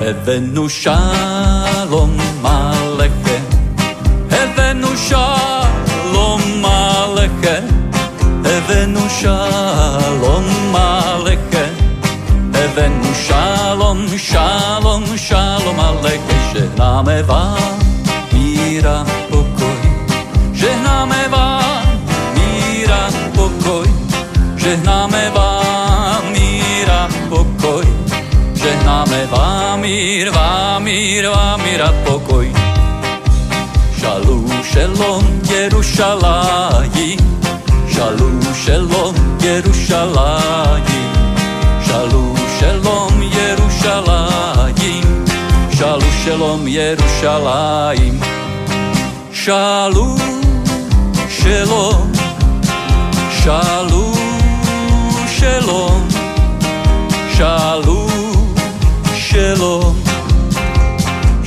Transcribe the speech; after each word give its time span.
הבאנו 0.00 0.68
שלום 0.68 2.16
עליכם, 2.44 3.42
הבאנו 4.30 4.88
שלום 4.96 6.64
עליכם, 6.64 7.64
הבאנו 8.44 9.00
שלום 9.20 10.74
עליכם, 10.76 11.72
הבאנו 12.54 13.14
שלום, 13.14 14.06
שלום, 14.16 15.04
שלום 15.16 15.80
עליכם, 15.80 16.38
שנאמבה 16.52 17.54
מירה 18.32 19.02
pokoj, 19.30 19.80
žehnáme 20.52 21.28
vám 21.34 21.98
míra 22.34 23.08
pokoj, 23.34 23.88
žehnáme 24.56 25.30
vám 25.34 25.47
žehnáme 28.89 29.25
vám 29.25 29.81
mír, 29.81 30.29
vám 30.29 30.83
mír, 30.83 31.29
vám 31.29 31.61
míra 31.63 31.93
pokoj. 32.05 32.53
Šalú 34.01 34.49
šelom 34.65 35.21
Jerušaláji, 35.45 37.17
šalú 37.93 38.41
šelom 38.65 39.13
Jerušaláji, 39.41 41.01
šalú 41.85 42.33
šelom 42.59 43.13
Jerušaláji, 43.21 44.93
šalú 45.77 46.09
šelom 46.25 46.67
Jerušaláji. 46.67 48.19
Šalú 49.39 50.17
šelom, 51.29 52.11
šalú 53.39 54.05
šelom, 55.37 56.01
šalú 57.37 57.98
šelom, 59.39 59.95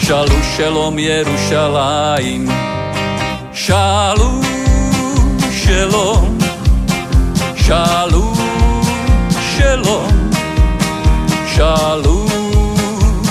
šalú 0.00 0.38
šelom 0.56 0.96
Jerušalájim. 0.98 2.48
Šalú 3.52 4.40
šelom, 5.52 6.40
šalú 7.52 8.24
šelom, 9.52 10.16
šalú 11.52 12.18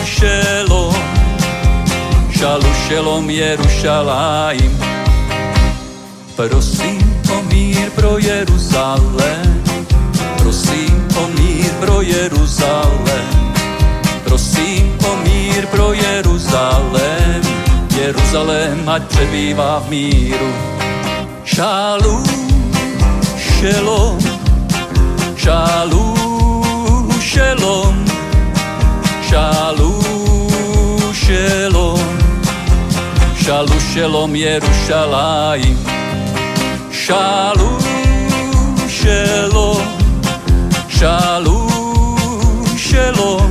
šelom, 0.05 0.95
šalú 2.29 2.71
šelom 2.85 3.25
Jerušalájim. 3.29 4.73
Prosím 6.37 7.01
o 7.33 7.41
mír 7.49 7.89
pro 7.97 8.21
Jeruzalém, 8.21 9.63
prosím 10.37 10.95
o 11.17 11.27
mír 11.33 11.69
pro 11.81 12.01
Jeruzalém, 12.01 13.40
prosím 14.31 14.95
o 15.11 15.15
mír 15.27 15.67
pro 15.67 15.93
Jeruzalém, 15.93 17.41
Jeruzalém 17.99 18.89
ať 18.89 19.03
přebývá 19.03 19.79
v 19.79 19.89
míru. 19.89 20.51
Šalú, 21.43 22.23
šelom, 23.35 24.19
šalú, 25.35 26.15
šelom, 27.19 27.95
šalú, 29.27 29.91
šelom, 31.11 31.99
šalú, 33.35 33.77
šelom, 33.93 34.31
Jerušalájim. 34.35 35.79
Šalú, 36.87 37.71
šelom, 38.87 39.83
šalú, 40.87 41.59
šelom, 42.79 43.50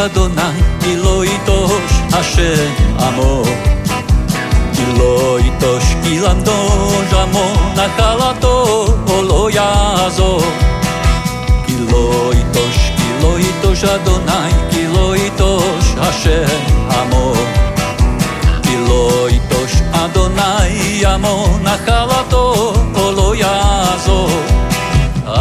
Adonai, 0.00 0.56
Iloitosh 0.92 1.96
Hashem 2.10 2.72
Amo. 3.06 3.44
Iloitosh 4.82 5.90
Ilandosh 6.12 7.12
Amo, 7.22 7.44
Nachalato 7.76 8.54
Olo 9.18 9.50
Yazo. 9.50 10.40
Iloitosh, 11.68 12.80
Iloitosh 13.08 13.84
Adonai, 13.94 14.52
Iloitosh 14.80 15.88
Hashem 16.00 16.48
Amo. 17.00 17.34
Iloitosh 18.72 19.76
Adonai 19.92 21.04
Amo, 21.04 21.58
Nachalato 21.62 21.99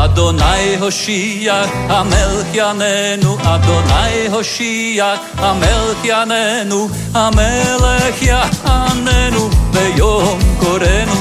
Adonai 0.09 0.65
Hoshiach 0.81 1.69
Amelchianenu 1.97 3.31
Adonai 3.53 4.17
Hoshiach 4.33 5.21
Amelchianenu 5.49 6.79
Amelchianenu 7.13 9.43
Veyom 9.73 10.39
Korenu 10.61 11.17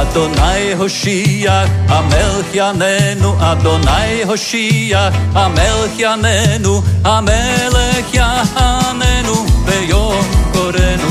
Adonai 0.00 0.64
Hoshiach 0.80 1.70
Amelchianenu 1.98 3.30
Adonai 3.50 4.14
Hoshiach 4.28 5.14
Amelchianenu 5.44 6.72
Amelchianenu 7.14 9.36
Veyom 9.66 10.24
Korenu 10.52 11.08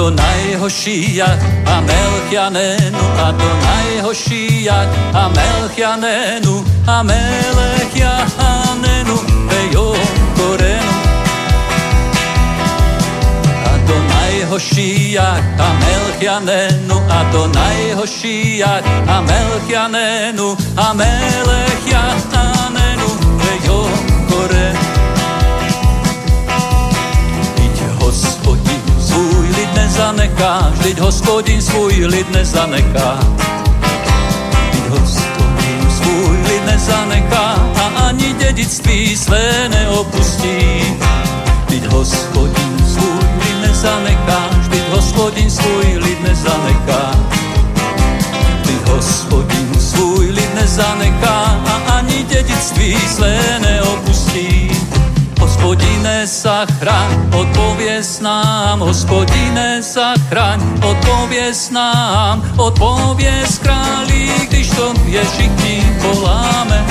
Adonai 0.00 0.56
Hoshiach, 0.56 1.40
Amelch 1.66 2.32
Yanenu, 2.32 3.02
Adonai 3.26 4.00
Hoshiach, 4.00 4.88
Amelch 5.12 5.76
Yanenu, 5.76 6.64
Amelech 6.86 7.92
Yanenu, 8.00 9.16
Beyom 9.50 10.00
Korenu. 10.36 10.92
Adonai 13.72 14.36
Hoshiach, 14.50 15.44
Amelch 15.68 16.22
Yanenu, 16.22 16.96
Adonai 17.18 17.92
Hoshiach, 17.98 18.82
Amelch 19.04 19.68
Yanenu, 19.68 20.56
Amelech 20.76 21.84
Yanenu, 21.92 23.08
Beyom 23.42 23.92
Korenu. 24.30 24.99
Lid 30.00 30.16
nezanechá, 30.16 30.72
vždyť 30.72 30.98
hospodin 30.98 31.62
svůj 31.62 32.06
lid 32.06 32.30
nezanechá. 32.32 33.20
Vždyť 34.70 34.88
hospodin 34.88 35.90
svůj 35.90 36.36
lid 36.48 36.64
nezanechá 36.66 37.46
a 37.76 38.08
ani 38.08 38.32
dědictví 38.32 39.16
své 39.16 39.68
neopustí. 39.68 40.96
Vždyť 41.66 41.84
hospodin 41.92 42.76
svůj 42.94 43.28
lid 43.44 43.60
nezanechá, 43.60 44.48
vždyť 44.60 44.88
hospodin 44.88 45.50
svůj 45.50 45.86
lid 45.96 46.22
nezanechá. 46.22 47.12
Vždyť 48.62 48.88
hospodin 48.88 49.80
svůj 49.80 50.30
lid 50.30 50.54
nezanechá 50.54 51.60
a 51.66 51.92
ani 51.92 52.22
dědictví 52.24 52.96
své 53.08 53.58
neopustí. 53.60 54.69
Hospodine, 55.60 56.26
zachraň, 56.26 57.28
odpověz 57.36 58.20
nám, 58.20 58.80
hospodine, 58.80 59.82
zachraň, 59.82 60.60
odpověz 60.82 61.70
nám, 61.70 62.42
odpověz 62.56 63.58
králi, 63.58 64.30
když 64.48 64.70
to 64.70 64.94
je 65.04 65.24
všichni 65.24 65.84
voláme. 66.00 66.86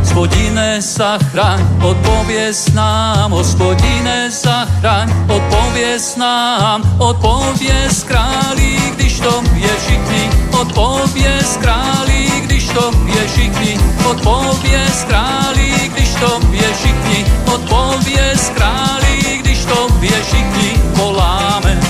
Hospodine, 0.00 0.82
zachraň, 0.82 1.66
odpověz 1.82 2.72
nám, 2.74 3.30
hospodine, 3.30 4.30
zachraň, 4.30 5.14
odpověz 5.28 6.16
nám, 6.16 6.82
odpověz 6.98 8.02
králi, 8.02 8.76
když 8.94 9.20
to 9.20 9.42
je 9.54 9.70
všichni, 9.86 10.30
odpověz 10.60 11.58
králi, 11.60 12.26
když 12.42 12.68
to 12.68 12.90
je 13.06 13.28
všichni, 13.28 13.80
odpověz 14.10 15.04
králi, 15.08 15.90
když 15.92 15.97
to 16.20 16.40
je 16.52 16.74
všichni, 16.74 17.24
odpověz 17.54 18.50
králi, 18.54 19.38
když 19.40 19.64
to 19.64 19.88
všichni, 20.22 20.82
voláme. 20.94 21.80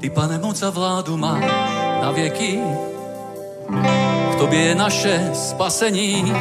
Ty, 0.00 0.10
pane, 0.10 0.38
moc 0.38 0.62
a 0.62 0.70
vládu 0.70 1.16
máš 1.16 1.44
na 2.02 2.10
věky, 2.10 2.60
v 4.32 4.34
tobě 4.38 4.60
je 4.60 4.74
naše 4.74 5.30
spasení. 5.34 6.32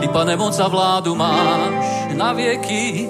Ty, 0.00 0.08
pane, 0.08 0.36
moc 0.36 0.58
a 0.58 0.68
vládu 0.68 1.14
máš 1.14 1.84
na 2.12 2.32
věky, 2.32 3.08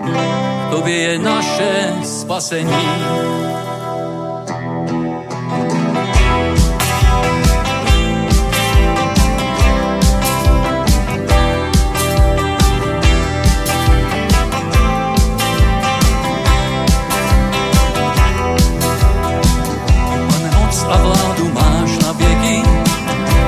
v 0.00 0.70
tobě 0.70 0.96
je 0.96 1.18
naše 1.18 1.94
spasení. 2.04 2.86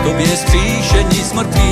tobě 0.05 0.37
skříšení 0.37 1.25
z 1.25 1.33
mrtvých. 1.33 1.72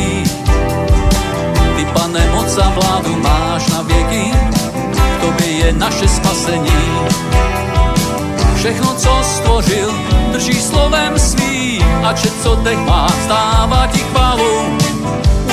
Všechno, 8.61 8.95
co 8.95 9.21
stvořil, 9.23 9.95
drží 10.33 10.61
slovem 10.61 11.19
svým 11.19 12.05
a 12.05 12.13
če, 12.13 12.29
co 12.43 12.57
teď 12.57 12.79
má, 12.79 13.09
stává 13.25 13.87
ti 13.87 13.99
chválu. 13.99 14.77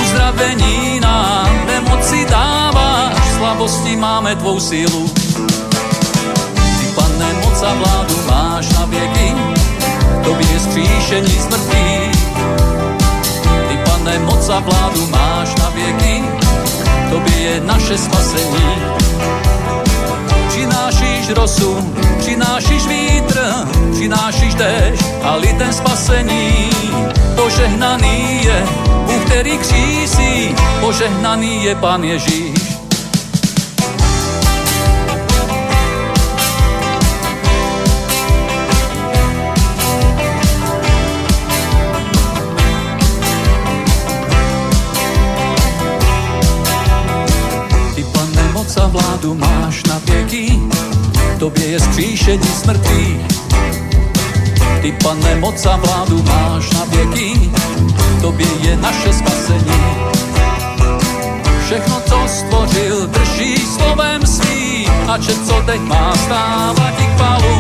Uzdravení 0.01 1.00
nám 1.00 1.50
nemoci 1.68 2.27
dáváš, 2.30 3.31
slabosti 3.38 3.95
máme 3.95 4.36
tvou 4.36 4.59
sílu. 4.59 5.07
Ty, 6.80 6.86
pane, 6.95 7.33
moc 7.33 7.63
a 7.63 7.74
vládu 7.74 8.15
máš 8.27 8.69
na 8.69 8.86
věky, 8.86 9.36
tobě 10.24 10.48
je 10.51 10.60
skříšení 10.60 11.39
z 11.39 11.48
mrtvých 11.48 12.27
pane, 13.86 14.19
moc 14.19 14.50
a 14.50 14.60
vládu 14.60 15.07
máš 15.07 15.56
na 15.56 15.69
věky, 15.69 16.24
tobě 17.10 17.36
je 17.39 17.60
naše 17.60 17.98
spasení. 17.98 18.98
Přinášíš 20.57 21.30
rosu, 21.30 21.94
přinášíš 22.19 22.88
vítr, 22.88 23.39
přinášíš 23.92 24.54
déšť 24.56 25.06
a 25.24 25.36
lidem 25.36 25.74
spasení. 25.74 26.69
Požehnaný 27.36 28.42
je 28.44 28.63
Bůh, 29.06 29.25
který 29.25 29.57
křísí, 29.57 30.56
požehnaný 30.80 31.63
je 31.63 31.75
Pan 31.75 32.04
Ježíš. 32.04 32.76
Je 51.77 51.83
skříšení 51.83 52.47
smrtí. 52.63 53.25
Ty, 54.81 54.91
pane, 55.03 55.35
moc 55.35 55.65
a 55.65 55.75
vládu 55.75 56.24
máš 56.24 56.71
na 56.71 56.83
věky, 56.85 57.51
tobě 58.21 58.47
je 58.62 58.77
naše 58.77 59.13
spasení. 59.13 59.83
Všechno, 61.65 62.01
co 62.09 62.19
stvořil, 62.27 63.07
drží 63.07 63.57
slovem 63.57 64.25
svým 64.25 64.89
a 65.07 65.18
če, 65.18 65.33
co 65.45 65.62
teď 65.65 65.81
má, 65.81 66.15
stává 66.15 66.91
ti 66.97 67.06
chválu. 67.15 67.56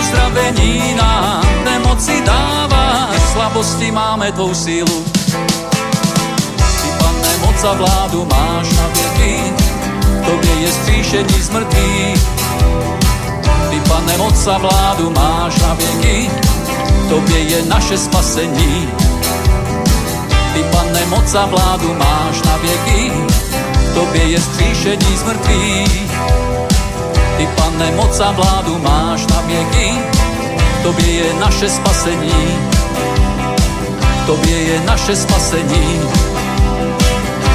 Uzdravení 0.00 0.94
nám 0.96 1.44
nemoci 1.64 2.22
dáváš, 2.26 3.20
slabosti 3.32 3.90
máme 3.90 4.32
tvou 4.32 4.54
sílu. 4.54 5.04
Ty, 6.56 6.88
pane, 6.98 7.32
moc 7.40 7.64
a 7.64 7.72
vládu 7.72 8.24
máš 8.24 8.72
na 8.76 8.86
věky, 8.86 9.52
tobě 10.24 10.54
je 10.60 10.72
skříšení 10.72 11.42
z. 11.42 11.50
Ty, 13.70 13.80
pane, 13.88 14.18
moc 14.18 14.46
a 14.46 14.58
vládu 14.58 15.10
máš 15.10 15.58
na 15.62 15.74
věky, 15.74 16.30
tobě 17.08 17.38
je 17.38 17.62
naše 17.62 17.98
spasení. 17.98 18.88
Ty, 20.54 20.62
pane, 20.62 21.06
moc 21.06 21.34
a 21.34 21.46
vládu 21.46 21.94
máš 21.94 22.42
na 22.42 22.56
věky, 22.56 23.12
tobě 23.94 24.24
je 24.24 24.40
skříšení 24.40 25.16
z 25.16 25.22
mrtvých. 25.22 26.10
Ty, 27.36 27.48
pane, 27.56 27.90
moc 27.96 28.20
a 28.20 28.30
vládu 28.30 28.78
máš 28.78 29.26
na 29.26 29.40
věky, 29.40 29.94
tobě 30.82 31.10
je 31.10 31.34
naše 31.40 31.70
spasení. 31.70 32.58
Tobě 34.26 34.58
je 34.58 34.80
naše 34.86 35.16
spasení. 35.16 36.00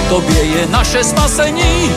Tobě 0.09 0.43
je 0.43 0.67
naše 0.67 1.03
spasení. 1.03 1.91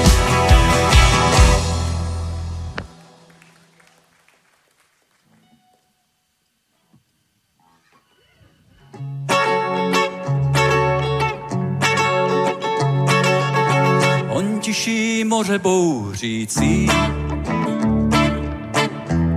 Moře 15.49 15.59
bouřící. 15.59 16.89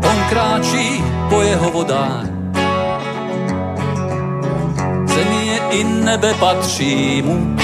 On 0.10 0.18
kráčí 0.30 1.03
po 1.30 1.41
jeho 1.41 1.72
vodách. 1.72 2.25
Země 5.06 5.60
i 5.72 5.84
nebe 5.84 6.34
patří 6.34 7.22
mu. 7.22 7.56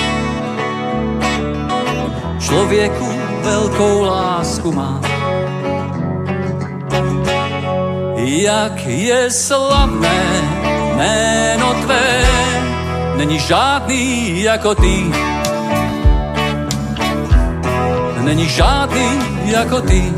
Člověku 2.40 3.08
velkou 3.44 4.02
lásku 4.02 4.72
má. 4.72 5.02
Jak 8.16 8.86
je 8.86 9.32
slavné 9.32 10.42
jméno 10.96 11.74
tvé, 11.74 12.24
není 13.18 13.40
žádný 13.40 14.42
jako 14.42 14.76
ty 14.76 15.12
není 18.28 18.50
žádný 18.50 19.08
jako 19.46 19.82
ty. 19.82 20.14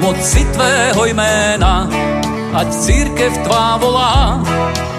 Moci 0.00 0.44
tvého 0.44 1.04
jména, 1.04 1.88
ať 2.54 2.68
církev 2.74 3.38
tvá 3.38 3.76
volá, 3.76 4.42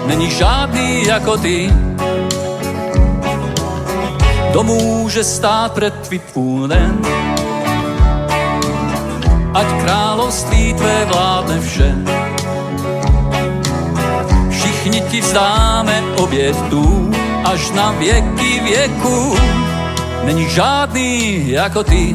není 0.06 0.30
žádný 0.30 1.06
jako 1.06 1.36
ty. 1.36 1.72
Kdo 4.50 4.62
může 4.62 5.24
stát 5.24 5.72
před 5.72 5.94
tvým 5.94 6.20
ať 9.54 9.66
království 9.82 10.74
tvé 10.74 11.04
vládne 11.04 11.60
vše. 11.60 11.94
Všichni 14.50 15.00
ti 15.00 15.20
vzdáme 15.20 16.02
obětů 16.16 17.10
až 17.44 17.70
na 17.70 17.90
věky 17.90 18.60
věku 18.60 19.34
není 20.24 20.48
žádný 20.48 21.50
jako 21.50 21.84
ty. 21.84 22.14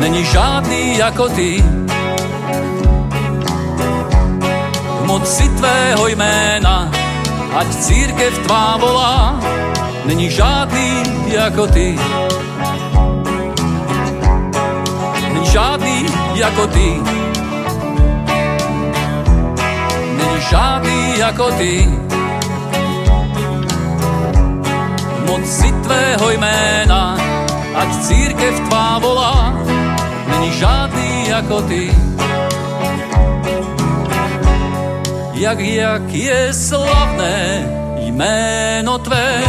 Není 0.00 0.24
žádný 0.24 0.98
jako 0.98 1.28
ty. 1.28 1.64
V 5.00 5.04
moci 5.04 5.48
tvého 5.48 6.06
jména, 6.06 6.90
ať 7.56 7.74
církev 7.74 8.38
tvá 8.38 8.76
volá, 8.76 9.40
není 10.04 10.30
žádný 10.30 11.02
jako 11.26 11.66
ty. 11.66 11.98
Není 15.22 15.46
žádný 15.46 16.06
jako 16.34 16.66
ty. 16.66 17.00
Není 20.16 20.40
žádný 20.50 21.18
jako 21.18 21.50
ty. 21.50 22.01
Moci 25.32 25.72
tvého 25.72 26.30
jména, 26.30 27.16
ať 27.74 27.88
církev 28.04 28.52
tvá 28.68 28.98
volá, 29.00 29.56
není 30.28 30.52
žádný 30.52 31.28
jako 31.28 31.62
ty. 31.62 31.88
Jak, 35.32 35.60
jak 35.60 36.04
je 36.12 36.52
slavné 36.52 37.64
jméno 37.96 38.98
tvé, 38.98 39.40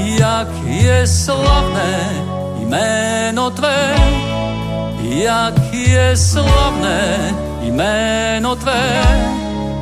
jak 0.00 0.48
je 0.64 1.06
slavné 1.06 2.24
jméno 2.64 3.50
tvé, 3.50 3.94
jak 5.02 5.60
je 5.72 6.16
slavné 6.16 7.36
jméno 7.60 8.56
tvé 8.56 9.04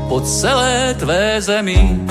po 0.08 0.20
celé 0.20 0.94
tvé 0.98 1.38
zemi. 1.38 2.07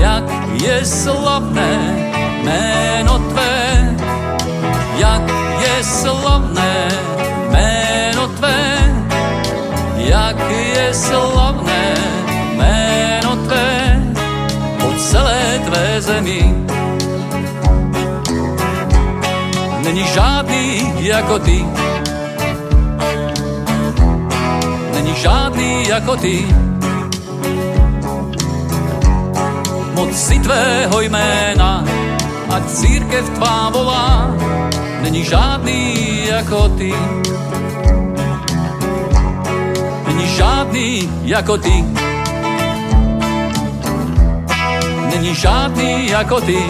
Jak 0.00 0.24
je 0.56 0.84
slavné 0.84 1.72
jméno 2.42 3.18
tvé, 3.18 3.56
jak 4.96 5.22
je 5.60 5.84
slavné 5.84 6.88
jméno 7.50 8.28
tvé, 8.28 8.64
jak 9.96 10.36
je 10.50 10.94
slavné 10.94 11.94
jméno 12.56 13.36
tvé 13.44 14.02
po 14.80 14.88
celé 14.96 15.60
tvé 15.68 16.00
zemi. 16.00 16.54
Není 19.84 20.04
žádný 20.14 20.92
jako 20.98 21.38
ty, 21.38 21.66
není 24.94 25.14
žádný 25.14 25.88
jako 25.88 26.16
ty. 26.16 26.69
Moci 30.00 30.38
tvého 30.38 31.00
jména, 31.00 31.84
ať 32.48 32.64
církev 32.72 33.28
tvá 33.36 33.68
volá, 33.68 34.32
není 35.04 35.24
žádný 35.24 35.94
jako 36.26 36.68
ty. 36.68 36.94
Není 40.06 40.26
žádný 40.36 41.10
jako 41.22 41.58
ty. 41.58 41.84
Není 45.12 45.34
žádný 45.34 46.08
jako 46.08 46.40
ty. 46.40 46.64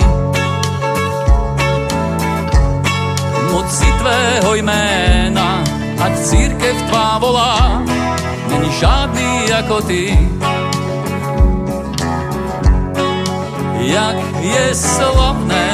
Moci 3.53 3.87
tvého 3.99 4.55
jména, 4.55 5.65
ať 6.03 6.19
církev 6.19 6.83
tvá 6.83 7.19
volá, 7.19 7.83
není 8.51 8.73
žádný 8.81 9.49
jako 9.49 9.81
ty. 9.83 10.19
Jak 13.81 14.17
je 14.41 14.75
slavné 14.75 15.67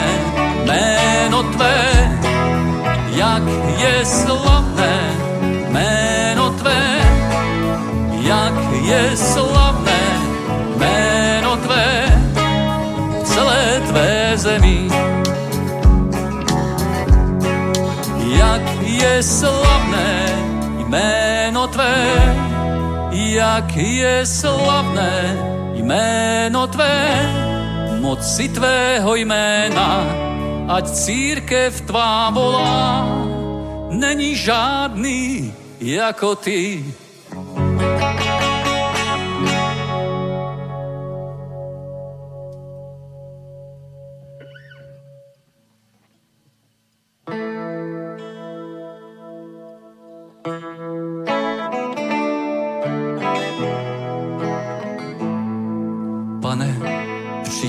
jméno 0.64 1.42
tvé, 1.42 1.78
jak 3.10 3.42
je 3.78 4.04
slavné 4.04 4.94
jméno 5.68 6.50
tvé, 6.50 6.82
jak 8.20 8.54
je 8.82 9.16
slavné 9.16 10.00
jméno 10.76 11.56
tvé, 11.56 11.86
celé 13.25 13.82
tvé 13.90 14.32
zemi. 14.36 14.88
Jak 18.38 18.66
je 18.82 19.22
slavné 19.22 20.08
jméno 20.78 21.66
tvé, 21.66 21.94
jak 23.10 23.76
je 23.76 24.26
slavné 24.26 25.38
jméno 25.75 26.66
tvé, 26.66 27.55
moci 28.06 28.48
tvého 28.48 29.14
jména, 29.14 30.06
ať 30.70 30.90
církev 30.90 31.80
tvá 31.80 32.30
volá, 32.30 33.02
není 33.90 34.36
žádný 34.36 35.54
jako 35.80 36.36
ty. 36.38 36.84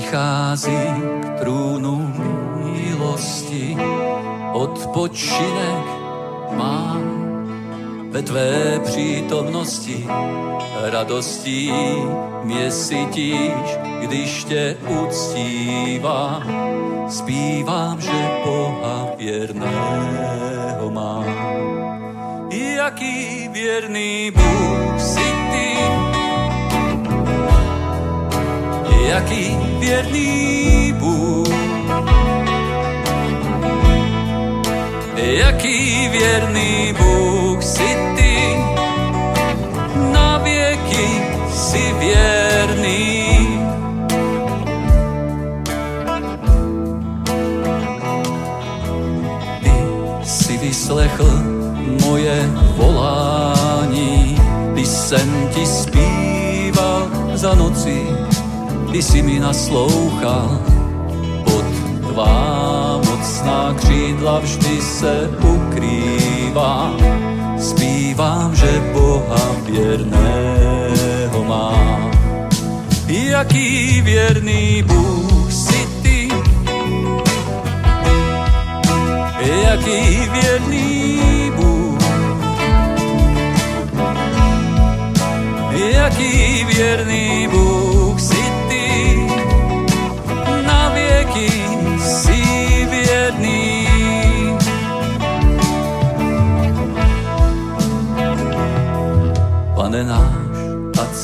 Přichází 0.08 0.78
k 1.20 1.40
trůnu 1.40 2.14
milosti, 2.64 3.76
odpočinek 4.52 5.84
mám 6.50 7.02
ve 8.10 8.22
tvé 8.22 8.80
přítomnosti. 8.84 10.06
Radostí 10.82 11.72
mě 12.42 12.70
sytíš, 12.70 13.78
když 14.00 14.44
tě 14.44 14.76
uctívám. 15.02 16.42
Zpívám, 17.08 18.00
že 18.00 18.30
Boha 18.44 19.06
věrného 19.18 20.90
mám. 20.90 21.24
Jaký 22.50 23.48
věrný 23.48 24.30
Bůh 24.30 25.00
jaký 29.08 29.56
věrný 29.78 30.92
Bůh. 30.98 31.48
Jaký 35.16 36.08
věrný 36.08 36.94
Bůh 36.98 37.62
si 37.62 37.96
ty, 38.16 38.56
na 40.12 40.38
věky 40.38 41.08
si 41.52 41.94
věrný. 41.98 43.24
Ty 49.62 49.72
si 50.22 50.56
vyslechl 50.58 51.42
moje 52.04 52.50
volání, 52.76 54.36
když 54.72 54.88
jsem 54.88 55.48
ti 55.54 55.66
zpíval 55.66 57.08
za 57.34 57.54
noci, 57.54 58.06
ty 58.92 59.02
si 59.02 59.22
mi 59.22 59.38
naslouchal 59.40 60.58
pod 61.44 61.64
tvá 62.08 63.00
mocná 63.06 63.74
křídla 63.74 64.38
vždy 64.40 64.80
se 64.80 65.30
ukrývá. 65.44 66.92
Zpívám, 67.58 68.56
že 68.56 68.82
Boha 68.92 69.44
věrného 69.66 71.44
mám. 71.44 72.10
Jaký 73.06 74.00
věrný 74.00 74.82
Bůh 74.82 75.52
si 75.52 75.88
ty, 76.02 76.28
jaký 79.64 80.28
věrný 80.32 81.20
Bůh, 81.56 82.00
jaký 85.72 86.64
věrný 86.64 87.48
Bůh 87.50 87.67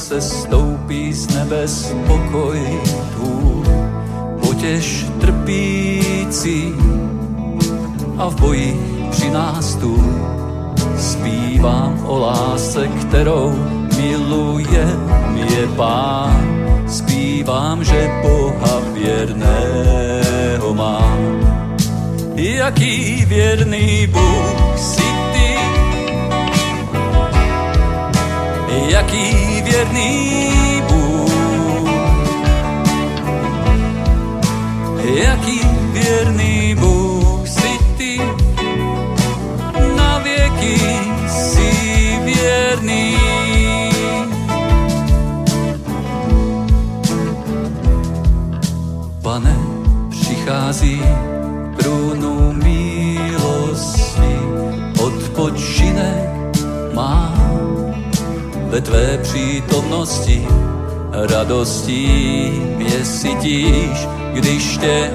se 0.04 0.20
stoupí 0.20 1.12
z 1.12 1.34
nebes 1.34 1.94
pokoj 2.06 2.80
tvůj, 3.14 3.66
potěž 4.40 5.06
trpící 5.20 6.74
a 8.18 8.28
v 8.28 8.40
boji 8.40 8.80
při 9.10 9.30
nás 9.30 9.74
tu 9.74 9.96
zpívám 10.98 12.04
o 12.06 12.18
lásce, 12.18 12.88
kterou 12.88 13.52
miluje 13.96 14.86
mě 15.28 15.66
pán. 15.76 16.66
Zpívám, 16.88 17.84
že 17.84 18.10
Boha 18.22 18.80
věrného 18.92 20.74
mám. 20.74 21.18
Jaký 22.34 23.24
věrný 23.24 24.06
Bůh 24.06 24.78
si 24.78 25.02
ty, 25.32 25.58
jaký 28.88 29.53
vierný 29.74 30.82
Bůh. 30.88 31.32
Jaký 35.04 35.60
vierný 35.92 36.74
Bůh 36.74 37.48
si 37.48 37.78
ty, 37.96 38.20
na 39.96 40.18
vieky 40.18 40.78
si 41.28 41.70
vierný. 42.24 43.16
Pane, 49.22 49.56
přichází 50.10 51.02
tvé 58.84 59.18
přítomnosti 59.22 60.48
radostí 61.12 62.06
mě 62.76 63.04
sytíš, 63.04 64.08
když 64.32 64.76
tě 64.78 65.10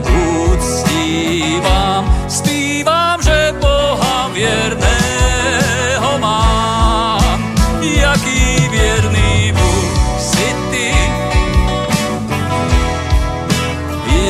uctívám. 0.53 2.25
Zpívám, 2.27 3.23
že 3.23 3.53
Boha 3.61 4.29
věrného 4.33 6.19
mám, 6.19 7.55
jaký 7.81 8.67
věrný 8.71 9.51
Bůh 9.51 10.19
si 10.19 10.55
ty, 10.71 10.93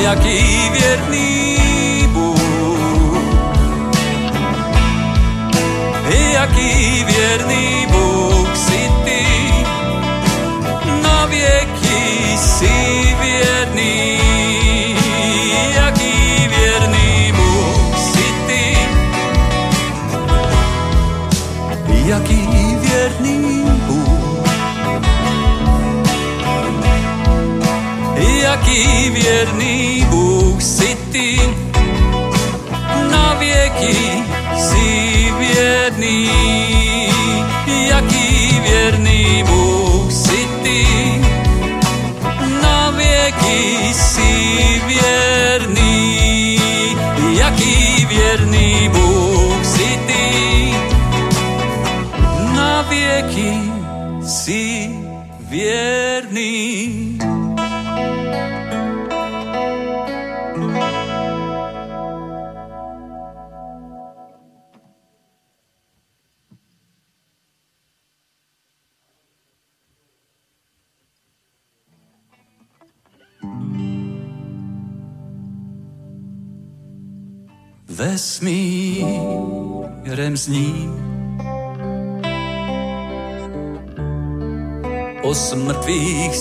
jaký 0.02 0.70
věrný 0.72 1.56
Bůh, 2.12 2.40
jaký 6.32 7.04
věrný 7.04 7.69
Věrný 29.10 30.06
Bůh 30.10 30.62
si 30.62 30.96
ty, 31.12 31.40
na 33.10 33.34
věky 33.34 34.24
si 34.56 35.32
věrný. 35.38 36.49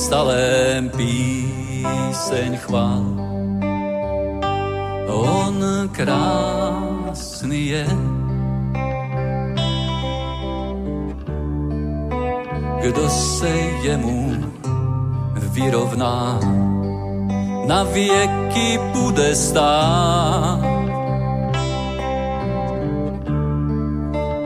Smrtvých 0.09 0.17
stalém 0.17 0.89
píseň 0.89 2.57
chvál. 2.57 3.05
On 5.07 5.89
krásný 5.91 7.67
je, 7.67 7.87
kdo 12.81 13.09
se 13.09 13.49
jemu 13.81 14.33
vyrovná, 15.53 16.39
na 17.67 17.83
věky 17.83 18.79
bude 18.93 19.35
stát. 19.35 20.59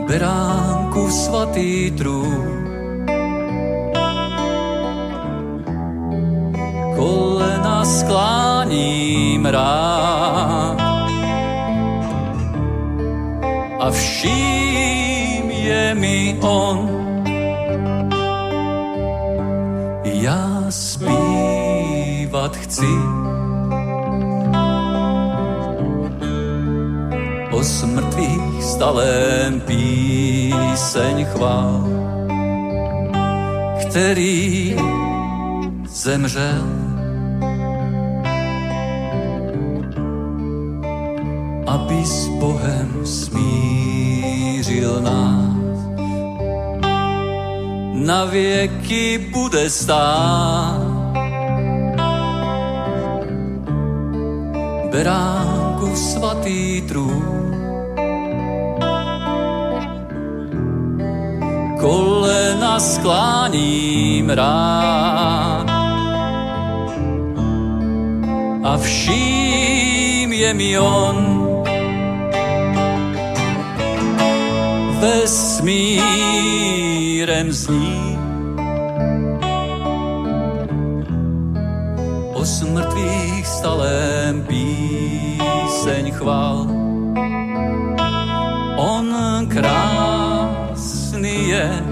Beránku 0.08 1.10
svatý 1.10 1.91
trůn, 1.91 2.53
kolena 7.04 7.84
skláním 7.86 9.46
rád. 9.46 10.80
A 13.80 13.92
vším 13.92 15.52
je 15.52 15.96
mi 15.96 16.39
on, 16.39 16.78
já 20.04 20.63
zpívat 20.70 22.56
chci. 22.56 22.96
O 27.52 27.63
smrtvých 27.63 28.63
stalém 28.63 29.62
píseň 29.62 31.26
chvál, 31.26 31.84
který 33.82 34.76
zemřel 35.88 36.83
aby 41.74 42.06
s 42.06 42.30
Bohem 42.38 43.02
smířil 43.06 45.02
nás. 45.02 45.80
Na 47.94 48.26
věky 48.26 49.18
bude 49.34 49.70
stát. 49.70 50.78
Beránku 54.92 55.96
svatý 55.96 56.82
trůn. 56.82 57.56
Kolena 61.82 62.80
skláním 62.80 64.30
rád. 64.30 65.66
A 68.64 68.78
vším 68.78 70.34
je 70.34 70.54
mi 70.54 70.80
on, 70.80 71.33
vesmírem 75.04 76.08
zní. 77.52 78.18
O 82.34 82.46
smrtvých 82.46 83.48
stalém 83.48 84.44
píseň 84.48 86.12
chvál. 86.12 86.68
On 88.78 89.16
krásný 89.48 91.50
je, 91.50 91.84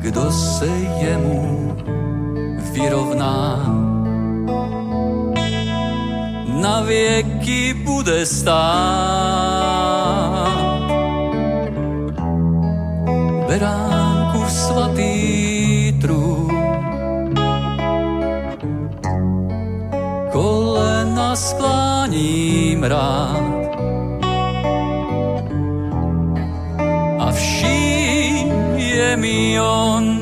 kdo 0.00 0.32
se 0.32 0.68
jemu 1.00 1.76
vyrovná 2.72 3.69
věky 6.90 7.74
bude 7.74 8.26
stát. 8.26 8.50
Beránku 13.46 14.42
svatý 14.48 15.92
trůn, 16.00 16.50
kolena 20.32 21.36
skláním 21.36 22.82
rád. 22.82 23.70
A 27.18 27.32
vším 27.32 28.50
je 28.76 29.16
mi 29.16 29.60
on, 29.60 30.19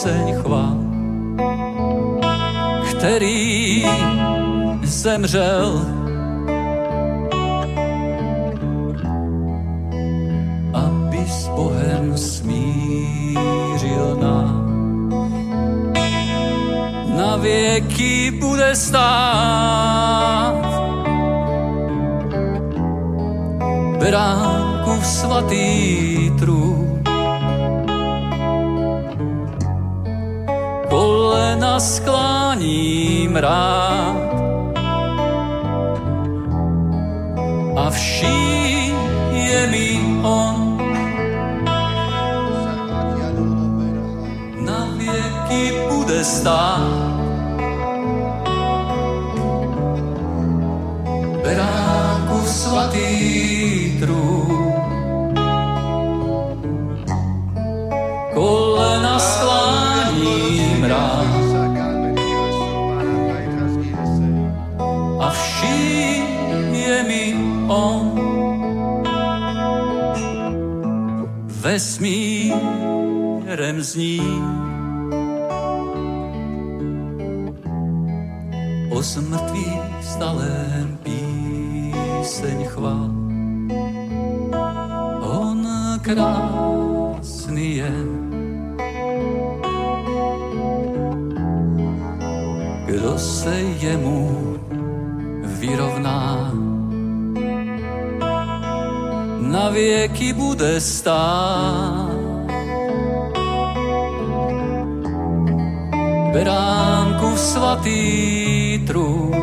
píseň 0.00 0.34
chvál, 0.42 0.78
který 2.90 3.84
zemřel. 4.82 5.86
Aby 10.72 11.24
s 11.28 11.48
Bohem. 11.48 12.16
Na 17.16 17.36
věky 17.36 18.30
bude 18.40 18.76
stát. 18.76 20.54
Beránku 23.98 25.02
svatý 25.02 26.19
skláním 31.80 33.36
rád 33.36 34.16
a 37.76 37.90
vší 37.90 38.92
je 39.32 39.66
mi 39.66 40.00
on. 40.22 40.76
Na 44.64 44.88
věky 44.96 45.72
bude 45.88 46.24
stát. 46.24 46.89
Vesmírem 71.80 73.80
zní 73.80 74.20
o 78.90 79.02
smrtvých 79.02 80.04
stalém 80.04 80.98
píseň 81.02 82.64
chvál. 82.64 83.10
On 85.20 85.68
krásný 86.02 86.49
Na 99.70 99.76
věky 99.76 100.32
bude 100.32 100.80
stát. 100.80 102.10
Beránku 106.32 107.36
svatý 107.36 108.78
trůn. 108.86 109.34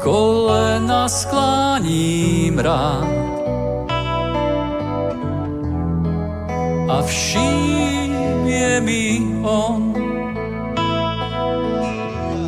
Kolena 0.00 1.08
skláním 1.08 2.58
rád. 2.58 3.08
A 6.88 7.02
vším 7.02 8.46
je 8.46 8.80
mi 8.80 9.20
on. 9.44 9.92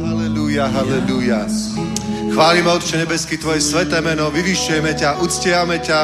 Halelúja, 0.09 0.67
halelúja. 0.67 1.45
Chválime, 2.39 2.71
Otče 2.71 3.03
nebeský, 3.03 3.35
Tvoje 3.35 3.59
sveté 3.59 3.99
meno, 3.99 4.31
vyvyšujeme 4.31 4.95
ťa, 4.95 5.19
uctiame 5.27 5.83
ťa 5.83 6.01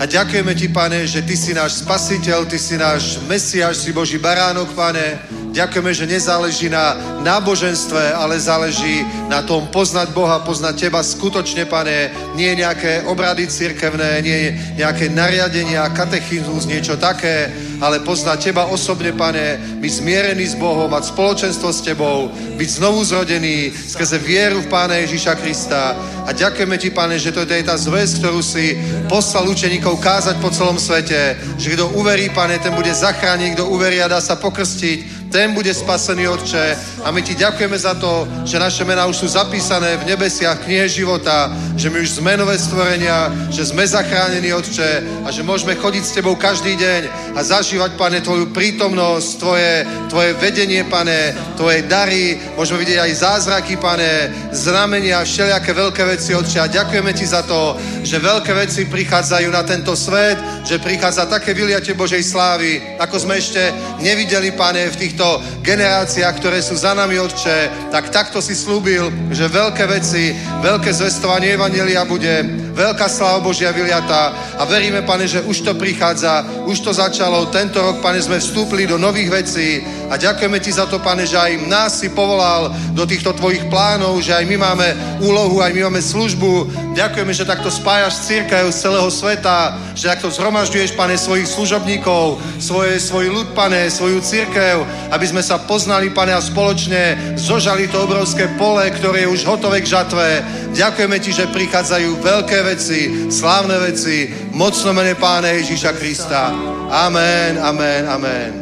a 0.00 0.08
ďakujeme 0.08 0.56
Ti, 0.56 0.68
Pane, 0.72 1.04
že 1.04 1.20
Ty 1.20 1.36
si 1.36 1.52
náš 1.52 1.84
spasiteľ, 1.84 2.48
Ty 2.48 2.56
si 2.56 2.80
náš 2.80 3.20
Mesiáš, 3.28 3.84
si 3.84 3.92
Boží 3.92 4.16
baránok, 4.16 4.72
Pane. 4.72 5.20
Ďakujeme, 5.48 5.92
že 5.96 6.06
nezáleží 6.06 6.68
na 6.68 6.92
náboženstve, 7.24 8.14
ale 8.14 8.36
záleží 8.36 9.02
na 9.32 9.42
tom 9.42 9.66
poznať 9.72 10.12
Boha, 10.12 10.44
poznať 10.44 10.88
Teba 10.88 11.00
skutočne, 11.02 11.64
Pane. 11.64 12.12
Nie 12.36 12.52
nejaké 12.54 13.08
obrady 13.08 13.48
cirkevné, 13.48 14.20
nie 14.22 14.54
nejaké 14.76 15.08
nariadenia, 15.08 15.88
katechizmus, 15.96 16.68
niečo 16.68 17.00
také, 17.00 17.50
ale 17.80 18.04
poznať 18.04 18.52
Teba 18.52 18.68
osobne, 18.68 19.10
Pane, 19.16 19.80
byť 19.80 19.92
zmierený 20.04 20.52
s 20.52 20.54
Bohom, 20.54 20.92
mať 20.92 21.16
spoločenstvo 21.16 21.72
s 21.72 21.80
Tebou, 21.80 22.28
byť 22.54 22.68
znovu 22.68 23.00
zrodený 23.02 23.72
skrze 23.72 24.20
vieru 24.20 24.60
v 24.62 24.70
Pána 24.70 25.00
Ježíša 25.00 25.34
Krista. 25.40 25.96
A 26.28 26.30
ďakujeme 26.36 26.76
Ti, 26.76 26.92
Pane, 26.92 27.16
že 27.16 27.32
to 27.32 27.42
je 27.42 27.64
tá 27.64 27.74
zväz, 27.74 28.20
ktorú 28.20 28.44
si 28.44 28.76
poslal 29.08 29.48
učeníkov 29.48 29.96
kázať 29.98 30.36
po 30.44 30.52
celom 30.52 30.76
svete, 30.76 31.40
že 31.56 31.72
kto 31.72 31.96
uverí, 31.96 32.28
Pane, 32.30 32.60
ten 32.60 32.76
bude 32.76 32.92
zachrániť, 32.92 33.56
kto 33.56 33.64
uverí 33.72 33.98
a 34.04 34.12
dá 34.12 34.20
sa 34.20 34.36
pokrstiť, 34.36 35.17
ten 35.30 35.54
bude 35.54 35.74
spasený, 35.74 36.28
Otče. 36.28 36.76
A 37.04 37.10
my 37.10 37.20
Ti 37.22 37.34
ďakujeme 37.34 37.78
za 37.78 37.94
to, 37.94 38.28
že 38.44 38.58
naše 38.58 38.84
mená 38.84 39.06
už 39.06 39.16
sú 39.16 39.28
zapísané 39.28 39.96
v 39.96 40.08
nebesiach 40.12 40.64
knihe 40.64 40.88
života, 40.88 41.52
že 41.76 41.90
my 41.92 42.00
už 42.00 42.18
sme 42.18 42.36
nové 42.36 42.58
stvorenia, 42.58 43.30
že 43.52 43.68
sme 43.68 43.86
zachránení, 43.86 44.52
Otče, 44.52 45.24
a 45.24 45.28
že 45.30 45.44
môžeme 45.44 45.76
chodiť 45.76 46.04
s 46.04 46.14
Tebou 46.16 46.34
každý 46.34 46.76
deň 46.76 47.02
a 47.36 47.40
zažívať, 47.44 47.94
Pane, 47.94 48.20
Tvoju 48.24 48.50
prítomnosť, 48.50 49.28
Tvoje, 49.38 49.72
tvoje 50.08 50.30
vedenie, 50.40 50.84
Pane, 50.84 51.36
Tvoje 51.56 51.84
dary, 51.84 52.40
môžeme 52.56 52.82
vidieť 52.82 52.98
aj 52.98 53.20
zázraky, 53.20 53.76
Pane, 53.76 54.32
znamenia, 54.50 55.22
všelijaké 55.22 55.70
veľké 55.76 56.02
veci, 56.08 56.34
Otče. 56.34 56.58
A 56.64 56.72
ďakujeme 56.72 57.12
Ti 57.12 57.26
za 57.28 57.42
to, 57.44 57.76
že 58.02 58.18
veľké 58.18 58.52
veci 58.56 58.88
prichádzajú 58.88 59.48
na 59.52 59.62
tento 59.62 59.92
svet, 59.92 60.40
že 60.64 60.80
prichádza 60.80 61.28
také 61.28 61.52
vyliatie 61.52 61.92
Božej 61.92 62.24
slávy, 62.24 62.80
ako 62.98 63.16
sme 63.20 63.36
ešte 63.36 63.60
nevideli, 64.00 64.50
Pane, 64.56 64.88
v 64.88 64.96
týchto 65.18 65.42
generáciách, 65.66 66.34
ktoré 66.38 66.62
sú 66.62 66.78
za 66.78 66.94
nami, 66.94 67.18
Otče. 67.18 67.90
Tak 67.90 68.14
takto 68.14 68.38
si 68.38 68.54
slúbil, 68.54 69.10
že 69.34 69.50
veľké 69.50 69.90
veci, 69.90 70.30
veľké 70.62 70.94
zvestovanie 70.94 71.58
Evangelia 71.58 72.06
bude, 72.06 72.46
veľká 72.78 73.10
sláva 73.10 73.42
Božia 73.42 73.74
vyliata 73.74 74.54
a 74.54 74.62
veríme, 74.62 75.02
Pane, 75.02 75.26
že 75.26 75.42
už 75.42 75.66
to 75.66 75.74
prichádza, 75.74 76.46
už 76.62 76.78
to 76.78 76.94
začalo. 76.94 77.50
Tento 77.50 77.82
rok, 77.82 77.98
Pane, 77.98 78.22
sme 78.22 78.38
vstúpili 78.38 78.86
do 78.86 78.94
nových 78.94 79.34
vecí 79.34 79.82
a 80.06 80.14
ďakujeme 80.14 80.62
Ti 80.62 80.78
za 80.78 80.86
to, 80.86 81.02
Pane, 81.02 81.26
že 81.26 81.34
aj 81.34 81.66
nás 81.66 81.98
si 81.98 82.14
povolal 82.14 82.70
do 82.94 83.02
týchto 83.02 83.34
Tvojich 83.34 83.66
plánov, 83.66 84.22
že 84.22 84.38
aj 84.38 84.46
my 84.46 84.56
máme 84.56 84.88
úlohu, 85.18 85.58
aj 85.58 85.74
my 85.74 85.90
máme 85.90 85.98
službu. 85.98 86.70
Ďakujeme, 86.94 87.34
že 87.34 87.48
takto 87.48 87.66
spájaš 87.66 88.22
církev 88.30 88.70
z 88.70 88.78
celého 88.78 89.10
sveta, 89.10 89.74
že 89.98 90.06
takto 90.06 90.30
zhromažďuješ, 90.30 90.94
Pane, 90.94 91.18
svojich 91.18 91.50
služobníkov, 91.50 92.38
svoje, 92.62 93.02
svoj 93.02 93.26
ľud, 93.34 93.48
Pane, 93.58 93.90
svoju 93.90 94.22
církev, 94.22 94.86
aby 95.10 95.26
sme 95.26 95.42
sa 95.42 95.58
poznali, 95.58 96.14
Pane, 96.14 96.30
a 96.30 96.38
spoločne 96.38 97.34
zožali 97.34 97.90
to 97.90 98.06
obrovské 98.06 98.46
pole, 98.54 98.86
ktoré 98.94 99.26
je 99.26 99.32
už 99.34 99.42
hotové 99.48 99.82
k 99.82 99.90
žatve. 99.98 100.46
Ďakujeme 100.76 101.16
Ti, 101.18 101.30
že 101.32 101.50
prichádzajú 101.50 102.22
veľké 102.22 102.58
veci, 102.68 103.32
slávne 103.32 103.80
veci, 103.80 104.28
mocno 104.52 104.92
mene 104.92 105.16
Pána 105.16 105.56
Ježíša 105.56 105.96
Krista. 105.96 106.52
Amen, 106.92 107.56
amen, 107.56 108.04
amen. 108.04 108.52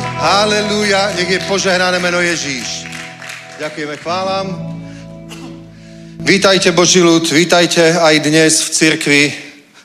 Halelúja, 0.00 1.12
nech 1.12 1.28
je 1.28 1.44
požehnané 1.44 2.00
meno 2.00 2.24
Ježíš. 2.24 2.88
Ďakujeme, 3.60 4.00
chválam. 4.00 4.46
Vítajte 6.24 6.72
Boží 6.72 7.04
ľud, 7.04 7.28
vítajte 7.28 8.00
aj 8.00 8.16
dnes 8.24 8.64
v 8.64 8.68
cirkvi 8.72 9.22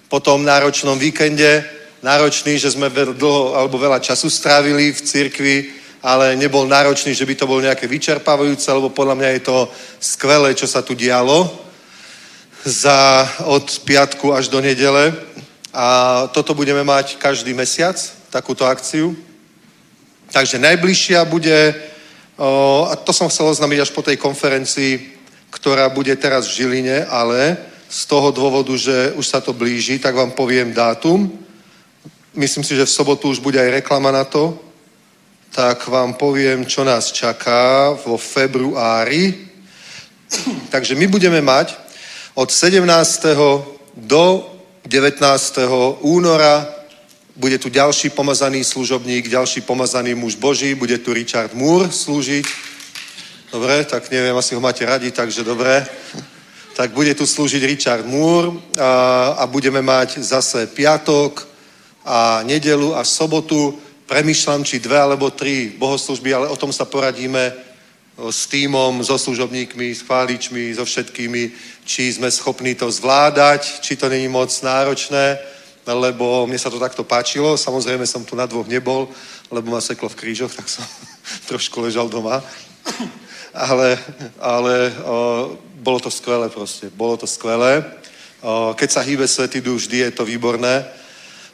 po 0.08 0.24
tom 0.24 0.48
náročnom 0.48 0.96
víkende. 0.96 1.68
Náročný, 2.00 2.56
že 2.56 2.72
sme 2.72 2.88
dlho 2.92 3.60
alebo 3.60 3.76
veľa 3.76 4.00
času 4.00 4.32
strávili 4.32 4.96
v 4.96 5.02
cirkvi, 5.04 5.56
ale 6.00 6.40
nebol 6.40 6.64
náročný, 6.64 7.12
že 7.12 7.28
by 7.28 7.36
to 7.36 7.50
bolo 7.50 7.60
nejaké 7.60 7.92
vyčerpávajúce, 7.92 8.72
lebo 8.72 8.88
podľa 8.88 9.20
mňa 9.20 9.30
je 9.36 9.42
to 9.44 9.58
skvelé, 10.00 10.56
čo 10.56 10.64
sa 10.64 10.80
tu 10.80 10.96
dialo 10.96 11.65
za, 12.66 13.30
od 13.46 13.80
piatku 13.86 14.34
až 14.34 14.50
do 14.50 14.58
nedele. 14.58 15.14
A 15.70 16.28
toto 16.34 16.58
budeme 16.58 16.82
mať 16.82 17.22
každý 17.22 17.54
mesiac, 17.54 17.96
takúto 18.34 18.66
akciu. 18.66 19.14
Takže 20.34 20.58
najbližšia 20.58 21.22
bude, 21.30 21.76
o, 22.42 22.90
a 22.90 22.98
to 22.98 23.14
som 23.14 23.30
chcel 23.30 23.46
oznámiť 23.54 23.80
až 23.86 23.92
po 23.94 24.02
tej 24.02 24.18
konferencii, 24.18 25.14
ktorá 25.54 25.88
bude 25.94 26.16
teraz 26.18 26.50
v 26.50 26.66
Žiline, 26.66 27.06
ale 27.06 27.58
z 27.86 28.02
toho 28.10 28.34
dôvodu, 28.34 28.74
že 28.74 29.14
už 29.14 29.26
sa 29.28 29.40
to 29.40 29.54
blíži, 29.54 30.02
tak 30.02 30.18
vám 30.18 30.34
poviem 30.34 30.74
dátum. 30.74 31.30
Myslím 32.34 32.64
si, 32.66 32.76
že 32.76 32.90
v 32.90 32.96
sobotu 32.98 33.30
už 33.30 33.40
bude 33.40 33.62
aj 33.62 33.80
reklama 33.80 34.12
na 34.12 34.26
to. 34.26 34.58
Tak 35.56 35.88
vám 35.88 36.20
poviem, 36.20 36.66
čo 36.66 36.84
nás 36.84 37.14
čaká 37.14 37.96
vo 37.96 38.18
februári. 38.18 39.48
Takže 40.74 40.98
my 40.98 41.08
budeme 41.08 41.40
mať 41.40 41.85
od 42.36 42.52
17. 42.52 43.26
do 43.96 44.52
19. 44.88 45.58
února 46.04 46.68
bude 47.36 47.58
tu 47.58 47.70
ďalší 47.70 48.10
pomazaný 48.10 48.64
služobník, 48.64 49.28
ďalší 49.28 49.62
pomazaný 49.62 50.16
muž 50.16 50.36
Boží, 50.36 50.76
bude 50.76 50.98
tu 50.98 51.14
Richard 51.14 51.54
Moore 51.54 51.92
slúžiť. 51.92 52.46
Dobre, 53.52 53.84
tak 53.88 54.12
neviem, 54.12 54.36
asi 54.36 54.56
ho 54.56 54.62
máte 54.62 54.86
radi, 54.86 55.12
takže 55.12 55.44
dobre. 55.44 55.88
Tak 56.76 56.92
bude 56.92 57.16
tu 57.16 57.24
slúžiť 57.24 57.64
Richard 57.64 58.04
Moore 58.04 58.60
a, 58.76 58.92
a 59.40 59.48
budeme 59.48 59.80
mať 59.80 60.20
zase 60.20 60.68
piatok 60.68 61.48
a 62.04 62.44
nedelu 62.44 63.00
a 63.00 63.04
sobotu. 63.08 63.80
Premýšľam, 64.12 64.68
či 64.68 64.84
dve 64.84 65.00
alebo 65.00 65.32
tri 65.32 65.72
bohoslužby, 65.80 66.36
ale 66.36 66.48
o 66.52 66.60
tom 66.60 66.76
sa 66.76 66.84
poradíme 66.84 67.65
s 68.16 68.48
týmom, 68.48 69.04
so 69.04 69.18
služobníkmi, 69.18 69.96
s 69.96 70.02
chváličmi, 70.02 70.74
so 70.76 70.86
všetkými, 70.86 71.52
či 71.84 72.14
sme 72.14 72.32
schopní 72.32 72.76
to 72.76 72.92
zvládať, 72.92 73.82
či 73.84 73.96
to 73.96 74.10
není 74.10 74.28
moc 74.28 74.52
náročné 74.62 75.56
lebo 75.94 76.48
mne 76.50 76.58
sa 76.58 76.74
to 76.74 76.82
takto 76.82 77.06
páčilo. 77.06 77.54
Samozrejme 77.54 78.08
som 78.10 78.26
tu 78.26 78.34
na 78.34 78.50
dvoch 78.50 78.66
nebol, 78.66 79.06
lebo 79.54 79.70
ma 79.70 79.82
seklo 79.82 80.10
v 80.10 80.18
krížoch, 80.18 80.50
tak 80.50 80.66
som 80.66 80.82
trošku 81.50 81.82
ležal 81.82 82.10
doma. 82.10 82.42
Ale, 83.56 83.96
ale 84.36 84.92
o, 85.00 85.56
bolo 85.80 86.00
to 86.04 86.12
skvelé 86.12 86.52
proste, 86.52 86.92
bolo 86.92 87.16
to 87.16 87.24
skvelé. 87.24 87.88
O, 88.44 88.76
keď 88.76 88.90
sa 88.92 89.00
hýbe 89.00 89.24
Svetý 89.24 89.64
duch, 89.64 89.80
vždy 89.80 89.98
je 89.98 90.12
to 90.12 90.28
výborné. 90.28 90.84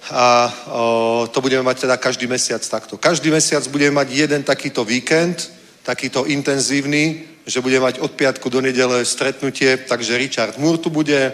A 0.10 0.50
o, 0.65 1.30
to 1.30 1.45
budeme 1.45 1.62
mať 1.62 1.86
teda 1.86 2.02
každý 2.02 2.26
mesiac 2.26 2.58
takto. 2.65 2.97
Každý 2.97 3.30
mesiac 3.30 3.62
budeme 3.69 4.02
mať 4.02 4.17
jeden 4.17 4.41
takýto 4.41 4.82
víkend, 4.82 5.54
takýto 5.84 6.26
intenzívny, 6.26 7.24
že 7.46 7.62
budeme 7.62 7.89
mať 7.89 8.00
od 8.00 8.12
piatku 8.12 8.50
do 8.50 8.62
nedele 8.62 9.06
stretnutie, 9.06 9.78
takže 9.78 10.17
Richard 10.17 10.58
Moore 10.58 10.78
tu 10.78 10.89
bude, 10.89 11.34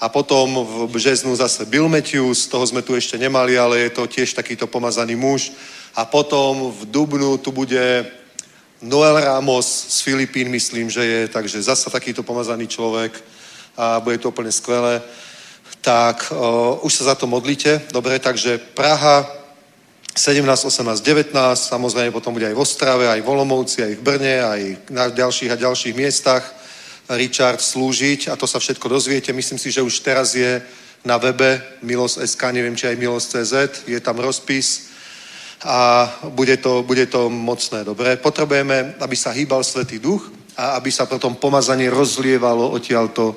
a 0.00 0.08
potom 0.08 0.64
v 0.64 0.86
březnu 0.86 1.36
zase 1.36 1.64
Bill 1.64 1.88
Matthews, 1.88 2.46
toho 2.46 2.66
sme 2.66 2.82
tu 2.82 2.94
ešte 2.96 3.18
nemali, 3.18 3.58
ale 3.58 3.78
je 3.78 3.90
to 3.90 4.06
tiež 4.06 4.32
takýto 4.32 4.66
pomazaný 4.66 5.16
muž. 5.16 5.52
A 5.94 6.04
potom 6.04 6.72
v 6.72 6.84
Dubnu 6.88 7.36
tu 7.36 7.52
bude 7.52 8.06
Noel 8.80 9.20
Ramos 9.20 9.86
z 9.88 10.00
Filipín, 10.00 10.48
myslím, 10.48 10.90
že 10.90 11.04
je, 11.04 11.28
takže 11.28 11.62
zase 11.62 11.90
takýto 11.90 12.22
pomazaný 12.22 12.66
človek 12.66 13.12
a 13.76 14.00
bude 14.00 14.18
to 14.18 14.32
úplne 14.32 14.52
skvelé. 14.52 15.02
Tak 15.80 16.32
uh, 16.32 16.80
už 16.80 16.94
sa 16.94 17.04
za 17.04 17.14
to 17.14 17.26
modlíte. 17.26 17.92
Dobre, 17.92 18.18
takže 18.18 18.58
Praha 18.58 19.39
17, 20.14 20.42
18, 20.42 21.00
19, 21.06 21.34
samozrejme 21.54 22.10
potom 22.10 22.34
bude 22.34 22.46
aj 22.50 22.54
v 22.54 22.62
Ostrave, 22.62 23.04
aj 23.06 23.22
v 23.22 23.30
Olomovci, 23.30 23.86
aj 23.86 23.94
v 23.94 24.02
Brne, 24.02 24.36
aj 24.42 24.60
na 24.90 25.06
ďalších 25.06 25.54
a 25.54 25.62
ďalších 25.62 25.94
miestach. 25.94 26.42
Richard 27.10 27.58
slúžiť 27.58 28.30
a 28.30 28.38
to 28.38 28.46
sa 28.46 28.62
všetko 28.62 28.86
dozviete. 28.86 29.34
Myslím 29.34 29.58
si, 29.58 29.70
že 29.70 29.82
už 29.82 30.02
teraz 30.02 30.34
je 30.34 30.62
na 31.02 31.18
webe 31.18 31.62
Milos.sk, 31.82 32.42
neviem, 32.54 32.78
či 32.78 32.86
aj 32.86 32.96
Milos.cz, 32.98 33.54
je 33.86 33.98
tam 33.98 34.18
rozpis 34.22 34.90
a 35.64 36.06
bude 36.30 36.56
to, 36.56 36.82
bude 36.82 37.06
to 37.06 37.30
mocné, 37.30 37.84
dobre? 37.84 38.16
Potrebujeme, 38.16 38.94
aby 39.00 39.16
sa 39.16 39.34
hýbal 39.34 39.64
Svetý 39.64 39.98
Duch 39.98 40.30
a 40.56 40.78
aby 40.78 40.90
sa 40.92 41.06
potom 41.06 41.34
pomazanie 41.34 41.90
rozlievalo 41.90 42.70
odtiaľto 42.70 43.36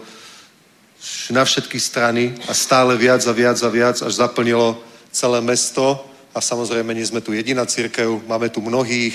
na 1.30 1.44
všetky 1.44 1.80
strany 1.80 2.32
a 2.48 2.54
stále 2.54 2.96
viac 2.96 3.26
a 3.28 3.34
viac 3.36 3.58
a 3.60 3.70
viac, 3.70 4.00
až 4.00 4.14
zaplnilo 4.14 4.80
celé 5.12 5.42
mesto 5.42 6.13
a 6.34 6.42
samozrejme 6.42 6.94
nie 6.94 7.06
sme 7.06 7.22
tu 7.22 7.34
jediná 7.34 7.66
církev, 7.66 8.26
máme 8.26 8.50
tu 8.50 8.62
mnohých 8.62 9.14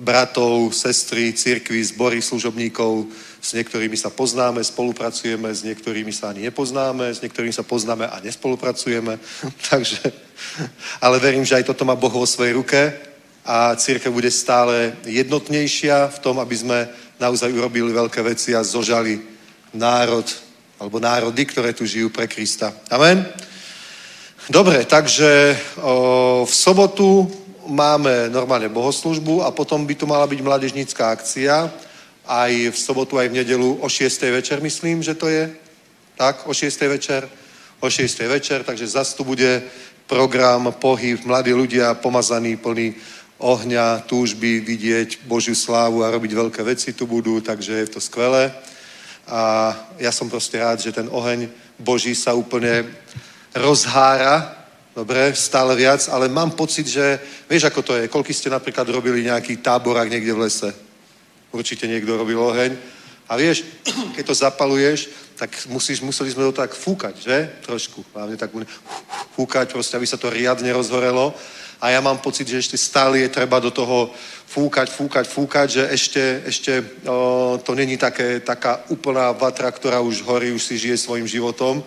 bratov, 0.00 0.72
sestry, 0.72 1.32
církvy, 1.36 1.84
zbory, 1.84 2.22
služobníkov, 2.22 3.04
s 3.40 3.52
niektorými 3.52 3.96
sa 3.96 4.08
poznáme, 4.08 4.64
spolupracujeme, 4.64 5.52
s 5.52 5.60
niektorými 5.60 6.08
sa 6.08 6.32
ani 6.32 6.48
nepoznáme, 6.48 7.12
s 7.12 7.20
niektorými 7.20 7.52
sa 7.52 7.60
poznáme 7.62 8.08
a 8.08 8.16
nespolupracujeme. 8.24 9.20
Takže, 9.70 10.00
ale 11.04 11.20
verím, 11.20 11.44
že 11.44 11.60
aj 11.60 11.68
toto 11.68 11.84
má 11.84 11.92
Boh 11.92 12.12
vo 12.12 12.24
svojej 12.24 12.56
ruke 12.56 12.96
a 13.44 13.76
církev 13.76 14.08
bude 14.12 14.30
stále 14.32 14.96
jednotnejšia 15.04 16.08
v 16.16 16.18
tom, 16.24 16.40
aby 16.40 16.56
sme 16.56 16.78
naozaj 17.20 17.52
urobili 17.52 17.92
veľké 17.92 18.24
veci 18.24 18.56
a 18.56 18.64
zožali 18.64 19.20
národ 19.76 20.24
alebo 20.80 20.96
národy, 20.96 21.44
ktoré 21.44 21.76
tu 21.76 21.84
žijú 21.84 22.08
pre 22.08 22.24
Krista. 22.24 22.72
Amen? 22.88 23.20
Dobre, 24.48 24.84
takže 24.84 25.58
o, 25.82 26.46
v 26.48 26.54
sobotu 26.54 27.28
máme 27.66 28.32
normálne 28.32 28.68
bohoslužbu 28.68 29.44
a 29.44 29.50
potom 29.50 29.86
by 29.86 29.94
tu 29.94 30.06
mala 30.06 30.26
byť 30.26 30.40
mládežnícká 30.42 31.10
akcia 31.10 31.68
aj 32.24 32.52
v 32.72 32.78
sobotu, 32.78 33.18
aj 33.18 33.28
v 33.28 33.44
nedelu 33.44 33.78
o 33.82 33.88
6. 33.88 34.08
večer, 34.32 34.62
myslím, 34.62 35.02
že 35.02 35.14
to 35.14 35.28
je. 35.28 35.50
Tak, 36.16 36.48
o 36.48 36.54
6. 36.54 36.80
večer. 36.88 37.28
O 37.80 37.90
6. 37.90 38.18
večer, 38.28 38.64
takže 38.64 38.86
zase 38.86 39.16
tu 39.16 39.24
bude 39.24 39.62
program, 40.06 40.72
pohyb, 40.72 41.20
mladí 41.24 41.52
ľudia 41.52 41.94
pomazaní, 41.94 42.56
plný 42.56 42.94
ohňa, 43.38 44.04
túžby, 44.04 44.60
vidieť 44.60 45.24
Božiu 45.24 45.54
slávu 45.56 46.04
a 46.04 46.12
robiť 46.12 46.32
veľké 46.32 46.60
veci 46.62 46.92
tu 46.92 47.06
budú, 47.06 47.40
takže 47.40 47.72
je 47.72 47.88
to 47.88 48.00
skvelé. 48.00 48.52
A 49.30 49.72
ja 49.98 50.12
som 50.12 50.28
proste 50.28 50.60
rád, 50.60 50.80
že 50.80 50.92
ten 50.92 51.08
oheň 51.08 51.48
Boží 51.78 52.12
sa 52.14 52.34
úplne 52.34 52.84
rozhára, 53.54 54.56
dobre, 54.94 55.34
stále 55.34 55.76
viac, 55.76 56.08
ale 56.10 56.28
mám 56.28 56.50
pocit, 56.50 56.86
že, 56.86 57.18
vieš 57.50 57.70
ako 57.70 57.80
to 57.82 57.92
je, 57.96 58.08
koľko 58.08 58.32
ste 58.32 58.50
napríklad 58.50 58.86
robili 58.88 59.26
nejaký 59.26 59.58
táborák 59.58 60.10
niekde 60.10 60.32
v 60.32 60.42
lese? 60.46 60.70
Určite 61.50 61.90
niekto 61.90 62.14
robil 62.14 62.38
oheň. 62.38 62.76
A 63.30 63.36
vieš, 63.38 63.62
keď 64.14 64.24
to 64.26 64.34
zapaluješ, 64.34 65.08
tak 65.40 65.50
musíš, 65.72 66.04
museli 66.04 66.30
sme 66.30 66.44
to 66.50 66.52
tak 66.52 66.76
fúkať, 66.76 67.14
že? 67.16 67.36
Trošku. 67.64 68.04
Hlavne 68.12 68.36
tak 68.36 68.52
fúkať, 69.32 69.72
proste, 69.72 69.96
aby 69.96 70.06
sa 70.06 70.20
to 70.20 70.28
riadne 70.28 70.68
rozhorelo. 70.68 71.32
A 71.80 71.96
ja 71.96 72.00
mám 72.04 72.20
pocit, 72.20 72.44
že 72.44 72.60
ešte 72.60 72.76
stále 72.76 73.24
je 73.24 73.32
treba 73.32 73.56
do 73.56 73.72
toho 73.72 74.12
fúkať, 74.44 74.92
fúkať, 74.92 75.24
fúkať, 75.24 75.68
že 75.70 75.82
ešte, 75.88 76.22
ešte 76.44 76.72
o, 77.08 77.56
to 77.56 77.72
není 77.72 77.96
také, 77.96 78.44
taká 78.44 78.84
úplná 78.92 79.32
vatra, 79.32 79.72
ktorá 79.72 80.04
už 80.04 80.20
horí, 80.28 80.52
už 80.52 80.60
si 80.60 80.76
žije 80.76 81.00
svojim 81.00 81.24
životom. 81.24 81.80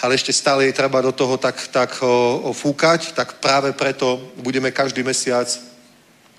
Ale 0.00 0.14
ešte 0.14 0.32
stále 0.32 0.68
je 0.68 0.76
treba 0.76 1.00
do 1.00 1.12
toho 1.12 1.36
tak, 1.40 1.56
tak 1.72 1.96
o, 2.02 2.40
o 2.44 2.52
fúkať, 2.52 3.16
tak 3.16 3.40
práve 3.40 3.72
preto 3.72 4.20
budeme 4.36 4.68
každý 4.70 5.02
mesiac 5.02 5.48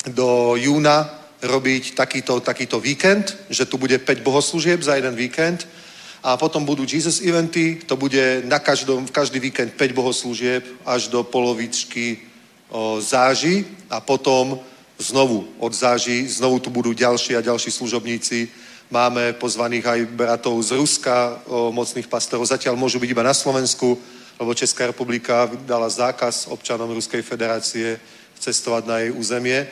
do 0.06 0.54
júna 0.56 1.10
robiť 1.42 1.94
takýto, 1.94 2.40
takýto 2.40 2.80
víkend, 2.80 3.38
že 3.50 3.66
tu 3.66 3.78
bude 3.78 3.98
5 3.98 4.22
bohoslužieb 4.22 4.82
za 4.82 4.96
jeden 4.96 5.16
víkend. 5.16 5.68
A 6.24 6.38
potom 6.38 6.66
budú 6.66 6.84
Jesus 6.84 7.22
eventy, 7.22 7.80
to 7.86 7.96
bude 7.96 8.42
na 8.46 8.60
každom, 8.60 9.06
v 9.06 9.12
každý 9.12 9.40
víkend 9.40 9.74
5 9.74 9.94
bohoslužieb 9.94 10.66
až 10.86 11.08
do 11.08 11.24
polovičky 11.24 12.18
o, 12.70 13.02
záži 13.02 13.66
a 13.90 14.02
potom 14.02 14.60
znovu 14.98 15.48
od 15.62 15.74
záži, 15.74 16.28
znovu 16.28 16.60
tu 16.60 16.70
budú 16.70 16.94
ďalší 16.94 17.38
a 17.38 17.46
ďalší 17.46 17.72
služobníci. 17.72 18.50
Máme 18.88 19.36
pozvaných 19.36 19.86
aj 19.86 20.00
bratov 20.16 20.56
z 20.64 20.80
Ruska, 20.80 21.44
mocných 21.50 22.08
pastorov. 22.08 22.48
Zatiaľ 22.48 22.80
môžu 22.80 23.04
byť 23.04 23.10
iba 23.12 23.24
na 23.24 23.36
Slovensku, 23.36 24.00
lebo 24.40 24.56
Česká 24.56 24.88
republika 24.88 25.52
dala 25.68 25.92
zákaz 25.92 26.48
občanom 26.48 26.96
Ruskej 26.96 27.20
federácie 27.20 28.00
cestovať 28.40 28.84
na 28.88 28.96
jej 29.04 29.12
územie 29.12 29.68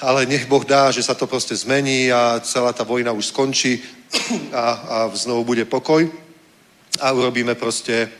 ale 0.00 0.26
nech 0.26 0.50
Boh 0.50 0.64
dá, 0.64 0.90
že 0.90 1.02
sa 1.02 1.14
to 1.14 1.26
proste 1.26 1.54
zmení 1.54 2.10
a 2.10 2.40
celá 2.42 2.72
tá 2.72 2.82
vojna 2.82 3.14
už 3.14 3.30
skončí 3.30 3.82
a, 4.50 4.64
a 4.72 4.96
znovu 5.14 5.54
bude 5.54 5.64
pokoj 5.64 6.10
a 6.98 7.12
urobíme 7.12 7.54
proste 7.54 8.10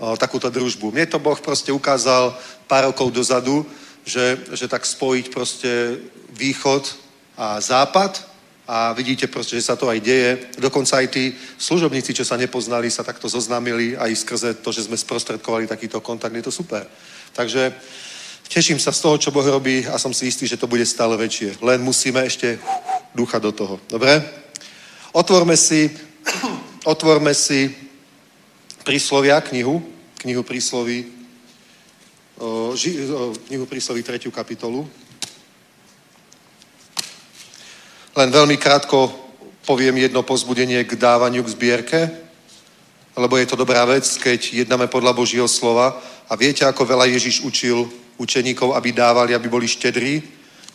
o, 0.00 0.16
takúto 0.16 0.48
družbu. 0.48 0.92
Mne 0.92 1.06
to 1.06 1.20
Boh 1.20 1.36
proste 1.40 1.72
ukázal 1.72 2.32
pár 2.64 2.88
rokov 2.88 3.12
dozadu, 3.12 3.66
že, 4.04 4.40
že 4.56 4.68
tak 4.68 4.88
spojiť 4.88 5.26
proste 5.28 6.00
východ 6.32 6.88
a 7.36 7.60
západ 7.60 8.29
a 8.70 8.94
vidíte 8.94 9.26
proste, 9.26 9.58
že 9.58 9.66
sa 9.66 9.74
to 9.74 9.90
aj 9.90 9.98
deje. 9.98 10.46
Dokonca 10.62 11.02
aj 11.02 11.10
tí 11.10 11.34
služobníci, 11.58 12.14
čo 12.14 12.22
sa 12.22 12.38
nepoznali, 12.38 12.86
sa 12.86 13.02
takto 13.02 13.26
zoznámili 13.26 13.98
aj 13.98 14.14
skrze 14.22 14.62
to, 14.62 14.70
že 14.70 14.86
sme 14.86 14.94
sprostredkovali 14.94 15.66
takýto 15.66 15.98
kontakt. 15.98 16.30
Je 16.30 16.46
to 16.46 16.54
super. 16.54 16.86
Takže 17.34 17.74
Teším 18.50 18.82
sa 18.82 18.90
z 18.90 18.98
toho, 18.98 19.14
čo 19.14 19.30
Boh 19.30 19.46
robí 19.46 19.86
a 19.86 19.94
som 19.94 20.10
si 20.10 20.26
istý, 20.26 20.42
že 20.42 20.58
to 20.58 20.66
bude 20.66 20.82
stále 20.82 21.14
väčšie. 21.14 21.62
Len 21.62 21.78
musíme 21.86 22.18
ešte 22.26 22.58
ducha 23.14 23.38
do 23.38 23.54
toho. 23.54 23.78
Dobre? 23.86 24.26
Otvorme 25.14 25.54
si, 25.54 25.86
otvorme 26.82 27.30
si 27.30 27.70
príslovia, 28.82 29.38
knihu, 29.46 29.78
knihu 30.18 30.42
prísloví, 30.42 31.06
knihu 33.46 33.64
prísloví 33.70 34.02
3. 34.02 34.34
kapitolu. 34.34 34.82
Len 38.10 38.26
veľmi 38.26 38.58
krátko 38.58 39.06
poviem 39.62 40.02
jedno 40.02 40.26
pozbudenie 40.26 40.82
k 40.82 40.98
dávaniu 40.98 41.46
k 41.46 41.54
zbierke, 41.54 42.00
lebo 43.14 43.38
je 43.38 43.46
to 43.46 43.54
dobrá 43.54 43.86
vec, 43.86 44.02
keď 44.18 44.66
jednáme 44.66 44.90
podľa 44.90 45.14
Božího 45.14 45.46
slova 45.46 45.94
a 46.26 46.34
viete, 46.34 46.66
ako 46.66 46.90
veľa 46.90 47.06
Ježiš 47.06 47.46
učil 47.46 47.86
učeníkov, 48.18 48.74
aby 48.74 48.90
dávali, 48.90 49.30
aby 49.30 49.46
boli 49.46 49.70
štedrí, 49.70 50.26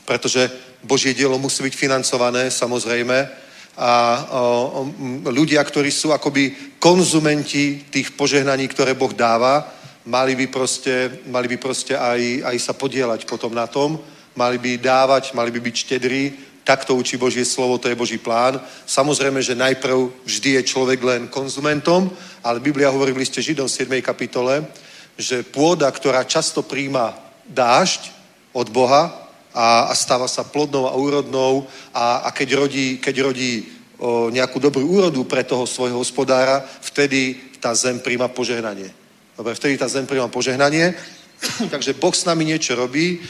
pretože 0.08 0.48
Božie 0.80 1.12
dielo 1.12 1.36
musí 1.36 1.60
byť 1.60 1.76
financované, 1.76 2.48
samozrejme. 2.48 3.28
A 3.76 3.92
o, 4.32 4.88
ľudia, 5.28 5.60
ktorí 5.60 5.92
sú 5.92 6.16
akoby 6.16 6.80
konzumenti 6.80 7.84
tých 7.92 8.16
požehnaní, 8.16 8.72
ktoré 8.72 8.96
Boh 8.96 9.12
dáva, 9.12 9.76
mali 10.08 10.40
by 10.40 10.48
proste, 10.48 11.20
mali 11.28 11.52
by 11.52 11.58
proste 11.60 12.00
aj, 12.00 12.48
aj 12.48 12.58
sa 12.64 12.72
podielať 12.72 13.28
potom 13.28 13.52
na 13.52 13.68
tom, 13.68 14.00
mali 14.40 14.56
by 14.56 14.80
dávať, 14.80 15.36
mali 15.36 15.52
by 15.52 15.60
byť 15.60 15.76
štedrí, 15.76 16.55
tak 16.66 16.86
to 16.86 16.98
učí 16.98 17.18
Božie 17.18 17.46
slovo, 17.46 17.78
to 17.78 17.88
je 17.88 17.96
Boží 17.96 18.18
plán. 18.18 18.58
Samozrejme, 18.90 19.38
že 19.38 19.54
najprv 19.54 20.26
vždy 20.26 20.50
je 20.60 20.62
človek 20.74 20.98
len 21.06 21.30
konzumentom, 21.30 22.10
ale 22.42 22.60
Biblia 22.60 22.90
hovorí 22.90 23.14
v 23.14 23.22
liste 23.22 23.38
Židom 23.38 23.70
7. 23.70 24.02
kapitole, 24.02 24.66
že 25.14 25.46
pôda, 25.46 25.86
ktorá 25.94 26.26
často 26.26 26.66
príjma 26.66 27.14
dážď 27.46 28.10
od 28.50 28.74
Boha 28.74 29.14
a, 29.54 29.88
a 29.88 29.94
stáva 29.94 30.26
sa 30.26 30.42
plodnou 30.42 30.90
a 30.90 30.98
úrodnou 30.98 31.70
a, 31.94 32.26
a 32.26 32.30
keď 32.34 32.58
rodí, 32.58 32.98
keď 32.98 33.30
rodí 33.30 33.70
o, 34.02 34.34
nejakú 34.34 34.58
dobrú 34.58 34.90
úrodu 34.90 35.22
pre 35.30 35.46
toho 35.46 35.70
svojho 35.70 36.02
hospodára, 36.02 36.66
vtedy 36.82 37.38
tá 37.62 37.78
zem 37.78 38.02
príjma 38.02 38.26
požehnanie. 38.34 38.90
Dobre, 39.38 39.54
vtedy 39.54 39.78
tá 39.78 39.86
zem 39.86 40.10
príjma 40.10 40.34
požehnanie. 40.34 40.98
Takže 41.74 41.94
Boh 41.94 42.16
s 42.18 42.26
nami 42.26 42.42
niečo 42.42 42.74
robí, 42.74 43.22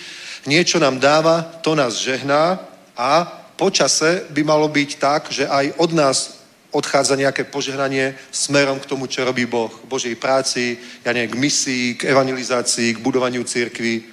niečo 0.48 0.80
nám 0.80 1.04
dáva, 1.04 1.44
to 1.60 1.76
nás 1.76 2.00
žehná 2.00 2.75
a 2.98 3.28
počase 3.56 4.26
by 4.32 4.44
malo 4.44 4.68
byť 4.68 4.90
tak, 5.00 5.32
že 5.32 5.48
aj 5.48 5.78
od 5.78 5.92
nás 5.94 6.18
odchádza 6.76 7.16
nejaké 7.16 7.48
požehnanie 7.48 8.16
smerom 8.32 8.80
k 8.80 8.90
tomu, 8.90 9.08
čo 9.08 9.24
robí 9.24 9.48
Boh. 9.48 9.72
Božej 9.88 10.20
práci, 10.20 10.76
ja 11.08 11.16
neviem, 11.16 11.32
k 11.32 11.40
misii, 11.40 11.86
k 11.96 12.12
evangelizácii, 12.12 13.00
k 13.00 13.04
budovaniu 13.04 13.48
církvy 13.48 14.04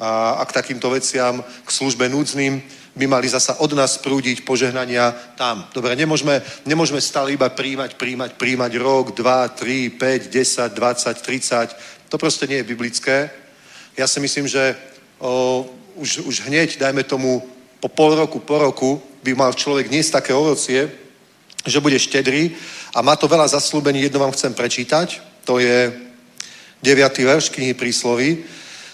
a, 0.00 0.40
a 0.40 0.42
k 0.48 0.56
takýmto 0.56 0.88
veciam, 0.88 1.44
k 1.44 1.68
službe 1.68 2.08
núdznym 2.08 2.62
by 2.96 3.04
mali 3.04 3.28
zasa 3.28 3.60
od 3.60 3.76
nás 3.76 4.00
prúdiť 4.00 4.48
požehnania 4.48 5.12
tam. 5.36 5.68
Dobre, 5.76 5.92
nemôžeme, 5.92 6.40
nemôžeme 6.64 7.00
stále 7.04 7.36
iba 7.36 7.52
príjmať, 7.52 8.00
príjmať, 8.00 8.30
príjmať 8.40 8.72
rok, 8.80 9.12
2, 9.12 9.20
3, 9.52 10.00
5, 10.00 10.32
10, 10.32 10.72
20, 10.72 11.20
30. 11.20 12.08
To 12.08 12.16
proste 12.16 12.48
nie 12.48 12.64
je 12.64 12.70
biblické. 12.72 13.28
Ja 14.00 14.08
si 14.08 14.16
myslím, 14.20 14.48
že 14.48 14.72
o, 15.20 15.68
už, 16.00 16.24
už 16.24 16.48
hneď, 16.48 16.80
dajme 16.80 17.04
tomu, 17.04 17.44
po 17.86 17.94
pol 17.94 18.18
roku, 18.18 18.42
po 18.42 18.58
roku 18.58 19.02
by 19.22 19.38
mal 19.38 19.54
človek 19.54 19.86
niesť 19.86 20.18
také 20.18 20.34
ovocie, 20.34 20.90
že 21.62 21.78
bude 21.78 21.94
štedrý 21.94 22.50
a 22.90 22.98
má 22.98 23.14
to 23.14 23.30
veľa 23.30 23.46
zaslúbení. 23.46 24.02
Jedno 24.02 24.26
vám 24.26 24.34
chcem 24.34 24.50
prečítať. 24.50 25.22
To 25.46 25.62
je 25.62 25.94
9. 26.82 27.18
verš 27.18 27.54
knihy 27.54 27.78
prísloví. 27.78 28.42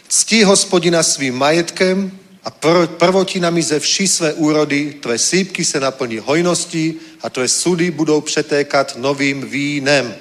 Ctí 0.08 0.44
hospodina 0.44 1.00
svým 1.00 1.32
majetkem 1.32 2.12
a 2.44 2.52
pr- 2.52 2.86
prvotinami 3.00 3.62
ze 3.62 3.80
vší 3.80 4.08
své 4.08 4.32
úrody, 4.36 5.00
tvé 5.00 5.18
sípky 5.18 5.64
se 5.64 5.80
naplní 5.80 6.18
hojností 6.18 7.00
a 7.24 7.30
tvé 7.32 7.48
sudy 7.48 7.90
budou 7.90 8.20
přetékat 8.20 8.96
novým 9.00 9.48
vínem. 9.48 10.14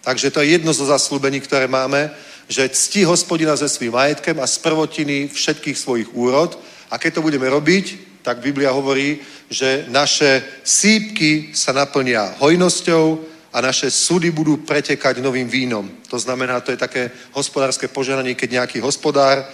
Takže 0.00 0.30
to 0.30 0.40
je 0.40 0.46
jedno 0.46 0.70
zo 0.70 0.86
zaslúbení, 0.86 1.40
ktoré 1.40 1.66
máme, 1.66 2.10
že 2.46 2.68
ctí 2.68 3.02
hospodina 3.04 3.56
se 3.56 3.68
svým 3.68 3.92
majetkem 3.92 4.38
a 4.40 4.46
z 4.46 4.58
prvotiny 4.58 5.28
všetkých 5.32 5.78
svojich 5.78 6.14
úrod. 6.14 6.54
A 6.90 6.98
keď 6.98 7.20
to 7.20 7.26
budeme 7.26 7.48
robiť, 7.48 8.20
tak 8.24 8.40
Biblia 8.40 8.72
hovorí, 8.72 9.20
že 9.52 9.84
naše 9.92 10.42
sípky 10.64 11.52
sa 11.52 11.76
naplnia 11.76 12.34
hojnosťou 12.40 13.04
a 13.52 13.60
naše 13.60 13.92
súdy 13.92 14.32
budú 14.32 14.64
pretekať 14.64 15.20
novým 15.20 15.46
vínom. 15.46 15.86
To 16.08 16.18
znamená, 16.18 16.60
to 16.60 16.72
je 16.72 16.80
také 16.80 17.12
hospodárske 17.36 17.88
požehnanie, 17.88 18.34
keď 18.34 18.64
nejaký 18.64 18.80
hospodár 18.80 19.44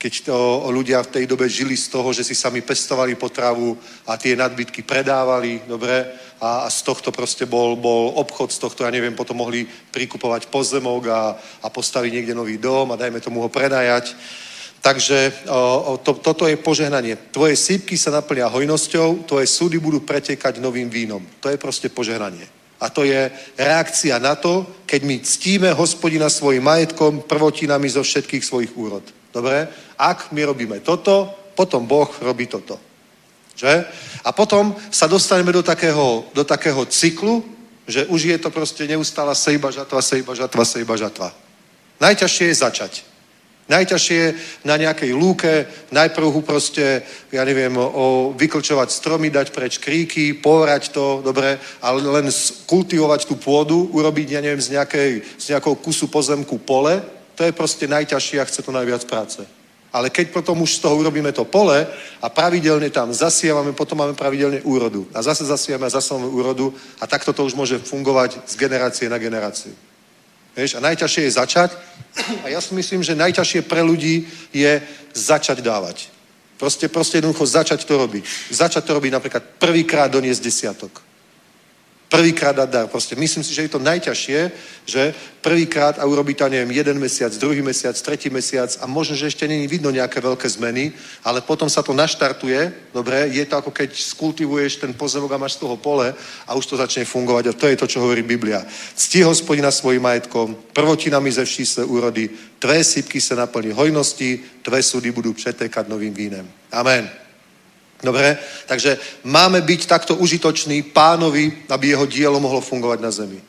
keď 0.00 0.32
to 0.32 0.64
ľudia 0.72 1.04
v 1.04 1.12
tej 1.12 1.24
dobe 1.28 1.44
žili 1.44 1.76
z 1.76 1.92
toho, 1.92 2.08
že 2.16 2.24
si 2.24 2.32
sami 2.32 2.64
pestovali 2.64 3.20
potravu 3.20 3.76
a 4.08 4.16
tie 4.16 4.32
nadbytky 4.32 4.80
predávali, 4.80 5.60
dobre, 5.68 6.08
a, 6.40 6.64
a 6.64 6.68
z 6.72 6.80
tohto 6.88 7.12
proste 7.12 7.44
bol, 7.44 7.76
bol 7.76 8.16
obchod, 8.16 8.48
z 8.48 8.64
tohto, 8.64 8.88
ja 8.88 8.90
neviem, 8.90 9.12
potom 9.12 9.36
mohli 9.36 9.68
prikupovať 9.92 10.48
pozemok 10.48 11.04
a, 11.12 11.36
a 11.36 11.68
postaviť 11.68 12.16
niekde 12.16 12.32
nový 12.32 12.56
dom 12.56 12.88
a 12.88 12.96
dajme 12.96 13.20
tomu 13.20 13.44
ho 13.44 13.52
predajať. 13.52 14.16
Takže 14.80 15.44
to, 16.02 16.12
toto 16.24 16.48
je 16.48 16.56
požehnanie. 16.56 17.16
Tvoje 17.30 17.52
sípky 17.56 18.00
sa 18.00 18.08
naplnia 18.08 18.48
hojnosťou, 18.48 19.28
tvoje 19.28 19.46
súdy 19.46 19.76
budú 19.76 20.00
pretekať 20.00 20.56
novým 20.56 20.88
vínom. 20.88 21.20
To 21.44 21.52
je 21.52 21.60
proste 21.60 21.92
požehnanie. 21.92 22.48
A 22.80 22.88
to 22.88 23.04
je 23.04 23.28
reakcia 23.60 24.16
na 24.16 24.40
to, 24.40 24.64
keď 24.88 25.00
my 25.04 25.16
ctíme 25.20 25.68
hospodina 25.76 26.32
svojim 26.32 26.64
majetkom, 26.64 27.28
prvotinami 27.28 27.92
zo 27.92 28.00
všetkých 28.00 28.40
svojich 28.40 28.72
úrod. 28.72 29.04
Dobre? 29.28 29.68
Ak 30.00 30.32
my 30.32 30.48
robíme 30.48 30.80
toto, 30.80 31.28
potom 31.52 31.84
Boh 31.84 32.08
robí 32.24 32.48
toto. 32.48 32.80
Že? 33.52 33.84
A 34.24 34.32
potom 34.32 34.72
sa 34.88 35.04
dostaneme 35.04 35.52
do 35.52 35.60
takého, 35.60 36.24
do 36.32 36.40
takého 36.40 36.88
cyklu, 36.88 37.44
že 37.84 38.08
už 38.08 38.32
je 38.32 38.38
to 38.40 38.48
proste 38.48 38.80
neustála 38.88 39.36
sejba 39.36 39.68
žatva, 39.68 40.00
sejba 40.00 40.32
žatva, 40.32 40.64
sejba 40.64 40.96
žatva. 40.96 41.28
Najťažšie 42.00 42.46
je 42.48 42.54
začať. 42.54 42.92
Najťažšie 43.70 44.22
na 44.66 44.74
nejakej 44.74 45.14
lúke 45.14 45.62
najprv 45.94 46.42
proste, 46.42 47.06
ja 47.30 47.46
neviem, 47.46 47.70
o, 47.78 48.34
vyklčovať 48.34 48.90
stromy, 48.90 49.30
dať 49.30 49.54
preč 49.54 49.78
kríky, 49.78 50.34
porať 50.34 50.90
to, 50.90 51.22
dobre, 51.22 51.54
ale 51.78 52.02
len 52.02 52.26
kultivovať 52.66 53.30
tú 53.30 53.38
pôdu, 53.38 53.86
urobiť, 53.94 54.34
ja 54.34 54.40
neviem, 54.42 54.58
z, 54.58 54.74
nejakej, 54.74 55.10
z 55.38 55.44
nejakou 55.54 55.78
kusu 55.78 56.10
pozemku 56.10 56.58
pole, 56.58 56.98
to 57.38 57.46
je 57.46 57.54
proste 57.54 57.86
najťažšie 57.86 58.42
a 58.42 58.48
chce 58.50 58.60
to 58.66 58.74
najviac 58.74 59.06
práce. 59.06 59.38
Ale 59.94 60.10
keď 60.10 60.34
potom 60.34 60.62
už 60.62 60.78
z 60.78 60.82
toho 60.82 60.98
urobíme 60.98 61.30
to 61.30 61.46
pole 61.46 61.86
a 62.22 62.26
pravidelne 62.26 62.90
tam 62.90 63.14
zasievame, 63.14 63.70
potom 63.70 63.98
máme 63.98 64.14
pravidelne 64.14 64.62
úrodu. 64.62 65.06
A 65.14 65.22
zase 65.22 65.46
zasievame 65.46 65.86
a 65.86 65.94
zase 65.94 66.14
máme 66.14 66.30
úrodu 66.30 66.74
a 66.98 67.06
takto 67.06 67.30
to 67.30 67.46
už 67.46 67.54
môže 67.54 67.78
fungovať 67.78 68.38
z 68.46 68.54
generácie 68.54 69.06
na 69.10 69.18
generáciu. 69.18 69.74
Vieš, 70.60 70.76
a 70.76 70.84
najťažšie 70.84 71.24
je 71.24 71.36
začať. 71.40 71.70
A 72.44 72.52
ja 72.52 72.60
si 72.60 72.76
myslím, 72.76 73.00
že 73.00 73.16
najťažšie 73.16 73.64
pre 73.64 73.80
ľudí 73.80 74.28
je 74.52 74.76
začať 75.16 75.64
dávať. 75.64 76.12
Proste, 76.60 76.92
proste 76.92 77.24
jednoducho 77.24 77.48
začať 77.48 77.80
to 77.88 77.96
robiť. 77.96 78.24
Začať 78.52 78.84
to 78.84 78.92
robiť 78.92 79.12
napríklad 79.16 79.42
prvýkrát 79.56 80.12
doniesť 80.12 80.44
desiatok 80.44 81.09
prvýkrát 82.10 82.52
dať 82.52 82.68
dar. 82.68 82.86
Proste 82.90 83.14
myslím 83.14 83.46
si, 83.46 83.54
že 83.54 83.70
je 83.70 83.72
to 83.72 83.78
najťažšie, 83.78 84.40
že 84.84 85.14
prvýkrát 85.40 86.02
a 86.02 86.04
urobí 86.04 86.34
to, 86.34 86.50
neviem, 86.50 86.74
jeden 86.74 86.98
mesiac, 86.98 87.30
druhý 87.38 87.62
mesiac, 87.62 87.94
tretí 87.94 88.26
mesiac 88.26 88.66
a 88.82 88.84
možno, 88.90 89.14
že 89.14 89.30
ešte 89.30 89.46
není 89.46 89.70
vidno 89.70 89.94
nejaké 89.94 90.18
veľké 90.18 90.44
zmeny, 90.50 90.92
ale 91.22 91.40
potom 91.40 91.70
sa 91.70 91.86
to 91.86 91.94
naštartuje, 91.94 92.90
dobre, 92.90 93.30
je 93.30 93.46
to 93.46 93.56
ako 93.56 93.70
keď 93.70 93.94
skultivuješ 93.94 94.82
ten 94.82 94.92
pozemok 94.92 95.32
a 95.32 95.38
máš 95.38 95.54
z 95.56 95.62
toho 95.62 95.78
pole 95.78 96.10
a 96.46 96.50
už 96.58 96.66
to 96.66 96.76
začne 96.76 97.06
fungovať 97.06 97.44
a 97.46 97.56
to 97.56 97.70
je 97.70 97.78
to, 97.78 97.86
čo 97.86 98.02
hovorí 98.02 98.26
Biblia. 98.26 98.66
Cti 98.98 99.22
hospodina 99.22 99.70
svojim 99.70 100.02
majetkom, 100.02 100.58
prvotinami 100.74 101.30
ze 101.30 101.46
vší 101.46 101.64
své 101.66 101.84
úrody, 101.86 102.26
tvé 102.58 102.84
sypky 102.84 103.22
sa 103.22 103.38
naplní 103.38 103.70
hojnosti, 103.70 104.60
tvé 104.66 104.82
súdy 104.82 105.14
budú 105.14 105.32
přetekať 105.32 105.88
novým 105.88 106.12
vínem. 106.12 106.44
Amen. 106.74 107.29
Dobre? 108.00 108.38
Takže 108.66 108.98
máme 109.24 109.60
byť 109.60 109.86
takto 109.86 110.16
užitoční 110.16 110.82
pánovi, 110.82 111.68
aby 111.68 111.88
jeho 111.88 112.06
dielo 112.06 112.40
mohlo 112.40 112.60
fungovať 112.60 112.98
na 113.00 113.10
zemi. 113.10 113.40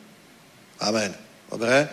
Amen. 0.80 1.14
Dobre? 1.50 1.88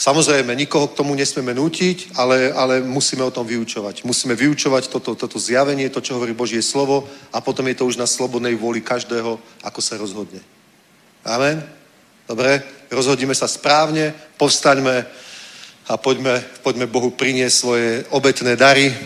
Samozrejme, 0.00 0.56
nikoho 0.56 0.88
k 0.88 0.96
tomu 0.96 1.12
nesmieme 1.12 1.52
nútiť, 1.52 2.16
ale, 2.16 2.52
ale 2.56 2.80
musíme 2.80 3.20
o 3.20 3.30
tom 3.30 3.44
vyučovať. 3.44 4.04
Musíme 4.08 4.32
vyučovať 4.32 4.88
toto, 4.88 5.12
toto 5.12 5.36
zjavenie, 5.36 5.92
to, 5.92 6.00
čo 6.00 6.16
hovorí 6.16 6.32
Božie 6.32 6.64
slovo 6.64 7.04
a 7.32 7.44
potom 7.44 7.68
je 7.68 7.76
to 7.76 7.84
už 7.84 8.00
na 8.00 8.08
slobodnej 8.08 8.56
vôli 8.56 8.80
každého, 8.80 9.36
ako 9.60 9.80
sa 9.84 10.00
rozhodne. 10.00 10.40
Amen? 11.20 11.60
Dobre? 12.24 12.64
Rozhodíme 12.88 13.36
sa 13.36 13.44
správne, 13.44 14.16
povstaňme 14.40 15.04
a 15.84 15.96
poďme, 16.00 16.48
poďme 16.64 16.88
Bohu 16.88 17.12
priniesť 17.12 17.56
svoje 17.60 17.88
obetné 18.08 18.56
dary. 18.56 18.96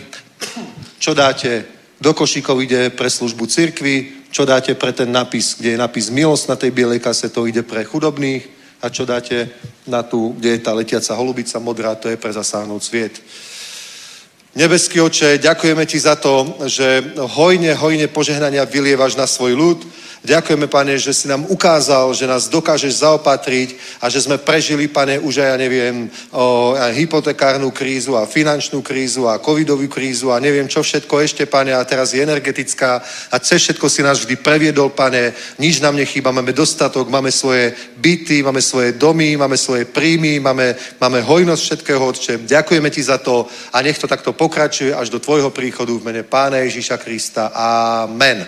Čo 1.03 1.11
dáte? 1.11 1.74
Do 2.05 2.13
košíkov 2.13 2.61
ide 2.61 2.93
pre 2.93 3.09
službu 3.09 3.49
cirkvi, 3.49 4.29
čo 4.29 4.45
dáte 4.45 4.77
pre 4.77 4.93
ten 4.93 5.09
napis, 5.09 5.57
kde 5.57 5.73
je 5.73 5.81
napis 5.81 6.13
milosť 6.13 6.45
na 6.45 6.55
tej 6.55 6.69
bielej 6.69 7.01
kase, 7.01 7.33
to 7.33 7.49
ide 7.49 7.65
pre 7.65 7.81
chudobných 7.81 8.45
a 8.85 8.93
čo 8.93 9.09
dáte 9.09 9.49
na 9.89 10.05
tú, 10.05 10.37
kde 10.37 10.53
je 10.53 10.59
tá 10.61 10.77
letiaca 10.77 11.17
holubica 11.17 11.57
modrá, 11.57 11.97
to 11.97 12.13
je 12.13 12.21
pre 12.21 12.29
zasáhnout 12.29 12.85
sviet. 12.85 13.17
Nebeský 14.55 15.03
oče, 15.03 15.37
ďakujeme 15.37 15.83
ti 15.83 15.99
za 15.99 16.15
to, 16.15 16.55
že 16.63 17.03
hojne, 17.19 17.75
hojne 17.75 18.07
požehnania 18.07 18.63
vylievaš 18.63 19.19
na 19.19 19.27
svoj 19.27 19.51
ľud, 19.51 19.79
Ďakujeme, 20.25 20.67
pane, 20.67 20.97
že 20.97 21.13
si 21.13 21.29
nám 21.29 21.45
ukázal, 21.45 22.09
že 22.17 22.25
nás 22.25 22.49
dokážeš 22.49 23.05
zaopatriť 23.05 24.01
a 24.01 24.09
že 24.09 24.25
sme 24.25 24.41
prežili, 24.41 24.89
pane, 24.89 25.21
už 25.21 25.37
aj, 25.37 25.49
ja 25.53 25.57
neviem, 25.57 26.09
o, 26.33 26.73
aj 26.73 26.97
hypotekárnu 26.97 27.69
krízu 27.69 28.17
a 28.17 28.25
finančnú 28.25 28.81
krízu 28.81 29.29
a 29.29 29.37
covidovú 29.37 29.85
krízu 29.85 30.33
a 30.33 30.41
neviem 30.41 30.65
čo 30.65 30.81
všetko 30.81 31.21
ešte, 31.21 31.45
pane, 31.45 31.77
a 31.77 31.85
teraz 31.85 32.17
je 32.17 32.25
energetická 32.25 33.05
a 33.29 33.35
cez 33.37 33.61
všetko 33.61 33.85
si 33.85 34.01
nás 34.01 34.25
vždy 34.25 34.41
previedol, 34.41 34.89
pane, 34.89 35.29
nič 35.61 35.77
nám 35.77 35.93
nechýba, 35.93 36.33
máme 36.33 36.57
dostatok, 36.57 37.05
máme 37.05 37.29
svoje 37.29 37.77
byty, 38.01 38.41
máme 38.41 38.65
svoje 38.65 38.97
domy, 38.97 39.37
máme 39.37 39.57
svoje 39.61 39.85
príjmy, 39.85 40.41
máme, 40.41 40.73
máme 40.97 41.21
hojnosť 41.21 41.63
všetkého, 41.63 42.01
Otče. 42.01 42.33
Ďakujeme 42.49 42.89
ti 42.89 43.05
za 43.05 43.21
to 43.21 43.45
a 43.69 43.77
nech 43.85 44.01
to 44.01 44.09
takto 44.09 44.33
pokračuje 44.45 44.93
až 44.93 45.09
do 45.09 45.17
tvojho 45.17 45.49
príchodu 45.49 45.89
v 45.97 46.05
mene 46.05 46.21
Pána 46.21 46.61
Ježíša 46.61 47.01
Krista. 47.01 47.49
Amen. 47.49 48.45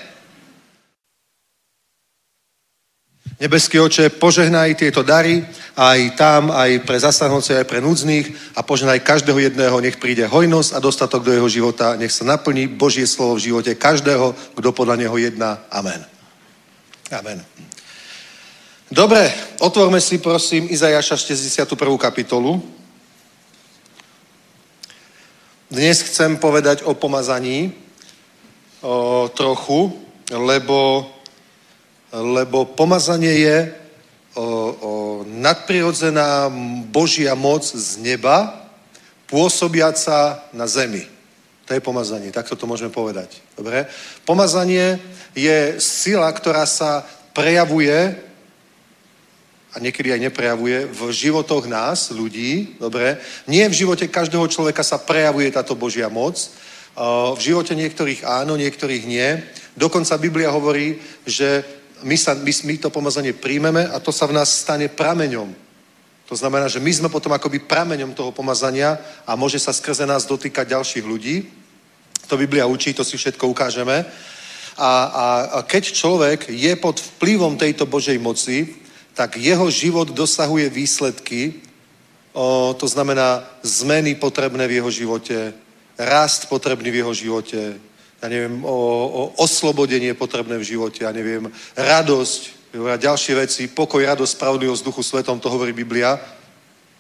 Nebeský 3.42 3.82
oče, 3.82 4.14
požehnaj 4.22 4.78
tieto 4.78 5.02
dary 5.02 5.42
aj 5.78 6.18
tam, 6.18 6.54
aj 6.54 6.86
pre 6.86 6.98
zasahnúce, 7.02 7.54
aj 7.54 7.70
pre 7.70 7.82
núdznych 7.82 8.58
a 8.58 8.62
požehnaj 8.66 9.06
každého 9.06 9.38
jedného, 9.38 9.78
nech 9.82 9.98
príde 9.98 10.26
hojnosť 10.26 10.74
a 10.74 10.82
dostatok 10.82 11.22
do 11.26 11.34
jeho 11.34 11.50
života, 11.50 11.98
nech 11.98 12.14
sa 12.14 12.26
naplní 12.26 12.70
Božie 12.70 13.06
slovo 13.06 13.38
v 13.38 13.50
živote 13.50 13.74
každého, 13.78 14.34
kto 14.58 14.70
podľa 14.74 15.02
neho 15.02 15.18
jedná. 15.18 15.66
Amen. 15.70 16.02
Amen. 17.14 17.42
Dobre, 18.90 19.34
otvorme 19.62 20.02
si 20.02 20.18
prosím 20.18 20.70
Izajaša 20.70 21.18
61. 21.18 21.78
kapitolu. 21.98 22.77
Dnes 25.68 26.00
chcem 26.00 26.40
povedať 26.40 26.88
o 26.88 26.96
pomazaní 26.96 27.76
o, 28.80 29.28
trochu, 29.36 29.92
lebo, 30.32 31.04
lebo 32.16 32.64
pomazanie 32.64 33.44
je 33.44 33.58
o, 33.68 34.40
o, 34.40 34.48
nadprirodzená 35.28 36.48
Božia 36.88 37.36
moc 37.36 37.68
z 37.68 38.00
neba, 38.00 38.64
pôsobiaca 39.28 40.40
na 40.56 40.72
zemi. 40.72 41.04
To 41.68 41.76
je 41.76 41.84
pomazanie, 41.84 42.32
takto 42.32 42.56
to 42.56 42.64
môžeme 42.64 42.88
povedať. 42.88 43.44
Dobre? 43.60 43.92
Pomazanie 44.24 45.04
je 45.36 45.84
sila, 45.84 46.32
ktorá 46.32 46.64
sa 46.64 47.04
prejavuje 47.36 48.16
a 49.74 49.84
niekedy 49.84 50.16
aj 50.16 50.32
neprejavuje 50.32 50.88
v 50.88 51.02
životoch 51.12 51.68
nás, 51.68 52.10
ľudí, 52.16 52.80
dobre? 52.80 53.20
Nie 53.52 53.68
v 53.68 53.78
živote 53.84 54.08
každého 54.08 54.48
človeka 54.48 54.84
sa 54.84 54.98
prejavuje 54.98 55.52
táto 55.52 55.76
Božia 55.76 56.08
moc, 56.08 56.40
v 57.36 57.40
živote 57.40 57.78
niektorých 57.78 58.26
áno, 58.26 58.58
niektorých 58.58 59.04
nie. 59.06 59.30
Dokonca 59.78 60.18
Biblia 60.18 60.50
hovorí, 60.50 60.98
že 61.30 61.62
my, 62.02 62.18
sa, 62.18 62.34
my, 62.34 62.50
my 62.50 62.76
to 62.82 62.90
pomazanie 62.90 63.38
príjmeme 63.38 63.86
a 63.86 64.02
to 64.02 64.10
sa 64.10 64.26
v 64.26 64.34
nás 64.34 64.50
stane 64.50 64.90
prameňom. 64.90 65.54
To 66.28 66.36
znamená, 66.36 66.68
že 66.68 66.84
my 66.84 66.92
sme 66.92 67.10
potom 67.14 67.32
akoby 67.32 67.64
prameňom 67.64 68.18
toho 68.18 68.34
pomazania 68.34 68.98
a 69.24 69.38
môže 69.38 69.62
sa 69.62 69.72
skrze 69.72 70.04
nás 70.04 70.26
dotýkať 70.26 70.74
ďalších 70.76 71.06
ľudí. 71.06 71.48
To 72.28 72.36
Biblia 72.36 72.68
učí, 72.68 72.92
to 72.92 73.06
si 73.06 73.16
všetko 73.16 73.48
ukážeme. 73.48 74.04
A, 74.78 74.92
a, 75.08 75.26
a 75.58 75.60
keď 75.64 75.94
človek 75.94 76.52
je 76.52 76.74
pod 76.76 77.00
vplyvom 77.00 77.56
tejto 77.56 77.86
Božej 77.86 78.20
moci, 78.20 78.87
tak 79.18 79.42
jeho 79.42 79.66
život 79.74 80.14
dosahuje 80.14 80.70
výsledky, 80.70 81.58
o, 82.38 82.76
to 82.78 82.86
znamená 82.86 83.42
zmeny 83.66 84.14
potrebné 84.14 84.70
v 84.70 84.78
jeho 84.78 84.92
živote, 84.94 85.58
rast 85.98 86.46
potrebný 86.46 86.94
v 86.94 87.02
jeho 87.02 87.14
živote, 87.14 87.82
ja 88.22 88.28
neviem, 88.30 88.62
o, 88.62 88.78
o 89.10 89.22
oslobodenie 89.42 90.14
potrebné 90.14 90.62
v 90.62 90.70
živote, 90.78 91.02
ja 91.02 91.10
neviem, 91.10 91.50
radosť, 91.74 92.42
ďalšie 92.78 93.34
veci, 93.42 93.64
pokoj, 93.74 94.06
radosť, 94.06 94.38
spravodlivosť 94.38 94.86
duchu 94.86 95.02
svetom, 95.02 95.42
to 95.42 95.50
hovorí 95.50 95.74
Biblia, 95.74 96.22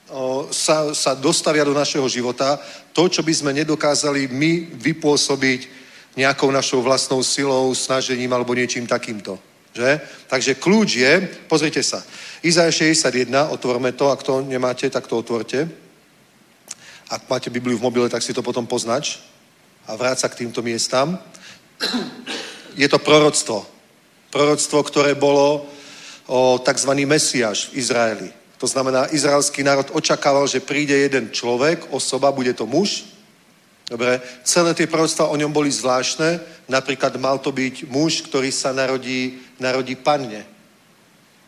o, 0.09 0.49
sa, 0.49 0.97
sa 0.97 1.13
dostavia 1.13 1.61
do 1.69 1.77
našeho 1.77 2.09
života. 2.09 2.57
To, 2.97 3.05
čo 3.05 3.21
by 3.21 3.33
sme 3.33 3.51
nedokázali 3.53 4.25
my 4.33 4.73
vypôsobiť 4.73 5.69
nejakou 6.17 6.49
našou 6.49 6.81
vlastnou 6.81 7.21
silou, 7.21 7.69
snažením 7.77 8.33
alebo 8.33 8.57
niečím 8.57 8.89
takýmto. 8.89 9.37
Že? 9.77 10.01
Takže 10.25 10.57
kľúč 10.57 10.89
je, 10.97 11.13
pozrite 11.45 11.85
sa, 11.85 12.01
Izaja 12.41 12.73
61, 12.73 13.29
otvorme 13.53 13.93
to, 13.93 14.09
ak 14.09 14.25
to 14.25 14.41
nemáte, 14.41 14.89
tak 14.89 15.05
to 15.05 15.21
otvorte. 15.21 15.69
Ak 17.13 17.29
máte 17.29 17.53
Bibliu 17.53 17.77
v 17.77 17.85
mobile, 17.85 18.09
tak 18.09 18.25
si 18.25 18.33
to 18.33 18.41
potom 18.41 18.65
poznač 18.65 19.21
a 19.85 19.93
vráť 19.93 20.25
sa 20.25 20.27
k 20.33 20.43
týmto 20.43 20.65
miestam. 20.65 21.21
Je 22.73 22.89
to 22.89 22.97
proroctvo. 22.99 23.65
Proroctvo, 24.33 24.77
ktoré 24.83 25.13
bolo 25.15 25.65
o 26.27 26.59
tzv. 26.59 26.91
Mesiáš 27.07 27.71
v 27.71 27.79
Izraeli. 27.79 28.29
To 28.57 28.67
znamená, 28.67 29.13
izraelský 29.13 29.63
národ 29.63 29.93
očakával, 29.93 30.49
že 30.49 30.65
príde 30.65 30.97
jeden 30.97 31.29
človek, 31.29 31.93
osoba, 31.93 32.33
bude 32.33 32.53
to 32.53 32.65
muž. 32.65 33.05
Dobre, 33.87 34.19
celé 34.43 34.75
tie 34.75 34.87
proroctva 34.87 35.31
o 35.31 35.39
ňom 35.39 35.51
boli 35.51 35.71
zvláštne. 35.71 36.43
Napríklad 36.67 37.15
mal 37.15 37.39
to 37.39 37.55
byť 37.55 37.87
muž, 37.87 38.27
ktorý 38.27 38.51
sa 38.51 38.75
narodí, 38.75 39.39
narodí 39.59 39.95
panne 39.95 40.57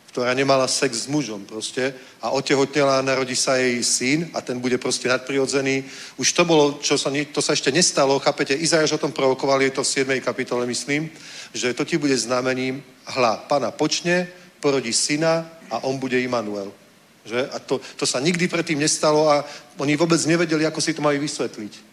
ktorá 0.10 0.34
nemala 0.34 0.66
sex 0.66 1.06
s 1.06 1.08
mužom 1.08 1.46
proste 1.46 1.94
a 2.18 2.34
otehotnela 2.34 3.00
a 3.00 3.06
narodí 3.06 3.38
sa 3.38 3.62
jej 3.62 3.78
syn 3.86 4.20
a 4.34 4.42
ten 4.42 4.58
bude 4.60 4.82
proste 4.82 5.06
nadprirodzený. 5.06 5.86
Už 6.18 6.34
to 6.34 6.44
bolo, 6.46 6.82
čo 6.82 6.98
sa, 6.98 7.14
to 7.32 7.42
sa 7.46 7.54
ešte 7.54 7.72
nestalo, 7.72 8.20
chápete, 8.20 8.58
Izajaš 8.58 8.98
o 8.98 9.02
tom 9.06 9.14
provokoval, 9.14 9.62
je 9.62 9.70
to 9.70 9.86
v 9.86 10.20
7. 10.20 10.22
kapitole, 10.22 10.66
myslím, 10.66 11.14
že 11.54 11.78
to 11.78 11.86
ti 11.86 12.02
bude 12.02 12.18
znamením, 12.18 12.84
hla, 13.06 13.38
pana 13.46 13.72
počne, 13.72 14.28
porodí 14.60 14.94
syna 14.94 15.46
a 15.70 15.86
on 15.86 16.02
bude 16.02 16.18
Immanuel. 16.20 16.74
Že? 17.24 17.50
A 17.54 17.60
to, 17.62 17.78
to 17.96 18.06
sa 18.10 18.18
nikdy 18.20 18.50
predtým 18.50 18.82
nestalo 18.82 19.30
a 19.30 19.46
oni 19.78 19.94
vôbec 19.94 20.20
nevedeli, 20.26 20.66
ako 20.66 20.82
si 20.82 20.98
to 20.98 21.06
majú 21.06 21.22
vysvetliť. 21.22 21.89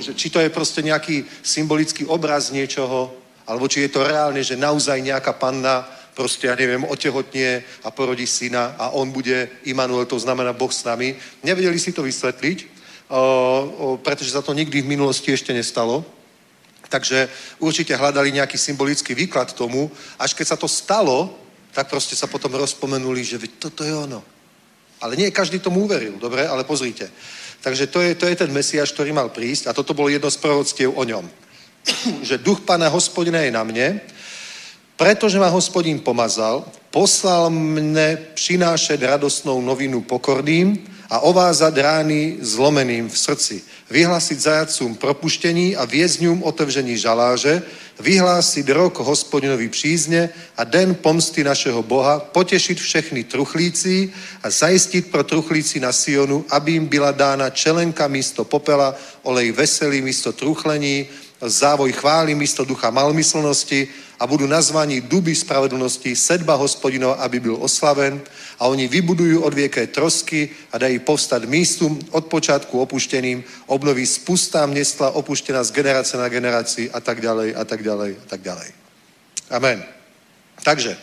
Že 0.00 0.14
či 0.14 0.30
to 0.30 0.40
je 0.40 0.50
proste 0.50 0.82
nejaký 0.82 1.24
symbolický 1.42 2.06
obraz 2.06 2.50
niečoho, 2.50 3.12
alebo 3.46 3.68
či 3.68 3.84
je 3.84 3.92
to 3.92 4.06
reálne, 4.06 4.40
že 4.40 4.56
naozaj 4.56 5.02
nejaká 5.02 5.36
panna 5.36 5.84
proste, 6.14 6.46
ja 6.46 6.54
neviem, 6.54 6.86
otehotnie 6.86 7.60
a 7.82 7.90
porodí 7.90 8.26
syna 8.26 8.78
a 8.78 8.94
on 8.94 9.10
bude 9.10 9.50
Immanuel, 9.66 10.06
to 10.06 10.18
znamená 10.18 10.54
Boh 10.54 10.70
s 10.70 10.86
nami. 10.86 11.18
Nevedeli 11.42 11.78
si 11.78 11.92
to 11.92 12.06
vysvetliť, 12.06 12.58
o, 13.10 13.18
o, 13.18 13.22
pretože 13.98 14.30
sa 14.30 14.42
to 14.42 14.54
nikdy 14.54 14.80
v 14.80 14.90
minulosti 14.94 15.34
ešte 15.34 15.50
nestalo. 15.50 16.06
Takže 16.88 17.26
určite 17.58 17.98
hľadali 17.98 18.30
nejaký 18.30 18.54
symbolický 18.54 19.18
výklad 19.18 19.50
tomu, 19.52 19.90
až 20.14 20.38
keď 20.38 20.46
sa 20.54 20.56
to 20.56 20.70
stalo, 20.70 21.34
tak 21.74 21.90
proste 21.90 22.14
sa 22.14 22.30
potom 22.30 22.54
rozpomenuli, 22.54 23.26
že 23.26 23.42
toto 23.58 23.82
je 23.82 23.90
ono. 23.90 24.22
Ale 25.02 25.18
nie 25.18 25.34
každý 25.34 25.58
tomu 25.58 25.84
uveril, 25.84 26.16
dobre? 26.22 26.46
Ale 26.46 26.62
pozrite. 26.62 27.10
Takže 27.64 27.88
to 27.88 28.04
je, 28.04 28.12
to 28.12 28.28
je 28.28 28.36
ten 28.36 28.52
Mesiáš, 28.52 28.92
ktorý 28.92 29.16
mal 29.16 29.32
prísť 29.32 29.72
a 29.72 29.76
toto 29.76 29.96
bolo 29.96 30.12
jedno 30.12 30.28
z 30.28 30.36
proroctiev 30.36 30.92
o 30.92 31.00
ňom. 31.00 31.24
že 32.28 32.36
duch 32.36 32.60
Pána 32.60 32.92
hospodina 32.92 33.40
je 33.40 33.48
na 33.48 33.64
mne, 33.64 34.04
pretože 35.00 35.40
ma 35.40 35.48
hospodín 35.48 36.04
pomazal, 36.04 36.68
poslal 36.92 37.48
mne 37.48 38.36
přinášať 38.36 39.00
radostnou 39.02 39.64
novinu 39.64 40.04
pokorným 40.04 40.76
a 41.08 41.24
ovázať 41.24 41.74
rány 41.80 42.36
zlomeným 42.44 43.08
v 43.08 43.16
srdci, 43.18 43.56
vyhlásiť 43.90 44.38
zajacům 44.38 44.94
propuštení 44.94 45.76
a 45.76 45.84
vězňům 45.84 46.42
otevření 46.42 47.00
žaláže, 47.00 47.62
vyhlásiť 48.00 48.68
rok 48.70 48.98
hospodinovi 48.98 49.68
přízně 49.68 50.30
a 50.56 50.64
den 50.64 50.94
pomsty 50.94 51.44
našeho 51.44 51.82
Boha, 51.82 52.20
potěšit 52.20 52.78
všechny 52.78 53.24
truchlící 53.24 54.12
a 54.42 54.50
zajistit 54.50 55.10
pro 55.10 55.24
truchlíci 55.24 55.80
na 55.80 55.92
Sionu, 55.92 56.44
aby 56.50 56.72
jim 56.72 56.86
byla 56.86 57.10
dána 57.10 57.50
čelenka 57.50 58.08
místo 58.08 58.44
popela, 58.44 58.94
olej 59.22 59.52
veselý 59.52 60.02
místo 60.02 60.32
truchlení, 60.32 61.06
závoj 61.40 61.92
chvály 61.92 62.34
místo 62.34 62.64
ducha 62.64 62.90
malmyslnosti 62.90 63.88
a 64.20 64.26
budú 64.26 64.46
nazvaní 64.46 65.00
duby 65.00 65.34
spravedlnosti, 65.34 66.16
sedba 66.16 66.54
hospodinov, 66.54 67.18
aby 67.18 67.40
byl 67.40 67.56
oslaven 67.60 68.22
a 68.58 68.66
oni 68.66 68.88
vybudujú 68.88 69.42
odvieké 69.42 69.86
trosky 69.86 70.50
a 70.72 70.78
dají 70.78 70.98
povstať 70.98 71.44
místum 71.44 71.98
od 72.10 72.26
počátku 72.26 72.80
opušteným, 72.80 73.44
obnoví 73.66 74.06
spustá 74.06 74.66
městla 74.66 75.10
opuštená 75.10 75.64
z 75.64 75.70
generace 75.72 76.16
na 76.16 76.28
generaci 76.28 76.90
a 76.90 77.00
tak 77.00 77.20
ďalej 77.20 77.56
a 77.56 77.64
tak 77.64 77.82
ďalej 77.82 78.10
a 78.16 78.26
tak 78.26 78.40
ďalej. 78.40 78.68
Amen. 79.50 79.84
Takže, 80.62 80.96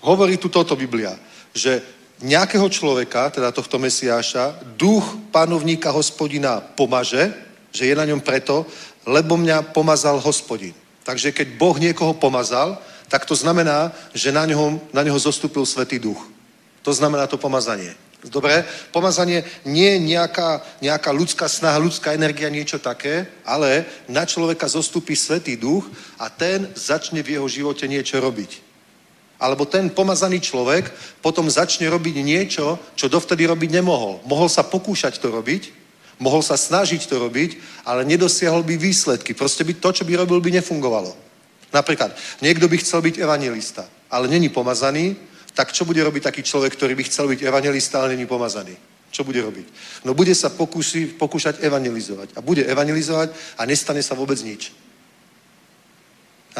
hovorí 0.00 0.36
tu 0.36 0.48
toto 0.48 0.76
Biblia, 0.76 1.14
že 1.54 1.82
nejakého 2.22 2.68
človeka, 2.68 3.30
teda 3.30 3.52
tohto 3.52 3.78
Mesiáša, 3.78 4.60
duch 4.76 5.04
panovníka 5.32 5.90
hospodina 5.90 6.60
pomaže, 6.60 7.32
že 7.72 7.86
je 7.86 7.94
na 7.94 8.04
ňom 8.04 8.20
preto, 8.20 8.66
lebo 9.06 9.36
mňa 9.36 9.72
pomazal 9.72 10.20
hospodin. 10.20 10.74
Takže 11.04 11.32
keď 11.32 11.56
Boh 11.56 11.76
niekoho 11.80 12.14
pomazal, 12.14 12.78
tak 13.10 13.26
to 13.26 13.34
znamená, 13.34 13.92
že 14.14 14.30
na 14.30 14.46
ňoho, 14.46 14.78
na 14.94 15.02
ňoho 15.02 15.18
zostúpil 15.18 15.66
Svetý 15.66 15.98
duch. 15.98 16.20
To 16.82 16.92
znamená 16.94 17.26
to 17.26 17.36
pomazanie. 17.36 17.92
Dobre? 18.20 18.64
Pomazanie 18.92 19.44
nie 19.64 19.96
je 19.96 19.98
nejaká, 20.12 20.60
nejaká 20.84 21.10
ľudská 21.10 21.48
snaha, 21.48 21.80
ľudská 21.80 22.12
energia, 22.12 22.52
niečo 22.52 22.76
také, 22.76 23.26
ale 23.48 23.88
na 24.08 24.28
človeka 24.28 24.68
zostupí 24.68 25.16
Svetý 25.16 25.56
duch 25.56 25.88
a 26.20 26.28
ten 26.28 26.68
začne 26.76 27.24
v 27.24 27.40
jeho 27.40 27.48
živote 27.48 27.88
niečo 27.88 28.20
robiť. 28.20 28.60
Alebo 29.40 29.64
ten 29.64 29.88
pomazaný 29.88 30.44
človek 30.44 30.92
potom 31.24 31.48
začne 31.48 31.88
robiť 31.88 32.16
niečo, 32.20 32.76
čo 32.92 33.08
dovtedy 33.08 33.48
robiť 33.48 33.72
nemohol. 33.72 34.20
Mohol 34.28 34.52
sa 34.52 34.68
pokúšať 34.68 35.16
to 35.16 35.32
robiť, 35.32 35.79
Mohol 36.20 36.44
sa 36.44 36.60
snažiť 36.60 37.08
to 37.08 37.16
robiť, 37.16 37.56
ale 37.88 38.04
nedosiahol 38.04 38.60
by 38.62 38.76
výsledky. 38.76 39.32
Proste 39.32 39.64
by 39.64 39.80
to, 39.80 39.88
čo 39.92 40.04
by 40.04 40.20
robil, 40.20 40.40
by 40.40 40.52
nefungovalo. 40.52 41.16
Napríklad, 41.72 42.12
niekto 42.44 42.68
by 42.68 42.76
chcel 42.76 43.00
byť 43.00 43.18
evangelista, 43.24 43.88
ale 44.10 44.28
není 44.28 44.52
pomazaný, 44.52 45.16
tak 45.54 45.72
čo 45.72 45.88
bude 45.88 46.04
robiť 46.04 46.22
taký 46.22 46.42
človek, 46.42 46.76
ktorý 46.76 46.94
by 46.94 47.04
chcel 47.08 47.26
byť 47.28 47.40
evangelista, 47.42 48.00
ale 48.04 48.14
není 48.14 48.26
pomazaný? 48.26 48.76
Čo 49.10 49.24
bude 49.24 49.42
robiť? 49.42 49.66
No 50.04 50.14
bude 50.14 50.34
sa 50.34 50.52
pokúsi, 50.54 51.06
pokúšať 51.06 51.58
evangelizovať. 51.66 52.36
A 52.36 52.40
bude 52.40 52.62
evangelizovať 52.62 53.34
a 53.58 53.66
nestane 53.66 54.02
sa 54.02 54.14
vôbec 54.14 54.38
nič. 54.38 54.70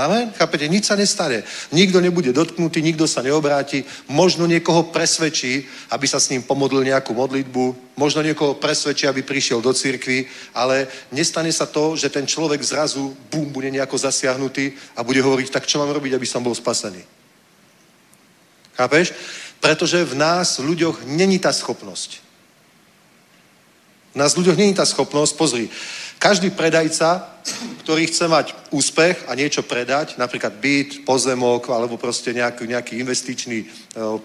Amen? 0.00 0.32
Chápete? 0.32 0.64
Nič 0.64 0.88
sa 0.88 0.96
nestane. 0.96 1.44
Nikto 1.76 2.00
nebude 2.00 2.32
dotknutý, 2.32 2.80
nikto 2.80 3.04
sa 3.04 3.20
neobráti. 3.20 3.84
Možno 4.08 4.48
niekoho 4.48 4.88
presvedčí, 4.88 5.68
aby 5.92 6.08
sa 6.08 6.16
s 6.16 6.32
ním 6.32 6.40
pomodlil 6.40 6.88
nejakú 6.88 7.12
modlitbu. 7.12 7.92
Možno 8.00 8.24
niekoho 8.24 8.56
presvedčí, 8.56 9.04
aby 9.04 9.20
prišiel 9.20 9.60
do 9.60 9.76
cirkvi. 9.76 10.24
Ale 10.56 10.88
nestane 11.12 11.52
sa 11.52 11.68
to, 11.68 12.00
že 12.00 12.08
ten 12.08 12.24
človek 12.24 12.64
zrazu, 12.64 13.12
bum, 13.28 13.52
bude 13.52 13.68
nejako 13.68 14.00
zasiahnutý 14.00 14.72
a 14.96 15.04
bude 15.04 15.20
hovoriť, 15.20 15.52
tak 15.52 15.68
čo 15.68 15.84
mám 15.84 15.92
robiť, 15.92 16.16
aby 16.16 16.24
som 16.24 16.40
bol 16.40 16.56
spasený? 16.56 17.04
Chápeš? 18.80 19.12
Pretože 19.60 20.00
v 20.08 20.16
nás, 20.16 20.56
v 20.56 20.72
ľuďoch, 20.72 21.04
není 21.04 21.36
tá 21.36 21.52
schopnosť. 21.52 22.24
V 24.10 24.16
nás 24.16 24.32
v 24.32 24.42
ľuďoch 24.42 24.56
není 24.56 24.72
tá 24.72 24.88
schopnosť, 24.88 25.36
pozri, 25.36 25.68
každý 26.20 26.52
predajca, 26.52 27.24
ktorý 27.80 28.04
chce 28.04 28.28
mať 28.28 28.46
úspech 28.68 29.24
a 29.24 29.32
niečo 29.32 29.64
predať, 29.64 30.20
napríklad 30.20 30.52
byt, 30.60 31.08
pozemok, 31.08 31.72
alebo 31.72 31.96
proste 31.96 32.36
nejaký, 32.36 32.68
nejaký 32.68 33.00
investičný 33.00 33.64
e, 33.64 33.66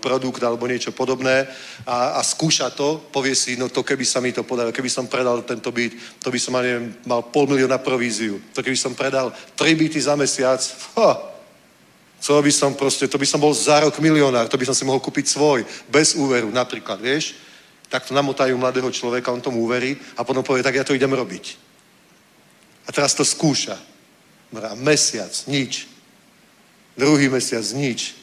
produkt 0.04 0.44
alebo 0.44 0.68
niečo 0.68 0.92
podobné 0.92 1.48
a, 1.88 2.20
a 2.20 2.22
skúša 2.22 2.76
to, 2.76 3.00
povie 3.16 3.32
si, 3.32 3.56
no 3.56 3.72
to 3.72 3.80
keby 3.80 4.04
sa 4.04 4.20
mi 4.20 4.36
to 4.36 4.44
podarilo, 4.44 4.76
keby 4.76 4.92
som 4.92 5.08
predal 5.08 5.40
tento 5.48 5.72
byt, 5.72 6.20
to 6.20 6.28
by 6.28 6.36
som, 6.36 6.60
neviem, 6.60 6.92
mal 7.08 7.24
pol 7.24 7.48
milióna 7.48 7.80
províziu. 7.80 8.44
To 8.52 8.60
keby 8.60 8.76
som 8.76 8.92
predal 8.92 9.32
tri 9.56 9.72
byty 9.72 9.96
za 9.96 10.20
mesiac, 10.20 10.60
ha, 11.00 11.32
co 12.20 12.44
by 12.44 12.52
som 12.52 12.76
proste, 12.76 13.08
to 13.08 13.16
by 13.16 13.26
som 13.26 13.40
bol 13.40 13.56
za 13.56 13.80
rok 13.80 13.96
milionár, 14.04 14.52
to 14.52 14.60
by 14.60 14.68
som 14.68 14.76
si 14.76 14.84
mohol 14.84 15.00
kúpiť 15.00 15.32
svoj, 15.32 15.64
bez 15.88 16.20
úveru 16.20 16.52
napríklad, 16.52 17.00
vieš? 17.00 17.40
Tak 17.88 18.04
to 18.04 18.12
namotajú 18.12 18.52
mladého 18.60 18.92
človeka, 18.92 19.32
on 19.32 19.40
tomu 19.40 19.64
uverí 19.64 19.96
a 20.20 20.28
potom 20.28 20.44
povie, 20.44 20.60
tak 20.60 20.76
ja 20.76 20.84
to 20.84 20.92
idem 20.92 21.16
robiť. 21.16 21.65
A 22.86 22.90
teraz 22.94 23.14
to 23.18 23.26
skúša. 23.26 23.78
Mesiac, 24.78 25.34
nič. 25.50 25.90
Druhý 26.96 27.28
mesiac, 27.28 27.66
nič. 27.76 28.16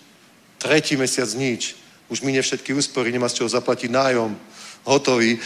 Tretí 0.58 0.96
mesiac, 0.96 1.28
nič. 1.34 1.76
Už 2.08 2.22
minie 2.22 2.42
všetky 2.42 2.72
úspory, 2.72 3.12
nemá 3.12 3.28
z 3.28 3.42
čoho 3.42 3.48
zaplatiť 3.48 3.90
nájom. 3.90 4.32
Hotový. 4.84 5.38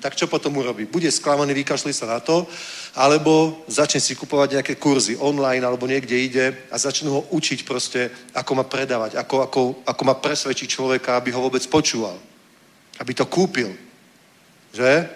Tak 0.00 0.14
čo 0.14 0.26
potom 0.30 0.56
urobí? 0.56 0.84
Bude 0.86 1.10
sklamaný, 1.10 1.54
vykašli 1.54 1.90
sa 1.90 2.06
na 2.06 2.20
to, 2.20 2.46
alebo 2.94 3.64
začne 3.66 4.00
si 4.00 4.14
kupovať 4.14 4.60
nejaké 4.60 4.74
kurzy 4.76 5.16
online 5.16 5.64
alebo 5.64 5.88
niekde 5.88 6.16
ide 6.16 6.46
a 6.70 6.76
začne 6.78 7.10
ho 7.10 7.26
učiť 7.32 7.64
proste, 7.64 8.10
ako 8.36 8.52
má 8.54 8.64
predávať, 8.64 9.16
ako, 9.18 9.36
ako, 9.42 9.60
ako 9.86 10.02
má 10.04 10.14
presvedčiť 10.14 10.68
človeka, 10.68 11.16
aby 11.16 11.32
ho 11.32 11.40
vôbec 11.42 11.64
počúval. 11.66 12.16
Aby 13.00 13.12
to 13.16 13.26
kúpil. 13.26 13.74
Že? 14.72 15.08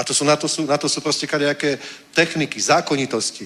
A 0.00 0.04
to 0.04 0.16
sú, 0.16 0.24
na, 0.24 0.32
to 0.32 0.48
sú, 0.48 0.64
na 0.64 0.80
to 0.80 0.88
sú 0.88 1.04
proste 1.04 1.28
nejaké 1.28 1.76
techniky, 2.16 2.56
zákonitosti. 2.56 3.44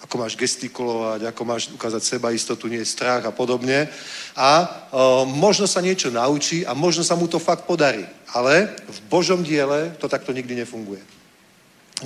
Ako 0.00 0.16
máš 0.16 0.32
gestikulovať, 0.32 1.28
ako 1.28 1.42
máš 1.44 1.68
ukázať 1.68 2.02
seba 2.02 2.32
istotu, 2.32 2.72
nie 2.72 2.80
strach 2.88 3.20
a 3.28 3.34
podobne. 3.36 3.84
A 4.32 4.64
o, 4.64 5.28
možno 5.28 5.68
sa 5.68 5.84
niečo 5.84 6.08
naučí 6.08 6.64
a 6.64 6.72
možno 6.72 7.04
sa 7.04 7.20
mu 7.20 7.28
to 7.28 7.36
fakt 7.36 7.68
podarí. 7.68 8.08
Ale 8.32 8.80
v 8.88 8.98
Božom 9.12 9.44
diele 9.44 9.92
to 10.00 10.08
takto 10.08 10.32
nikdy 10.32 10.56
nefunguje. 10.64 11.04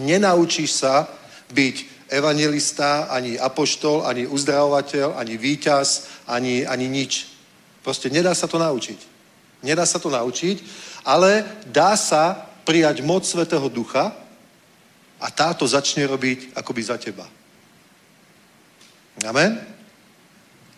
Nenaučíš 0.02 0.82
sa 0.82 1.06
byť 1.54 2.10
evangelista, 2.10 3.06
ani 3.14 3.38
apoštol, 3.38 4.02
ani 4.02 4.26
uzdravovateľ, 4.26 5.14
ani 5.14 5.38
víťaz, 5.38 6.10
ani, 6.26 6.66
ani 6.66 6.90
nič. 6.90 7.30
Proste 7.86 8.10
nedá 8.10 8.34
sa 8.34 8.50
to 8.50 8.58
naučiť. 8.58 8.98
Nedá 9.62 9.86
sa 9.86 10.02
to 10.02 10.10
naučiť, 10.10 10.58
ale 11.06 11.46
dá 11.70 11.94
sa 11.94 12.51
prijať 12.64 13.02
moc 13.02 13.26
Svetého 13.26 13.68
Ducha 13.68 14.14
a 15.22 15.26
táto 15.30 15.66
začne 15.66 16.06
robiť 16.06 16.54
akoby 16.58 16.82
za 16.82 16.96
teba. 16.98 17.26
Amen? 19.22 19.60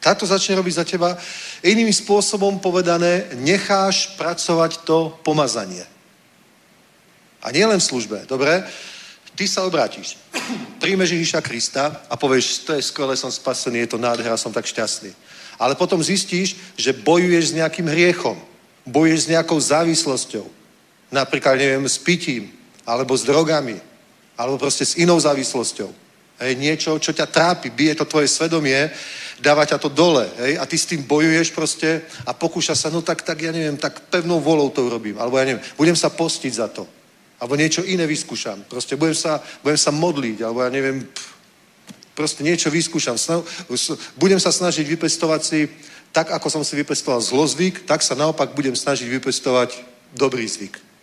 Táto 0.04 0.28
začne 0.28 0.60
robiť 0.60 0.74
za 0.74 0.84
teba. 0.84 1.16
Iným 1.64 1.88
spôsobom 1.88 2.60
povedané, 2.60 3.32
necháš 3.40 4.12
pracovať 4.20 4.84
to 4.84 5.16
pomazanie. 5.24 5.88
A 7.40 7.48
nie 7.52 7.64
v 7.64 7.80
službe, 7.80 8.28
dobre? 8.28 8.64
Ty 9.34 9.44
sa 9.48 9.64
obrátiš, 9.64 10.20
príjmeš 10.82 11.16
Ježíša 11.16 11.40
Krista 11.40 12.04
a 12.06 12.14
povieš, 12.14 12.68
to 12.68 12.76
je 12.76 12.84
skvelé, 12.84 13.16
som 13.16 13.32
spasený, 13.32 13.84
je 13.84 13.96
to 13.96 13.98
nádhera, 13.98 14.36
som 14.36 14.52
tak 14.52 14.68
šťastný. 14.68 15.10
Ale 15.58 15.74
potom 15.74 16.02
zistíš, 16.02 16.56
že 16.76 16.92
bojuješ 16.92 17.50
s 17.50 17.56
nejakým 17.56 17.88
hriechom, 17.88 18.38
bojuješ 18.86 19.20
s 19.26 19.30
nejakou 19.32 19.58
závislosťou. 19.58 20.46
Napríklad, 21.14 21.54
neviem, 21.54 21.86
s 21.86 22.02
pitím, 22.02 22.50
alebo 22.82 23.14
s 23.14 23.22
drogami, 23.22 23.78
alebo 24.34 24.58
proste 24.58 24.82
s 24.82 24.98
inou 24.98 25.14
závislosťou. 25.14 25.94
Hej, 26.42 26.58
niečo, 26.58 26.98
čo 26.98 27.14
ťa 27.14 27.30
trápi, 27.30 27.70
bije 27.70 27.94
to 27.94 28.10
tvoje 28.10 28.26
svedomie, 28.26 28.90
dáva 29.38 29.62
ťa 29.62 29.78
to 29.78 29.86
dole, 29.86 30.26
hej, 30.42 30.58
a 30.58 30.66
ty 30.66 30.74
s 30.74 30.90
tým 30.90 31.06
bojuješ 31.06 31.54
proste 31.54 32.02
a 32.26 32.34
pokúša 32.34 32.74
sa, 32.74 32.90
no 32.90 33.06
tak, 33.06 33.22
tak 33.22 33.38
ja 33.38 33.54
neviem, 33.54 33.78
tak 33.78 34.10
pevnou 34.10 34.42
volou 34.42 34.66
to 34.74 34.82
urobím, 34.82 35.14
alebo 35.22 35.38
ja 35.38 35.46
neviem, 35.46 35.62
budem 35.78 35.94
sa 35.94 36.10
postiť 36.10 36.52
za 36.54 36.66
to, 36.66 36.82
alebo 37.38 37.54
niečo 37.54 37.86
iné 37.86 38.02
vyskúšam, 38.02 38.66
proste 38.66 38.98
budem 38.98 39.14
sa, 39.14 39.38
budem 39.62 39.78
sa 39.78 39.94
modliť, 39.94 40.42
alebo 40.42 40.66
ja 40.66 40.70
neviem, 40.74 41.06
proste 42.18 42.42
niečo 42.42 42.66
vyskúšam, 42.66 43.14
budem 44.18 44.42
sa 44.42 44.50
snažiť 44.50 44.86
vypestovať 44.86 45.40
si, 45.42 45.70
tak 46.10 46.34
ako 46.34 46.50
som 46.50 46.62
si 46.66 46.74
vypestoval 46.78 47.22
zlozvyk, 47.22 47.86
tak 47.86 48.02
sa 48.02 48.18
naopak 48.18 48.54
budem 48.58 48.74
snažiť 48.74 49.06
vypestovať 49.06 49.70
dobrý 50.14 50.46
zvyk. 50.46 50.93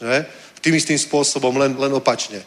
Že? 0.00 0.16
Tým 0.60 0.74
istým 0.74 0.98
spôsobom, 0.98 1.56
len, 1.56 1.76
len 1.78 1.92
opačne. 1.94 2.42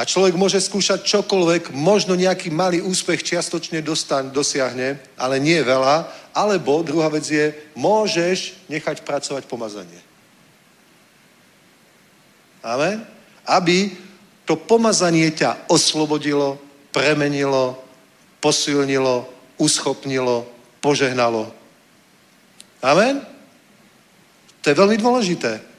A 0.00 0.08
človek 0.08 0.32
môže 0.32 0.56
skúšať 0.56 1.04
čokoľvek, 1.04 1.76
možno 1.76 2.16
nejaký 2.16 2.48
malý 2.48 2.80
úspech 2.80 3.20
čiastočne 3.20 3.84
dostan, 3.84 4.32
dosiahne, 4.32 4.96
ale 5.20 5.36
nie 5.36 5.60
veľa. 5.60 6.08
Alebo 6.32 6.80
druhá 6.80 7.12
vec 7.12 7.28
je, 7.28 7.52
môžeš 7.76 8.64
nechať 8.72 9.04
pracovať 9.04 9.44
pomazanie. 9.44 10.00
Amen? 12.64 13.04
Aby 13.44 13.92
to 14.48 14.56
pomazanie 14.56 15.28
ťa 15.36 15.68
oslobodilo, 15.68 16.56
premenilo, 16.96 17.76
posilnilo, 18.40 19.28
uschopnilo, 19.60 20.48
požehnalo. 20.80 21.52
Amen? 22.80 23.20
To 24.64 24.66
je 24.72 24.80
veľmi 24.80 24.96
dôležité. 24.96 25.69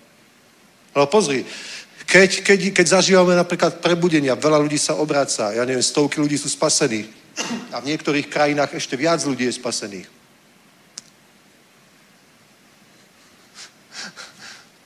No 0.92 1.08
pozri, 1.08 1.48
keď, 2.06 2.44
keď, 2.44 2.60
keď 2.76 2.86
zažívame 3.00 3.32
napríklad 3.40 3.80
prebudenia, 3.80 4.36
veľa 4.36 4.60
ľudí 4.60 4.76
sa 4.76 5.00
obráca, 5.00 5.56
ja 5.56 5.64
neviem, 5.64 5.84
stovky 5.84 6.20
ľudí 6.20 6.36
sú 6.36 6.52
spasení 6.52 7.08
a 7.72 7.80
v 7.80 7.96
niektorých 7.96 8.28
krajinách 8.28 8.76
ešte 8.76 9.00
viac 9.00 9.24
ľudí 9.24 9.48
je 9.48 9.56
spasených. 9.56 10.21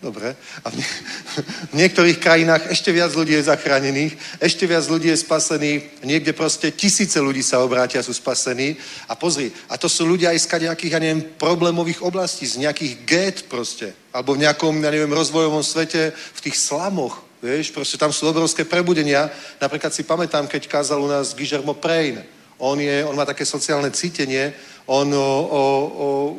Dobre. 0.05 0.37
A 0.61 0.69
v, 0.69 0.77
nie- 0.77 0.93
v 1.73 1.75
niektorých 1.81 2.21
krajinách 2.21 2.69
ešte 2.69 2.93
viac 2.93 3.09
ľudí 3.17 3.33
je 3.33 3.49
zachránených, 3.49 4.13
ešte 4.37 4.69
viac 4.69 4.85
ľudí 4.85 5.09
je 5.09 5.17
spasených, 5.17 6.05
niekde 6.05 6.29
proste 6.29 6.69
tisíce 6.69 7.17
ľudí 7.17 7.41
sa 7.41 7.65
obrátia, 7.65 8.05
sú 8.05 8.13
spasení. 8.13 8.77
A 9.09 9.17
pozri, 9.17 9.49
a 9.65 9.81
to 9.81 9.89
sú 9.89 10.05
ľudia 10.05 10.29
aj 10.29 10.45
z 10.45 10.69
nejakých, 10.69 10.93
ja 10.93 11.01
neviem, 11.01 11.25
problémových 11.41 12.05
oblastí, 12.05 12.45
z 12.45 12.61
nejakých 12.61 12.93
get 13.01 13.37
proste, 13.49 13.97
alebo 14.13 14.37
v 14.37 14.45
nejakom, 14.45 14.77
ja 14.77 14.93
neviem, 14.93 15.09
rozvojovom 15.09 15.65
svete, 15.65 16.13
v 16.13 16.43
tých 16.45 16.61
slamoch, 16.61 17.25
vieš, 17.41 17.73
proste 17.73 17.97
tam 17.97 18.13
sú 18.13 18.29
obrovské 18.29 18.61
prebudenia. 18.61 19.33
Napríklad 19.57 19.89
si 19.89 20.05
pamätám, 20.05 20.45
keď 20.45 20.69
kázal 20.69 21.01
u 21.01 21.09
nás 21.09 21.33
Guillermo 21.33 21.73
Prein. 21.73 22.21
On, 22.61 22.77
je, 22.77 23.01
on 23.03 23.17
má 23.17 23.25
také 23.25 23.41
sociálne 23.41 23.89
cítenie, 23.89 24.53
on 24.85 25.09
o, 25.09 25.17
o, 25.17 25.61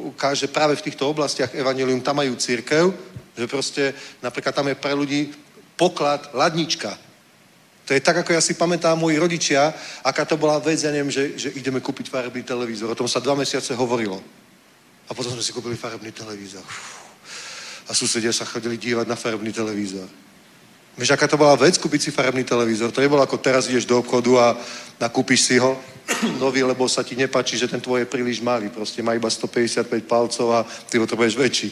o, 0.06 0.14
káže 0.14 0.46
práve 0.46 0.78
v 0.78 0.86
týchto 0.86 1.10
oblastiach 1.10 1.50
evanelium, 1.50 1.98
tam 1.98 2.22
majú 2.22 2.38
církev, 2.38 2.94
že 3.36 3.46
proste 3.46 3.94
napríklad 4.24 4.54
tam 4.56 4.68
je 4.68 4.74
pre 4.74 4.96
ľudí 4.96 5.30
poklad, 5.76 6.32
ladnička. 6.32 6.96
To 7.86 7.94
je 7.94 8.02
tak, 8.02 8.16
ako 8.16 8.34
ja 8.34 8.42
si 8.42 8.58
pamätám 8.58 8.98
moji 8.98 9.14
rodičia, 9.14 9.70
aká 10.02 10.24
to 10.26 10.34
bola 10.34 10.58
vec, 10.58 10.82
ja 10.82 10.90
neviem, 10.90 11.12
že, 11.12 11.38
že 11.38 11.48
ideme 11.54 11.78
kúpiť 11.78 12.10
farebný 12.10 12.42
televízor. 12.42 12.90
O 12.90 12.98
tom 12.98 13.06
sa 13.06 13.22
dva 13.22 13.38
mesiace 13.38 13.76
hovorilo. 13.78 14.18
A 15.06 15.14
potom 15.14 15.30
sme 15.30 15.44
si 15.44 15.54
kúpili 15.54 15.78
farebný 15.78 16.10
televízor. 16.10 16.66
A 17.86 17.94
susedia 17.94 18.34
sa 18.34 18.42
chodili 18.42 18.74
dívať 18.74 19.06
na 19.06 19.14
farebný 19.14 19.54
televízor. 19.54 20.10
Vieš, 20.96 21.12
aká 21.12 21.28
to 21.28 21.36
bola 21.36 21.54
vec, 21.60 21.78
kúpiť 21.78 22.08
si 22.08 22.10
farebný 22.10 22.42
televízor? 22.42 22.90
To 22.90 23.04
nebolo 23.04 23.22
ako 23.22 23.38
teraz 23.38 23.68
ideš 23.68 23.84
do 23.84 24.00
obchodu 24.00 24.32
a 24.40 24.46
nakúpiš 24.98 25.46
si 25.46 25.60
ho 25.60 25.78
nový, 26.42 26.64
lebo 26.64 26.88
sa 26.88 27.06
ti 27.06 27.14
nepáči, 27.14 27.54
že 27.60 27.68
ten 27.68 27.78
tvoj 27.78 28.02
je 28.02 28.10
príliš 28.10 28.40
malý. 28.40 28.72
Proste 28.72 28.98
má 28.98 29.12
iba 29.14 29.30
155 29.30 29.86
palcov 30.08 30.48
a 30.56 30.66
ty 30.88 30.98
budeš 30.98 31.36
väčší. 31.36 31.68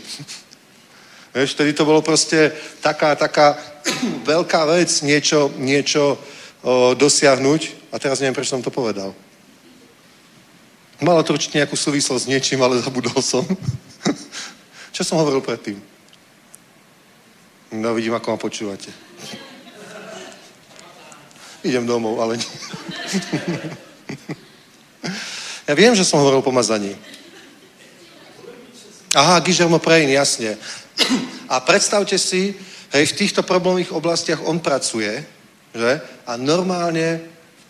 Vieš, 1.34 1.58
vtedy 1.58 1.74
to 1.74 1.82
bolo 1.82 1.98
proste 1.98 2.54
taká, 2.78 3.18
taká 3.18 3.58
veľká 4.30 4.70
vec 4.70 4.86
niečo, 5.02 5.50
niečo 5.58 6.14
o, 6.62 6.94
dosiahnuť. 6.94 7.90
A 7.90 7.98
teraz 7.98 8.22
neviem, 8.22 8.38
prečo 8.38 8.54
som 8.54 8.62
to 8.62 8.70
povedal. 8.70 9.10
Malo 11.02 11.26
to 11.26 11.34
určite 11.34 11.58
nejakú 11.58 11.74
súvislosť 11.74 12.24
s 12.24 12.30
niečím, 12.30 12.62
ale 12.62 12.78
zabudol 12.86 13.18
som. 13.18 13.42
Čo 14.94 15.02
som 15.02 15.18
hovoril 15.18 15.42
predtým? 15.42 15.82
No, 17.74 17.98
vidím, 17.98 18.14
ako 18.14 18.30
ma 18.30 18.38
počúvate. 18.38 18.94
Idem 21.66 21.82
domov, 21.82 22.22
ale 22.22 22.38
nie. 22.38 22.46
Ja 25.64 25.72
viem, 25.72 25.96
že 25.96 26.04
som 26.04 26.20
hovoril 26.20 26.44
o 26.44 26.46
pomazaní. 26.46 26.92
Aha, 29.16 29.40
Guillermo 29.40 29.80
Prein, 29.80 30.12
jasne. 30.12 30.60
A 31.52 31.60
predstavte 31.60 32.18
si, 32.18 32.54
hej, 32.92 33.04
v 33.06 33.18
týchto 33.18 33.42
problémových 33.42 33.92
oblastiach 33.92 34.40
on 34.44 34.58
pracuje, 34.58 35.24
že? 35.74 35.92
A 36.26 36.36
normálne, 36.36 37.20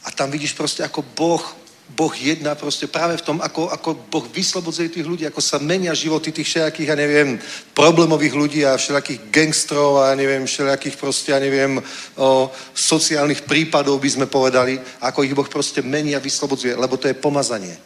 a 0.05 0.09
tam 0.12 0.31
vidíš 0.31 0.53
proste, 0.53 0.85
ako 0.85 1.03
Boh 1.16 1.45
Boh 1.85 2.16
jedná 2.16 2.57
proste 2.57 2.89
práve 2.89 3.20
v 3.20 3.22
tom, 3.22 3.39
ako, 3.45 3.68
ako 3.68 4.09
Boh 4.09 4.25
vyslobodzuje 4.33 4.89
tých 4.89 5.05
ľudí, 5.05 5.25
ako 5.29 5.41
sa 5.45 5.61
menia 5.61 5.93
životy 5.93 6.33
tých 6.33 6.49
všelijakých, 6.49 6.89
ja 6.89 6.97
neviem, 6.97 7.37
problémových 7.77 8.35
ľudí 8.35 8.61
a 8.64 8.81
všelijakých 8.81 9.29
gangstrov 9.29 10.01
a 10.01 10.09
ja 10.09 10.14
neviem, 10.16 10.49
všelijakých 10.49 10.97
proste, 10.97 11.37
ja 11.37 11.39
neviem, 11.39 11.77
o, 12.16 12.49
sociálnych 12.72 13.45
prípadov 13.45 14.01
by 14.01 14.11
sme 14.11 14.27
povedali, 14.27 14.81
ako 15.05 15.29
ich 15.29 15.37
Boh 15.37 15.45
proste 15.45 15.85
mení 15.85 16.16
a 16.16 16.25
vyslobodzuje, 16.25 16.72
lebo 16.72 16.97
to 16.97 17.05
je 17.12 17.20
pomazanie. 17.20 17.77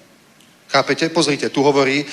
Chápete? 0.71 1.11
Pozrite, 1.11 1.51
tu 1.51 1.67
hovorí, 1.67 2.07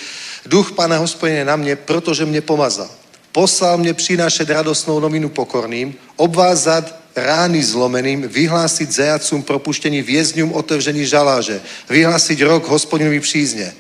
duch 0.49 0.73
Pána 0.73 0.97
hospodine 0.97 1.45
na 1.45 1.53
mne, 1.53 1.78
protože 1.78 2.26
mne 2.26 2.41
pomazal. 2.41 2.89
Poslal 3.36 3.75
mne 3.83 3.91
prinášať 3.91 4.47
radosnou 4.47 4.95
novinu 5.03 5.27
pokorným, 5.27 5.91
obvázať 6.15 6.95
rány 7.11 7.59
zlomeným, 7.59 8.31
vyhlásiť 8.31 8.91
zajacům 8.91 9.43
propuštení 9.43 9.99
vězňům 10.01 10.55
otevření 10.55 11.03
žaláže, 11.03 11.59
vyhlásiť 11.89 12.41
rok 12.41 12.67
hospodinovi 12.67 13.19
přízně, 13.19 13.75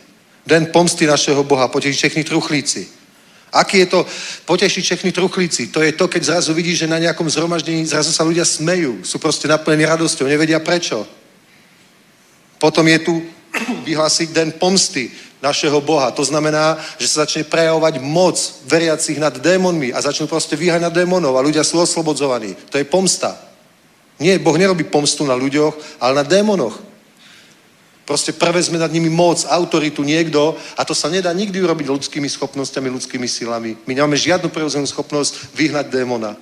den 0.47 0.65
pomsty 0.65 1.07
našeho 1.07 1.43
Boha, 1.43 1.67
potešiť 1.71 1.97
všechny 1.97 2.23
truchlíci. 2.23 2.87
Aký 3.55 3.77
je 3.77 3.85
to 3.85 4.05
potešiť 4.45 4.83
všechny 4.83 5.11
truchlíci? 5.11 5.71
To 5.71 5.79
je 5.79 5.91
to, 5.95 6.07
keď 6.07 6.23
zrazu 6.23 6.51
vidíš, 6.51 6.83
že 6.83 6.91
na 6.91 6.99
nejakom 6.99 7.29
zhromaždení 7.31 7.87
zrazu 7.87 8.11
sa 8.11 8.27
ľudia 8.27 8.43
smejú, 8.43 9.07
sú 9.07 9.23
proste 9.23 9.47
naplnení 9.47 9.87
radosťou, 9.87 10.27
nevedia 10.27 10.59
prečo. 10.59 11.07
Potom 12.59 12.83
je 12.87 12.99
tu 12.99 13.23
vyhlásiť 13.87 14.35
den 14.35 14.51
pomsty 14.51 15.07
našeho 15.41 15.81
Boha. 15.81 16.11
To 16.11 16.23
znamená, 16.23 16.77
že 16.99 17.07
sa 17.07 17.23
začne 17.27 17.43
prejavovať 17.43 17.99
moc 17.99 18.37
veriacich 18.65 19.19
nad 19.19 19.35
démonmi 19.35 19.91
a 19.93 20.01
začnú 20.01 20.27
proste 20.27 20.55
vyháňať 20.55 20.93
démonov 20.93 21.37
a 21.37 21.45
ľudia 21.45 21.63
sú 21.63 21.79
oslobodzovaní. 21.79 22.55
To 22.71 22.77
je 22.77 22.85
pomsta. 22.87 23.37
Nie, 24.19 24.39
Boh 24.39 24.55
nerobí 24.55 24.87
pomstu 24.87 25.27
na 25.27 25.35
ľuďoch, 25.35 25.99
ale 25.99 26.23
na 26.23 26.23
démonoch. 26.23 26.79
Proste 28.05 28.37
prevezme 28.37 28.77
nad 28.77 28.93
nimi 28.93 29.09
moc, 29.09 29.41
autoritu 29.49 30.05
niekto 30.05 30.53
a 30.77 30.85
to 30.85 30.93
sa 30.93 31.09
nedá 31.09 31.33
nikdy 31.33 31.57
urobiť 31.57 31.89
ľudskými 31.89 32.29
schopnosťami, 32.29 32.93
ľudskými 32.93 33.25
silami. 33.25 33.75
My 33.89 33.97
nemáme 33.97 34.13
žiadnu 34.13 34.53
prerozenú 34.53 34.85
schopnosť 34.85 35.57
vyhnať 35.57 35.89
démona. 35.89 36.37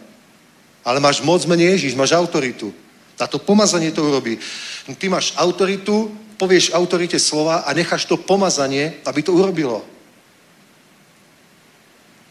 Ale 0.83 0.99
máš 0.99 1.23
moc 1.23 1.39
mene 1.47 1.63
Ježíš, 1.63 1.95
máš 1.95 2.11
autoritu. 2.11 2.75
A 3.15 3.31
to 3.31 3.39
pomazanie 3.39 3.95
to 3.95 4.03
urobí. 4.03 4.35
Ty 4.99 5.07
máš 5.07 5.31
autoritu, 5.39 6.11
povieš 6.37 6.73
autorite 6.73 7.19
slova 7.19 7.65
a 7.65 7.73
necháš 7.73 8.05
to 8.05 8.17
pomazanie, 8.17 8.99
aby 9.05 9.21
to 9.23 9.33
urobilo. 9.33 9.85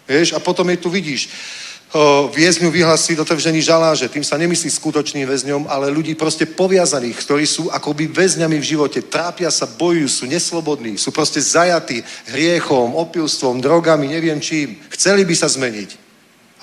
Vieš, 0.09 0.33
a 0.33 0.39
potom 0.43 0.69
je 0.71 0.77
tu 0.77 0.91
vidíš, 0.91 1.31
viezňu 2.35 2.73
vyhlasí 2.73 3.19
otevřený 3.21 3.63
žaláže. 3.63 4.09
Tým 4.09 4.25
sa 4.25 4.41
nemyslí 4.41 4.71
skutočným 4.71 5.29
väzňom, 5.29 5.69
ale 5.69 5.93
ľudí 5.93 6.17
proste 6.17 6.49
poviazaných, 6.49 7.21
ktorí 7.21 7.45
sú 7.45 7.69
akoby 7.69 8.09
väzňami 8.09 8.57
v 8.57 8.65
živote, 8.65 9.05
trápia 9.05 9.53
sa, 9.53 9.69
bojujú, 9.69 10.09
sú 10.09 10.25
neslobodní, 10.25 10.97
sú 10.97 11.13
proste 11.13 11.41
zajatí 11.41 12.01
hriechom, 12.33 12.97
opilstvom, 12.97 13.61
drogami, 13.61 14.09
neviem 14.09 14.41
čím. 14.41 14.81
Chceli 14.89 15.29
by 15.29 15.35
sa 15.37 15.53
zmeniť, 15.53 15.91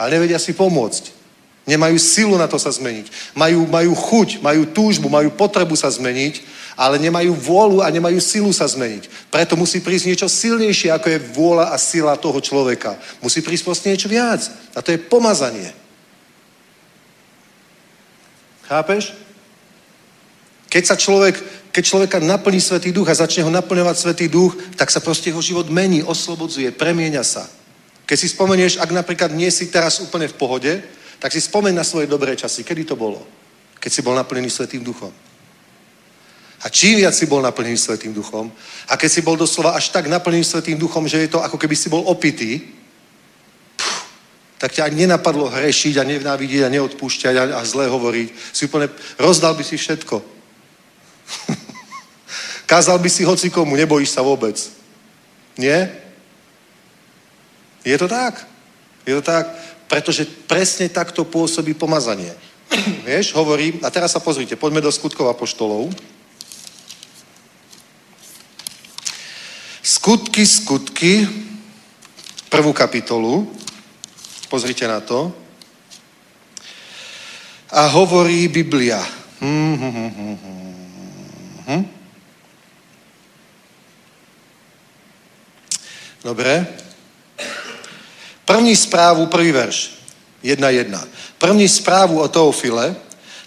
ale 0.01 0.17
nevedia 0.17 0.41
si 0.41 0.57
pomôcť. 0.57 1.21
Nemajú 1.69 2.01
silu 2.01 2.33
na 2.33 2.49
to 2.49 2.57
sa 2.57 2.73
zmeniť. 2.73 3.37
Majú, 3.37 3.69
majú 3.69 3.93
chuť, 3.93 4.41
majú 4.41 4.65
túžbu, 4.73 5.13
majú 5.13 5.29
potrebu 5.29 5.77
sa 5.77 5.93
zmeniť, 5.93 6.41
ale 6.79 6.95
nemajú 6.95 7.35
vôľu 7.35 7.83
a 7.83 7.91
nemajú 7.91 8.23
silu 8.23 8.55
sa 8.55 8.63
zmeniť. 8.63 9.27
Preto 9.27 9.59
musí 9.59 9.83
prísť 9.83 10.07
niečo 10.07 10.27
silnejšie, 10.31 10.95
ako 10.95 11.07
je 11.11 11.19
vôľa 11.35 11.75
a 11.75 11.77
sila 11.77 12.15
toho 12.15 12.39
človeka. 12.39 12.95
Musí 13.19 13.43
prísť 13.43 13.67
proste 13.67 13.91
niečo 13.91 14.07
viac. 14.07 14.39
A 14.71 14.79
to 14.79 14.95
je 14.95 15.03
pomazanie. 15.03 15.75
Chápeš? 18.71 19.11
Keď 20.71 20.83
sa 20.87 20.95
človek, 20.95 21.35
keď 21.75 21.83
človeka 21.83 22.17
naplní 22.23 22.63
Svetý 22.63 22.95
duch 22.95 23.11
a 23.11 23.19
začne 23.19 23.43
ho 23.43 23.51
naplňovať 23.51 23.95
Svetý 23.99 24.31
duch, 24.31 24.55
tak 24.79 24.87
sa 24.87 25.03
proste 25.03 25.35
jeho 25.35 25.43
život 25.43 25.67
mení, 25.67 25.99
oslobodzuje, 25.99 26.71
premieňa 26.71 27.23
sa. 27.27 27.43
Keď 28.07 28.17
si 28.17 28.31
spomenieš, 28.31 28.79
ak 28.79 28.95
napríklad 28.95 29.35
nie 29.35 29.51
si 29.51 29.67
teraz 29.67 29.99
úplne 29.99 30.31
v 30.31 30.37
pohode, 30.39 30.71
tak 31.19 31.35
si 31.35 31.43
spomeň 31.43 31.75
na 31.75 31.83
svoje 31.83 32.07
dobré 32.07 32.39
časy. 32.39 32.63
Kedy 32.63 32.87
to 32.87 32.95
bolo? 32.95 33.19
Keď 33.83 33.91
si 33.91 33.99
bol 33.99 34.15
naplnený 34.15 34.47
Svetým 34.47 34.79
duchom. 34.79 35.11
A 36.59 36.69
čím 36.69 36.99
viac 36.99 37.15
si 37.15 37.25
bol 37.25 37.41
naplnený 37.41 37.77
Svetým 37.77 38.13
duchom, 38.13 38.51
a 38.89 38.97
keď 38.97 39.09
si 39.11 39.21
bol 39.21 39.39
doslova 39.39 39.71
až 39.71 39.89
tak 39.89 40.07
naplnený 40.07 40.43
Svetým 40.43 40.77
duchom, 40.77 41.07
že 41.07 41.17
je 41.17 41.27
to 41.31 41.43
ako 41.43 41.57
keby 41.57 41.75
si 41.75 41.87
bol 41.87 42.03
opitý, 42.03 42.59
pff, 43.79 44.03
tak 44.59 44.75
ťa 44.75 44.85
ani 44.91 45.07
nenapadlo 45.07 45.47
hrešiť 45.47 45.95
a 45.97 46.03
nenávidieť 46.03 46.67
a 46.67 46.73
neodpúšťať 46.73 47.35
a, 47.35 47.43
a 47.59 47.61
zle 47.63 47.87
hovoriť. 47.87 48.27
Si 48.51 48.67
úplne, 48.67 48.91
rozdal 49.15 49.55
by 49.55 49.63
si 49.63 49.79
všetko. 49.79 50.19
Kázal 52.71 52.99
by 52.99 53.09
si 53.09 53.23
hoci 53.23 53.47
komu, 53.49 53.79
nebojíš 53.79 54.19
sa 54.19 54.21
vôbec. 54.21 54.59
Nie? 55.55 55.95
Je 57.87 57.97
to 57.97 58.07
tak. 58.07 58.47
Je 59.07 59.15
to 59.15 59.23
tak, 59.23 59.47
pretože 59.87 60.27
presne 60.45 60.91
takto 60.91 61.23
pôsobí 61.23 61.73
pomazanie. 61.73 62.35
Vieš, 63.07 63.33
hovorím, 63.33 63.79
a 63.81 63.89
teraz 63.89 64.11
sa 64.11 64.19
pozrite, 64.19 64.59
poďme 64.59 64.83
do 64.83 64.91
skutkov 64.91 65.31
apoštolov. 65.31 65.89
Skutky, 69.89 70.45
skutky, 70.45 71.25
prvú 72.45 72.69
kapitolu, 72.77 73.49
pozrite 74.45 74.85
na 74.85 75.01
to. 75.01 75.33
A 77.73 77.89
hovorí 77.89 78.45
Biblia. 78.53 79.01
Hm, 79.41 79.75
hm, 79.81 80.37
hm. 81.65 81.85
Dobre. 86.21 86.67
První 88.45 88.75
správu, 88.75 89.25
prvý 89.25 89.51
verš. 89.51 89.97
Jedna 90.43 90.69
jedna. 90.69 91.01
První 91.41 91.65
správu 91.65 92.21
o 92.21 92.27
Teofile, 92.27 92.95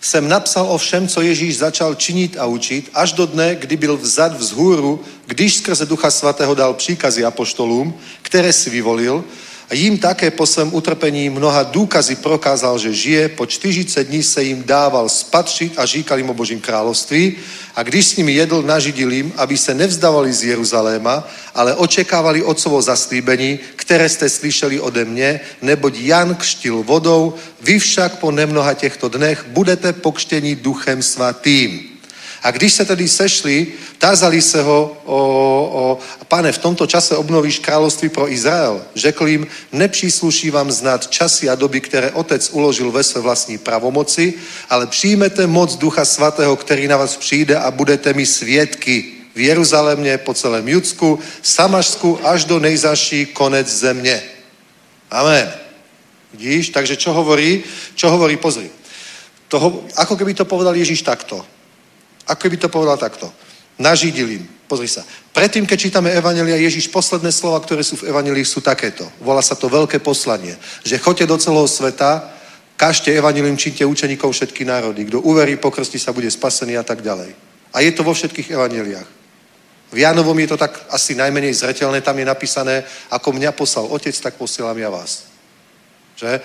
jsem 0.02 0.28
napsal 0.28 0.66
o 0.66 0.78
všem, 0.78 1.08
co 1.08 1.20
Ježíš 1.20 1.58
začal 1.58 1.94
činit 1.94 2.36
a 2.38 2.46
učit, 2.46 2.90
až 2.94 3.12
do 3.12 3.26
dne, 3.26 3.54
kdy 3.54 3.76
byl 3.76 3.96
vzad 3.96 4.38
vzhůru, 4.38 5.00
když 5.26 5.56
skrze 5.56 5.86
Ducha 5.86 6.10
Svatého 6.10 6.54
dal 6.54 6.74
příkazy 6.74 7.24
apoštolům, 7.24 7.94
které 8.22 8.52
si 8.52 8.70
vyvolil, 8.70 9.24
a 9.72 9.74
jim 9.74 9.98
také 9.98 10.30
po 10.30 10.46
svém 10.46 10.74
utrpení 10.74 11.30
mnoha 11.30 11.62
důkazy 11.62 12.16
prokázal, 12.16 12.78
že 12.78 12.92
žije, 12.92 13.28
po 13.28 13.46
40 13.46 14.04
dní 14.04 14.22
se 14.22 14.42
jim 14.42 14.62
dával 14.66 15.08
spatřit 15.08 15.72
a 15.76 15.86
říkal 15.86 16.18
jim 16.18 16.30
o 16.30 16.34
Božím 16.34 16.60
království 16.60 17.36
a 17.74 17.82
když 17.82 18.06
s 18.06 18.16
nimi 18.16 18.32
jedl, 18.32 18.62
nažidil 18.62 19.12
jim, 19.12 19.32
aby 19.36 19.56
se 19.56 19.74
nevzdavali 19.74 20.32
z 20.32 20.44
Jeruzaléma, 20.44 21.28
ale 21.54 21.74
očekávali 21.74 22.42
otcovo 22.42 22.82
zaslíbení, 22.82 23.58
které 23.76 24.08
jste 24.08 24.28
slyšeli 24.28 24.80
ode 24.80 25.04
mě, 25.04 25.40
neboť 25.62 25.94
Jan 25.96 26.34
kštil 26.34 26.82
vodou, 26.82 27.34
vy 27.60 27.78
však 27.78 28.18
po 28.18 28.30
nemnoha 28.30 28.74
těchto 28.74 29.08
dnech 29.08 29.44
budete 29.48 29.92
pokštení 29.92 30.56
duchem 30.56 31.02
svatým. 31.02 31.91
A 32.42 32.50
když 32.50 32.72
se 32.72 32.84
tedy 32.84 33.08
sešli, 33.08 33.66
tázali 33.98 34.42
se 34.42 34.62
ho 34.62 34.96
o, 35.04 35.18
o 35.70 36.24
pane, 36.28 36.52
v 36.52 36.58
tomto 36.58 36.86
čase 36.86 37.16
obnovíš 37.16 37.58
království 37.58 38.08
pro 38.08 38.32
Izrael. 38.32 38.82
Řekl 38.94 39.28
jim, 39.28 39.46
nepřísluší 39.72 40.50
vám 40.50 40.70
znát 40.70 41.06
časy 41.06 41.48
a 41.48 41.54
doby, 41.54 41.80
které 41.80 42.10
otec 42.10 42.50
uložil 42.50 42.90
ve 42.90 43.02
své 43.02 43.20
vlastní 43.20 43.58
pravomoci, 43.58 44.34
ale 44.70 44.86
přijmete 44.86 45.46
moc 45.46 45.76
Ducha 45.76 46.04
Svatého, 46.04 46.56
který 46.56 46.88
na 46.88 46.96
vás 46.96 47.16
přijde 47.16 47.56
a 47.56 47.70
budete 47.70 48.12
mi 48.12 48.26
svědky 48.26 49.04
v 49.34 49.40
Jeruzalémě, 49.40 50.18
po 50.18 50.34
celém 50.34 50.68
Judsku, 50.68 51.18
Samašsku 51.42 52.26
až 52.26 52.44
do 52.44 52.58
nejzaší 52.58 53.26
konec 53.26 53.68
země. 53.68 54.22
Amen. 55.10 55.52
Vidíš? 56.34 56.68
Takže 56.68 56.96
čo 56.96 57.12
hovorí? 57.12 57.62
Čo 57.94 58.10
hovorí? 58.10 58.36
Pozri. 58.36 58.72
Toho, 59.48 59.84
ako 59.96 60.16
keby 60.16 60.34
to 60.34 60.48
povedal 60.48 60.72
Ježíš 60.72 61.04
takto. 61.04 61.44
Ako 62.26 62.50
by 62.50 62.56
to 62.56 62.68
povedal 62.68 62.98
takto. 62.98 63.32
Nažidil 63.78 64.30
im. 64.30 64.44
Pozri 64.68 64.88
sa. 64.88 65.04
Predtým, 65.32 65.66
keď 65.66 65.78
čítame 65.80 66.08
Evangelia, 66.12 66.56
Ježiš, 66.56 66.88
posledné 66.88 67.32
slova, 67.32 67.60
ktoré 67.60 67.84
sú 67.84 68.00
v 68.00 68.08
Evangelii, 68.08 68.44
sú 68.44 68.64
takéto. 68.64 69.04
Volá 69.20 69.42
sa 69.44 69.52
to 69.52 69.68
veľké 69.68 70.00
poslanie. 70.00 70.56
Že 70.84 70.98
choďte 70.98 71.26
do 71.26 71.36
celého 71.36 71.68
sveta, 71.68 72.32
kažte 72.76 73.12
Evangelium, 73.12 73.56
čínte 73.56 73.84
učeníkov 73.84 74.32
všetky 74.32 74.64
národy. 74.64 75.04
Kto 75.04 75.20
uverí, 75.20 75.56
pokrstí 75.56 76.00
sa, 76.00 76.16
bude 76.16 76.30
spasený 76.30 76.80
a 76.80 76.84
tak 76.84 77.02
ďalej. 77.04 77.36
A 77.72 77.80
je 77.80 77.92
to 77.92 78.04
vo 78.04 78.16
všetkých 78.16 78.50
Evangeliách. 78.52 79.08
V 79.92 79.98
Jánovom 79.98 80.38
je 80.40 80.48
to 80.48 80.56
tak 80.56 80.88
asi 80.88 81.12
najmenej 81.12 81.52
zretelné, 81.52 82.00
tam 82.00 82.16
je 82.16 82.24
napísané, 82.24 82.84
ako 83.12 83.36
mňa 83.36 83.52
poslal 83.52 83.92
otec, 83.92 84.16
tak 84.16 84.40
posielam 84.40 84.78
ja 84.80 84.88
vás. 84.88 85.31
Že? 86.22 86.40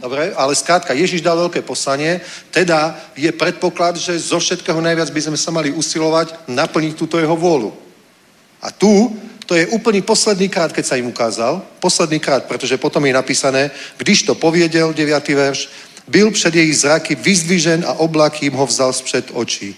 Dobre, 0.00 0.36
ale 0.36 0.52
skrátka, 0.52 0.92
Ježiš 0.92 1.24
dal 1.24 1.40
veľké 1.40 1.64
poslanie, 1.64 2.20
teda 2.52 3.00
je 3.16 3.32
predpoklad, 3.32 3.96
že 3.96 4.12
zo 4.20 4.36
všetkého 4.36 4.76
najviac 4.76 5.08
by 5.08 5.20
sme 5.24 5.38
sa 5.40 5.48
mali 5.48 5.72
usilovať 5.72 6.44
naplniť 6.52 6.92
túto 7.00 7.16
jeho 7.16 7.32
vôľu. 7.32 7.72
A 8.60 8.68
tu, 8.68 9.16
to 9.48 9.56
je 9.56 9.72
úplný 9.72 10.04
posledný 10.04 10.52
krát, 10.52 10.68
keď 10.68 10.84
sa 10.84 11.00
im 11.00 11.08
ukázal, 11.08 11.64
posledný 11.80 12.20
krát, 12.20 12.44
pretože 12.44 12.76
potom 12.76 13.00
je 13.08 13.16
napísané, 13.16 13.70
když 13.96 14.22
to 14.28 14.36
poviedel, 14.36 14.92
9. 14.92 15.28
verš, 15.28 15.68
byl 16.08 16.30
před 16.30 16.54
jej 16.54 16.72
zraky 16.74 17.14
vyzdvižen 17.14 17.84
a 17.88 17.92
oblak 18.04 18.42
jim 18.42 18.52
ho 18.52 18.66
vzal 18.66 18.92
spřed 18.92 19.32
očí. 19.32 19.76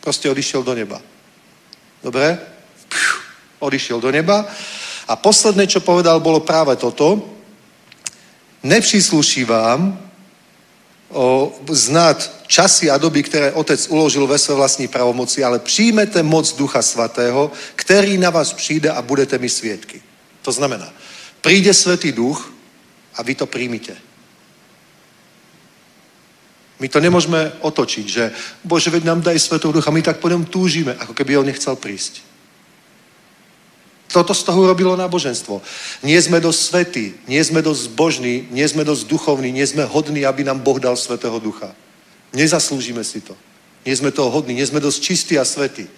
Proste 0.00 0.30
odišiel 0.30 0.62
do 0.62 0.74
neba. 0.74 1.02
Dobre? 2.02 2.38
Pšiu, 2.88 3.16
odišiel 3.58 4.00
do 4.00 4.10
neba. 4.10 4.48
A 5.08 5.16
posledné, 5.16 5.66
čo 5.66 5.84
povedal, 5.84 6.20
bolo 6.20 6.40
práve 6.40 6.76
toto. 6.80 7.32
Nepřísluší 8.62 9.44
vám 9.44 9.98
o, 11.10 11.52
znát 11.68 12.46
časy 12.46 12.90
a 12.90 12.98
doby, 12.98 13.22
ktoré 13.22 13.52
Otec 13.52 13.88
uložil 13.88 14.26
ve 14.26 14.38
své 14.38 14.54
vlastní 14.54 14.88
pravomoci, 14.88 15.44
ale 15.44 15.58
přijmete 15.58 16.22
moc 16.22 16.52
Ducha 16.52 16.82
Svatého, 16.82 17.52
který 17.74 18.18
na 18.18 18.30
vás 18.30 18.52
přijde 18.52 18.90
a 18.90 19.02
budete 19.02 19.38
mi 19.38 19.48
svietky. 19.48 20.02
To 20.42 20.52
znamená, 20.52 20.92
príde 21.40 21.74
Svetý 21.74 22.12
Duch 22.12 22.52
a 23.14 23.22
vy 23.22 23.34
to 23.34 23.46
príjmite. 23.46 23.96
My 26.82 26.90
to 26.90 26.98
nemôžeme 26.98 27.62
otočiť, 27.62 28.06
že 28.10 28.24
Bože, 28.66 28.90
veď 28.90 29.04
nám 29.06 29.22
daj 29.22 29.38
Svetého 29.38 29.70
Ducha, 29.70 29.94
my 29.94 30.02
tak 30.02 30.18
potom 30.18 30.42
túžime, 30.42 30.98
ako 30.98 31.14
keby 31.14 31.38
on 31.38 31.46
nechcel 31.46 31.78
prísť. 31.78 32.31
Toto 34.12 34.36
z 34.36 34.44
toho 34.44 34.68
urobilo 34.68 34.92
náboženstvo. 34.92 35.64
Nie 36.04 36.20
sme 36.20 36.36
dosť 36.36 36.60
svetí, 36.60 37.06
nie 37.24 37.40
sme 37.40 37.64
dosť 37.64 37.80
zbožní, 37.88 38.52
nie 38.52 38.68
sme 38.68 38.84
dosť 38.84 39.08
duchovní, 39.08 39.48
nie 39.48 39.64
sme 39.64 39.88
hodní, 39.88 40.28
aby 40.28 40.44
nám 40.44 40.60
Boh 40.60 40.76
dal 40.76 41.00
Svetého 41.00 41.40
Ducha. 41.40 41.72
Nezaslúžime 42.36 43.00
si 43.04 43.24
to. 43.24 43.32
Nie 43.88 43.96
sme 43.96 44.12
toho 44.12 44.28
hodní, 44.28 44.54
nie 44.54 44.68
sme 44.68 44.84
dosť 44.84 44.98
čistí 45.00 45.34
a 45.40 45.44
svetí. 45.48 45.88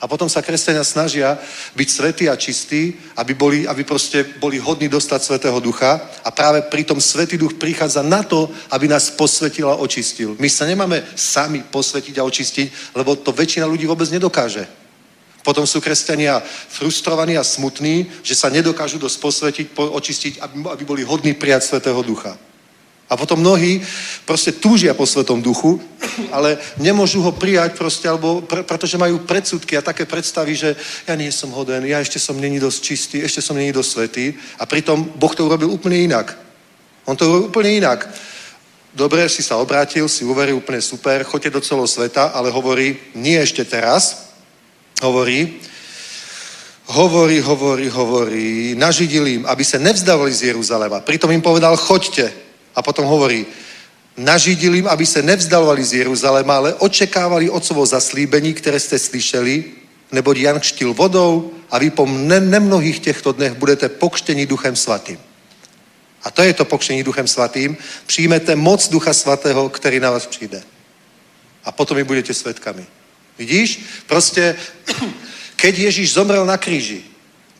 A 0.00 0.06
potom 0.06 0.28
sa 0.28 0.44
kresťania 0.44 0.84
snažia 0.84 1.38
byť 1.74 1.88
svetí 1.90 2.24
a 2.28 2.36
čistí, 2.36 2.94
aby 3.16 3.34
boli, 3.34 3.66
aby 3.66 3.88
proste 3.88 4.20
boli 4.36 4.60
hodní 4.60 4.84
dostať 4.84 5.22
Svetého 5.22 5.56
Ducha. 5.60 5.96
A 6.20 6.28
práve 6.28 6.60
pritom 6.62 7.00
Svetý 7.00 7.40
Duch 7.40 7.56
prichádza 7.56 8.04
na 8.04 8.20
to, 8.20 8.50
aby 8.70 8.84
nás 8.84 9.08
posvetil 9.10 9.64
a 9.70 9.80
očistil. 9.80 10.36
My 10.38 10.50
sa 10.52 10.68
nemáme 10.68 11.00
sami 11.16 11.64
posvetiť 11.64 12.20
a 12.20 12.26
očistiť, 12.26 12.92
lebo 12.94 13.16
to 13.16 13.32
väčšina 13.32 13.64
ľudí 13.64 13.88
vôbec 13.88 14.10
nedokáže. 14.12 14.83
Potom 15.44 15.68
sú 15.68 15.84
kresťania 15.84 16.40
frustrovaní 16.72 17.36
a 17.36 17.44
smutní, 17.44 18.08
že 18.24 18.32
sa 18.32 18.48
nedokážu 18.48 18.96
dosť 18.96 19.16
posvetiť, 19.20 19.66
očistiť, 19.76 20.32
aby, 20.40 20.56
aby 20.72 20.84
boli 20.88 21.02
hodní 21.04 21.36
prijať 21.36 21.68
Svetého 21.68 22.00
Ducha. 22.00 22.32
A 23.04 23.20
potom 23.20 23.36
mnohí 23.36 23.84
proste 24.24 24.56
túžia 24.56 24.96
po 24.96 25.04
Svetom 25.04 25.44
Duchu, 25.44 25.76
ale 26.32 26.56
nemôžu 26.80 27.20
ho 27.20 27.36
prijať 27.36 27.76
proste, 27.76 28.08
alebo 28.08 28.40
pr- 28.40 28.64
pretože 28.64 28.96
majú 28.96 29.20
predsudky 29.28 29.76
a 29.76 29.84
také 29.84 30.08
predstavy, 30.08 30.56
že 30.56 30.72
ja 31.04 31.12
nie 31.12 31.28
som 31.28 31.52
hoden, 31.52 31.84
ja 31.84 32.00
ešte 32.00 32.16
som 32.16 32.40
není 32.40 32.56
dosť 32.56 32.78
čistý, 32.80 33.16
ešte 33.20 33.44
som 33.44 33.60
není 33.60 33.76
dosť 33.76 33.90
svetý. 33.92 34.32
A 34.56 34.64
pritom 34.64 35.04
Boh 35.20 35.36
to 35.36 35.44
urobil 35.44 35.68
úplne 35.68 36.00
inak. 36.00 36.32
On 37.04 37.12
to 37.12 37.28
urobil 37.28 37.52
úplne 37.52 37.84
inak. 37.84 38.08
Dobre, 38.96 39.28
si 39.28 39.44
sa 39.44 39.60
obrátil, 39.60 40.08
si 40.08 40.24
uveril 40.24 40.56
úplne 40.56 40.80
super, 40.80 41.28
choďte 41.28 41.50
do 41.50 41.60
celého 41.60 41.86
sveta, 41.86 42.32
ale 42.32 42.48
hovorí, 42.48 42.96
nie 43.12 43.36
ešte 43.36 43.68
teraz, 43.68 44.32
hovorí, 45.02 45.60
hovorí, 46.86 47.40
hovorí, 47.40 47.88
hovorí, 47.88 48.74
nažidil 48.76 49.26
im, 49.26 49.42
aby 49.46 49.64
sa 49.64 49.78
nevzdávali 49.78 50.32
z 50.32 50.52
Jeruzalema. 50.52 51.00
Pritom 51.00 51.32
im 51.32 51.42
povedal, 51.42 51.76
choďte. 51.76 52.32
A 52.74 52.82
potom 52.82 53.06
hovorí, 53.06 53.46
nažidil 54.16 54.74
im, 54.74 54.86
aby 54.86 55.06
sa 55.06 55.22
nevzdalovali 55.22 55.82
z 55.84 56.04
Jeruzalema, 56.04 56.56
ale 56.56 56.74
očekávali 56.74 57.50
otcovo 57.50 57.86
zaslíbení, 57.86 58.54
ktoré 58.54 58.78
ste 58.78 58.98
slyšeli, 58.98 59.82
neboť 60.12 60.36
Jan 60.38 60.58
kštil 60.60 60.94
vodou 60.94 61.50
a 61.70 61.78
vy 61.78 61.90
po 61.90 62.06
nemnohých 62.06 63.00
těchto 63.00 63.32
dnech 63.32 63.54
budete 63.58 63.88
pokštení 63.88 64.46
Duchem 64.46 64.76
Svatým. 64.76 65.18
A 66.24 66.30
to 66.30 66.42
je 66.42 66.52
to 66.54 66.64
pokštení 66.64 67.02
Duchem 67.02 67.28
Svatým. 67.28 67.76
Přijmete 68.06 68.56
moc 68.56 68.88
Ducha 68.88 69.12
Svatého, 69.12 69.68
ktorý 69.68 70.00
na 70.00 70.10
vás 70.10 70.26
přijde. 70.26 70.62
A 71.64 71.72
potom 71.72 71.96
vy 71.96 72.04
budete 72.04 72.34
svetkami. 72.34 72.86
Vidíš? 73.38 74.04
Proste, 74.06 74.54
keď 75.62 75.90
Ježíš 75.90 76.14
zomrel 76.14 76.46
na 76.46 76.58
kríži, 76.58 77.02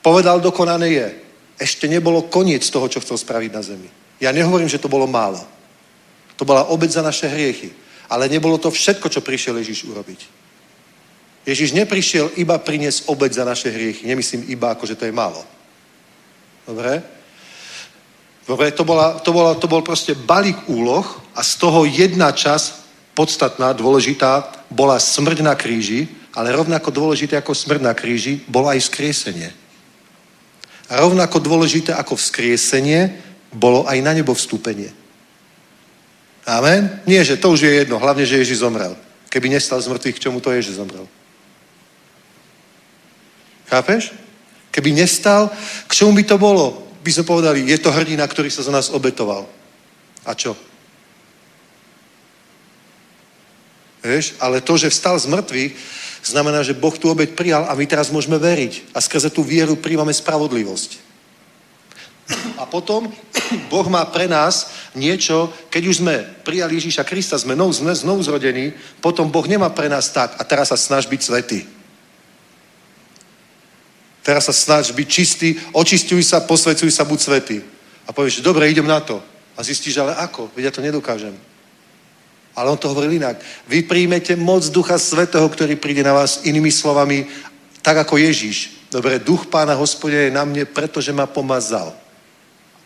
povedal, 0.03 0.41
dokonané 0.41 0.89
je, 0.91 1.09
ešte 1.59 1.87
nebolo 1.87 2.27
koniec 2.27 2.67
toho, 2.67 2.91
čo 2.91 3.01
chcel 3.01 3.19
spraviť 3.19 3.51
na 3.55 3.63
zemi. 3.63 3.89
Ja 4.21 4.35
nehovorím, 4.35 4.69
že 4.69 4.83
to 4.83 4.91
bolo 4.91 5.07
málo. 5.07 5.43
To 6.37 6.45
bola 6.45 6.67
obec 6.71 6.91
za 6.91 7.03
naše 7.03 7.31
hriechy. 7.31 7.71
Ale 8.11 8.29
nebolo 8.29 8.59
to 8.59 8.71
všetko, 8.71 9.09
čo 9.09 9.25
prišiel 9.25 9.59
Ježíš 9.59 9.87
urobiť. 9.87 10.21
Ježíš 11.47 11.73
neprišiel 11.73 12.35
iba 12.41 12.59
priniesť 12.59 13.07
obec 13.07 13.33
za 13.33 13.45
naše 13.45 13.71
hriechy. 13.71 14.07
Nemyslím 14.07 14.45
iba, 14.51 14.73
ako 14.73 14.87
že 14.87 14.97
to 14.99 15.05
je 15.05 15.15
málo. 15.15 15.45
Dobre? 16.67 17.03
Dobre, 18.45 18.73
to, 18.73 18.85
bola, 18.85 19.21
to, 19.25 19.33
bola, 19.33 19.53
to 19.57 19.67
bol 19.69 19.81
proste 19.81 20.13
balík 20.13 20.69
úloh 20.69 21.05
a 21.33 21.41
z 21.41 21.53
toho 21.57 21.89
jedna 21.89 22.29
časť 22.29 22.84
podstatná, 23.15 23.73
dôležitá, 23.73 24.51
bola 24.69 24.99
smrť 24.99 25.47
na 25.47 25.55
kríži, 25.55 26.11
ale 26.35 26.51
rovnako 26.51 26.91
dôležité 26.91 27.39
ako 27.39 27.55
smrť 27.55 27.81
na 27.81 27.95
kríži, 27.95 28.43
bolo 28.51 28.69
aj 28.69 28.83
vzkriesenie. 28.83 29.51
A 30.91 31.01
rovnako 31.01 31.39
dôležité 31.41 31.95
ako 31.95 32.19
vzkriesenie 32.19 33.15
bolo 33.55 33.87
aj 33.87 33.99
na 34.03 34.13
nebo 34.13 34.35
vstúpenie. 34.35 34.91
Amen? 36.45 37.01
Nie, 37.09 37.25
že 37.25 37.41
to 37.41 37.55
už 37.55 37.65
je 37.65 37.73
jedno, 37.73 37.97
hlavne, 37.97 38.27
že 38.27 38.37
Ježiš 38.43 38.61
zomrel. 38.61 38.93
Keby 39.33 39.49
nestal 39.49 39.81
z 39.81 39.89
mŕtvych, 39.89 40.17
k 40.21 40.23
čomu 40.29 40.39
to 40.45 40.53
je, 40.53 40.61
že 40.69 40.77
zomrel? 40.77 41.09
Chápeš? 43.71 44.13
Keby 44.75 44.93
nestal, 44.93 45.49
k 45.89 45.93
čomu 45.95 46.13
by 46.13 46.25
to 46.27 46.37
bolo? 46.37 46.85
By 47.01 47.11
sme 47.15 47.25
povedali, 47.25 47.65
je 47.65 47.79
to 47.81 47.95
hrdina, 47.95 48.27
ktorý 48.27 48.51
sa 48.51 48.67
za 48.67 48.75
nás 48.75 48.93
obetoval. 48.93 49.47
A 50.27 50.35
čo? 50.37 50.53
Vieš? 54.05 54.37
Ale 54.37 54.61
to, 54.61 54.77
že 54.77 54.93
vstal 54.93 55.17
z 55.17 55.33
mŕtvych, 55.33 55.73
znamená, 56.21 56.61
že 56.61 56.77
Boh 56.77 56.93
tú 56.93 57.09
obeď 57.09 57.33
prijal 57.33 57.65
a 57.65 57.73
my 57.73 57.89
teraz 57.89 58.13
môžeme 58.13 58.37
veriť. 58.37 58.93
A 58.93 59.01
skrze 59.01 59.33
tú 59.33 59.41
vieru 59.41 59.81
príjmame 59.81 60.13
spravodlivosť. 60.13 61.01
A 62.61 62.69
potom 62.69 63.09
Boh 63.73 63.89
má 63.89 64.05
pre 64.05 64.29
nás 64.29 64.73
niečo, 64.93 65.49
keď 65.73 65.83
už 65.89 65.97
sme 66.05 66.21
prijali 66.45 66.77
Ježíša 66.77 67.05
Krista, 67.09 67.41
sme 67.41 67.57
znovu, 67.57 68.21
zrodení, 68.21 68.77
potom 69.01 69.33
Boh 69.33 69.45
nemá 69.49 69.73
pre 69.73 69.89
nás 69.89 70.13
tak 70.13 70.37
a 70.37 70.45
teraz 70.45 70.69
sa 70.69 70.77
snaž 70.77 71.09
byť 71.09 71.21
svetý. 71.25 71.61
Teraz 74.25 74.49
sa 74.49 74.57
snaž 74.57 74.93
byť 74.93 75.09
čistý, 75.09 75.49
očistuj 75.77 76.25
sa, 76.25 76.41
posvecuj 76.41 76.89
sa, 76.89 77.05
buď 77.05 77.21
svetý. 77.21 77.59
A 78.09 78.13
povieš, 78.13 78.41
dobre, 78.41 78.73
idem 78.73 78.89
na 78.89 79.01
to. 79.01 79.21
A 79.57 79.61
zistíš, 79.61 80.01
ale 80.01 80.17
ako? 80.17 80.49
Veď 80.57 80.65
ja 80.65 80.73
to 80.73 80.81
nedokážem. 80.81 81.37
Ale 82.55 82.71
on 82.71 82.79
to 82.79 82.89
hovoril 82.89 83.11
inak. 83.11 83.43
Vy 83.67 83.83
príjmete 83.83 84.39
moc 84.39 84.63
Ducha 84.71 84.99
Svetého, 84.99 85.47
ktorý 85.51 85.75
príde 85.75 86.07
na 86.07 86.15
vás 86.15 86.47
inými 86.47 86.71
slovami, 86.71 87.27
tak 87.83 88.07
ako 88.07 88.17
Ježíš. 88.17 88.89
Dobre, 88.95 89.19
duch 89.19 89.51
pána 89.51 89.75
hospodina 89.75 90.23
je 90.23 90.33
na 90.33 90.47
mne, 90.47 90.65
pretože 90.65 91.11
ma 91.11 91.27
pomazal. 91.27 91.91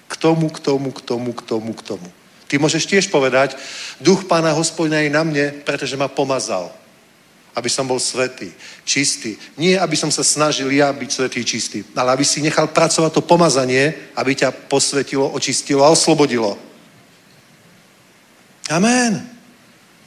K 0.08 0.16
tomu, 0.16 0.48
k 0.48 0.58
tomu, 0.58 0.88
k 0.88 1.00
tomu, 1.04 1.30
k 1.36 1.42
tomu, 1.44 1.70
k 1.76 1.82
tomu. 1.84 2.08
Ty 2.48 2.56
môžeš 2.56 2.88
tiež 2.88 3.12
povedať, 3.12 3.60
duch 4.00 4.24
pána 4.24 4.56
hospodina 4.56 5.04
je 5.04 5.12
na 5.12 5.20
mne, 5.20 5.52
pretože 5.68 6.00
ma 6.00 6.08
pomazal. 6.08 6.72
Aby 7.52 7.68
som 7.68 7.84
bol 7.84 8.00
svetý, 8.00 8.48
čistý. 8.88 9.36
Nie, 9.60 9.76
aby 9.76 10.00
som 10.00 10.08
sa 10.08 10.24
snažil 10.24 10.72
ja 10.72 10.88
byť 10.96 11.10
svetý, 11.12 11.44
čistý, 11.44 11.84
ale 11.92 12.16
aby 12.16 12.24
si 12.24 12.40
nechal 12.40 12.72
pracovať 12.72 13.12
to 13.12 13.20
pomazanie, 13.20 13.92
aby 14.16 14.32
ťa 14.32 14.72
posvetilo, 14.72 15.28
očistilo 15.28 15.84
a 15.84 15.92
oslobodilo. 15.92 16.56
Amen. 18.72 19.37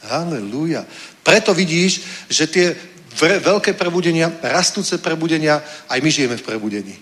Halelúja. 0.01 0.85
Preto 1.21 1.53
vidíš, 1.53 2.01
že 2.29 2.49
tie 2.49 2.73
veľké 3.19 3.73
prebudenia, 3.77 4.31
rastúce 4.41 4.97
prebudenia, 4.97 5.61
aj 5.89 5.99
my 6.01 6.09
žijeme 6.09 6.37
v 6.39 6.47
prebudení. 6.47 6.95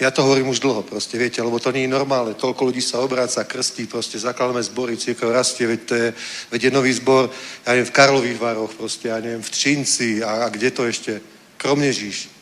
Ja 0.00 0.08
to 0.08 0.24
hovorím 0.24 0.48
už 0.48 0.64
dlho 0.64 0.80
proste, 0.80 1.20
viete, 1.20 1.44
lebo 1.44 1.60
to 1.60 1.68
nie 1.76 1.84
je 1.84 1.92
normálne. 1.92 2.32
Toľko 2.32 2.72
ľudí 2.72 2.80
sa 2.80 3.04
obráca, 3.04 3.44
krstí, 3.44 3.84
proste 3.84 4.16
zakladáme 4.16 4.64
zbory, 4.64 4.96
církev 4.96 5.28
rastie, 5.28 5.68
veď 5.68 5.80
to 5.84 5.94
je, 5.94 6.08
veď 6.48 6.60
je 6.64 6.70
nový 6.72 6.92
zbor, 6.96 7.28
ja 7.68 7.76
neviem, 7.76 7.84
v 7.84 7.96
Karlových 8.00 8.40
Varoch 8.40 8.72
proste, 8.72 9.12
ja 9.12 9.20
neviem, 9.20 9.44
v 9.44 9.52
Třinci 9.52 10.24
a, 10.24 10.48
a 10.48 10.48
kde 10.48 10.72
to 10.72 10.88
ešte? 10.88 11.20
Kromnežíš. 11.60 12.32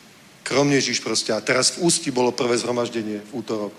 Kromnežíš 0.47 1.03
proste. 1.03 1.35
A 1.35 1.43
teraz 1.43 1.75
v 1.75 1.83
Ústi 1.83 2.15
bolo 2.15 2.31
prvé 2.31 2.55
zhromaždenie 2.55 3.19
v 3.27 3.31
útorok. 3.43 3.75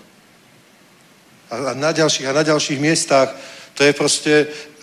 A, 1.49 1.57
a 1.57 1.73
na 1.73 1.89
ďalších 1.89 2.29
a 2.29 2.37
na 2.37 2.45
ďalších 2.45 2.77
miestach 2.77 3.33
to 3.73 3.81
je 3.81 3.97
proste 3.97 4.33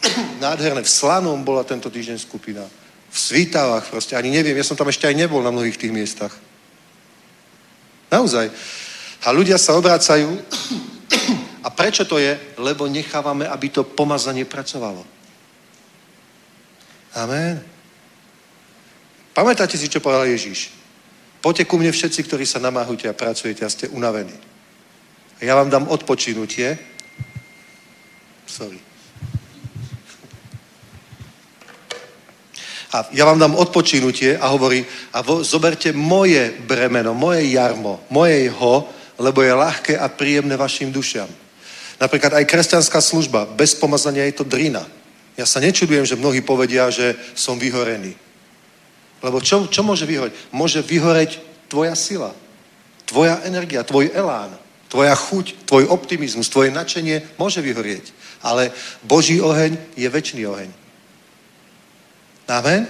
nádherné. 0.45 0.83
V 0.83 0.91
Slanom 0.91 1.41
bola 1.45 1.65
tento 1.65 1.91
týždeň 1.91 2.19
skupina. 2.19 2.65
V 3.09 3.19
Svítavách 3.19 3.89
proste. 3.89 4.17
Ani 4.17 4.31
neviem, 4.31 4.57
ja 4.57 4.67
som 4.67 4.77
tam 4.77 4.89
ešte 4.89 5.09
aj 5.09 5.17
nebol 5.17 5.43
na 5.43 5.51
mnohých 5.51 5.81
tých 5.81 5.95
miestach. 5.95 6.35
Naozaj. 8.09 8.51
A 9.25 9.29
ľudia 9.35 9.59
sa 9.59 9.77
obrácajú. 9.77 10.29
A 11.67 11.75
prečo 11.75 12.07
to 12.07 12.23
je? 12.23 12.39
Lebo 12.57 12.87
nechávame, 12.87 13.45
aby 13.45 13.69
to 13.69 13.83
pomazanie 13.83 14.47
pracovalo. 14.47 15.03
Amen. 17.19 17.61
Pamätáte 19.35 19.75
si, 19.75 19.91
čo 19.91 19.99
povedal 19.99 20.31
Ježíš? 20.31 20.71
Poďte 21.43 21.67
ku 21.67 21.79
mne 21.79 21.95
všetci, 21.95 22.27
ktorí 22.27 22.47
sa 22.47 22.63
namáhujete 22.63 23.11
a 23.11 23.15
pracujete 23.15 23.63
a 23.67 23.71
ste 23.71 23.91
unavení. 23.91 24.35
A 25.39 25.47
ja 25.47 25.55
vám 25.55 25.71
dám 25.71 25.87
odpočinutie. 25.91 26.79
Sorry. 28.47 28.88
A 32.89 33.05
ja 33.13 33.29
vám 33.29 33.37
dám 33.37 33.53
odpočinutie 33.57 34.41
a 34.41 34.49
hovorí, 34.49 34.81
a 35.13 35.21
vo, 35.21 35.45
zoberte 35.45 35.93
moje 35.93 36.57
bremeno, 36.65 37.13
moje 37.13 37.53
jarmo, 37.53 38.01
moje 38.09 38.49
ho, 38.49 38.89
lebo 39.21 39.45
je 39.45 39.53
ľahké 39.53 39.95
a 39.99 40.09
príjemné 40.09 40.57
vašim 40.57 40.89
dušiam. 40.89 41.29
Napríklad 42.01 42.33
aj 42.33 42.49
kresťanská 42.49 43.03
služba, 43.03 43.45
bez 43.45 43.75
pomazania 43.75 44.25
je 44.31 44.41
to 44.41 44.47
drina. 44.47 44.87
Ja 45.37 45.45
sa 45.45 45.61
nečudujem, 45.61 46.07
že 46.07 46.17
mnohí 46.17 46.41
povedia, 46.41 46.89
že 46.89 47.19
som 47.35 47.59
vyhorený. 47.59 48.15
Lebo 49.19 49.43
čo, 49.43 49.67
čo 49.67 49.83
môže 49.83 50.07
vyhoreť? 50.07 50.55
Môže 50.55 50.81
vyhoreť 50.81 51.43
tvoja 51.67 51.93
sila, 51.99 52.31
tvoja 53.05 53.43
energia, 53.45 53.83
tvoj 53.83 54.15
elán, 54.15 54.55
tvoja 54.89 55.13
chuť, 55.13 55.67
tvoj 55.67 55.91
optimizmus, 55.91 56.49
tvoje 56.49 56.71
nadšenie 56.71 57.37
môže 57.37 57.59
vyhorieť. 57.61 58.15
Ale 58.47 58.71
Boží 59.03 59.43
oheň 59.43 59.77
je 59.99 60.09
väčší 60.09 60.47
oheň. 60.47 60.71
Amen? 62.49 62.89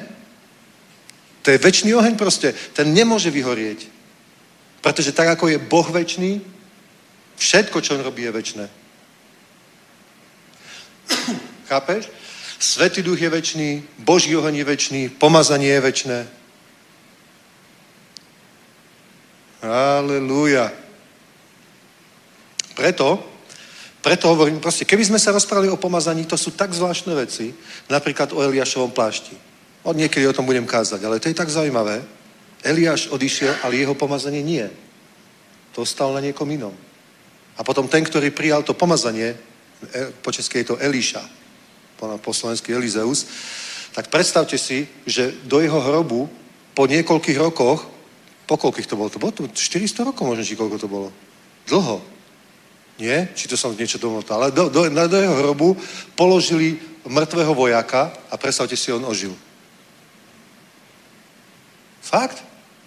To 1.43 1.51
je 1.51 1.59
väčší 1.59 1.91
oheň 1.95 2.15
proste. 2.15 2.55
Ten 2.73 2.95
nemôže 2.95 3.31
vyhorieť. 3.35 3.91
Pretože 4.79 5.11
tak, 5.11 5.35
ako 5.35 5.51
je 5.51 5.59
Boh 5.59 5.89
väčší, 5.91 6.39
všetko, 7.37 7.83
čo 7.83 7.99
on 7.99 8.07
robí, 8.07 8.23
je 8.23 8.33
väčšie. 8.33 8.65
Chápeš? 11.71 12.07
Svetý 12.59 13.03
duch 13.03 13.19
je 13.19 13.31
väčší, 13.31 13.83
Boží 14.03 14.35
oheň 14.35 14.63
je 14.63 14.67
väčší, 14.67 15.01
pomazanie 15.15 15.75
je 15.75 15.81
väčšie. 15.81 16.19
Aleluja. 19.63 20.71
Preto, 22.75 23.19
preto 24.03 24.31
hovorím, 24.31 24.63
proste, 24.63 24.87
keby 24.87 25.03
sme 25.03 25.19
sa 25.19 25.35
rozprávali 25.35 25.67
o 25.67 25.81
pomazaní, 25.81 26.27
to 26.27 26.39
sú 26.39 26.55
tak 26.55 26.71
zvláštne 26.71 27.11
veci, 27.15 27.51
napríklad 27.91 28.31
o 28.31 28.43
Eliášovom 28.43 28.95
plášti. 28.95 29.48
Od 29.89 29.97
niekedy 29.97 30.29
o 30.29 30.37
tom 30.37 30.45
budem 30.45 30.69
kázať, 30.69 31.01
ale 31.01 31.17
to 31.17 31.33
je 31.33 31.39
tak 31.41 31.49
zaujímavé. 31.49 32.05
Eliáš 32.61 33.09
odišiel, 33.09 33.65
ale 33.65 33.81
jeho 33.81 33.97
pomazanie 33.97 34.45
nie. 34.45 34.69
To 35.73 35.89
stal 35.89 36.13
na 36.13 36.21
niekom 36.21 36.45
inom. 36.45 36.77
A 37.57 37.65
potom 37.65 37.89
ten, 37.89 38.05
ktorý 38.05 38.29
prijal 38.29 38.61
to 38.61 38.77
pomazanie, 38.77 39.33
e, 39.33 39.37
po 40.21 40.29
českej 40.29 40.61
je 40.61 40.69
to 40.75 40.81
Eliša, 40.85 41.25
po 42.21 42.33
slovensky 42.37 42.77
Elizeus, 42.77 43.27
tak 43.97 44.13
predstavte 44.13 44.61
si, 44.61 44.85
že 45.09 45.33
do 45.49 45.65
jeho 45.65 45.81
hrobu 45.81 46.29
po 46.77 46.85
niekoľkých 46.85 47.39
rokoch, 47.41 47.89
po 48.45 48.61
koľkých 48.61 48.87
to 48.87 48.95
bolo? 48.95 49.09
To 49.09 49.19
bolo 49.19 49.33
400 49.33 50.05
rokov 50.05 50.29
možno, 50.29 50.45
či 50.45 50.55
koľko 50.55 50.77
to 50.77 50.89
bolo. 50.89 51.09
Dlho. 51.65 52.05
Nie? 53.01 53.33
Či 53.33 53.49
to 53.49 53.57
som 53.57 53.73
niečo 53.73 53.97
domotal. 53.97 54.45
Ale 54.45 54.53
do, 54.53 54.69
do, 54.69 54.85
do 54.85 55.17
jeho 55.17 55.37
hrobu 55.41 55.75
položili 56.13 56.77
mŕtvého 57.09 57.57
vojaka 57.57 58.13
a 58.29 58.37
predstavte 58.37 58.77
si, 58.77 58.93
on 58.93 59.03
ožil. 59.09 59.48
Fakt? 62.09 62.41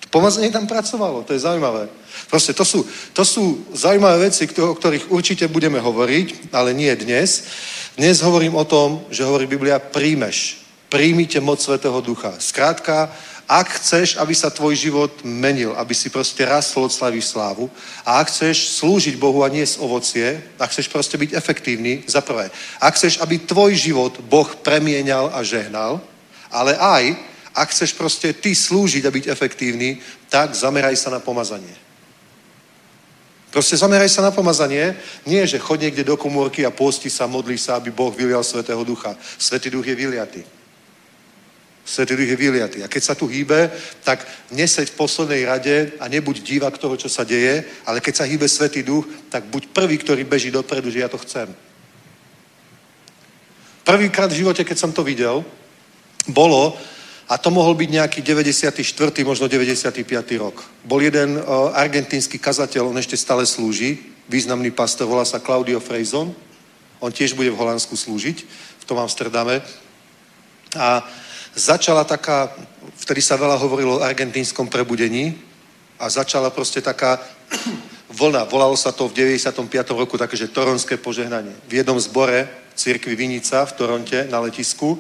Pomazanie 0.10 0.52
tam 0.52 0.68
pracovalo, 0.68 1.24
to 1.24 1.32
je 1.32 1.46
zaujímavé. 1.46 1.88
Proste 2.28 2.52
to 2.52 2.66
sú, 2.66 2.84
to 3.14 3.24
sú 3.24 3.64
zaujímavé 3.72 4.28
veci, 4.28 4.44
o 4.60 4.76
ktorých 4.76 5.08
určite 5.14 5.48
budeme 5.48 5.80
hovoriť, 5.80 6.52
ale 6.52 6.76
nie 6.76 6.92
dnes. 6.98 7.48
Dnes 7.96 8.20
hovorím 8.20 8.58
o 8.58 8.68
tom, 8.68 9.06
že 9.14 9.24
hovorí 9.24 9.48
Biblia, 9.48 9.80
príjmeš. 9.80 10.68
Príjmite 10.92 11.40
moc 11.40 11.64
Svetého 11.64 12.02
Ducha. 12.04 12.36
Skrátka, 12.44 13.08
ak 13.48 13.68
chceš, 13.80 14.20
aby 14.20 14.36
sa 14.36 14.52
tvoj 14.52 14.76
život 14.76 15.12
menil, 15.24 15.72
aby 15.80 15.96
si 15.96 16.12
proste 16.12 16.44
rastol 16.44 16.88
od 16.88 16.96
slavy 16.96 17.24
slávu 17.24 17.72
a 18.04 18.20
ak 18.20 18.28
chceš 18.28 18.80
slúžiť 18.84 19.16
Bohu 19.16 19.44
a 19.44 19.52
nie 19.52 19.64
z 19.64 19.80
ovocie, 19.80 20.44
ak 20.60 20.72
chceš 20.72 20.92
proste 20.92 21.16
byť 21.16 21.36
efektívny, 21.36 22.04
za 22.08 22.20
prvé. 22.20 22.52
Ak 22.84 22.96
chceš, 22.96 23.20
aby 23.24 23.44
tvoj 23.44 23.76
život 23.76 24.20
Boh 24.28 24.48
premienial 24.60 25.32
a 25.32 25.44
žehnal, 25.44 26.04
ale 26.52 26.76
aj 26.76 27.31
ak 27.56 27.70
chceš 27.70 27.94
proste 27.94 28.34
ty 28.34 28.56
slúžiť 28.56 29.04
a 29.06 29.12
byť 29.12 29.26
efektívny, 29.28 30.00
tak 30.30 30.56
zameraj 30.56 30.96
sa 30.96 31.10
na 31.12 31.20
pomazanie. 31.20 31.76
Proste 33.52 33.76
zameraj 33.76 34.08
sa 34.08 34.24
na 34.24 34.32
pomazanie. 34.32 34.96
Nie, 35.28 35.44
že 35.44 35.60
chod 35.60 35.84
niekde 35.84 36.08
do 36.08 36.16
komórky 36.16 36.64
a 36.64 36.72
posti 36.72 37.12
sa, 37.12 37.28
modlí 37.28 37.60
sa, 37.60 37.76
aby 37.76 37.92
Boh 37.92 38.16
vylial 38.16 38.44
Svetého 38.44 38.80
Ducha. 38.88 39.12
Svetý 39.38 39.68
Duch 39.70 39.84
je 39.84 39.96
vyliatý. 39.96 40.44
Svetý 41.84 42.16
Duch 42.16 42.32
je 42.32 42.40
vyliatý. 42.40 42.80
A 42.84 42.88
keď 42.88 43.04
sa 43.04 43.16
tu 43.16 43.28
hýbe, 43.28 43.68
tak 44.08 44.24
neseď 44.56 44.96
v 44.96 45.00
poslednej 45.04 45.44
rade 45.44 45.92
a 46.00 46.08
nebuď 46.08 46.40
divák 46.40 46.78
toho, 46.80 46.96
čo 46.96 47.12
sa 47.12 47.28
deje, 47.28 47.68
ale 47.84 48.00
keď 48.00 48.16
sa 48.16 48.24
hýbe 48.24 48.48
Svetý 48.48 48.88
Duch, 48.88 49.04
tak 49.28 49.44
buď 49.52 49.68
prvý, 49.76 50.00
ktorý 50.00 50.24
beží 50.24 50.48
dopredu, 50.48 50.88
že 50.88 51.04
ja 51.04 51.12
to 51.12 51.20
chcem. 51.20 51.52
Prvýkrát 53.84 54.32
v 54.32 54.40
živote, 54.48 54.64
keď 54.64 54.78
som 54.80 54.96
to 54.96 55.04
videl, 55.04 55.44
bolo, 56.32 56.78
a 57.32 57.40
to 57.40 57.48
mohol 57.48 57.72
byť 57.80 57.90
nejaký 57.96 58.20
94., 58.28 58.84
možno 59.24 59.48
95. 59.48 60.04
rok. 60.36 60.68
Bol 60.84 61.00
jeden 61.00 61.40
uh, 61.40 61.72
argentínsky 61.72 62.36
kazateľ, 62.36 62.92
on 62.92 63.00
ešte 63.00 63.16
stále 63.16 63.48
slúži, 63.48 64.04
významný 64.28 64.76
pastor, 64.76 65.08
volá 65.08 65.24
sa 65.24 65.40
Claudio 65.40 65.80
Freison. 65.80 66.36
On 67.00 67.08
tiež 67.08 67.32
bude 67.40 67.48
v 67.48 67.56
Holandsku 67.56 67.96
slúžiť, 67.96 68.38
v 68.80 68.84
tom 68.84 69.00
Amsterdame. 69.00 69.64
A 70.76 71.08
začala 71.56 72.04
taká, 72.04 72.52
vtedy 73.00 73.24
sa 73.24 73.40
veľa 73.40 73.56
hovorilo 73.64 74.00
o 74.00 74.04
argentínskom 74.04 74.68
prebudení 74.68 75.40
a 76.04 76.12
začala 76.12 76.52
proste 76.52 76.84
taká 76.84 77.16
vlna. 78.20 78.44
Volalo 78.52 78.76
sa 78.76 78.92
to 78.92 79.08
v 79.08 79.40
95. 79.40 79.72
roku 79.96 80.20
takéže 80.20 80.52
toronské 80.52 81.00
požehnanie. 81.00 81.56
V 81.72 81.80
jednom 81.80 81.96
zbore 81.96 82.52
cirkvi 82.76 83.16
Vinica 83.16 83.64
v 83.64 83.76
Toronte 83.80 84.28
na 84.28 84.44
letisku 84.44 85.00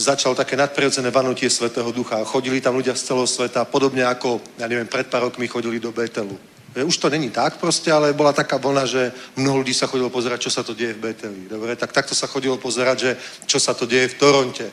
začalo 0.00 0.34
také 0.34 0.56
nadprirodzené 0.56 1.12
vanutie 1.12 1.50
Svetého 1.52 1.92
Ducha. 1.92 2.24
Chodili 2.24 2.60
tam 2.64 2.80
ľudia 2.80 2.96
z 2.96 3.12
celého 3.12 3.28
sveta, 3.28 3.68
podobne 3.68 4.08
ako, 4.08 4.40
ja 4.56 4.64
neviem, 4.64 4.88
pred 4.88 5.06
pár 5.06 5.28
rokmi 5.28 5.44
chodili 5.44 5.76
do 5.76 5.92
Betelu. 5.92 6.32
Už 6.70 6.96
to 6.96 7.10
není 7.10 7.30
tak 7.30 7.58
proste, 7.58 7.90
ale 7.92 8.14
bola 8.14 8.32
taká 8.32 8.56
vlna, 8.56 8.86
že 8.86 9.12
mnoho 9.36 9.60
ľudí 9.60 9.74
sa 9.74 9.90
chodilo 9.90 10.06
pozerať, 10.06 10.46
čo 10.46 10.54
sa 10.54 10.62
to 10.62 10.70
deje 10.70 10.94
v 10.94 11.02
Beteli. 11.10 11.50
Dobre, 11.50 11.76
tak 11.76 11.92
takto 11.92 12.14
sa 12.14 12.30
chodilo 12.30 12.56
pozerať, 12.56 12.96
že 12.98 13.10
čo 13.46 13.58
sa 13.58 13.74
to 13.74 13.90
deje 13.90 14.08
v 14.08 14.18
Toronte. 14.18 14.66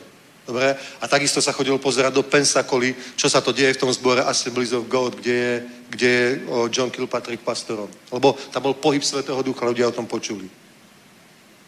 Dobre, 0.47 0.78
a 0.78 1.05
takisto 1.11 1.41
sa 1.41 1.51
chodilo 1.51 1.75
pozerať 1.75 2.13
do 2.13 2.23
Pensacoli, 2.23 2.95
čo 3.19 3.28
sa 3.28 3.43
to 3.43 3.51
deje 3.51 3.75
v 3.75 3.82
tom 3.84 3.91
zbore 3.91 4.23
Assemblies 4.23 4.71
of 4.71 4.88
God, 4.88 5.19
kde 5.19 5.36
je, 5.36 5.53
kde 5.89 6.07
je 6.07 6.28
John 6.71 6.88
Kilpatrick 6.88 7.43
pastorom. 7.43 7.89
Lebo 8.13 8.38
tam 8.53 8.63
bol 8.63 8.78
pohyb 8.78 9.03
Svetého 9.03 9.43
Ducha, 9.43 9.67
ľudia 9.67 9.89
o 9.89 9.97
tom 9.97 10.07
počuli. 10.07 10.47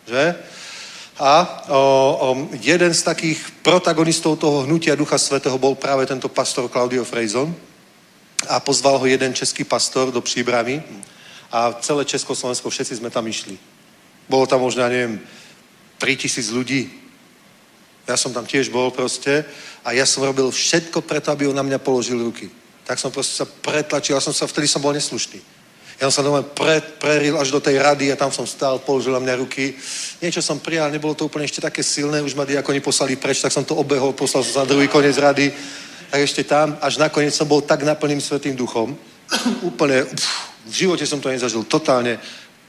Že? 0.08 0.24
A 1.20 1.64
o, 1.68 1.76
o, 1.76 2.48
jeden 2.64 2.94
z 2.96 3.02
takých 3.04 3.52
protagonistov 3.60 4.40
toho 4.40 4.64
hnutia 4.64 4.96
Ducha 4.96 5.20
Svetého 5.20 5.60
bol 5.60 5.76
práve 5.76 6.08
tento 6.08 6.32
pastor 6.32 6.72
Claudio 6.72 7.04
Frejzon. 7.04 7.52
A 8.48 8.60
pozval 8.64 8.98
ho 8.98 9.06
jeden 9.06 9.36
český 9.36 9.68
pastor 9.68 10.12
do 10.16 10.22
Příbramy. 10.22 10.84
A 11.52 11.76
celé 11.84 12.06
Československo, 12.06 12.70
všetci 12.70 12.96
sme 12.96 13.12
tam 13.12 13.28
išli. 13.28 13.60
Bolo 14.32 14.48
tam 14.48 14.64
možno, 14.64 14.88
neviem, 14.88 15.20
3000 16.00 16.56
ľudí. 16.56 16.88
Ja 18.08 18.16
som 18.16 18.32
tam 18.34 18.48
tiež 18.48 18.72
bol 18.72 18.90
proste 18.90 19.46
a 19.84 19.92
ja 19.92 20.08
som 20.08 20.24
robil 20.24 20.48
všetko 20.50 21.04
preto, 21.04 21.36
aby 21.36 21.46
on 21.46 21.54
na 21.54 21.62
mňa 21.68 21.78
položil 21.84 22.18
ruky. 22.18 22.50
Tak 22.88 22.98
som 22.98 23.12
proste 23.12 23.38
sa 23.38 23.46
pretlačil, 23.46 24.16
ja 24.16 24.24
som 24.24 24.34
sa, 24.34 24.48
vtedy 24.48 24.66
som 24.66 24.82
bol 24.82 24.96
neslušný. 24.96 25.38
Ja 26.00 26.08
som 26.08 26.24
sa 26.24 26.28
doma 26.32 26.40
pre, 26.48 26.80
preril 26.80 27.36
až 27.36 27.52
do 27.52 27.60
tej 27.60 27.76
rady 27.76 28.08
a 28.08 28.16
tam 28.16 28.32
som 28.32 28.48
stál, 28.48 28.80
položil 28.80 29.12
na 29.12 29.20
mňa 29.20 29.36
ruky. 29.44 29.76
Niečo 30.24 30.40
som 30.40 30.64
prijal, 30.64 30.88
nebolo 30.88 31.12
to 31.12 31.28
úplne 31.28 31.44
ešte 31.44 31.60
také 31.60 31.84
silné, 31.84 32.24
už 32.24 32.40
ma 32.40 32.48
diakoni 32.48 32.80
poslali 32.80 33.20
preč, 33.20 33.44
tak 33.44 33.52
som 33.52 33.68
to 33.68 33.76
obehol, 33.76 34.16
poslal 34.16 34.40
som 34.48 34.54
sa 34.54 34.62
na 34.64 34.72
druhý 34.72 34.88
koniec 34.88 35.20
rady. 35.20 35.52
Tak 36.08 36.20
ešte 36.24 36.48
tam, 36.48 36.80
až 36.80 37.04
nakoniec 37.04 37.36
som 37.36 37.44
bol 37.52 37.60
tak 37.68 37.84
naplným 37.84 38.24
Svetým 38.24 38.56
duchom. 38.56 38.96
úplne, 39.70 40.08
pff, 40.08 40.72
v 40.72 40.74
živote 40.88 41.04
som 41.04 41.20
to 41.20 41.36
nezažil, 41.36 41.68
totálne 41.68 42.16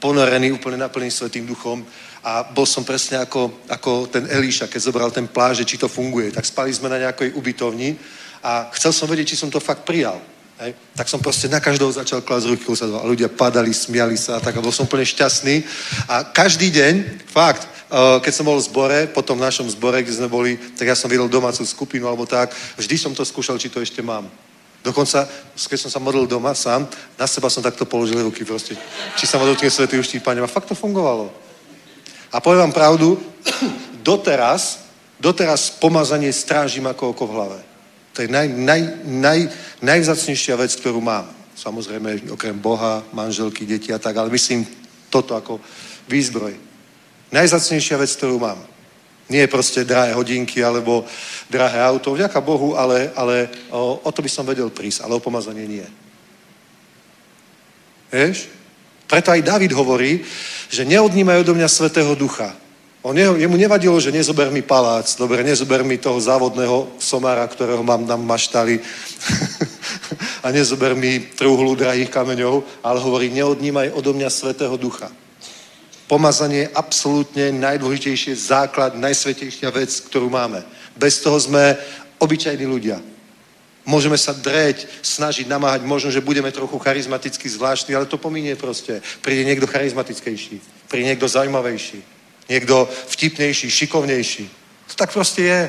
ponorený, 0.03 0.51
úplne 0.51 0.75
naplným 0.83 1.11
Svetým 1.11 1.47
duchom. 1.47 1.87
A 2.27 2.43
bol 2.43 2.67
som 2.67 2.83
presne 2.83 3.23
ako, 3.23 3.63
ako 3.71 4.11
ten 4.11 4.27
Elíša, 4.27 4.67
keď 4.67 4.81
zobral 4.81 5.09
ten 5.09 5.31
pláže, 5.31 5.63
či 5.63 5.79
to 5.79 5.87
funguje. 5.87 6.35
Tak 6.35 6.43
spali 6.43 6.75
sme 6.75 6.91
na 6.91 6.99
nejakej 6.99 7.31
ubytovni 7.31 7.95
a 8.43 8.67
chcel 8.75 8.91
som 8.91 9.07
vedieť, 9.07 9.33
či 9.33 9.39
som 9.39 9.47
to 9.47 9.63
fakt 9.63 9.87
prijal. 9.87 10.19
Hej. 10.61 10.77
Tak 10.93 11.09
som 11.09 11.17
proste 11.17 11.49
na 11.49 11.57
každého 11.57 11.89
začal 11.89 12.21
klásť 12.21 12.53
ruky 12.53 12.69
a 12.69 13.01
ľudia 13.01 13.33
padali, 13.33 13.73
smiali 13.73 14.13
sa 14.13 14.37
a 14.37 14.43
tak 14.45 14.53
a 14.53 14.61
bol 14.61 14.69
som 14.69 14.85
úplne 14.85 15.01
šťastný. 15.01 15.65
A 16.05 16.21
každý 16.21 16.69
deň, 16.69 17.25
fakt, 17.25 17.65
eh, 17.65 18.21
keď 18.21 18.29
som 18.29 18.45
bol 18.45 18.61
v 18.61 18.69
zbore, 18.69 18.99
potom 19.09 19.41
v 19.41 19.45
našom 19.49 19.65
zbore, 19.73 20.05
kde 20.05 20.21
sme 20.21 20.29
boli, 20.29 20.61
tak 20.77 20.85
ja 20.85 20.93
som 20.93 21.09
videl 21.09 21.25
domácu 21.25 21.65
skupinu 21.65 22.05
alebo 22.05 22.29
tak, 22.29 22.53
vždy 22.77 22.93
som 22.93 23.09
to 23.17 23.25
skúšal, 23.25 23.57
či 23.57 23.73
to 23.73 23.81
ešte 23.81 24.05
mám. 24.05 24.29
Dokonca, 24.85 25.25
keď 25.57 25.79
som 25.81 25.89
sa 25.89 25.97
modlil 25.97 26.29
doma 26.29 26.53
sám, 26.53 26.85
na 27.17 27.25
seba 27.25 27.49
som 27.49 27.65
takto 27.65 27.89
položil 27.89 28.21
ruky 28.21 28.45
proste. 28.45 28.77
Či 29.17 29.25
sa 29.25 29.41
ma 29.41 29.49
dotkne 29.49 29.69
Svetý 29.69 29.97
uštípanie. 29.97 30.41
A 30.41 30.49
fakt 30.49 30.69
to 30.69 30.77
fungovalo. 30.77 31.33
A 32.29 32.37
poviem 32.37 32.69
vám 32.69 32.73
pravdu, 32.73 33.17
doteraz, 34.05 34.85
doteraz 35.17 35.73
pomazanie 35.73 36.29
strážim 36.29 36.85
ako 36.85 37.17
oko 37.17 37.25
v 37.25 37.33
hlave. 37.33 37.70
To 38.13 38.21
je 38.21 38.27
naj, 38.27 38.47
naj, 38.51 38.81
naj, 39.07 39.39
Najvzácnejšia 39.81 40.59
vec, 40.61 40.75
ktorú 40.77 41.01
mám. 41.01 41.25
Samozrejme, 41.57 42.29
okrem 42.29 42.53
Boha, 42.53 43.01
manželky, 43.13 43.65
deti 43.65 43.89
a 43.89 43.97
tak, 43.97 44.17
ale 44.17 44.29
myslím 44.29 44.67
toto 45.09 45.33
ako 45.33 45.57
výzbroj. 46.05 46.53
Najvzácnejšia 47.33 47.97
vec, 47.97 48.11
ktorú 48.13 48.37
mám. 48.37 48.59
Nie 49.31 49.47
proste 49.47 49.87
drahé 49.87 50.11
hodinky 50.13 50.59
alebo 50.59 51.07
drahé 51.47 51.79
auto, 51.79 52.13
vďaka 52.13 52.37
Bohu, 52.43 52.75
ale, 52.75 53.09
ale 53.15 53.49
o, 53.71 54.03
o 54.03 54.09
to 54.11 54.21
by 54.21 54.29
som 54.29 54.45
vedel 54.45 54.69
prísť, 54.69 55.07
ale 55.07 55.15
o 55.15 55.23
pomazanie 55.23 55.63
nie. 55.63 55.87
Vieš? 58.11 58.51
Preto 59.07 59.31
aj 59.31 59.41
David 59.41 59.71
hovorí, 59.71 60.21
že 60.67 60.83
neodnímaj 60.83 61.41
odo 61.41 61.55
mňa 61.55 61.67
Svetého 61.71 62.11
Ducha. 62.15 62.51
On, 63.01 63.17
jemu 63.17 63.57
nevadilo, 63.57 63.97
že 63.97 64.13
nezober 64.13 64.53
mi 64.53 64.61
palác, 64.61 65.17
dobre, 65.17 65.41
nezober 65.41 65.81
mi 65.81 65.97
toho 65.97 66.21
závodného 66.21 67.01
somára, 67.01 67.41
ktorého 67.49 67.81
mám 67.81 68.05
na 68.05 68.13
maštali 68.13 68.77
a 70.45 70.53
nezober 70.53 70.93
mi 70.93 71.33
truhlu 71.33 71.73
drahých 71.73 72.13
kameňov, 72.13 72.61
ale 72.85 73.01
hovorí, 73.01 73.33
neodnímaj 73.33 73.97
odo 73.97 74.13
mňa 74.13 74.29
Svetého 74.29 74.77
Ducha. 74.77 75.09
Pomazanie 76.05 76.69
je 76.69 76.73
absolútne 76.77 77.49
najdôležitejšie 77.57 78.37
základ, 78.37 78.93
najsvetejšia 78.93 79.73
vec, 79.73 79.89
ktorú 80.05 80.29
máme. 80.29 80.61
Bez 80.93 81.25
toho 81.25 81.41
sme 81.41 81.81
obyčajní 82.21 82.69
ľudia. 82.69 83.01
Môžeme 83.81 84.13
sa 84.13 84.29
dreť, 84.29 84.85
snažiť, 85.01 85.49
namáhať, 85.49 85.81
možno, 85.89 86.13
že 86.13 86.21
budeme 86.21 86.53
trochu 86.53 86.77
charizmaticky 86.77 87.49
zvláštni, 87.49 87.97
ale 87.97 88.05
to 88.05 88.21
pominie 88.21 88.53
proste. 88.53 89.01
Príde 89.25 89.41
niekto 89.41 89.65
charizmatickejší, 89.65 90.61
príde 90.85 91.09
niekto 91.09 91.25
zaujímavejší, 91.25 92.20
niekto 92.49 92.89
vtipnejší, 93.07 93.71
šikovnejší. 93.71 94.45
To 94.87 94.93
tak 94.95 95.13
proste 95.13 95.41
je. 95.41 95.61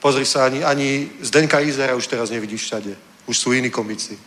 Pozri 0.00 0.26
sa, 0.26 0.44
ani, 0.44 0.64
ani 0.64 1.10
Zdenka 1.20 1.60
Izera 1.60 1.94
už 1.94 2.06
teraz 2.06 2.30
nevidíš 2.30 2.68
všade. 2.68 2.96
Už 3.26 3.38
sú 3.38 3.52
iní 3.52 3.70
komici. 3.70 4.18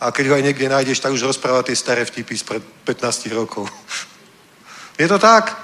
A 0.00 0.12
keď 0.12 0.28
ho 0.28 0.34
aj 0.34 0.42
niekde 0.42 0.68
nájdeš, 0.68 1.00
tak 1.00 1.12
už 1.12 1.24
rozpráva 1.24 1.62
tie 1.62 1.76
staré 1.76 2.04
vtipy 2.04 2.36
spred 2.36 2.62
15 2.84 3.32
rokov. 3.32 3.66
Je 5.00 5.08
to 5.08 5.18
tak? 5.18 5.56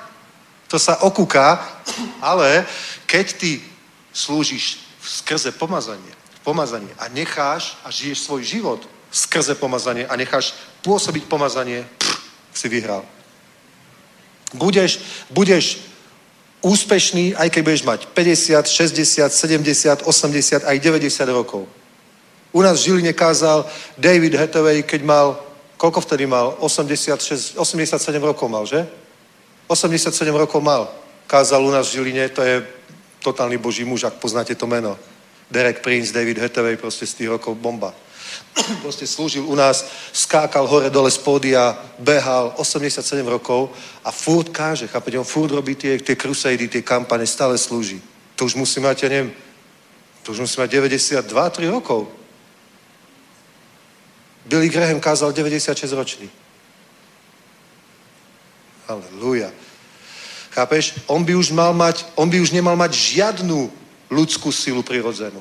To 0.68 0.80
sa 0.80 1.04
okúka, 1.04 1.60
ale 2.20 2.64
keď 3.04 3.26
ty 3.36 3.60
slúžiš 4.12 4.80
skrze 5.04 5.52
pomazanie, 5.52 6.12
pomazanie 6.40 6.88
a 6.96 7.12
necháš 7.12 7.76
a 7.84 7.92
žiješ 7.92 8.24
svoj 8.24 8.42
život 8.44 8.80
skrze 9.12 9.54
pomazanie 9.54 10.08
a 10.08 10.16
necháš 10.16 10.56
pôsobiť 10.80 11.28
pomazanie, 11.28 11.84
pff, 12.00 12.16
si 12.56 12.68
vyhral. 12.72 13.04
Budeš, 14.53 15.00
budeš 15.30 15.80
úspešný, 16.62 17.34
aj 17.34 17.48
keď 17.50 17.62
budeš 17.64 17.82
mať 17.82 18.00
50, 18.14 18.66
60, 18.68 19.32
70, 19.32 20.03
80, 20.07 20.64
aj 20.64 20.76
90 20.78 21.26
rokov. 21.34 21.66
U 22.53 22.61
nás 22.62 22.78
v 22.78 22.84
Žiline 22.92 23.12
kázal 23.12 23.64
David 23.98 24.36
Hathaway, 24.36 24.84
keď 24.84 25.00
mal, 25.03 25.26
koľko 25.76 26.00
vtedy 26.05 26.28
mal? 26.28 26.55
86, 26.61 27.57
87 27.57 27.96
rokov 28.22 28.46
mal, 28.48 28.68
že? 28.68 28.86
87 29.66 30.12
rokov 30.36 30.61
mal. 30.61 30.92
Kázal 31.26 31.64
u 31.64 31.70
nás 31.72 31.88
v 31.88 31.92
Žiline, 31.98 32.28
to 32.28 32.44
je 32.44 32.61
totálny 33.24 33.57
boží 33.57 33.84
muž, 33.84 34.05
ak 34.05 34.20
poznáte 34.20 34.55
to 34.55 34.66
meno. 34.66 34.98
Derek 35.50 35.80
Prince, 35.80 36.12
David 36.12 36.38
Hathaway, 36.38 36.76
proste 36.76 37.07
z 37.07 37.14
tých 37.14 37.28
rokov 37.28 37.57
bomba. 37.57 37.94
proste 38.82 39.07
slúžil 39.07 39.44
u 39.44 39.55
nás, 39.55 39.84
skákal 40.12 40.66
hore 40.66 40.90
dole 40.90 41.11
z 41.11 41.18
pódia, 41.18 41.78
behal 41.98 42.53
87 42.57 43.26
rokov 43.26 43.72
a 44.05 44.11
furt 44.12 44.48
káže, 44.48 44.86
chápete, 44.86 45.18
on 45.18 45.24
furt 45.24 45.50
robí 45.50 45.74
tie, 45.74 45.98
tie 45.98 46.16
crusady, 46.16 46.68
tie 46.68 46.82
kampane, 46.82 47.26
stále 47.26 47.59
slúži. 47.59 48.00
To 48.36 48.44
už 48.44 48.55
musí 48.55 48.80
mať, 48.80 49.03
ja 49.03 49.09
neviem, 49.09 49.30
to 50.22 50.32
už 50.32 50.40
musí 50.40 50.57
mať 50.61 50.70
92, 50.70 51.50
3 51.50 51.68
rokov. 51.68 52.09
Billy 54.46 54.68
Graham 54.68 55.00
kázal 55.00 55.32
96 55.32 55.92
ročný. 55.92 56.28
Halleluja. 58.88 59.50
Chápeš? 60.50 60.94
On 61.07 61.24
by 61.24 61.34
už 61.34 61.50
mal 61.50 61.72
mať, 61.72 62.05
on 62.18 62.28
by 62.28 62.40
už 62.42 62.50
nemal 62.50 62.76
mať 62.76 62.92
žiadnu 62.92 63.70
ľudskú 64.11 64.53
silu 64.53 64.82
prirodzenú. 64.82 65.40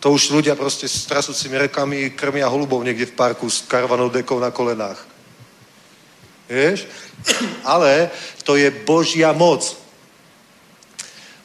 To 0.00 0.16
už 0.16 0.32
ľudia 0.32 0.56
proste 0.56 0.88
s 0.88 1.04
trasúcimi 1.04 1.60
rekami 1.60 2.16
krmia 2.16 2.48
holubov 2.48 2.80
niekde 2.80 3.12
v 3.12 3.16
parku 3.16 3.52
s 3.52 3.60
karvanou 3.68 4.08
dekou 4.08 4.40
na 4.40 4.48
kolenách. 4.48 4.96
Vieš? 6.48 6.88
Ale 7.68 8.08
to 8.42 8.56
je 8.56 8.72
Božia 8.72 9.36
moc. 9.36 9.76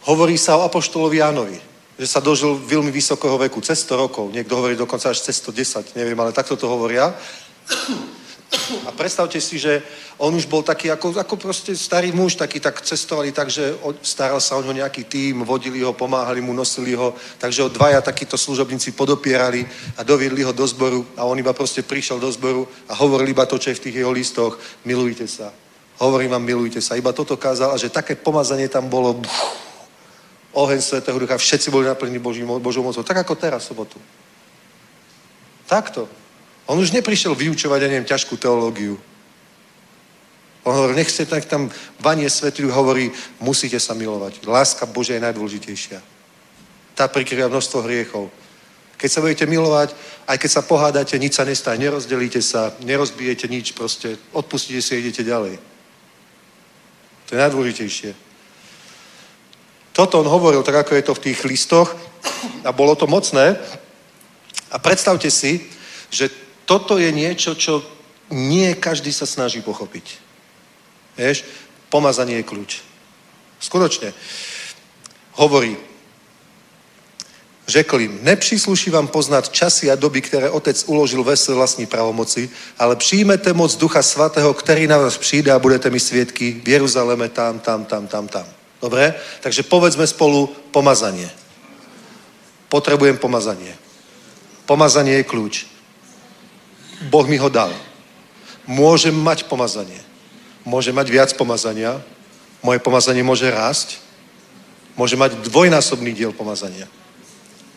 Hovorí 0.08 0.39
sa 0.39 0.56
o 0.56 0.64
apoštolovi 0.64 1.20
Jánovi, 1.20 1.58
že 1.99 2.08
sa 2.08 2.24
dožil 2.24 2.56
veľmi 2.56 2.93
vysokého 2.95 3.36
veku, 3.36 3.60
cez 3.60 3.84
100 3.84 4.03
rokov. 4.08 4.32
Niekto 4.32 4.56
hovorí 4.56 4.80
dokonca 4.80 5.12
až 5.12 5.20
cez 5.20 5.41
110, 5.43 5.97
neviem, 5.99 6.16
ale 6.16 6.32
takto 6.32 6.56
to 6.56 6.72
hovoria. 6.72 7.12
A 8.86 8.91
predstavte 8.91 9.41
si, 9.41 9.60
že 9.60 9.84
on 10.18 10.34
už 10.36 10.45
bol 10.45 10.64
taký 10.64 10.91
ako, 10.91 11.20
ako 11.20 11.36
proste 11.38 11.76
starý 11.76 12.12
muž, 12.12 12.36
taký 12.36 12.60
tak 12.60 12.82
cestovali 12.82 13.32
tak, 13.32 13.49
že 13.49 13.76
staral 14.01 14.41
sa 14.41 14.56
o 14.58 14.64
ňo 14.64 14.72
nejaký 14.72 15.03
tým, 15.06 15.43
vodili 15.43 15.84
ho, 15.84 15.93
pomáhali 15.93 16.41
mu, 16.41 16.53
nosili 16.53 16.95
ho, 16.95 17.14
takže 17.38 17.62
ho 17.62 17.70
dvaja 17.70 18.01
takíto 18.01 18.38
služobníci 18.38 18.91
podopierali 18.91 19.68
a 19.97 20.03
doviedli 20.03 20.43
ho 20.43 20.51
do 20.51 20.68
zboru 20.68 21.06
a 21.18 21.24
on 21.28 21.39
iba 21.39 21.53
proste 21.53 21.84
prišiel 21.84 22.20
do 22.20 22.32
zboru 22.32 22.68
a 22.89 22.95
hovoril 22.95 23.30
iba 23.30 23.45
to, 23.45 23.60
čo 23.60 23.70
je 23.70 23.78
v 23.78 23.84
tých 23.89 23.95
jeho 24.01 24.12
listoch, 24.12 24.60
milujte 24.86 25.28
sa. 25.28 25.51
Hovorím 25.95 26.36
vám, 26.36 26.43
milujte 26.43 26.84
sa. 26.84 26.99
Iba 26.99 27.16
toto 27.16 27.39
kázal 27.39 27.72
a 27.72 27.80
že 27.80 27.88
také 27.88 28.20
pomazanie 28.20 28.68
tam 28.68 28.91
bolo, 28.91 29.16
buf, 29.16 29.32
oheň 30.56 30.80
Svetého 30.82 31.20
Ducha, 31.20 31.38
všetci 31.38 31.72
boli 31.72 31.88
naplnení 31.88 32.20
Božou 32.60 32.84
mocou. 32.84 33.03
Tak 33.03 33.28
ako 33.28 33.36
teraz 33.36 33.68
sobotu. 33.68 33.99
Takto. 35.68 36.24
On 36.66 36.78
už 36.80 36.91
neprišiel 36.91 37.38
vyučovať, 37.38 37.80
ja 37.82 38.01
ťažkú 38.01 38.38
teológiu. 38.41 38.97
On 40.66 40.74
hovorí, 40.74 40.97
nechce, 40.97 41.26
tak 41.30 41.45
tam 41.45 41.70
vanie 42.01 42.26
svetý 42.26 42.66
hovorí, 42.66 43.13
musíte 43.38 43.78
sa 43.78 43.93
milovať. 43.93 44.41
Láska 44.49 44.89
Božia 44.89 45.22
je 45.22 45.26
najdôležitejšia. 45.30 46.01
Tá 46.97 47.05
prikryva 47.05 47.53
množstvo 47.53 47.86
hriechov. 47.86 48.34
Keď 48.97 49.09
sa 49.11 49.22
budete 49.22 49.45
milovať, 49.45 49.93
aj 50.26 50.38
keď 50.41 50.49
sa 50.49 50.66
pohádate, 50.66 51.13
nič 51.22 51.38
sa 51.38 51.45
nestane, 51.45 51.78
nerozdelíte 51.78 52.41
sa, 52.41 52.74
nerozbijete 52.82 53.45
nič, 53.45 53.78
proste 53.78 54.18
odpustíte 54.34 54.82
si 54.82 54.97
a 54.97 55.01
idete 55.05 55.22
ďalej. 55.22 55.61
To 57.30 57.30
je 57.36 57.41
najdôležitejšie. 57.45 58.11
Toto 59.93 60.20
on 60.20 60.28
hovoril, 60.28 60.66
tak 60.66 60.82
ako 60.82 60.97
je 60.97 61.05
to 61.05 61.13
v 61.13 61.24
tých 61.30 61.39
listoch 61.45 61.93
a 62.66 62.72
bolo 62.74 62.97
to 62.97 63.05
mocné. 63.05 63.53
A 64.74 64.82
predstavte 64.82 65.30
si, 65.30 65.70
že 66.09 66.44
toto 66.66 66.97
je 66.97 67.09
niečo, 67.13 67.53
čo 67.55 67.86
nie 68.34 68.74
každý 68.74 69.13
sa 69.13 69.30
snaží 69.30 69.61
pochopiť. 69.61 70.05
Vieš, 71.16 71.45
pomazanie 71.93 72.41
je 72.41 72.49
kľúč. 72.49 72.72
Skutočne. 73.61 74.11
Hovorí, 75.38 75.78
Řekl 77.68 78.01
im, 78.01 78.20
nepřísluší 78.22 78.89
vám 78.89 79.07
poznat 79.07 79.49
časy 79.49 79.91
a 79.91 79.95
doby, 79.95 80.22
které 80.22 80.49
otec 80.49 80.84
uložil 80.88 81.24
ve 81.24 81.38
své 81.38 81.53
vlastní 81.53 81.86
pravomoci, 81.86 82.49
ale 82.80 82.95
přijmete 82.95 83.53
moc 83.53 83.76
Ducha 83.76 84.01
Svatého, 84.01 84.53
který 84.53 84.88
na 84.88 84.97
vás 84.97 85.18
přijde 85.18 85.51
a 85.51 85.59
budete 85.59 85.89
mi 85.89 85.99
svědky 85.99 86.61
v 86.63 86.70
Jeruzaleme, 86.70 87.30
tam, 87.30 87.59
tam, 87.59 87.86
tam, 87.86 88.07
tam, 88.07 88.28
tam. 88.28 88.45
Dobre? 88.82 89.13
Takže 89.41 89.63
povedzme 89.63 90.07
spolu 90.07 90.47
pomazanie. 90.72 91.30
Potrebujem 92.70 93.18
pomazanie. 93.18 93.74
Pomazanie 94.66 95.18
je 95.18 95.26
kľúč. 95.26 95.74
Boh 97.01 97.27
mi 97.27 97.35
ho 97.35 97.49
dal. 97.49 97.71
Môžem 98.65 99.13
mať 99.13 99.45
pomazanie. 99.45 99.99
Môžem 100.65 100.95
mať 100.95 101.07
viac 101.11 101.29
pomazania. 101.37 102.01
Moje 102.63 102.81
pomazanie 102.81 103.21
môže 103.21 103.45
rásť. 103.51 104.01
Môže 104.97 105.19
mať 105.19 105.37
dvojnásobný 105.45 106.15
diel 106.15 106.31
pomazania. 106.31 106.87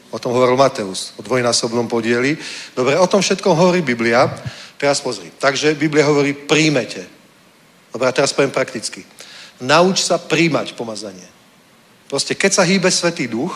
O 0.08 0.16
tom 0.16 0.32
hovoril 0.32 0.56
Mateus, 0.56 1.12
o 1.18 1.22
dvojnásobnom 1.22 1.84
podieli. 1.84 2.38
Dobre, 2.72 2.96
o 2.96 3.10
tom 3.10 3.20
všetkom 3.20 3.52
hovorí 3.52 3.84
Biblia. 3.84 4.24
Teraz 4.80 5.04
pozri. 5.04 5.28
Takže 5.36 5.76
Biblia 5.76 6.08
hovorí, 6.08 6.32
príjmete. 6.32 7.04
Dobre, 7.92 8.08
a 8.08 8.16
teraz 8.16 8.32
poviem 8.32 8.54
prakticky. 8.54 9.04
Nauč 9.60 10.06
sa 10.06 10.16
príjmať 10.16 10.72
pomazanie. 10.78 11.26
Proste, 12.08 12.32
keď 12.32 12.50
sa 12.54 12.64
hýbe 12.64 12.88
Svetý 12.88 13.28
duch, 13.28 13.52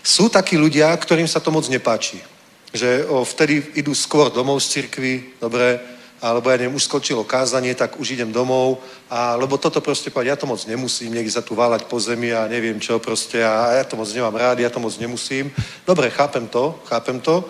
sú 0.00 0.32
takí 0.32 0.56
ľudia, 0.56 0.88
ktorým 0.96 1.28
sa 1.28 1.42
to 1.42 1.52
moc 1.52 1.68
nepáči 1.68 2.37
že 2.72 3.06
o, 3.08 3.24
vtedy 3.24 3.64
idú 3.74 3.94
skôr 3.94 4.28
domov 4.28 4.60
z 4.60 4.80
cirkvi, 4.80 5.38
dobre, 5.40 5.80
alebo 6.18 6.50
ja 6.50 6.58
neviem, 6.58 6.74
už 6.74 6.90
skočilo 6.90 7.22
kázanie, 7.22 7.74
tak 7.78 8.00
už 8.00 8.18
idem 8.18 8.32
domov, 8.34 8.82
a, 9.06 9.38
lebo 9.38 9.56
toto 9.56 9.80
proste 9.80 10.10
povedať, 10.10 10.28
ja 10.34 10.40
to 10.40 10.50
moc 10.50 10.60
nemusím, 10.66 11.14
niekde 11.14 11.30
sa 11.30 11.42
tu 11.42 11.54
váľať 11.54 11.86
po 11.86 11.96
zemi 12.02 12.34
a 12.34 12.50
neviem 12.50 12.80
čo 12.82 12.98
proste, 12.98 13.38
a 13.40 13.78
ja 13.78 13.84
to 13.86 13.96
moc 13.96 14.10
nemám 14.10 14.34
rád, 14.34 14.58
ja 14.58 14.70
to 14.70 14.82
moc 14.82 14.92
nemusím. 14.98 15.50
Dobre, 15.86 16.10
chápem 16.10 16.48
to, 16.48 16.74
chápem 16.90 17.20
to. 17.20 17.46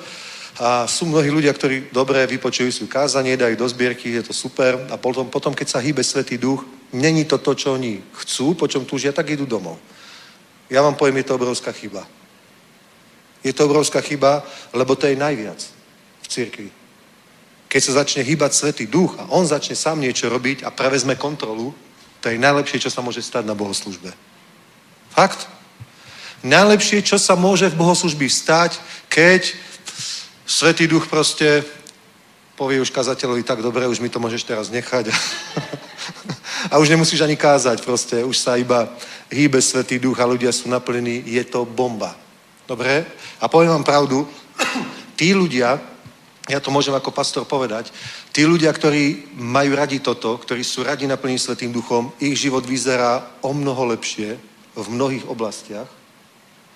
A 0.58 0.90
sú 0.90 1.06
mnohí 1.06 1.30
ľudia, 1.30 1.54
ktorí 1.54 1.94
dobre 1.94 2.26
vypočujú 2.26 2.70
si 2.74 2.82
kázanie, 2.90 3.38
dajú 3.38 3.54
do 3.54 3.68
zbierky, 3.70 4.10
je 4.10 4.26
to 4.26 4.34
super. 4.34 4.74
A 4.90 4.98
potom, 4.98 5.30
potom 5.30 5.54
keď 5.54 5.68
sa 5.70 5.78
hýbe 5.78 6.02
Svetý 6.02 6.34
duch, 6.34 6.66
není 6.90 7.22
to 7.24 7.38
to, 7.38 7.54
čo 7.54 7.78
oni 7.78 8.02
chcú, 8.18 8.58
po 8.58 8.66
čom 8.66 8.82
túžia, 8.82 9.14
tak 9.14 9.30
idú 9.30 9.46
domov. 9.46 9.78
Ja 10.66 10.82
vám 10.82 10.98
poviem, 10.98 11.22
je 11.22 11.30
to 11.30 11.38
obrovská 11.38 11.70
chyba. 11.70 12.17
Je 13.44 13.52
to 13.52 13.64
obrovská 13.64 14.00
chyba, 14.00 14.42
lebo 14.72 14.94
to 14.94 15.06
je 15.06 15.16
najviac 15.16 15.60
v 16.22 16.26
cirkvi. 16.28 16.70
Keď 17.68 17.80
sa 17.84 17.92
začne 18.02 18.24
hýbať 18.24 18.52
Svetý 18.54 18.84
Duch 18.88 19.14
a 19.20 19.28
on 19.30 19.44
začne 19.44 19.76
sám 19.76 20.00
niečo 20.00 20.32
robiť 20.32 20.64
a 20.64 20.72
prevezme 20.72 21.20
kontrolu, 21.20 21.74
to 22.20 22.32
je 22.32 22.40
najlepšie, 22.40 22.82
čo 22.82 22.90
sa 22.90 23.04
môže 23.04 23.22
stať 23.22 23.46
na 23.46 23.54
bohoslužbe. 23.54 24.10
Fakt. 25.12 25.46
Najlepšie, 26.42 27.02
čo 27.02 27.18
sa 27.18 27.34
môže 27.34 27.66
v 27.70 27.78
bohoslužbi 27.78 28.30
stať, 28.30 28.78
keď 29.10 29.54
Svetý 30.48 30.86
Duch 30.88 31.06
proste 31.06 31.62
povie 32.58 32.82
už 32.82 32.90
kazateľovi, 32.90 33.46
tak 33.46 33.62
dobre, 33.62 33.86
už 33.86 34.02
mi 34.02 34.10
to 34.10 34.18
môžeš 34.18 34.42
teraz 34.42 34.66
nechať. 34.66 35.14
a 36.72 36.78
už 36.78 36.90
nemusíš 36.90 37.22
ani 37.22 37.38
kázať, 37.38 37.84
proste 37.86 38.24
už 38.24 38.34
sa 38.34 38.58
iba 38.58 38.90
hýbe 39.30 39.62
Svetý 39.62 39.98
Duch 40.02 40.18
a 40.18 40.26
ľudia 40.26 40.50
sú 40.50 40.66
naplnení, 40.66 41.22
je 41.26 41.44
to 41.46 41.62
bomba. 41.62 42.16
Dobre? 42.68 43.00
A 43.40 43.48
poviem 43.48 43.72
vám 43.72 43.88
pravdu, 43.88 44.28
tí 45.18 45.32
ľudia, 45.32 45.80
ja 46.44 46.60
to 46.60 46.68
môžem 46.68 46.92
ako 46.92 47.16
pastor 47.16 47.48
povedať, 47.48 47.88
tí 48.28 48.44
ľudia, 48.44 48.68
ktorí 48.68 49.32
majú 49.40 49.72
radi 49.72 50.04
toto, 50.04 50.36
ktorí 50.36 50.60
sú 50.60 50.84
radi 50.84 51.08
naplnení 51.08 51.40
Svetým 51.40 51.72
Duchom, 51.72 52.12
ich 52.20 52.36
život 52.36 52.68
vyzerá 52.68 53.40
o 53.40 53.56
mnoho 53.56 53.96
lepšie 53.96 54.36
v 54.76 54.86
mnohých 54.92 55.24
oblastiach, 55.32 55.88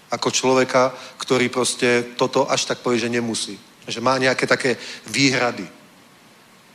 ako 0.08 0.28
človeka, 0.32 0.96
ktorý 1.20 1.52
proste 1.52 2.16
toto 2.16 2.48
až 2.48 2.64
tak 2.72 2.80
povie, 2.80 3.00
že 3.00 3.12
nemusí. 3.12 3.60
Že 3.84 4.00
má 4.00 4.16
nejaké 4.16 4.48
také 4.48 4.80
výhrady 5.08 5.68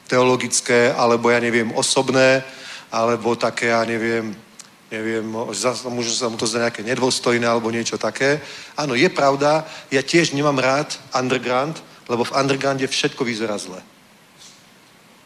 teologické, 0.05 0.93
alebo 0.93 1.29
ja 1.29 1.41
neviem, 1.41 1.73
osobné, 1.73 2.45
alebo 2.93 3.33
také, 3.35 3.73
ja 3.73 3.81
neviem, 3.83 4.33
neviem, 4.91 5.25
možno 5.27 6.13
sa 6.15 6.27
mu 6.31 6.37
to 6.39 6.47
zdá 6.47 6.67
nejaké 6.67 6.83
nedôstojné 6.83 7.43
alebo 7.43 7.71
niečo 7.71 7.99
také. 7.99 8.39
Áno, 8.79 8.95
je 8.95 9.09
pravda, 9.11 9.67
ja 9.91 9.99
tiež 9.99 10.31
nemám 10.31 10.59
rád 10.59 10.95
underground, 11.11 11.79
lebo 12.07 12.23
v 12.23 12.35
undergrounde 12.35 12.87
všetko 12.87 13.23
vyzerá 13.27 13.59
zle. 13.59 13.83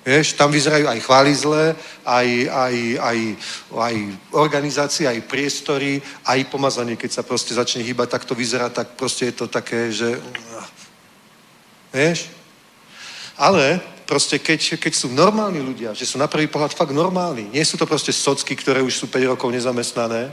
Vieš, 0.02 0.34
tam 0.34 0.50
vyzerajú 0.50 0.90
aj 0.90 1.00
chvály 1.06 1.34
zle, 1.38 1.78
aj, 2.02 2.28
aj, 2.50 2.76
aj, 2.98 3.18
aj 3.70 3.96
organizácie, 4.34 5.06
aj 5.06 5.30
priestory, 5.30 6.02
aj 6.26 6.50
pomazanie, 6.50 6.98
keď 6.98 7.22
sa 7.22 7.24
proste 7.24 7.54
začne 7.54 7.86
hýbať, 7.86 8.18
tak 8.18 8.26
to 8.26 8.34
vyzerá, 8.34 8.74
tak 8.74 8.98
proste 8.98 9.30
je 9.30 9.36
to 9.38 9.46
také, 9.46 9.94
že... 9.94 10.18
Vieš? 11.94 12.34
Ale 13.38 13.78
proste 14.12 14.44
keď, 14.44 14.76
keď 14.76 14.92
sú 14.92 15.08
normálni 15.16 15.64
ľudia, 15.64 15.96
že 15.96 16.04
sú 16.04 16.20
na 16.20 16.28
prvý 16.28 16.52
pohľad 16.52 16.76
fakt 16.76 16.92
normálni, 16.92 17.48
nie 17.48 17.64
sú 17.64 17.80
to 17.80 17.88
proste 17.88 18.12
socky, 18.12 18.60
ktoré 18.60 18.84
už 18.84 18.92
sú 18.92 19.08
5 19.08 19.32
rokov 19.32 19.48
nezamestnané, 19.48 20.28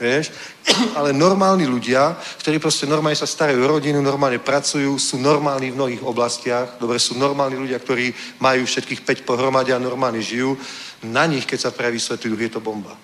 vieš, 0.00 0.32
ale 0.96 1.12
normálni 1.12 1.68
ľudia, 1.68 2.16
ktorí 2.40 2.56
proste 2.56 2.88
normálne 2.88 3.20
sa 3.20 3.28
starajú 3.28 3.60
o 3.60 3.76
rodinu, 3.76 4.00
normálne 4.00 4.40
pracujú, 4.40 4.96
sú 4.96 5.20
normálni 5.20 5.68
v 5.68 5.76
mnohých 5.76 6.00
oblastiach, 6.00 6.80
dobre, 6.80 6.96
sú 6.96 7.12
normálni 7.20 7.60
ľudia, 7.60 7.84
ktorí 7.84 8.16
majú 8.40 8.64
všetkých 8.64 9.04
5 9.04 9.28
pohromade 9.28 9.76
a 9.76 9.78
normálne 9.78 10.24
žijú, 10.24 10.56
na 11.04 11.28
nich, 11.28 11.44
keď 11.44 11.68
sa 11.68 11.74
prejaví 11.76 12.00
je 12.00 12.48
to 12.48 12.64
bomba. 12.64 12.96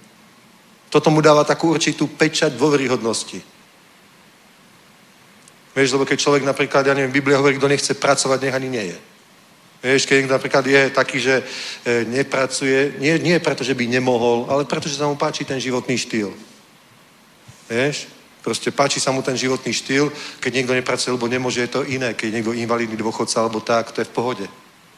Toto 0.89 1.13
mu 1.13 1.21
dáva 1.21 1.45
takú 1.45 1.69
určitú 1.69 2.09
pečať 2.17 2.57
dôveryhodnosti. 2.57 3.45
Vieš, 5.77 5.93
lebo 5.93 6.09
keď 6.09 6.17
človek 6.17 6.49
napríklad, 6.49 6.89
ja 6.89 6.97
neviem, 6.97 7.13
Biblia 7.13 7.37
hovorí, 7.37 7.61
kto 7.61 7.69
nechce 7.69 7.93
pracovať, 7.93 8.41
nech 8.41 8.57
ani 8.57 8.69
nie 8.73 8.87
je. 8.97 9.18
Vieš, 9.79 10.11
keď 10.11 10.15
niekto 10.19 10.35
napríklad 10.35 10.65
je 10.67 10.83
taký, 10.91 11.19
že 11.23 11.35
e, 11.39 11.45
nepracuje, 12.11 12.99
nie, 12.99 13.15
nie 13.23 13.39
preto, 13.39 13.63
že 13.63 13.79
by 13.79 13.87
nemohol, 13.87 14.51
ale 14.51 14.67
preto, 14.67 14.91
že 14.91 14.99
sa 14.99 15.07
mu 15.07 15.15
páči 15.15 15.47
ten 15.47 15.63
životný 15.63 15.95
štýl. 15.95 16.35
Vieš? 17.71 18.11
Proste 18.43 18.75
páči 18.75 18.99
sa 18.99 19.15
mu 19.15 19.23
ten 19.23 19.39
životný 19.39 19.71
štýl, 19.71 20.11
keď 20.43 20.51
niekto 20.51 20.75
nepracuje, 20.75 21.15
lebo 21.15 21.31
nemôže, 21.31 21.63
je 21.63 21.71
to 21.71 21.87
iné. 21.87 22.15
Keď 22.15 22.29
niekto 22.33 22.59
invalidný 22.59 22.99
dôchodca 22.99 23.39
alebo 23.39 23.63
tak, 23.63 23.95
to 23.95 24.03
je 24.03 24.11
v 24.11 24.17
pohode. 24.17 24.47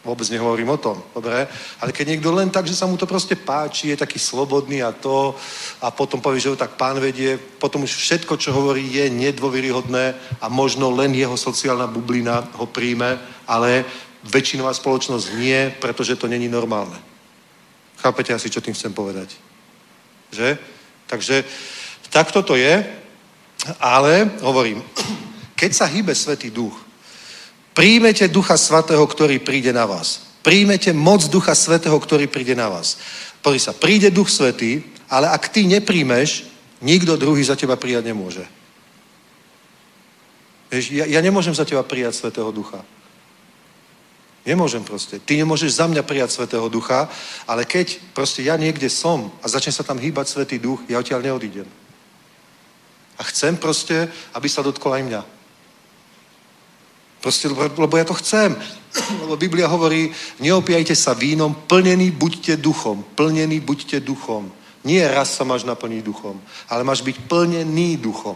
Vôbec 0.01 0.25
nehovorím 0.33 0.73
o 0.73 0.81
tom, 0.81 0.97
dobre? 1.13 1.45
Ale 1.77 1.93
keď 1.93 2.17
niekto 2.17 2.33
len 2.33 2.49
tak, 2.49 2.65
že 2.65 2.73
sa 2.73 2.89
mu 2.89 2.97
to 2.97 3.05
proste 3.05 3.37
páči, 3.37 3.93
je 3.93 4.01
taký 4.01 4.17
slobodný 4.17 4.81
a 4.81 4.97
to, 4.97 5.37
a 5.85 5.93
potom 5.93 6.25
povie, 6.25 6.41
že 6.41 6.49
ho 6.49 6.57
tak 6.57 6.81
pán 6.81 6.97
vedie, 6.97 7.37
potom 7.37 7.85
už 7.85 8.01
všetko, 8.01 8.41
čo 8.41 8.57
hovorí, 8.57 8.81
je 8.89 9.13
nedôveryhodné 9.13 10.41
a 10.41 10.49
možno 10.49 10.89
len 10.89 11.13
jeho 11.13 11.37
sociálna 11.37 11.85
bublina 11.85 12.49
ho 12.57 12.65
príjme, 12.65 13.21
ale 13.45 13.85
väčšinová 14.25 14.75
spoločnosť 14.77 15.27
nie, 15.41 15.73
pretože 15.81 16.17
to 16.17 16.29
není 16.29 16.49
normálne. 16.49 16.97
Chápete 18.01 18.33
asi, 18.33 18.51
čo 18.53 18.61
tým 18.61 18.77
chcem 18.77 18.93
povedať? 18.93 19.37
Že? 20.33 20.59
Takže 21.07 21.45
tak 22.09 22.33
toto 22.33 22.57
je, 22.57 22.85
ale 23.81 24.31
hovorím, 24.41 24.83
keď 25.61 25.71
sa 25.75 25.87
hýbe 25.89 26.15
Svetý 26.15 26.51
Duch, 26.51 26.77
príjmete 27.73 28.29
Ducha 28.29 28.57
Svatého, 28.57 29.05
ktorý 29.07 29.41
príde 29.41 29.73
na 29.73 29.85
vás. 29.85 30.29
Príjmete 30.41 30.93
moc 30.97 31.25
Ducha 31.29 31.53
Svetého, 31.53 31.97
ktorý 32.01 32.27
príde 32.27 32.57
na 32.57 32.69
vás. 32.73 32.97
Pozri 33.45 33.61
sa, 33.61 33.77
príde 33.77 34.09
Duch 34.13 34.29
Svetý, 34.29 34.85
ale 35.09 35.29
ak 35.29 35.49
ty 35.49 35.65
nepríjmeš, 35.69 36.49
nikto 36.81 37.17
druhý 37.17 37.45
za 37.45 37.57
teba 37.57 37.77
prijať 37.77 38.09
nemôže. 38.09 38.45
Ja, 40.71 41.05
ja 41.05 41.21
nemôžem 41.21 41.53
za 41.53 41.67
teba 41.67 41.83
prijať 41.83 42.15
Svetého 42.21 42.49
Ducha. 42.55 42.81
Nemôžem 44.41 44.81
proste. 44.81 45.21
Ty 45.21 45.37
nemôžeš 45.37 45.77
za 45.77 45.87
mňa 45.87 46.01
prijať 46.01 46.33
Svetého 46.33 46.65
Ducha, 46.73 47.09
ale 47.45 47.69
keď 47.69 48.01
proste 48.17 48.41
ja 48.41 48.57
niekde 48.57 48.89
som 48.89 49.29
a 49.45 49.47
začne 49.49 49.73
sa 49.73 49.85
tam 49.85 50.01
hýbať 50.01 50.33
Svetý 50.33 50.57
Duch, 50.57 50.81
ja 50.89 50.97
odtiaľ 50.97 51.21
neodídem. 51.21 51.69
A 53.21 53.23
chcem 53.29 53.53
proste, 53.61 54.09
aby 54.33 54.49
sa 54.49 54.65
dotkol 54.65 54.97
aj 54.97 55.05
mňa. 55.05 55.23
Proste, 57.21 57.53
lebo 57.53 57.95
ja 58.01 58.09
to 58.09 58.17
chcem. 58.17 58.57
Lebo 59.23 59.37
Biblia 59.37 59.69
hovorí, 59.69 60.11
neopijajte 60.41 60.97
sa 60.97 61.13
vínom, 61.13 61.55
plnený 61.69 62.11
buďte 62.11 62.57
duchom. 62.57 63.05
Plnený 63.15 63.61
buďte 63.61 64.01
duchom. 64.01 64.51
Nie 64.83 65.05
raz 65.07 65.37
sa 65.37 65.45
máš 65.45 65.69
naplniť 65.69 66.01
duchom, 66.01 66.41
ale 66.73 66.83
máš 66.83 67.05
byť 67.05 67.29
plnený 67.29 68.01
duchom. 68.01 68.35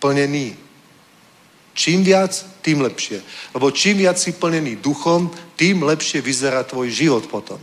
Plnený. 0.00 0.56
Čím 1.76 2.02
viac, 2.02 2.32
tým 2.66 2.82
lepšie. 2.82 3.22
Lebo 3.54 3.70
čím 3.70 4.02
viac 4.02 4.18
si 4.18 4.34
plnený 4.34 4.82
duchom, 4.82 5.30
tým 5.54 5.86
lepšie 5.86 6.18
vyzerá 6.18 6.66
tvoj 6.66 6.90
život 6.90 7.30
potom. 7.30 7.62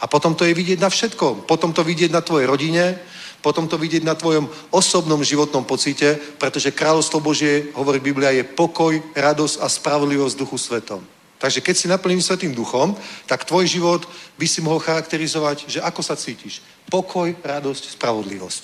A 0.00 0.08
potom 0.08 0.32
to 0.32 0.48
je 0.48 0.56
vidieť 0.56 0.80
na 0.80 0.88
všetkom. 0.88 1.44
Potom 1.44 1.76
to 1.76 1.84
vidieť 1.84 2.08
na 2.08 2.24
tvojej 2.24 2.48
rodine, 2.48 2.96
potom 3.44 3.68
to 3.68 3.76
vidieť 3.76 4.02
na 4.06 4.16
tvojom 4.16 4.48
osobnom 4.72 5.20
životnom 5.20 5.68
pocite, 5.68 6.16
pretože 6.40 6.72
kráľovstvo 6.72 7.20
Božie, 7.20 7.68
hovorí 7.76 8.00
Biblia, 8.00 8.32
je 8.32 8.48
pokoj, 8.48 8.96
radosť 9.12 9.60
a 9.60 9.66
spravodlivosť 9.68 10.38
duchu 10.38 10.56
svetom. 10.56 11.04
Takže 11.42 11.58
keď 11.58 11.74
si 11.74 11.90
naplnený 11.90 12.22
Svetým 12.22 12.54
duchom, 12.54 12.94
tak 13.26 13.42
tvoj 13.42 13.66
život 13.66 14.06
by 14.38 14.46
si 14.46 14.62
mohol 14.62 14.78
charakterizovať, 14.78 15.66
že 15.66 15.82
ako 15.82 15.98
sa 15.98 16.14
cítiš. 16.14 16.62
Pokoj, 16.86 17.34
radosť, 17.42 17.98
spravodlivosť. 17.98 18.62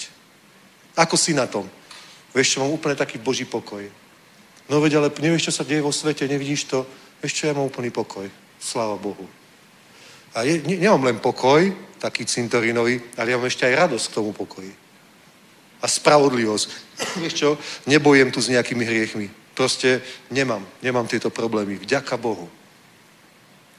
Ako 0.95 1.19
si 1.19 1.35
na 1.35 1.51
tom? 1.51 1.67
Vieš 2.31 2.55
čo, 2.55 2.63
mám 2.63 2.71
úplne 2.71 2.95
taký 2.95 3.19
Boží 3.19 3.43
pokoj. 3.43 3.83
No 4.69 4.85
veď, 4.85 5.01
ale 5.01 5.09
nevieš, 5.09 5.49
čo 5.49 5.57
sa 5.61 5.65
deje 5.65 5.81
vo 5.81 5.93
svete, 5.93 6.29
nevidíš 6.29 6.69
to? 6.69 6.85
Čo, 7.25 7.49
ja 7.49 7.57
mám 7.57 7.73
úplný 7.73 7.91
pokoj. 7.91 8.29
Sláva 8.61 9.01
Bohu. 9.01 9.25
A 10.37 10.45
je, 10.45 10.61
ne, 10.63 10.77
nemám 10.77 11.09
len 11.09 11.19
pokoj, 11.19 11.73
taký 11.99 12.29
cintorínový, 12.29 13.01
ale 13.17 13.33
ja 13.33 13.37
mám 13.41 13.49
ešte 13.49 13.67
aj 13.67 13.89
radosť 13.89 14.07
k 14.13 14.17
tomu 14.21 14.31
pokoji. 14.37 14.73
A 15.83 15.87
spravodlivosť. 15.89 16.69
Vieš 17.25 17.35
čo, 17.35 17.51
nebojem 17.89 18.29
tu 18.31 18.45
s 18.45 18.53
nejakými 18.53 18.85
hriechmi. 18.85 19.27
Proste 19.57 20.05
nemám, 20.31 20.63
nemám 20.85 21.09
tieto 21.11 21.33
problémy. 21.33 21.81
Vďaka 21.81 22.15
Bohu. 22.21 22.47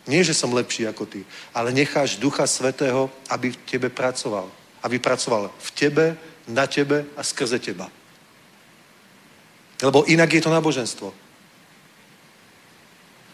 Nie, 0.09 0.25
že 0.25 0.33
som 0.33 0.49
lepší 0.51 0.89
ako 0.89 1.05
ty, 1.05 1.21
ale 1.53 1.69
necháš 1.69 2.17
Ducha 2.17 2.49
Svetého, 2.49 3.13
aby 3.29 3.53
v 3.53 3.61
tebe 3.69 3.87
pracoval. 3.93 4.49
Aby 4.81 4.97
pracoval 4.97 5.53
v 5.53 5.69
tebe, 5.71 6.05
na 6.49 6.65
tebe 6.65 7.05
a 7.13 7.21
skrze 7.21 7.61
teba. 7.61 7.91
Lebo 9.79 10.03
inak 10.07 10.29
je 10.33 10.43
to 10.43 10.51
náboženstvo. 10.51 11.07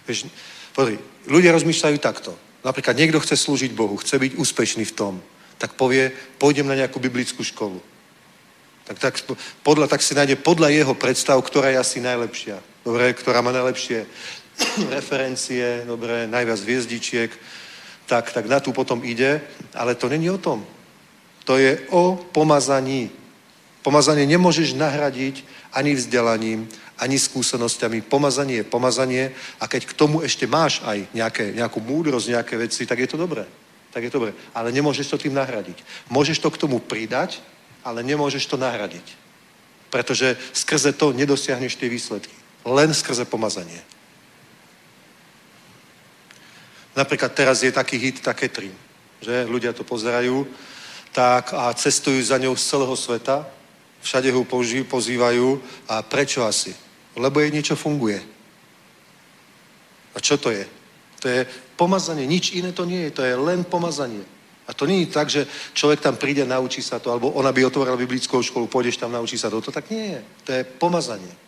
Vieš, 0.05 0.29
pozri, 0.77 1.01
ľudia 1.25 1.53
rozmýšľajú 1.57 1.97
takto. 1.97 2.37
Napríklad 2.61 2.97
niekto 2.97 3.21
chce 3.21 3.37
slúžiť 3.37 3.73
Bohu, 3.73 3.97
chce 3.97 4.17
byť 4.17 4.37
úspešný 4.37 4.85
v 4.89 4.97
tom, 4.97 5.13
tak 5.57 5.77
povie, 5.77 6.13
pôjdem 6.37 6.65
na 6.65 6.77
nejakú 6.77 7.01
biblickú 7.01 7.41
školu. 7.41 7.81
Tak, 8.85 8.97
tak, 9.01 9.13
podľa, 9.65 9.89
tak 9.89 10.05
si 10.05 10.13
nájde 10.13 10.37
podľa 10.37 10.69
jeho 10.69 10.93
predstav, 10.93 11.41
ktorá 11.41 11.73
je 11.73 11.81
asi 11.81 11.97
najlepšia. 12.01 12.61
Dobre, 12.85 13.13
ktorá 13.17 13.41
má 13.41 13.49
najlepšie 13.49 14.05
referencie, 14.97 15.81
dobre, 15.89 16.29
najviac 16.29 16.61
hviezdičiek, 16.61 17.33
tak, 18.05 18.29
tak 18.29 18.45
na 18.45 18.61
tú 18.61 18.69
potom 18.69 19.01
ide, 19.01 19.41
ale 19.73 19.97
to 19.97 20.05
není 20.05 20.29
o 20.29 20.37
tom. 20.37 20.61
To 21.49 21.57
je 21.57 21.81
o 21.89 22.17
pomazaní. 22.29 23.09
Pomazanie 23.85 24.25
nemôžeš 24.25 24.73
nahradiť 24.73 25.45
ani 25.69 25.93
vzdelaním, 25.93 26.65
ani 26.97 27.21
skúsenosťami. 27.21 28.01
Pomazanie 28.01 28.65
je 28.65 28.65
pomazanie 28.65 29.29
a 29.61 29.69
keď 29.69 29.85
k 29.85 29.93
tomu 29.93 30.25
ešte 30.25 30.49
máš 30.49 30.81
aj 30.81 31.05
nejaké, 31.13 31.53
nejakú 31.53 31.85
múdrosť, 31.85 32.33
nejaké 32.33 32.57
veci, 32.57 32.89
tak 32.89 32.97
je 32.97 33.13
to 33.13 33.21
dobré. 33.21 33.45
Tak 33.93 34.01
je 34.01 34.09
to 34.09 34.25
dobré. 34.25 34.33
Ale 34.57 34.73
nemôžeš 34.73 35.13
to 35.13 35.21
tým 35.21 35.37
nahradiť. 35.37 35.85
Môžeš 36.09 36.41
to 36.41 36.49
k 36.49 36.57
tomu 36.57 36.81
pridať, 36.81 37.45
ale 37.85 38.01
nemôžeš 38.01 38.49
to 38.49 38.57
nahradiť. 38.57 39.05
Pretože 39.93 40.33
skrze 40.49 40.97
to 40.97 41.13
nedosiahneš 41.13 41.77
tie 41.77 41.85
výsledky. 41.85 42.33
Len 42.65 42.89
skrze 42.89 43.29
pomazanie. 43.29 43.85
Napríklad 46.97 47.37
teraz 47.37 47.61
je 47.61 47.69
taký 47.69 48.01
hit, 48.01 48.25
také 48.25 48.49
tri, 48.49 48.73
že 49.21 49.45
ľudia 49.45 49.77
to 49.77 49.85
pozerajú 49.85 50.49
tak 51.13 51.53
a 51.53 51.69
cestujú 51.71 52.19
za 52.19 52.35
ňou 52.41 52.57
z 52.59 52.65
celého 52.65 52.95
sveta, 52.97 53.47
všade 54.05 54.29
ho 54.29 54.45
pozývajú 54.85 55.47
a 55.89 56.05
prečo 56.05 56.45
asi? 56.45 56.69
Lebo 57.17 57.41
jej 57.41 57.49
niečo 57.49 57.73
funguje. 57.73 58.21
A 60.13 60.21
čo 60.21 60.37
to 60.37 60.53
je? 60.53 60.63
To 61.19 61.27
je 61.27 61.41
pomazanie, 61.73 62.29
nič 62.29 62.53
iné 62.53 62.69
to 62.69 62.85
nie 62.85 63.09
je, 63.09 63.17
to 63.17 63.23
je 63.25 63.33
len 63.33 63.65
pomazanie. 63.65 64.21
A 64.65 64.73
to 64.73 64.85
nie 64.85 65.05
je 65.05 65.13
tak, 65.13 65.29
že 65.29 65.45
človek 65.73 66.01
tam 66.01 66.17
príde, 66.17 66.45
naučí 66.45 66.81
sa 66.81 66.97
to, 66.97 67.13
alebo 67.13 67.33
ona 67.33 67.53
by 67.53 67.65
otvorila 67.65 67.97
biblickou 67.97 68.41
školu, 68.41 68.65
pôjdeš 68.65 68.97
tam, 68.97 69.13
naučí 69.13 69.37
sa 69.37 69.49
to. 69.49 69.61
To 69.61 69.73
tak 69.73 69.89
nie 69.89 70.17
je. 70.17 70.19
To 70.45 70.49
je 70.53 70.61
pomazanie. 70.65 71.44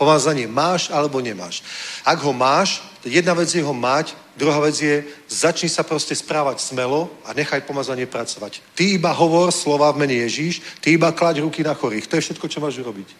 Pomazanie 0.00 0.48
máš 0.48 0.88
alebo 0.88 1.20
nemáš. 1.20 1.60
Ak 2.08 2.24
ho 2.24 2.32
máš, 2.32 2.80
jedna 3.04 3.36
vec 3.36 3.52
je 3.52 3.60
ho 3.60 3.74
mať, 3.76 4.16
druhá 4.32 4.56
vec 4.64 4.80
je, 4.80 5.04
začni 5.28 5.68
sa 5.68 5.84
proste 5.84 6.16
správať 6.16 6.64
smelo 6.64 7.12
a 7.28 7.36
nechaj 7.36 7.68
pomazanie 7.68 8.08
pracovať. 8.08 8.64
Ty 8.72 8.96
iba 8.96 9.12
hovor 9.12 9.52
slova 9.52 9.92
v 9.92 10.00
mene 10.00 10.16
Ježíš, 10.24 10.80
ty 10.80 10.96
iba 10.96 11.12
klaď 11.12 11.44
ruky 11.44 11.60
na 11.60 11.76
chorých. 11.76 12.08
To 12.08 12.16
je 12.16 12.24
všetko, 12.24 12.48
čo 12.48 12.64
máš 12.64 12.80
urobiť. 12.80 13.12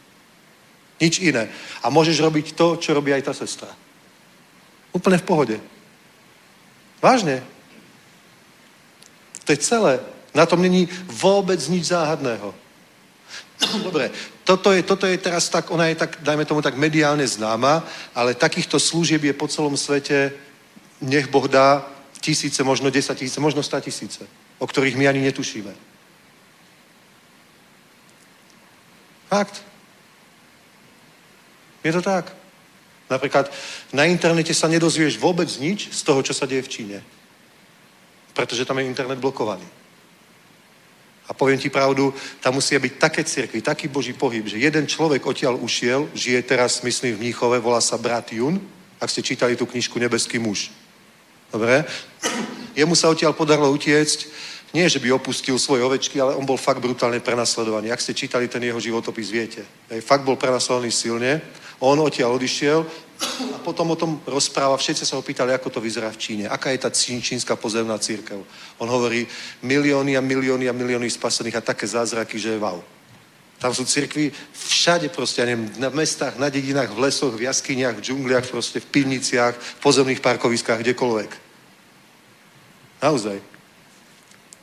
Nič 1.05 1.21
iné. 1.21 1.53
A 1.85 1.93
môžeš 1.93 2.17
robiť 2.25 2.57
to, 2.57 2.81
čo 2.81 2.97
robí 2.97 3.13
aj 3.13 3.29
tá 3.29 3.37
sestra. 3.37 3.69
Úplne 4.97 5.21
v 5.21 5.29
pohode. 5.29 5.57
Vážne. 7.05 7.45
To 9.45 9.53
je 9.53 9.61
celé. 9.61 10.01
Na 10.33 10.49
tom 10.49 10.65
není 10.65 10.89
vôbec 11.13 11.61
nič 11.69 11.93
záhadného. 11.93 12.57
Dobre, 13.85 14.11
toto 14.45 14.73
je, 14.73 14.83
toto 14.83 15.07
je 15.07 15.19
teraz 15.19 15.49
tak, 15.49 15.71
ona 15.71 15.87
je 15.87 15.95
tak, 15.95 16.23
dajme 16.23 16.45
tomu 16.45 16.63
tak 16.63 16.77
mediálne 16.77 17.27
známa, 17.27 17.85
ale 18.15 18.35
takýchto 18.35 18.81
služieb 18.81 19.25
je 19.25 19.33
po 19.33 19.49
celom 19.49 19.77
svete, 19.77 20.33
nech 21.01 21.29
Boh 21.29 21.49
dá 21.49 21.87
tisíce, 22.21 22.65
možno 22.65 22.91
10 22.91 23.19
tisíce, 23.19 23.41
možno 23.41 23.63
100 23.63 23.81
tisíce, 23.81 24.23
o 24.59 24.67
ktorých 24.67 24.97
my 24.97 25.09
ani 25.09 25.21
netušíme. 25.21 25.73
Fakt. 29.31 29.63
Je 31.85 31.93
to 31.93 32.03
tak. 32.03 32.35
Napríklad 33.11 33.51
na 33.93 34.05
internete 34.05 34.55
sa 34.55 34.69
nedozvieš 34.69 35.19
vôbec 35.19 35.49
nič 35.59 35.91
z 35.91 36.01
toho, 36.03 36.23
čo 36.23 36.35
sa 36.35 36.47
deje 36.47 36.63
v 36.63 36.73
Číne. 36.73 36.99
Pretože 38.35 38.67
tam 38.67 38.79
je 38.79 38.91
internet 38.91 39.19
blokovaný. 39.19 39.67
A 41.31 41.33
poviem 41.33 41.63
ti 41.63 41.71
pravdu, 41.71 42.11
tam 42.43 42.59
musia 42.59 42.83
byť 42.83 42.93
také 42.99 43.23
cirkvy, 43.23 43.63
taký 43.63 43.87
boží 43.87 44.11
pohyb, 44.11 44.43
že 44.43 44.59
jeden 44.59 44.83
človek 44.91 45.23
odtiaľ 45.23 45.63
ušiel, 45.63 46.11
žije 46.11 46.43
teraz, 46.43 46.83
myslím, 46.83 47.15
v 47.15 47.21
Mníchove, 47.31 47.63
volá 47.63 47.79
sa 47.79 47.95
brat 47.95 48.35
Jun, 48.35 48.59
ak 48.99 49.07
ste 49.07 49.23
čítali 49.23 49.55
tú 49.55 49.63
knižku 49.63 49.95
Nebeský 49.95 50.43
muž. 50.43 50.75
Dobre? 51.55 51.87
Jemu 52.75 52.99
sa 52.99 53.15
odtiaľ 53.15 53.39
podarilo 53.39 53.71
utiecť, 53.71 54.27
nie, 54.75 54.87
že 54.87 55.03
by 55.03 55.15
opustil 55.15 55.59
svoje 55.59 55.83
ovečky, 55.83 56.23
ale 56.23 56.35
on 56.35 56.47
bol 56.47 56.55
fakt 56.55 56.79
brutálne 56.79 57.19
prenasledovaný. 57.19 57.91
Ak 57.91 58.03
ste 58.03 58.15
čítali 58.15 58.47
ten 58.47 58.63
jeho 58.63 58.79
životopis, 58.79 59.31
viete. 59.31 59.67
Hej, 59.91 60.03
fakt 60.07 60.23
bol 60.23 60.39
prenasledovaný 60.39 60.95
silne 60.95 61.43
on 61.81 61.97
odtiaľ 61.97 62.37
odišiel 62.37 62.85
a 63.55 63.59
potom 63.61 63.91
o 63.93 63.97
tom 63.97 64.21
rozpráva. 64.25 64.77
Všetci 64.77 65.05
sa 65.05 65.17
ho 65.17 65.23
pýtali, 65.23 65.53
ako 65.53 65.69
to 65.71 65.81
vyzerá 65.81 66.09
v 66.09 66.21
Číne. 66.21 66.45
Aká 66.49 66.73
je 66.73 66.81
tá 66.81 66.91
čínska 66.91 67.57
pozemná 67.57 67.99
církev. 68.01 68.41
On 68.81 68.89
hovorí 68.89 69.29
milióny 69.61 70.17
a 70.17 70.25
milióny 70.25 70.69
a 70.69 70.77
milióny 70.77 71.11
spasených 71.11 71.61
a 71.61 71.67
také 71.73 71.85
zázraky, 71.85 72.41
že 72.41 72.57
wow. 72.57 72.81
Tam 73.61 73.77
sú 73.77 73.85
cirkvy 73.85 74.33
všade 74.57 75.13
proste, 75.13 75.45
ja 75.45 75.53
neviem, 75.53 75.69
na 75.77 75.93
mestách, 75.93 76.41
na 76.41 76.49
dedinách, 76.49 76.97
v 76.97 77.05
lesoch, 77.05 77.37
v 77.37 77.45
jaskyniach, 77.45 78.01
v 78.01 78.05
džungliach, 78.09 78.49
proste 78.49 78.81
v 78.81 78.89
pivniciach, 78.89 79.53
v 79.53 79.81
pozemných 79.85 80.25
parkoviskách, 80.25 80.81
kdekoľvek. 80.81 81.31
Naozaj. 83.05 83.37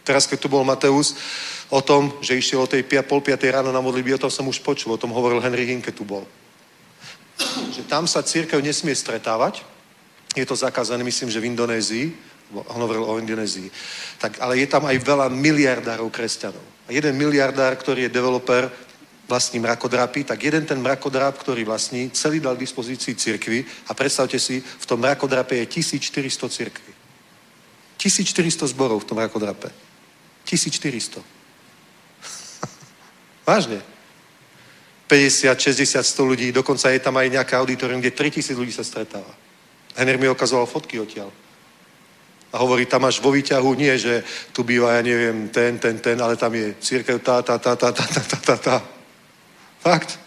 Teraz, 0.01 0.25
keď 0.25 0.37
tu 0.41 0.49
bol 0.49 0.65
Mateus, 0.65 1.13
o 1.69 1.77
tom, 1.85 2.09
že 2.25 2.41
išiel 2.41 2.65
o 2.65 2.69
tej 2.69 2.81
pol 3.05 3.21
piatej 3.21 3.61
ráno 3.61 3.69
na 3.69 3.85
modlitby, 3.85 4.17
o 4.17 4.23
tom 4.25 4.33
som 4.33 4.49
už 4.49 4.65
počul, 4.65 4.97
o 4.97 5.01
tom 5.01 5.13
hovoril 5.13 5.45
Henry 5.45 5.69
Hinke 5.69 5.93
tu 5.93 6.01
bol 6.01 6.25
tam 7.87 8.05
sa 8.05 8.21
církev 8.21 8.59
nesmie 8.59 8.93
stretávať. 8.93 9.63
Je 10.35 10.45
to 10.45 10.55
zakázané, 10.55 11.03
myslím, 11.03 11.31
že 11.31 11.39
v 11.39 11.49
Indonézii, 11.49 12.05
on 12.53 12.81
hovoril 12.83 13.03
o 13.03 13.19
Indonézii. 13.19 13.71
Tak, 14.21 14.43
ale 14.43 14.61
je 14.61 14.67
tam 14.67 14.85
aj 14.85 14.99
veľa 14.99 15.27
miliardárov 15.31 16.11
kresťanov. 16.11 16.61
A 16.87 16.93
jeden 16.93 17.15
miliardár, 17.15 17.75
ktorý 17.75 18.07
je 18.07 18.13
developer, 18.13 18.69
vlastní 19.27 19.59
mrakodrapy, 19.59 20.23
tak 20.23 20.43
jeden 20.43 20.65
ten 20.65 20.79
mrakodráp, 20.79 21.35
ktorý 21.35 21.67
vlastní, 21.67 22.09
celý 22.15 22.39
dal 22.39 22.55
k 22.55 22.63
dispozícii 22.63 23.15
cirkvi 23.15 23.65
a 23.87 23.93
predstavte 23.93 24.39
si, 24.39 24.63
v 24.63 24.85
tom 24.85 25.03
mrakodrape 25.03 25.55
je 25.55 25.65
1400 25.67 26.47
cirkvi. 26.47 26.93
1400 27.99 28.71
zborov 28.71 29.03
v 29.03 29.05
tom 29.05 29.19
mrakodrape. 29.19 29.67
1400. 30.47 31.19
Vážne. 33.49 33.96
50, 35.07 35.55
60, 35.55 36.03
100 36.03 36.29
ľudí, 36.29 36.47
dokonca 36.51 36.91
je 36.91 36.99
tam 36.99 37.15
aj 37.15 37.31
nejaké 37.31 37.55
auditorium, 37.55 38.03
kde 38.03 38.11
3000 38.11 38.59
ľudí 38.59 38.75
sa 38.75 38.83
stretáva. 38.83 39.31
Henry 39.95 40.19
mi 40.19 40.27
ukazoval 40.27 40.67
fotky 40.67 40.99
odtiaľ. 40.99 41.31
A 42.51 42.63
hovorí, 42.63 42.85
tam 42.85 43.01
máš 43.03 43.19
vo 43.19 43.31
výťahu, 43.31 43.75
nie, 43.75 43.91
že 43.97 44.23
tu 44.51 44.63
býva, 44.63 44.95
ja 44.95 45.01
neviem, 45.01 45.49
ten, 45.49 45.79
ten, 45.79 45.99
ten, 45.99 46.15
ale 46.21 46.35
tam 46.35 46.55
je 46.55 46.75
církev, 46.79 47.19
tá, 47.19 47.41
tá, 47.41 47.57
tá, 47.59 47.75
tá, 47.75 47.91
tá, 47.91 48.03
tá, 48.03 48.21
tá, 48.23 48.37
tá, 48.39 48.55
tá. 48.57 48.77
Fakt. 49.79 50.19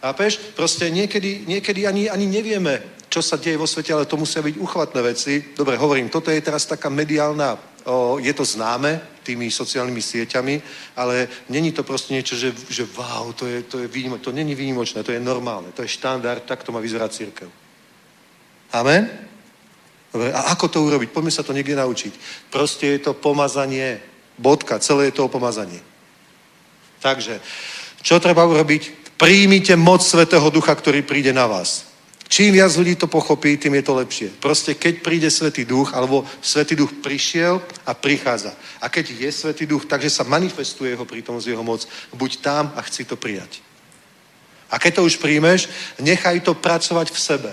Chápeš? 0.00 0.56
Proste 0.56 0.88
niekedy, 0.88 1.44
niekedy 1.44 1.84
ani, 1.84 2.08
ani 2.08 2.26
nevieme, 2.26 2.80
čo 3.12 3.20
sa 3.20 3.36
deje 3.36 3.60
vo 3.60 3.68
svete, 3.68 3.92
ale 3.92 4.08
to 4.08 4.16
musia 4.16 4.40
byť 4.40 4.56
uchvatné 4.56 5.00
veci. 5.02 5.44
Dobre, 5.52 5.76
hovorím, 5.76 6.08
toto 6.08 6.32
je 6.32 6.40
teraz 6.40 6.64
taká 6.64 6.88
mediálna, 6.88 7.60
o, 7.84 8.16
je 8.16 8.32
to 8.32 8.44
známe 8.44 9.19
tými 9.30 9.46
sociálnymi 9.46 10.02
sieťami, 10.02 10.54
ale 10.98 11.30
není 11.46 11.70
to 11.70 11.86
proste 11.86 12.10
niečo, 12.10 12.34
že, 12.34 12.50
že 12.66 12.82
wow, 12.98 13.30
to 13.30 13.46
je, 13.46 13.62
to 13.62 13.78
je 13.78 13.86
výnimočné. 13.86 14.24
To 14.26 14.34
není 14.34 14.54
výnimočné, 14.58 15.06
to 15.06 15.14
je 15.14 15.22
normálne, 15.22 15.70
to 15.70 15.86
je 15.86 15.94
štandard, 15.94 16.42
tak 16.42 16.66
to 16.66 16.74
má 16.74 16.82
vyzerať 16.82 17.10
církev. 17.12 17.48
Amen? 18.74 19.06
Dobre, 20.10 20.34
a 20.34 20.50
ako 20.50 20.66
to 20.66 20.78
urobiť? 20.82 21.14
Poďme 21.14 21.30
sa 21.30 21.46
to 21.46 21.54
niekde 21.54 21.78
naučiť. 21.78 22.12
Proste 22.50 22.98
je 22.98 22.98
to 22.98 23.14
pomazanie, 23.14 24.02
bodka, 24.34 24.82
celé 24.82 25.10
je 25.10 25.22
to 25.22 25.30
pomazanie. 25.30 25.78
Takže, 26.98 27.38
čo 28.02 28.18
treba 28.18 28.42
urobiť? 28.42 29.14
Príjmite 29.14 29.76
moc 29.78 30.02
Svetého 30.02 30.50
Ducha, 30.50 30.74
ktorý 30.74 31.06
príde 31.06 31.30
na 31.30 31.46
vás. 31.46 31.89
Čím 32.30 32.54
viac 32.54 32.70
ľudí 32.78 32.94
to 32.94 33.10
pochopí, 33.10 33.58
tým 33.58 33.74
je 33.74 33.82
to 33.82 33.98
lepšie. 33.98 34.28
Proste 34.38 34.78
keď 34.78 35.02
príde 35.02 35.26
Svetý 35.26 35.66
Duch, 35.66 35.90
alebo 35.98 36.22
Svetý 36.38 36.78
Duch 36.78 37.02
prišiel 37.02 37.58
a 37.82 37.90
prichádza. 37.90 38.54
A 38.78 38.86
keď 38.86 39.18
je 39.18 39.30
Svetý 39.34 39.66
Duch, 39.66 39.90
takže 39.90 40.06
sa 40.06 40.22
manifestuje 40.22 40.94
jeho 40.94 41.02
prítomnosť, 41.02 41.50
jeho 41.50 41.66
moc. 41.66 41.82
Buď 42.14 42.38
tam 42.38 42.70
a 42.78 42.86
chci 42.86 43.02
to 43.02 43.18
prijať. 43.18 43.58
A 44.70 44.78
keď 44.78 45.02
to 45.02 45.10
už 45.10 45.18
príjmeš, 45.18 45.66
nechaj 45.98 46.38
to 46.46 46.54
pracovať 46.54 47.10
v 47.10 47.18
sebe. 47.18 47.50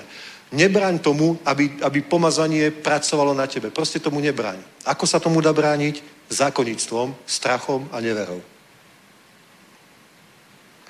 Nebraň 0.53 1.01
tomu, 1.01 1.41
aby, 1.41 1.81
aby 1.81 2.05
pomazanie 2.05 2.69
pracovalo 2.69 3.33
na 3.33 3.49
tebe. 3.49 3.73
Proste 3.73 3.97
tomu 3.97 4.21
nebraň. 4.21 4.61
Ako 4.85 5.09
sa 5.09 5.17
tomu 5.17 5.41
dá 5.41 5.57
brániť? 5.57 6.05
Zákonnictvom, 6.29 7.17
strachom 7.25 7.89
a 7.89 7.97
neverou. 7.97 8.45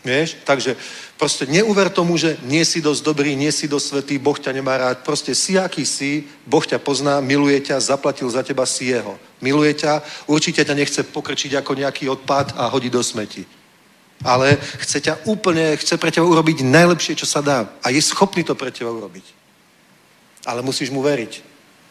Vieš? 0.07 0.39
Takže 0.47 0.79
proste 1.19 1.43
neuver 1.51 1.91
tomu, 1.91 2.15
že 2.15 2.39
nie 2.47 2.63
si 2.63 2.79
dosť 2.79 3.03
dobrý, 3.03 3.35
nie 3.35 3.51
si 3.51 3.67
dosť 3.67 3.87
svetý, 3.87 4.15
Boh 4.15 4.39
ťa 4.39 4.55
nemá 4.55 4.79
rád. 4.79 5.03
Proste 5.03 5.35
si, 5.35 5.59
aký 5.59 5.83
si, 5.83 6.23
Boh 6.47 6.63
ťa 6.63 6.79
pozná, 6.79 7.19
miluje 7.19 7.59
ťa, 7.59 7.83
zaplatil 7.91 8.31
za 8.31 8.39
teba 8.39 8.63
si 8.63 8.95
jeho. 8.95 9.19
Miluje 9.43 9.75
ťa, 9.75 9.99
určite 10.31 10.63
ťa 10.63 10.79
nechce 10.79 11.03
pokrčiť 11.03 11.59
ako 11.59 11.75
nejaký 11.75 12.07
odpad 12.07 12.55
a 12.55 12.71
hodiť 12.71 12.91
do 12.95 13.03
smeti. 13.03 13.43
Ale 14.23 14.55
chce 14.79 15.03
ťa 15.03 15.13
úplne, 15.27 15.75
chce 15.75 15.99
pre 15.99 16.07
teba 16.07 16.23
urobiť 16.25 16.63
najlepšie, 16.63 17.19
čo 17.19 17.27
sa 17.27 17.43
dá. 17.43 17.67
A 17.83 17.91
je 17.91 17.99
schopný 17.99 18.47
to 18.47 18.55
pre 18.55 18.71
teba 18.71 18.95
urobiť. 18.95 19.27
Ale 20.47 20.63
musíš 20.63 20.87
mu 20.87 21.03
veriť. 21.03 21.43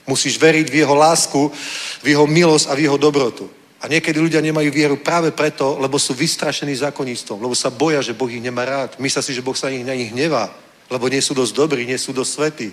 Musíš 0.08 0.40
veriť 0.40 0.72
v 0.72 0.80
jeho 0.80 0.94
lásku, 0.96 1.52
v 2.00 2.06
jeho 2.16 2.24
milosť 2.24 2.72
a 2.72 2.74
v 2.74 2.88
jeho 2.88 2.96
dobrotu. 2.96 3.50
A 3.80 3.92
niekedy 3.92 4.16
ľudia 4.16 4.40
nemajú 4.40 4.72
vieru 4.72 4.96
práve 4.96 5.30
preto, 5.36 5.76
lebo 5.76 6.00
sú 6.00 6.16
vystrašení 6.16 6.72
zákonníctvom, 6.80 7.42
lebo 7.42 7.52
sa 7.52 7.68
boja, 7.68 8.00
že 8.00 8.16
Boh 8.16 8.28
ich 8.32 8.40
nemá 8.40 8.64
rád. 8.64 8.96
Myslia 8.96 9.20
si, 9.20 9.36
že 9.36 9.44
Boh 9.44 9.56
sa 9.56 9.68
na 9.68 9.92
nich 9.92 10.12
hnevá, 10.16 10.48
lebo 10.88 11.12
nie 11.12 11.20
sú 11.20 11.36
dosť 11.36 11.52
dobrí, 11.52 11.84
nie 11.84 12.00
sú 12.00 12.16
dosť 12.16 12.32
svetí. 12.32 12.72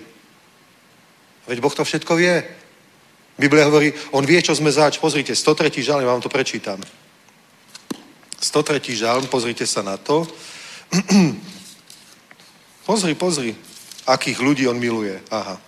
Veď 1.44 1.60
Boh 1.60 1.74
to 1.76 1.84
všetko 1.84 2.16
vie. 2.16 2.40
Biblia 3.36 3.68
hovorí, 3.68 3.92
on 4.16 4.24
vie, 4.24 4.40
čo 4.40 4.56
sme 4.56 4.72
zač. 4.72 4.96
Pozrite, 4.96 5.36
103. 5.36 5.82
žalm, 5.84 6.06
vám 6.06 6.24
to 6.24 6.32
prečítam. 6.32 6.80
103. 8.40 8.80
žalm, 8.96 9.26
pozrite 9.28 9.66
sa 9.68 9.84
na 9.84 10.00
to. 10.00 10.24
pozri, 12.88 13.12
pozri, 13.12 13.52
akých 14.08 14.38
ľudí 14.40 14.64
on 14.64 14.80
miluje. 14.80 15.20
Aha. 15.28 15.60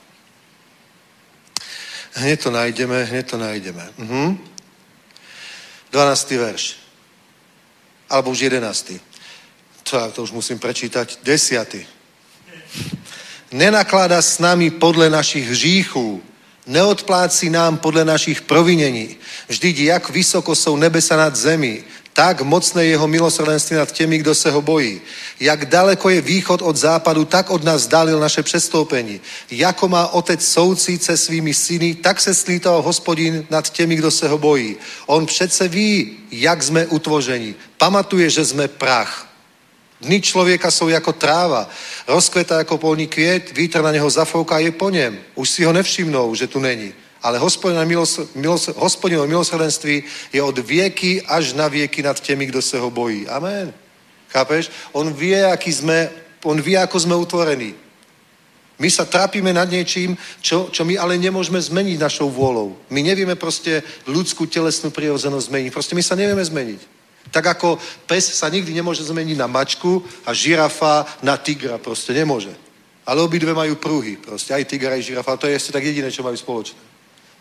Hneď 2.16 2.38
to 2.40 2.50
nájdeme, 2.50 3.04
hneď 3.04 3.24
to 3.28 3.36
nájdeme. 3.36 3.84
Uh-huh. 4.00 4.40
12. 5.96 6.30
verš. 6.30 6.76
Alebo 8.12 8.30
už 8.30 8.52
11. 8.52 9.00
To, 9.82 10.12
to 10.12 10.22
už 10.28 10.32
musím 10.32 10.58
prečítať. 10.60 11.24
Desiaty. 11.24 11.86
Nenaklada 13.52 14.20
s 14.22 14.38
nami 14.38 14.70
podle 14.70 15.10
našich 15.10 15.48
hříchů, 15.48 16.22
neodpláci 16.66 17.50
nám 17.50 17.78
podle 17.80 18.04
našich 18.04 18.44
provinení. 18.44 19.16
Vždyť 19.48 19.78
jak 19.78 20.10
vysoko 20.10 20.54
jsou 20.54 20.76
nebesa 20.76 21.16
nad 21.16 21.36
zemi, 21.36 21.84
tak 22.16 22.40
mocné 22.40 22.84
jeho 22.84 23.08
milosrdenství 23.08 23.76
nad 23.76 23.92
těmi, 23.92 24.18
kdo 24.18 24.34
se 24.34 24.50
ho 24.50 24.62
bojí. 24.62 25.00
Jak 25.40 25.66
daleko 25.66 26.08
je 26.08 26.20
východ 26.20 26.62
od 26.62 26.76
západu, 26.76 27.24
tak 27.24 27.50
od 27.50 27.64
nás 27.64 27.86
dálil 27.86 28.20
naše 28.20 28.42
přestoupení. 28.42 29.20
Jako 29.50 29.88
má 29.88 30.06
otec 30.08 30.48
soucít 30.48 31.02
se 31.02 31.16
svými 31.16 31.54
syny, 31.54 31.94
tak 31.94 32.20
se 32.20 32.34
slítal 32.34 32.82
hospodin 32.82 33.46
nad 33.50 33.68
těmi, 33.70 33.96
kdo 33.96 34.10
se 34.10 34.28
ho 34.28 34.38
bojí. 34.38 34.76
On 35.06 35.26
přece 35.26 35.68
ví, 35.68 36.16
jak 36.30 36.62
jsme 36.62 36.86
utvořeni. 36.86 37.54
Pamatuje, 37.76 38.30
že 38.30 38.44
jsme 38.44 38.68
prach. 38.68 39.28
Dny 40.00 40.20
člověka 40.20 40.70
jsou 40.70 40.88
jako 40.88 41.12
tráva, 41.12 41.68
rozkvetá 42.08 42.58
jako 42.58 42.78
polní 42.78 43.06
květ, 43.06 43.52
vítr 43.52 43.82
na 43.82 43.92
něho 43.92 44.10
zafouká 44.10 44.58
je 44.58 44.72
po 44.72 44.90
něm. 44.90 45.18
Už 45.34 45.50
si 45.50 45.64
ho 45.64 45.72
nevšimnou, 45.72 46.34
že 46.34 46.46
tu 46.46 46.60
není. 46.60 46.92
Ale 47.22 47.38
hospodinovo 47.38 47.86
milos, 47.86 48.20
milos, 48.34 48.70
milosrdenství 49.26 50.04
je 50.32 50.42
od 50.42 50.58
vieky 50.58 51.22
až 51.22 51.52
na 51.52 51.68
vieky 51.68 52.02
nad 52.02 52.20
těmi, 52.20 52.46
kdo 52.46 52.62
se 52.62 52.78
ho 52.78 52.90
bojí. 52.90 53.28
Amen. 53.28 53.74
Chápeš? 54.28 54.70
On 54.92 55.12
vie, 55.12 55.44
aký 55.44 55.72
sme, 55.72 56.10
on 56.44 56.60
vie, 56.60 56.78
ako 56.78 57.00
sme 57.00 57.16
utvorení. 57.16 57.74
My 58.76 58.92
sa 58.92 59.08
trápime 59.08 59.56
nad 59.56 59.70
niečím, 59.70 60.12
čo, 60.44 60.68
čo 60.68 60.84
my 60.84 61.00
ale 61.00 61.16
nemôžeme 61.16 61.56
zmeniť 61.56 61.96
našou 61.96 62.28
vôľou. 62.28 62.76
My 62.92 63.00
nevieme 63.00 63.32
proste 63.32 63.80
ľudskú 64.04 64.44
telesnú 64.44 64.92
prirodzenosť 64.92 65.48
zmeniť. 65.48 65.70
Proste 65.72 65.96
my 65.96 66.04
sa 66.04 66.12
nevieme 66.12 66.44
zmeniť. 66.44 66.80
Tak 67.32 67.56
ako 67.56 67.80
pes 68.04 68.36
sa 68.36 68.52
nikdy 68.52 68.76
nemôže 68.76 69.02
zmeniť 69.02 69.36
na 69.40 69.48
mačku 69.48 70.04
a 70.28 70.36
žirafa 70.36 71.08
na 71.24 71.40
tigra. 71.40 71.80
Proste 71.80 72.12
nemôže. 72.12 72.52
Ale 73.08 73.24
obidve 73.24 73.56
majú 73.56 73.80
pruhy. 73.80 74.20
Proste 74.20 74.52
aj 74.52 74.68
tigra, 74.68 74.92
aj 74.92 75.08
žirafa. 75.08 75.40
To 75.40 75.48
je 75.48 75.56
ešte 75.56 75.72
tak 75.72 75.84
jediné, 75.88 76.12
čo 76.12 76.20
majú 76.20 76.36
spoločné. 76.36 76.95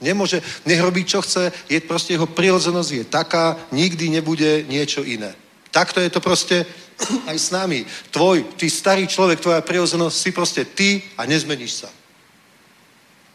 Nemôže, 0.05 0.45
nech 0.69 0.77
robí, 0.77 1.01
čo 1.01 1.25
chce, 1.25 1.49
je 1.65 1.81
proste 1.81 2.13
jeho 2.13 2.29
prirodzenosť 2.29 2.89
je 2.93 3.05
taká, 3.09 3.57
nikdy 3.73 4.13
nebude 4.13 4.61
niečo 4.69 5.01
iné. 5.01 5.33
Takto 5.73 5.97
je 5.97 6.13
to 6.13 6.21
proste 6.21 6.61
aj 7.29 7.37
s 7.41 7.49
nami. 7.49 7.81
Tvoj, 8.13 8.55
ty 8.55 8.69
starý 8.69 9.09
človek, 9.09 9.41
tvoja 9.41 9.65
prirodzenosť 9.65 10.15
si 10.15 10.29
proste 10.29 10.63
ty 10.63 11.01
a 11.17 11.25
nezmeníš 11.25 11.73
sa. 11.73 11.89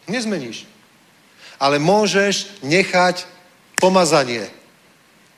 Nezmeníš. 0.07 0.63
Ale 1.59 1.77
môžeš 1.77 2.63
nechať 2.63 3.27
pomazanie, 3.77 4.47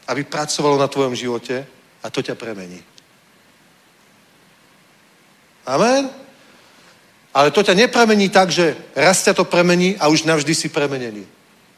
aby 0.07 0.23
pracovalo 0.23 0.77
na 0.77 0.87
tvojom 0.87 1.17
živote 1.17 1.65
a 1.99 2.07
to 2.13 2.21
ťa 2.21 2.37
premení. 2.37 2.79
Amen? 5.67 6.22
Ale 7.33 7.49
to 7.49 7.65
ťa 7.65 7.73
nepremení 7.73 8.29
tak, 8.29 8.53
že 8.53 8.77
raz 8.93 9.25
ťa 9.25 9.33
to 9.33 9.43
premení 9.43 9.97
a 9.97 10.07
už 10.07 10.23
navždy 10.23 10.53
si 10.53 10.69
premenený. 10.69 11.25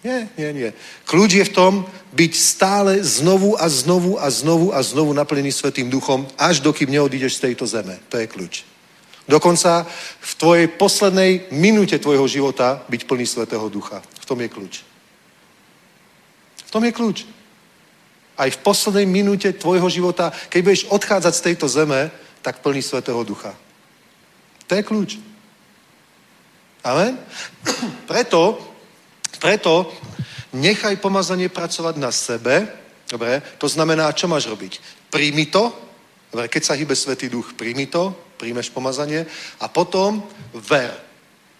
Nie, 0.05 0.29
nie, 0.37 0.53
nie. 0.53 0.69
Kľúč 1.09 1.31
je 1.33 1.45
v 1.49 1.55
tom 1.55 1.73
byť 2.13 2.31
stále 2.37 3.01
znovu 3.01 3.57
a 3.57 3.65
znovu 3.65 4.21
a 4.21 4.29
znovu 4.29 4.69
a 4.69 4.79
znovu 4.85 5.17
naplnený 5.17 5.49
Svetým 5.49 5.89
duchom, 5.89 6.29
až 6.37 6.61
dokým 6.61 6.93
neodídeš 6.93 7.41
z 7.41 7.49
tejto 7.49 7.65
zeme. 7.65 7.97
To 8.13 8.21
je 8.21 8.29
kľúč. 8.29 8.61
Dokonca 9.25 9.89
v 10.21 10.33
tvojej 10.37 10.67
poslednej 10.69 11.49
minúte 11.49 11.97
tvojho 11.97 12.27
života 12.29 12.85
byť 12.85 13.01
plný 13.09 13.25
Svetého 13.25 13.65
ducha. 13.65 14.03
V 14.21 14.25
tom 14.29 14.37
je 14.37 14.49
kľúč. 14.51 14.85
V 16.65 16.69
tom 16.69 16.85
je 16.85 16.93
kľúč. 16.93 17.17
Aj 18.37 18.51
v 18.51 18.61
poslednej 18.61 19.09
minúte 19.09 19.49
tvojho 19.57 19.89
života, 19.89 20.29
keď 20.53 20.59
budeš 20.61 20.85
odchádzať 20.93 21.33
z 21.33 21.45
tejto 21.49 21.65
zeme, 21.65 22.13
tak 22.45 22.61
plný 22.61 22.85
Svetého 22.85 23.25
ducha. 23.25 23.57
To 24.69 24.77
je 24.77 24.85
kľúč. 24.85 25.17
Amen? 26.85 27.17
Preto, 28.11 28.61
preto 29.41 29.91
nechaj 30.53 30.97
pomazanie 30.97 31.49
pracovať 31.49 31.95
na 31.97 32.09
sebe. 32.09 32.65
Dobre? 33.05 33.41
To 33.61 33.67
znamená, 33.69 34.09
čo 34.13 34.25
máš 34.25 34.49
robiť? 34.49 34.81
Príjmi 35.13 35.45
to. 35.53 35.69
Dobre, 36.31 36.47
keď 36.49 36.61
sa 36.63 36.73
hýbe 36.73 36.97
Svetý 36.97 37.29
duch, 37.29 37.53
príjmi 37.53 37.85
to, 37.85 38.09
príjmeš 38.41 38.73
pomazanie 38.73 39.25
a 39.61 39.69
potom 39.69 40.23
ver. 40.53 40.93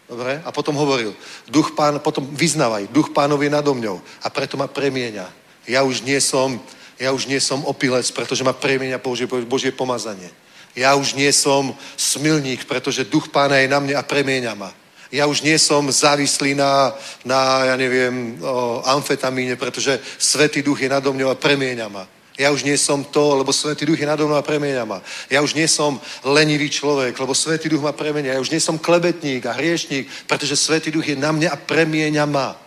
Dobre? 0.10 0.42
A 0.46 0.50
potom 0.50 0.78
hovoril, 0.78 1.14
duch 1.50 1.74
pán, 1.74 2.02
potom 2.02 2.26
vyznávaj, 2.34 2.90
duch 2.90 3.10
pánov 3.10 3.42
je 3.42 3.50
nado 3.50 3.74
mňou 3.74 4.02
a 4.22 4.28
preto 4.30 4.58
ma 4.58 4.70
premieňa. 4.70 5.26
Ja 5.66 5.82
už 5.82 6.06
nie 6.06 6.22
som, 6.22 6.62
ja 7.02 7.10
už 7.10 7.26
nie 7.26 7.42
som 7.42 7.66
opilec, 7.66 8.06
pretože 8.14 8.46
ma 8.46 8.54
premieňa 8.54 9.02
Božie, 9.02 9.26
Božie 9.26 9.74
pomazanie. 9.74 10.30
Ja 10.78 10.94
už 10.94 11.18
nie 11.18 11.32
som 11.34 11.74
smilník, 11.98 12.68
pretože 12.70 13.08
duch 13.08 13.30
pána 13.34 13.62
je 13.62 13.72
na 13.72 13.80
mne 13.82 13.96
a 13.98 14.06
premieňa 14.06 14.54
ma. 14.54 14.70
Ja 15.16 15.32
už 15.32 15.48
nie 15.48 15.56
som 15.56 15.88
závislý 15.88 16.60
na, 16.60 16.92
na 17.24 17.72
ja 17.72 17.76
neviem, 17.80 18.36
o, 18.44 18.84
amfetamíne, 18.84 19.56
pretože 19.56 19.96
Svetý 20.20 20.60
duch 20.60 20.84
je 20.84 20.92
nado 20.92 21.16
mňou 21.16 21.32
a 21.32 21.40
premieňa 21.40 21.88
ma. 21.88 22.04
Ja 22.36 22.52
už 22.52 22.68
nie 22.68 22.76
som 22.76 23.00
to, 23.00 23.40
lebo 23.40 23.56
Svetý 23.56 23.88
duch 23.88 23.96
je 23.96 24.04
nado 24.04 24.28
mnou 24.28 24.36
a 24.36 24.44
premieňa 24.44 24.84
ma. 24.84 25.00
Ja 25.32 25.40
už 25.40 25.56
nie 25.56 25.72
som 25.72 26.04
lenivý 26.20 26.68
človek, 26.68 27.16
lebo 27.16 27.32
Svetý 27.32 27.72
duch 27.72 27.80
ma 27.80 27.96
premieňa. 27.96 28.36
Ja 28.36 28.44
už 28.44 28.52
nie 28.52 28.60
som 28.60 28.76
klebetník 28.76 29.48
a 29.48 29.56
hriešník, 29.56 30.28
pretože 30.28 30.60
Svetý 30.60 30.92
duch 30.92 31.08
je 31.08 31.16
na 31.16 31.32
mňa 31.32 31.48
a 31.48 31.62
premieňa 31.64 32.26
ma. 32.28 32.60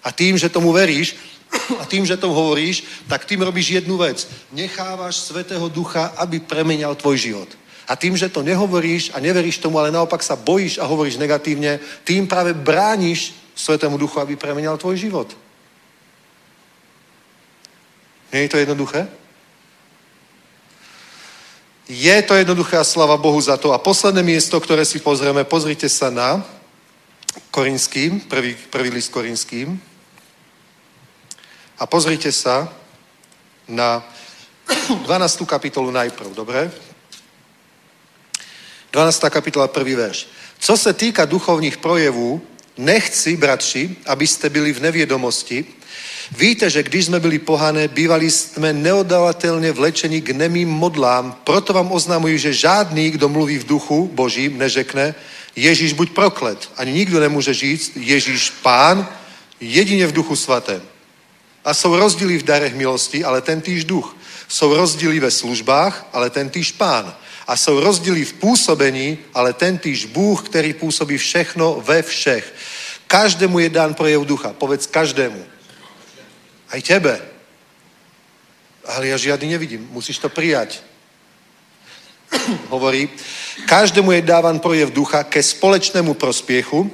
A 0.00 0.08
tým, 0.08 0.40
že 0.40 0.48
tomu 0.48 0.72
veríš, 0.72 1.20
a 1.80 1.84
tým, 1.84 2.08
že 2.08 2.16
to 2.16 2.32
hovoríš, 2.32 3.04
tak 3.08 3.28
tým 3.28 3.44
robíš 3.44 3.76
jednu 3.76 4.00
vec. 4.00 4.24
Nechávaš 4.52 5.16
Svetého 5.16 5.68
Ducha, 5.68 6.16
aby 6.16 6.40
premenial 6.40 6.96
tvoj 6.96 7.16
život. 7.16 7.48
A 7.88 7.96
tým, 7.96 8.16
že 8.16 8.28
to 8.28 8.44
nehovoríš 8.44 9.16
a 9.16 9.20
neveríš 9.20 9.58
tomu, 9.58 9.80
ale 9.80 9.88
naopak 9.88 10.20
sa 10.20 10.36
bojíš 10.36 10.76
a 10.76 10.84
hovoríš 10.84 11.16
negatívne, 11.16 11.80
tým 12.04 12.28
práve 12.28 12.52
brániš 12.52 13.32
Svetému 13.56 13.98
Duchu, 13.98 14.20
aby 14.20 14.36
premenial 14.36 14.76
tvoj 14.76 15.00
život. 15.00 15.32
Nie 18.32 18.44
je 18.44 18.52
to 18.52 18.60
jednoduché? 18.60 19.08
Je 21.88 22.22
to 22.22 22.36
jednoduché 22.36 22.76
a 22.76 22.84
slava 22.84 23.16
Bohu 23.16 23.40
za 23.40 23.56
to. 23.56 23.72
A 23.72 23.80
posledné 23.80 24.20
miesto, 24.20 24.60
ktoré 24.60 24.84
si 24.84 25.00
pozrieme, 25.00 25.48
pozrite 25.48 25.88
sa 25.88 26.12
na 26.12 26.44
Korinským, 27.50 28.20
prvý, 28.28 28.52
prvý 28.68 28.92
list 28.92 29.08
Korinským. 29.08 29.80
A 31.80 31.88
pozrite 31.88 32.28
sa 32.28 32.68
na 33.64 34.04
12. 35.08 35.48
kapitolu 35.48 35.88
najprv, 35.88 36.36
dobre? 36.36 36.68
12. 38.92 39.24
kapitola, 39.30 39.68
prvý 39.68 39.94
verš. 39.94 40.28
Co 40.58 40.76
se 40.76 40.92
týka 40.92 41.24
duchovních 41.24 41.76
projevů, 41.76 42.42
nechci, 42.78 43.36
bratři, 43.36 43.96
abyste 44.06 44.50
byli 44.50 44.72
v 44.72 44.80
nevědomosti. 44.80 45.64
Víte, 46.38 46.70
že 46.70 46.82
když 46.82 47.04
jsme 47.04 47.20
byli 47.20 47.38
pohané, 47.38 47.88
bývali 47.88 48.30
jsme 48.30 48.72
neodalatelně 48.72 49.72
vlečeni 49.72 50.20
k 50.20 50.30
nemým 50.30 50.68
modlám, 50.68 51.36
proto 51.44 51.72
vám 51.72 51.92
oznamuji, 51.92 52.38
že 52.38 52.52
žádný, 52.52 53.10
kdo 53.10 53.28
mluví 53.28 53.58
v 53.58 53.66
duchu 53.66 54.10
božím, 54.12 54.58
neřekne, 54.58 55.14
Ježíš 55.56 55.92
buď 55.92 56.10
proklet. 56.10 56.70
Ani 56.76 56.92
nikdo 56.92 57.20
nemůže 57.20 57.54
říct, 57.54 57.92
Ježíš 57.96 58.50
pán, 58.50 59.08
jedině 59.60 60.06
v 60.06 60.12
duchu 60.12 60.36
svatém. 60.36 60.82
A 61.64 61.74
jsou 61.74 61.96
rozdíly 61.96 62.38
v 62.38 62.42
darech 62.42 62.74
milosti, 62.74 63.24
ale 63.24 63.40
ten 63.40 63.60
týž 63.60 63.84
duch. 63.84 64.16
Jsou 64.48 64.74
rozdíly 64.74 65.20
ve 65.20 65.30
službách, 65.30 66.06
ale 66.12 66.30
ten 66.30 66.50
týž 66.50 66.72
pán. 66.72 67.14
A 67.48 67.56
jsou 67.56 67.80
rozdíly 67.80 68.24
v 68.24 68.32
působení, 68.32 69.18
ale 69.34 69.52
ten 69.52 69.78
týž 69.78 70.04
Bůh, 70.04 70.48
který 70.48 70.72
působí 70.72 71.18
všechno 71.18 71.80
ve 71.80 72.02
všech. 72.02 72.54
Každému 73.06 73.58
je 73.58 73.68
dán 73.68 73.94
projev 73.94 74.28
ducha. 74.28 74.52
Povedz 74.52 74.86
každému. 74.86 75.40
Aj 76.68 76.80
tebe. 76.84 77.16
Ale 78.84 79.08
ja 79.08 79.16
žiadny 79.16 79.56
nevidím. 79.56 79.88
Musíš 79.88 80.20
to 80.20 80.28
prijať. 80.28 80.84
Hovorí, 82.72 83.08
každému 83.64 84.12
je 84.12 84.28
dávan 84.28 84.60
projev 84.60 84.92
ducha 84.92 85.24
ke 85.24 85.40
společnému 85.40 86.14
prospěchu, 86.14 86.92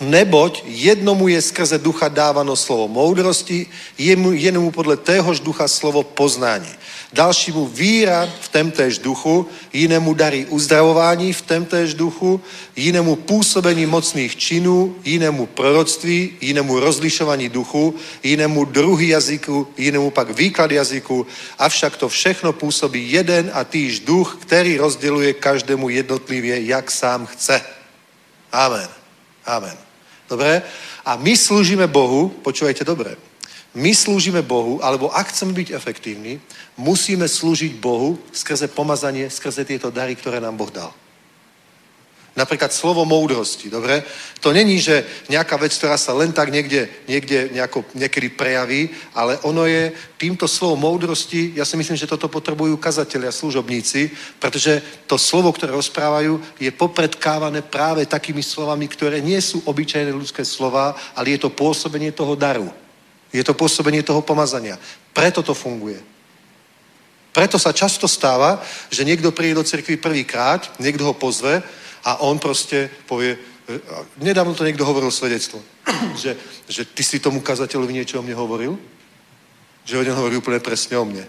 Neboť 0.00 0.60
jednomu 0.68 1.32
je 1.32 1.40
skrze 1.40 1.80
ducha 1.80 2.12
dávano 2.12 2.52
slovo 2.52 2.84
moudrosti, 2.88 3.64
jemu, 3.98 4.32
jednomu 4.32 4.70
podle 4.70 4.96
téhož 4.96 5.40
ducha 5.40 5.68
slovo 5.68 6.02
poznání. 6.02 6.68
Dalšímu 7.12 7.66
víra 7.66 8.28
v 8.40 8.48
temtéž 8.48 8.98
duchu, 8.98 9.48
jinému 9.72 10.14
darí 10.14 10.46
uzdravování 10.46 11.32
v 11.32 11.42
temtéž 11.42 11.94
duchu, 11.94 12.40
jinému 12.76 13.16
působení 13.16 13.86
mocných 13.86 14.36
činů, 14.36 14.96
jinému 15.04 15.46
proroctví, 15.46 16.36
jinému 16.40 16.80
rozlišování 16.80 17.48
duchu, 17.48 17.94
jinému 18.22 18.64
druhý 18.64 19.08
jazyku, 19.08 19.68
jinému 19.76 20.10
pak 20.10 20.36
výklad 20.36 20.70
jazyku, 20.70 21.26
avšak 21.58 21.96
to 21.96 22.08
všechno 22.08 22.52
působí 22.52 23.12
jeden 23.12 23.50
a 23.54 23.64
týž 23.64 24.00
duch, 24.00 24.36
který 24.40 24.76
rozděluje 24.76 25.32
každému 25.32 25.88
jednotlivě, 25.88 26.64
jak 26.64 26.90
sám 26.90 27.26
chce. 27.26 27.60
Amen. 28.52 28.88
Amen. 29.46 29.85
Dobre? 30.26 30.62
A 31.06 31.14
my 31.16 31.32
slúžime 31.38 31.86
Bohu, 31.86 32.28
počúvajte 32.42 32.82
dobre, 32.82 33.14
My 33.76 33.92
slúžime 33.92 34.40
Bohu, 34.40 34.80
alebo 34.80 35.12
ak 35.12 35.36
chceme 35.36 35.52
byť 35.52 35.76
efektívni, 35.76 36.40
musíme 36.80 37.28
slúžiť 37.28 37.76
Bohu 37.76 38.16
skrze 38.32 38.72
pomazanie, 38.72 39.28
skrze 39.28 39.68
tieto 39.68 39.92
dary, 39.92 40.16
ktoré 40.16 40.40
nám 40.40 40.56
Boh 40.56 40.72
dal. 40.72 40.96
Napríklad 42.36 42.68
slovo 42.68 43.08
moudrosti, 43.08 43.72
dobre? 43.72 44.04
To 44.44 44.52
není, 44.52 44.76
že 44.76 45.08
nejaká 45.32 45.56
vec, 45.56 45.72
ktorá 45.72 45.96
sa 45.96 46.12
len 46.12 46.36
tak 46.36 46.52
niekde, 46.52 46.84
niekde 47.08 47.48
nejako, 47.48 47.80
niekedy 47.96 48.28
prejaví, 48.28 48.92
ale 49.16 49.40
ono 49.40 49.64
je 49.64 49.88
týmto 50.20 50.44
slovom 50.44 50.84
moudrosti, 50.84 51.56
ja 51.56 51.64
si 51.64 51.80
myslím, 51.80 51.96
že 51.96 52.04
toto 52.04 52.28
potrebujú 52.28 52.76
kazatelia, 52.76 53.32
služobníci, 53.32 54.12
pretože 54.36 54.84
to 55.08 55.16
slovo, 55.16 55.48
ktoré 55.48 55.72
rozprávajú, 55.72 56.60
je 56.60 56.68
popredkávané 56.76 57.64
práve 57.64 58.04
takými 58.04 58.44
slovami, 58.44 58.84
ktoré 58.84 59.24
nie 59.24 59.40
sú 59.40 59.64
obyčajné 59.64 60.12
ľudské 60.12 60.44
slova, 60.44 60.92
ale 61.16 61.40
je 61.40 61.48
to 61.48 61.48
pôsobenie 61.48 62.12
toho 62.12 62.36
daru. 62.36 62.68
Je 63.32 63.40
to 63.40 63.56
pôsobenie 63.56 64.04
toho 64.04 64.20
pomazania. 64.20 64.76
Preto 65.16 65.40
to 65.40 65.56
funguje. 65.56 65.96
Preto 67.32 67.56
sa 67.56 67.72
často 67.72 68.04
stáva, 68.08 68.60
že 68.92 69.08
niekto 69.08 69.32
príde 69.32 69.56
do 69.56 69.64
cirkvi 69.64 69.96
prvýkrát, 69.96 70.68
niekto 70.76 71.04
ho 71.04 71.16
pozve 71.16 71.64
a 72.06 72.22
on 72.22 72.38
proste 72.38 72.86
povie, 73.10 73.34
nedávno 74.22 74.54
to 74.54 74.62
niekto 74.62 74.86
hovoril 74.86 75.10
svedectvo, 75.10 75.58
že, 76.22 76.38
že 76.70 76.86
ty 76.86 77.02
si 77.02 77.18
tomu 77.18 77.42
kazateľovi 77.42 77.92
niečo 77.92 78.18
o 78.18 78.22
mne 78.22 78.38
hovoril, 78.38 78.78
že 79.82 79.98
on 79.98 80.06
hovorí 80.14 80.38
úplne 80.38 80.62
presne 80.62 80.94
o 80.98 81.04
mne. 81.04 81.26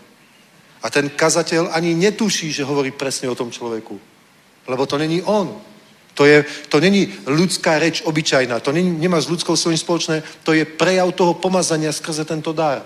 A 0.86 0.94
ten 0.94 1.10
kazateľ 1.10 1.74
ani 1.74 1.98
netuší, 1.98 2.54
že 2.54 2.64
hovorí 2.64 2.94
presne 2.94 3.30
o 3.30 3.36
tom 3.36 3.49
človeku. 3.49 3.98
Lebo 4.70 4.86
to 4.86 4.98
není 4.98 5.26
on. 5.26 5.58
To, 6.14 6.26
je, 6.26 6.45
to 6.70 6.80
není 6.80 7.14
ľudská 7.26 7.80
reč 7.80 8.02
obyčajná. 8.02 8.60
To 8.60 8.72
není, 8.72 8.90
nemá 8.90 9.22
s 9.22 9.30
ľudskou 9.30 9.58
svojím 9.58 9.78
spoločné. 9.78 10.24
To 10.45 10.54
je 10.54 10.66
prejav 10.66 11.14
toho 11.14 11.34
pomazania 11.34 11.94
skrze 11.94 12.26
tento 12.26 12.54
dar. 12.54 12.86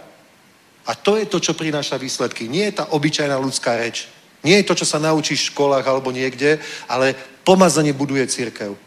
A 0.88 0.96
to 0.96 1.16
je 1.16 1.26
to, 1.26 1.40
čo 1.40 1.54
prináša 1.54 1.96
výsledky. 1.96 2.48
Nie 2.48 2.72
je 2.72 2.84
tá 2.84 2.86
obyčajná 2.92 3.36
ľudská 3.40 3.76
reč. 3.76 4.08
Nie 4.44 4.58
je 4.60 4.68
to, 4.68 4.76
čo 4.76 4.86
sa 4.86 5.00
naučíš 5.00 5.48
v 5.48 5.50
školách 5.54 5.86
alebo 5.86 6.12
niekde, 6.12 6.60
ale 6.90 7.16
pomazanie 7.44 7.94
buduje 7.94 8.28
církev. 8.28 8.78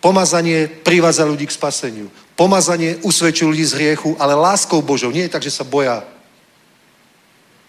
Pomazanie 0.00 0.68
privádza 0.68 1.24
ľudí 1.24 1.46
k 1.46 1.56
spaseniu. 1.56 2.06
Pomazanie 2.36 3.00
usvedčuje 3.02 3.48
ľudí 3.48 3.64
z 3.64 3.76
hriechu, 3.80 4.16
ale 4.20 4.36
láskou 4.36 4.82
Božou. 4.82 5.10
Nie 5.10 5.26
je 5.26 5.34
tak, 5.34 5.42
že 5.42 5.50
sa 5.50 5.64
boja. 5.64 6.04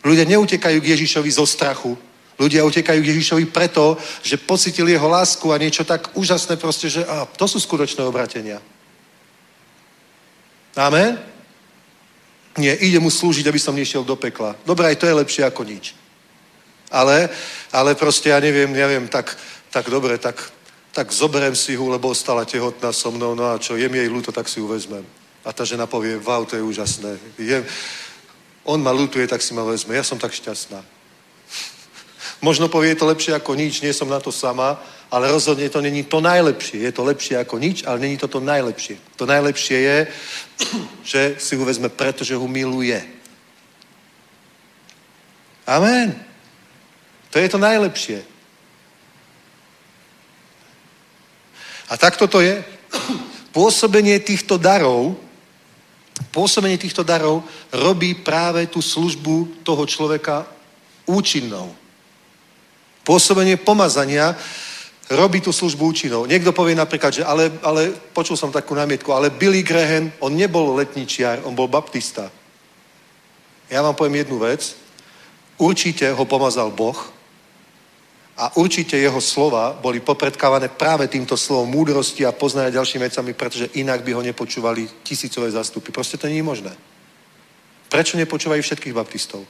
Ľudia 0.03 0.27
neutekajú 0.27 0.77
k 0.84 0.91
Ježišovi 0.94 1.30
zo 1.31 1.45
strachu. 1.48 1.98
Ľudia 2.38 2.61
utekajú 2.68 3.02
k 3.02 3.10
Ježišovi 3.10 3.45
preto, 3.49 3.98
že 4.22 4.38
pocitili 4.38 4.94
jeho 4.94 5.10
lásku 5.10 5.49
a 5.49 5.57
niečo 5.57 5.81
tak 5.81 6.14
úžasné 6.14 6.61
proste, 6.61 6.89
že 6.89 7.02
a, 7.02 7.26
to 7.26 7.48
sú 7.49 7.57
skutočné 7.57 8.06
obratenia. 8.06 8.61
Amen? 10.77 11.18
Nie, 12.57 12.77
ide 12.77 13.02
mu 13.02 13.10
slúžiť, 13.10 13.49
aby 13.49 13.57
som 13.57 13.73
nešiel 13.73 14.06
do 14.06 14.14
pekla. 14.14 14.53
Dobre, 14.65 14.85
aj 14.85 15.02
to 15.02 15.10
je 15.10 15.18
lepšie 15.18 15.44
ako 15.45 15.65
nič. 15.65 15.98
Ale, 16.94 17.30
ale 17.73 17.98
proste 17.98 18.30
ja 18.30 18.39
neviem, 18.39 18.69
neviem, 18.69 19.10
tak, 19.10 19.34
tak 19.72 19.89
dobre, 19.89 20.18
tak, 20.18 20.52
tak 20.91 21.11
zoberiem 21.11 21.56
si 21.56 21.73
ju, 21.73 21.89
lebo 21.89 22.10
ostala 22.10 22.45
tehotná 22.45 22.91
so 22.91 23.11
mnou, 23.11 23.35
no 23.35 23.52
a 23.52 23.60
čo, 23.60 23.76
je 23.76 23.89
mi 23.89 23.98
jej 23.98 24.10
ľúto, 24.10 24.31
tak 24.31 24.49
si 24.49 24.60
ju 24.60 24.68
vezmem. 24.68 25.06
A 25.45 25.53
tá 25.53 25.64
žena 25.64 25.88
povie, 25.88 26.18
wow, 26.19 26.44
to 26.44 26.56
je 26.56 26.64
úžasné. 26.64 27.18
Je, 27.39 27.65
on 28.68 28.84
ma 28.84 28.91
lutuje, 28.91 29.27
tak 29.27 29.41
si 29.41 29.56
ma 29.56 29.64
vezme. 29.64 29.95
Ja 29.95 30.03
som 30.03 30.19
tak 30.19 30.35
šťastná. 30.35 30.84
Možno 32.41 32.69
povie, 32.69 32.94
je 32.94 32.99
to 33.02 33.10
lepšie 33.10 33.34
ako 33.34 33.56
nič, 33.56 33.81
nie 33.81 33.95
som 33.95 34.11
na 34.11 34.19
to 34.19 34.30
sama, 34.30 34.77
ale 35.10 35.31
rozhodne 35.31 35.69
to 35.69 35.81
není 35.81 36.03
to 36.03 36.22
najlepšie. 36.22 36.84
Je 36.85 36.91
to 36.91 37.03
lepšie 37.07 37.39
ako 37.39 37.57
nič, 37.57 37.81
ale 37.88 38.03
není 38.03 38.18
to 38.18 38.27
to 38.27 38.44
najlepšie. 38.44 38.99
To 39.15 39.26
najlepšie 39.26 39.77
je, 39.80 39.98
že 41.15 41.22
si 41.39 41.56
ho 41.56 41.65
vezme, 41.65 41.89
pretože 41.89 42.35
ho 42.35 42.48
miluje. 42.48 42.99
Amen. 45.65 46.14
To 47.31 47.39
je 47.39 47.49
to 47.49 47.57
najlepšie. 47.57 48.36
A 51.88 51.97
takto 51.97 52.27
to 52.27 52.43
je. 52.43 52.59
Pôsobenie 53.55 54.19
týchto 54.19 54.59
darov, 54.59 55.15
pôsobenie 56.30 56.77
týchto 56.77 57.01
darov 57.01 57.41
robí 57.73 58.14
práve 58.14 58.68
tú 58.68 58.84
službu 58.84 59.64
toho 59.64 59.84
človeka 59.88 60.45
účinnou. 61.07 61.72
Pôsobenie 63.07 63.55
pomazania 63.55 64.35
robí 65.07 65.39
tú 65.39 65.55
službu 65.55 65.88
účinnou. 65.88 66.27
Niekto 66.27 66.51
povie 66.51 66.76
napríklad, 66.76 67.15
že 67.15 67.23
ale, 67.23 67.47
ale 67.64 67.95
počul 68.11 68.35
som 68.35 68.51
takú 68.51 68.76
námietku, 68.76 69.07
ale 69.15 69.31
Billy 69.31 69.64
Graham, 69.64 70.11
on 70.19 70.35
nebol 70.35 70.76
letničiar, 70.76 71.47
on 71.47 71.55
bol 71.55 71.72
baptista. 71.72 72.27
Ja 73.72 73.80
vám 73.80 73.95
poviem 73.95 74.27
jednu 74.27 74.43
vec. 74.43 74.76
Určite 75.57 76.11
ho 76.11 76.23
pomazal 76.27 76.69
Boh, 76.76 77.16
a 78.38 78.53
určite 78.53 78.93
jeho 78.93 79.18
slova 79.18 79.73
boli 79.73 79.97
popredkávané 79.97 80.69
práve 80.69 81.09
týmto 81.09 81.34
slovom 81.34 81.73
múdrosti 81.73 82.22
a 82.22 82.31
poznania 82.31 82.69
ďalšími 82.69 83.09
vecami, 83.09 83.31
pretože 83.34 83.73
inak 83.73 84.05
by 84.05 84.14
ho 84.14 84.22
nepočúvali 84.22 84.85
tisícové 85.01 85.49
zastupy. 85.49 85.89
Proste 85.89 86.22
to 86.22 86.30
nie 86.30 86.45
je 86.45 86.45
možné. 86.45 86.73
Prečo 87.89 88.14
nepočúvajú 88.14 88.61
všetkých 88.61 88.93
baptistov? 88.93 89.41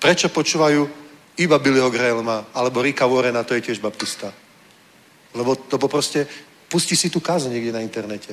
Prečo 0.00 0.32
počúvajú 0.32 0.88
iba 1.36 1.60
Billyho 1.60 1.92
Grahelma 1.92 2.48
alebo 2.56 2.80
Rika 2.80 3.04
Warrena, 3.04 3.44
to 3.44 3.52
je 3.52 3.68
tiež 3.68 3.84
baptista? 3.84 4.32
Lebo 5.36 5.60
to 5.60 5.76
proste, 5.76 6.24
pusti 6.72 6.96
si 6.96 7.12
tu 7.12 7.20
kázu 7.20 7.52
niekde 7.52 7.76
na 7.76 7.84
internete. 7.84 8.32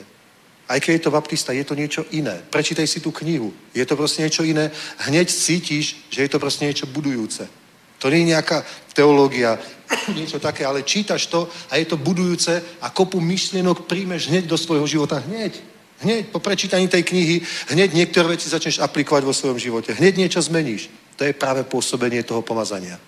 Aj 0.63 0.79
keď 0.79 0.91
je 0.95 1.03
to 1.03 1.11
baptista, 1.11 1.51
je 1.51 1.67
to 1.67 1.75
niečo 1.75 2.07
iné. 2.15 2.39
Prečítaj 2.47 2.87
si 2.87 3.03
tú 3.03 3.11
knihu. 3.11 3.51
Je 3.75 3.83
to 3.83 3.99
proste 3.99 4.23
niečo 4.23 4.47
iné. 4.47 4.71
Hneď 5.11 5.27
cítiš, 5.27 6.07
že 6.07 6.23
je 6.23 6.29
to 6.31 6.39
proste 6.39 6.63
niečo 6.63 6.87
budujúce. 6.87 7.62
To 8.03 8.11
nie 8.11 8.27
je 8.27 8.35
nejaká 8.35 8.67
teológia, 8.91 9.55
niečo 10.19 10.35
také, 10.43 10.67
ale 10.67 10.83
čítaš 10.83 11.31
to 11.31 11.47
a 11.71 11.79
je 11.79 11.87
to 11.87 11.95
budujúce 11.95 12.51
a 12.83 12.91
kopu 12.91 13.23
myšlienok 13.23 13.87
príjmeš 13.87 14.27
hneď 14.27 14.43
do 14.51 14.59
svojho 14.59 14.83
života. 14.83 15.23
Hneď. 15.23 15.71
Hneď 16.03 16.35
po 16.35 16.43
prečítaní 16.43 16.91
tej 16.91 17.07
knihy, 17.07 17.39
hneď 17.71 17.95
niektoré 17.95 18.35
veci 18.35 18.51
začneš 18.51 18.83
aplikovať 18.83 19.23
vo 19.23 19.31
svojom 19.31 19.55
živote. 19.55 19.95
Hneď 19.95 20.19
niečo 20.19 20.43
zmeníš. 20.43 20.91
To 21.15 21.23
je 21.23 21.31
práve 21.31 21.63
pôsobenie 21.63 22.27
toho 22.27 22.43
pomazania. 22.43 22.99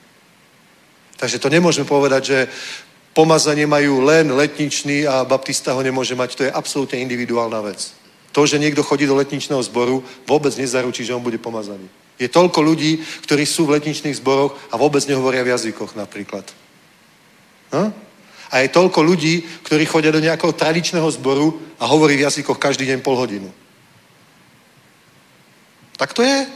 Takže 1.20 1.44
to 1.44 1.52
nemôžeme 1.52 1.84
povedať, 1.84 2.24
že 2.24 2.40
pomazanie 3.12 3.68
majú 3.68 4.00
len 4.00 4.32
letničný 4.32 5.04
a 5.12 5.28
baptista 5.28 5.76
ho 5.76 5.84
nemôže 5.84 6.16
mať. 6.16 6.40
To 6.40 6.44
je 6.48 6.56
absolútne 6.56 7.04
individuálna 7.04 7.60
vec. 7.68 7.92
To, 8.32 8.48
že 8.48 8.64
niekto 8.64 8.80
chodí 8.80 9.04
do 9.04 9.20
letničného 9.20 9.60
zboru, 9.64 10.00
vôbec 10.24 10.56
nezaručí, 10.56 11.04
že 11.04 11.12
on 11.12 11.24
bude 11.24 11.40
pomazaný. 11.40 11.88
Je 12.16 12.32
toľko 12.32 12.60
ľudí, 12.64 13.04
ktorí 13.28 13.44
sú 13.44 13.68
v 13.68 13.80
letničných 13.80 14.16
zboroch 14.24 14.56
a 14.72 14.80
vôbec 14.80 15.04
nehovoria 15.04 15.44
v 15.44 15.52
jazykoch 15.52 16.00
napríklad. 16.00 16.48
Hm? 17.76 17.92
A 18.52 18.56
je 18.64 18.72
toľko 18.72 19.04
ľudí, 19.04 19.44
ktorí 19.68 19.84
chodia 19.84 20.16
do 20.16 20.24
nejakého 20.24 20.56
tradičného 20.56 21.10
zboru 21.12 21.60
a 21.76 21.84
hovorí 21.86 22.16
v 22.16 22.24
jazykoch 22.24 22.56
každý 22.56 22.88
deň 22.88 23.04
pol 23.04 23.20
hodinu. 23.20 23.52
Tak 25.98 26.14
to 26.16 26.24
je. 26.24 26.48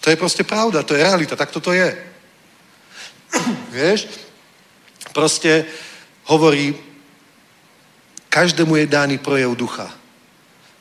To 0.00 0.10
je 0.10 0.16
proste 0.16 0.44
pravda, 0.44 0.82
to 0.82 0.94
je 0.94 1.02
realita, 1.02 1.36
tak 1.36 1.50
toto 1.50 1.72
je. 1.72 1.88
Vieš? 3.76 4.08
Proste 5.12 5.64
hovorí, 6.28 6.76
každému 8.28 8.76
je 8.76 8.86
dány 8.86 9.18
projev 9.18 9.56
ducha. 9.56 9.88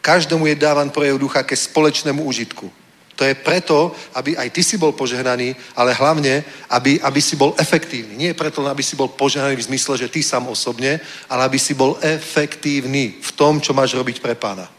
Každému 0.02 0.48
je 0.48 0.56
dávan 0.56 0.90
projev 0.90 1.18
ducha 1.20 1.44
ke 1.44 1.56
společnému 1.56 2.24
užitku. 2.24 2.72
To 3.18 3.26
je 3.26 3.34
preto, 3.34 3.98
aby 4.14 4.38
aj 4.38 4.54
ty 4.54 4.62
si 4.62 4.78
bol 4.78 4.94
požehnaný, 4.94 5.58
ale 5.74 5.98
hlavne, 5.98 6.46
aby, 6.70 7.02
aby 7.02 7.22
si 7.22 7.34
bol 7.34 7.58
efektívny. 7.58 8.14
Nie 8.14 8.38
preto, 8.38 8.62
aby 8.62 8.86
si 8.86 8.94
bol 8.94 9.10
požehnaný 9.10 9.58
v 9.58 9.68
zmysle, 9.74 9.98
že 9.98 10.14
ty 10.14 10.22
sám 10.22 10.46
osobne, 10.46 11.02
ale 11.26 11.50
aby 11.50 11.58
si 11.58 11.74
bol 11.74 11.98
efektívny 11.98 13.18
v 13.18 13.32
tom, 13.34 13.58
čo 13.58 13.74
máš 13.74 13.98
robiť 13.98 14.22
pre 14.22 14.38
pána. 14.38 14.70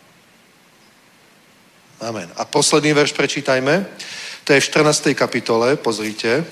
Amen. 1.98 2.30
A 2.38 2.46
posledný 2.46 2.94
verš 2.94 3.10
prečítajme. 3.12 3.86
To 4.46 4.54
je 4.54 4.60
v 4.62 4.68
14. 4.70 5.18
kapitole, 5.18 5.74
pozrite. 5.74 6.46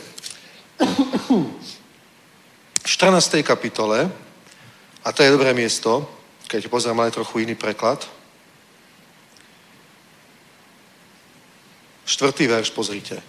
V 2.83 2.89
14. 2.91 3.47
kapitole, 3.47 4.11
a 5.07 5.09
to 5.15 5.23
je 5.23 5.31
dobré 5.31 5.55
miesto, 5.55 6.03
keď 6.51 6.67
pozriem 6.67 6.99
ale 6.99 7.15
trochu 7.15 7.47
iný 7.47 7.55
preklad, 7.55 8.16
Štvrtý 12.07 12.47
verš, 12.47 12.71
pozrite. 12.71 13.23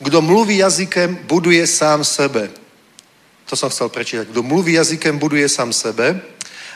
Kdo 0.00 0.22
mluví 0.22 0.56
jazykem, 0.56 1.16
buduje 1.28 1.66
sám 1.66 2.04
sebe. 2.04 2.50
To 3.46 3.56
som 3.56 3.68
chcel 3.68 3.88
prečítať. 3.88 4.28
Kdo 4.28 4.42
mluví 4.42 4.72
jazykem, 4.72 5.18
buduje 5.18 5.48
sám 5.48 5.72
sebe. 5.72 6.20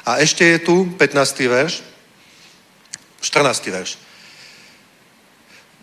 A 0.04 0.20
ešte 0.20 0.44
je 0.44 0.58
tu 0.58 0.84
15. 1.00 1.40
verš, 1.48 1.82
14. 3.20 3.66
verš. 3.66 3.98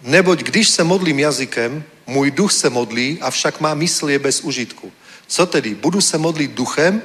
Neboť 0.03 0.39
když 0.39 0.69
se 0.69 0.83
modlím 0.83 1.19
jazykem, 1.19 1.83
můj 2.07 2.31
duch 2.31 2.51
se 2.51 2.69
modlí, 2.69 3.17
avšak 3.21 3.59
má 3.59 3.73
mysl 3.73 4.09
je 4.09 4.19
bez 4.19 4.41
užitku. 4.41 4.91
Co 5.27 5.45
tedy? 5.45 5.75
Budu 5.75 6.01
se 6.01 6.17
modlit 6.17 6.51
duchem, 6.51 7.01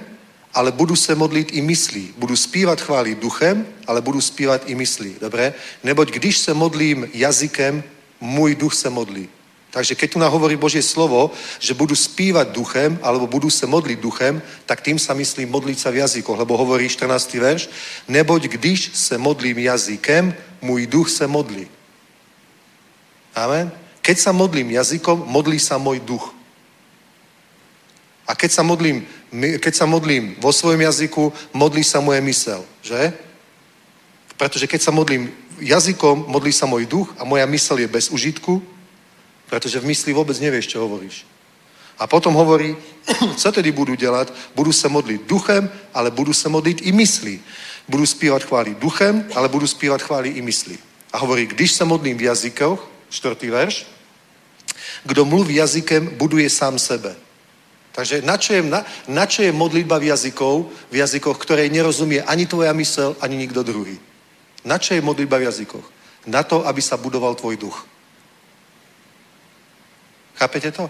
ale 0.58 0.72
budu 0.72 0.96
se 0.96 1.14
modlit 1.14 1.54
i 1.54 1.62
myslí. 1.62 2.18
Budu 2.18 2.36
zpívat 2.36 2.80
chvály 2.80 3.14
duchem, 3.14 3.66
ale 3.86 4.02
budu 4.02 4.20
zpívat 4.20 4.62
i 4.66 4.74
myslí. 4.74 5.14
Dobre? 5.20 5.54
Neboť 5.84 6.10
když 6.10 6.38
se 6.38 6.54
modlím 6.54 7.06
jazykem, 7.14 7.82
můj 8.20 8.54
duch 8.54 8.74
se 8.74 8.90
modlí. 8.90 9.28
Takže 9.70 9.94
keď 9.94 10.12
tu 10.12 10.18
nám 10.18 10.32
hovorí 10.32 10.56
Božie 10.56 10.82
slovo, 10.82 11.30
že 11.62 11.78
budu 11.78 11.94
spívať 11.94 12.48
duchem, 12.50 12.98
alebo 13.02 13.26
budu 13.26 13.50
se 13.50 13.66
modliť 13.66 13.98
duchem, 14.00 14.42
tak 14.66 14.80
tým 14.80 14.98
sa 14.98 15.14
myslí 15.14 15.46
modliť 15.46 15.78
sa 15.78 15.94
v 15.94 16.02
jazykoch, 16.02 16.38
lebo 16.38 16.58
hovorí 16.58 16.88
14. 16.88 17.06
verš, 17.38 17.70
neboť 18.08 18.42
když 18.58 18.90
se 18.98 19.14
modlím 19.18 19.58
jazykem, 19.58 20.34
môj 20.58 20.90
duch 20.90 21.06
se 21.06 21.26
modlí. 21.26 21.70
Amen. 23.34 23.70
Keď 24.02 24.18
sa 24.18 24.32
modlím 24.34 24.74
jazykom, 24.74 25.22
modlí 25.30 25.62
sa 25.62 25.78
môj 25.78 26.02
duch. 26.02 26.34
A 28.28 28.34
keď 28.34 28.50
sa 28.52 28.62
modlím, 28.66 29.06
keď 29.32 29.74
sa 29.74 29.86
modlím 29.86 30.36
vo 30.40 30.52
svojom 30.52 30.80
jazyku, 30.80 31.32
modlí 31.52 31.84
sa 31.84 32.00
moje 32.00 32.20
mysel, 32.20 32.64
že? 32.82 33.12
Pretože 34.36 34.66
keď 34.66 34.80
sa 34.82 34.90
modlím 34.90 35.28
jazykom, 35.60 36.24
modlí 36.28 36.52
sa 36.52 36.66
môj 36.66 36.86
duch 36.86 37.12
a 37.18 37.24
moja 37.24 37.46
mysel 37.46 37.78
je 37.78 37.88
bez 37.88 38.08
užitku, 38.08 38.62
pretože 39.48 39.80
v 39.80 39.88
mysli 39.90 40.12
vôbec 40.12 40.38
nevieš, 40.38 40.66
čo 40.72 40.80
hovoríš. 40.80 41.26
A 41.98 42.06
potom 42.06 42.34
hovorí, 42.34 42.76
co 43.36 43.52
tedy 43.52 43.72
budu 43.72 43.94
dělat? 43.94 44.32
Budu 44.54 44.72
se 44.72 44.88
modlit 44.88 45.26
duchem, 45.26 45.70
ale 45.94 46.10
budu 46.10 46.32
se 46.32 46.48
modlit 46.48 46.78
i 46.82 46.92
myslí. 46.92 47.40
Budu 47.88 48.06
zpívat 48.06 48.42
chvály 48.42 48.76
duchem, 48.78 49.26
ale 49.34 49.48
budu 49.48 49.66
zpívat 49.66 50.02
chvály 50.02 50.28
i 50.28 50.42
myslí. 50.42 50.78
A 51.12 51.18
hovorí, 51.18 51.46
když 51.46 51.72
se 51.72 51.84
modlím 51.84 52.18
v 52.18 52.22
jazykoch, 52.22 52.90
čtvrtý 53.10 53.50
verš, 53.50 53.86
kdo 55.04 55.24
mluví 55.24 55.54
jazykem, 55.54 56.10
buduje 56.16 56.50
sám 56.50 56.78
sebe. 56.78 57.16
Takže 57.98 58.22
na 58.22 58.38
čo, 58.38 58.54
je, 58.54 58.62
na, 58.62 58.86
na 59.10 59.26
čo 59.26 59.42
je 59.42 59.50
modlitba 59.50 59.98
v, 59.98 60.14
jazykov, 60.14 60.70
v 60.86 61.02
jazykoch, 61.02 61.34
ktorej 61.34 61.66
nerozumie 61.66 62.22
ani 62.22 62.46
tvoja 62.46 62.70
mysel, 62.70 63.18
ani 63.18 63.34
nikto 63.34 63.66
druhý? 63.66 63.98
Na 64.62 64.78
čo 64.78 64.94
je 64.94 65.02
modlitba 65.02 65.42
v 65.42 65.50
jazykoch? 65.50 65.82
Na 66.30 66.46
to, 66.46 66.62
aby 66.62 66.78
sa 66.78 66.94
budoval 66.94 67.34
tvoj 67.34 67.58
duch. 67.58 67.74
Chápete 70.38 70.70
to? 70.70 70.86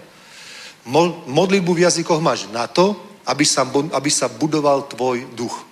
Modlitbu 1.25 1.73
v 1.73 1.89
jazykoch 1.89 2.21
máš 2.21 2.45
na 2.53 2.69
to, 2.69 2.93
aby 3.25 3.41
sa, 3.41 3.65
aby 3.89 4.09
sa 4.13 4.29
budoval 4.29 4.85
tvoj 4.85 5.25
duch. 5.33 5.65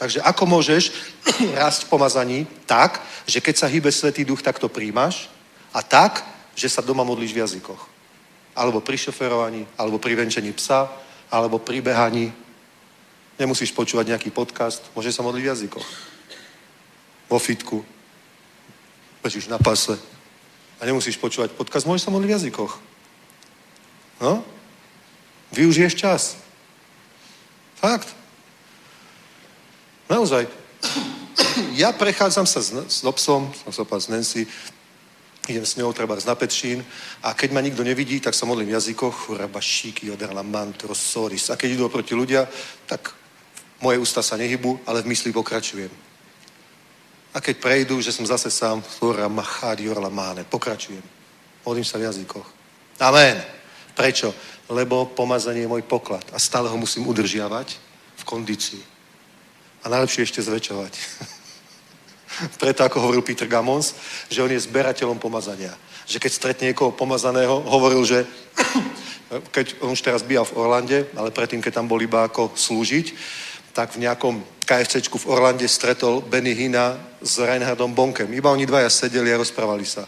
Takže 0.00 0.24
ako 0.24 0.48
môžeš 0.48 0.88
rásť 1.60 1.84
v 1.84 1.90
pomazaní? 1.92 2.38
Tak, 2.64 3.04
že 3.28 3.44
keď 3.44 3.60
sa 3.60 3.68
hýbe 3.68 3.92
Svetý 3.92 4.24
duch, 4.24 4.40
tak 4.40 4.56
to 4.56 4.72
príjmaš 4.72 5.28
a 5.68 5.84
tak, 5.84 6.24
že 6.56 6.72
sa 6.72 6.80
doma 6.80 7.04
modlíš 7.04 7.36
v 7.36 7.44
jazykoch. 7.44 7.93
Alebo 8.54 8.80
pri 8.80 8.96
šoferovaní, 8.98 9.66
alebo 9.78 9.98
pri 9.98 10.14
venčení 10.14 10.54
psa, 10.54 10.86
alebo 11.30 11.58
pri 11.58 11.82
behaní. 11.82 12.30
Nemusíš 13.38 13.74
počúvať 13.74 14.14
nejaký 14.14 14.30
podcast, 14.30 14.86
môžeš 14.94 15.18
sa 15.18 15.26
modliť 15.26 15.42
v 15.42 15.50
jazykoch. 15.50 15.88
Vo 17.26 17.38
fitku. 17.42 17.82
Bežíš 19.22 19.50
na 19.50 19.58
pase. 19.58 19.98
A 20.78 20.86
nemusíš 20.86 21.18
počúvať 21.18 21.50
podcast, 21.50 21.86
môžeš 21.86 22.06
sa 22.06 22.14
modliť 22.14 22.30
v 22.30 22.36
jazykoch. 22.38 22.72
No? 24.22 24.46
Využiješ 25.50 25.94
čas. 25.98 26.22
Fakt. 27.78 28.14
Naozaj. 30.06 30.46
Ja 31.74 31.94
prechádzam 31.94 32.46
sa 32.50 32.58
s, 32.58 32.74
s 32.74 33.02
obsom, 33.06 33.50
som 33.54 33.70
sa 33.70 33.86
s 33.86 34.10
Nancy, 34.10 34.46
idem 35.48 35.66
s 35.66 35.76
ňou 35.76 35.92
treba 35.92 36.16
na 36.16 36.34
Petšín 36.34 36.84
a 37.22 37.34
keď 37.34 37.52
ma 37.52 37.60
nikto 37.60 37.84
nevidí, 37.84 38.20
tak 38.20 38.34
sa 38.34 38.48
modlím 38.48 38.72
v 38.72 38.76
jazykoch, 38.80 39.14
churaba, 39.14 39.60
šíky, 39.60 40.10
oderla, 40.10 40.42
mantro, 40.42 40.94
soris. 40.94 41.50
A 41.50 41.56
keď 41.56 41.76
idú 41.76 41.88
proti 41.88 42.16
ľudia, 42.16 42.48
tak 42.88 43.12
moje 43.80 43.98
ústa 44.00 44.22
sa 44.24 44.40
nehybu, 44.40 44.80
ale 44.88 45.04
v 45.04 45.12
mysli 45.12 45.32
pokračujem. 45.32 45.92
A 47.34 47.40
keď 47.42 47.56
prejdú, 47.60 48.00
že 48.00 48.14
som 48.14 48.24
zase 48.24 48.48
sám, 48.48 48.80
chura, 48.80 49.28
machadi, 49.28 49.90
orla, 49.90 50.08
máne, 50.08 50.48
pokračujem. 50.48 51.02
Modlím 51.66 51.84
sa 51.84 51.98
v 51.98 52.08
jazykoch. 52.08 52.48
Amen. 53.00 53.36
Prečo? 53.92 54.32
Lebo 54.70 55.12
pomazanie 55.12 55.66
je 55.66 55.72
môj 55.72 55.84
poklad 55.84 56.24
a 56.32 56.38
stále 56.40 56.72
ho 56.72 56.76
musím 56.78 57.04
udržiavať 57.04 57.68
v 58.16 58.22
kondícii. 58.24 58.82
A 59.84 59.92
najlepšie 59.92 60.24
ešte 60.24 60.40
zväčšovať. 60.40 60.92
Preto, 62.58 62.84
ako 62.84 63.00
hovoril 63.00 63.22
Peter 63.22 63.46
Gamons, 63.46 63.94
že 64.26 64.42
on 64.42 64.50
je 64.50 64.58
zberateľom 64.58 65.18
pomazania. 65.18 65.74
Že 66.04 66.18
keď 66.18 66.32
stretne 66.32 66.64
niekoho 66.72 66.90
pomazaného, 66.92 67.62
hovoril, 67.68 68.02
že 68.04 68.26
keď 69.54 69.78
on 69.80 69.94
už 69.94 70.02
teraz 70.02 70.22
býva 70.26 70.44
v 70.44 70.56
Orlande, 70.56 70.98
ale 71.14 71.30
predtým, 71.30 71.62
keď 71.62 71.80
tam 71.80 71.88
bol 71.88 72.02
iba 72.02 72.26
ako 72.26 72.52
slúžiť, 72.54 73.06
tak 73.74 73.94
v 73.94 74.06
nejakom 74.06 74.42
KFCčku 74.64 75.18
v 75.18 75.28
Orlande 75.28 75.68
stretol 75.68 76.22
Benny 76.22 76.54
Hina 76.54 76.96
s 77.20 77.38
Reinhardom 77.42 77.92
Bonkem. 77.92 78.30
Iba 78.32 78.54
oni 78.54 78.66
dvaja 78.66 78.90
sedeli 78.90 79.34
a 79.34 79.40
rozprávali 79.40 79.84
sa. 79.84 80.06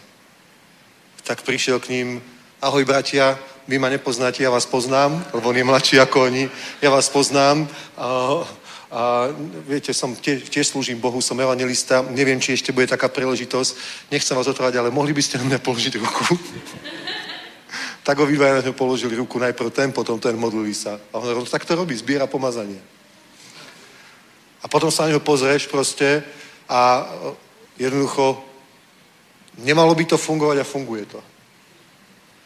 Tak 1.27 1.43
prišiel 1.43 1.77
k 1.83 1.91
ním, 1.91 2.07
ahoj 2.63 2.87
bratia, 2.87 3.37
vy 3.67 3.75
ma 3.77 3.91
nepoznáte, 3.91 4.43
ja 4.43 4.49
vás 4.49 4.65
poznám, 4.65 5.19
lebo 5.35 5.49
on 5.51 5.57
je 5.59 5.63
mladší 5.67 5.99
ako 5.99 6.31
oni, 6.31 6.49
ja 6.81 6.89
vás 6.89 7.11
poznám. 7.11 7.67
A, 8.87 9.27
viete, 9.67 9.91
som 9.91 10.15
tiež, 10.15 10.47
tiež 10.47 10.71
slúžim 10.71 10.95
Bohu, 10.99 11.19
som 11.19 11.35
evangelista, 11.35 11.99
neviem, 12.07 12.39
či 12.39 12.55
ešte 12.55 12.71
bude 12.71 12.87
taká 12.87 13.11
príležitosť, 13.11 13.71
nechcem 14.11 14.37
vás 14.37 14.47
otrvať, 14.47 14.79
ale 14.79 14.95
mohli 14.95 15.11
by 15.11 15.19
ste 15.19 15.43
na 15.43 15.47
mňa 15.51 15.59
položiť 15.59 15.93
ruku? 15.99 16.23
tak 18.07 18.23
obidvaja 18.23 18.63
na 18.63 18.71
položili 18.71 19.19
ruku, 19.19 19.35
najprv 19.35 19.67
ten, 19.67 19.91
potom 19.91 20.15
ten, 20.15 20.39
modlili 20.39 20.71
sa. 20.71 20.95
A 21.11 21.19
on 21.19 21.27
hovoril, 21.27 21.43
tak 21.43 21.67
to 21.67 21.75
robí, 21.75 21.91
zbiera 21.91 22.23
pomazanie. 22.23 22.79
A 24.63 24.71
potom 24.71 24.87
sa 24.87 25.03
na 25.03 25.11
neho 25.11 25.19
pozrieš 25.19 25.67
proste 25.67 26.23
a 26.71 27.03
jednoducho 27.75 28.39
nemalo 29.59 29.91
by 29.91 30.07
to 30.07 30.15
fungovať 30.15 30.63
a 30.63 30.69
funguje 30.71 31.03
to. 31.05 31.19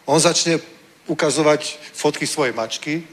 On 0.09 0.17
začne 0.17 0.57
ukazovať 1.05 1.77
fotky 1.93 2.25
svojej 2.25 2.57
mačky, 2.57 3.05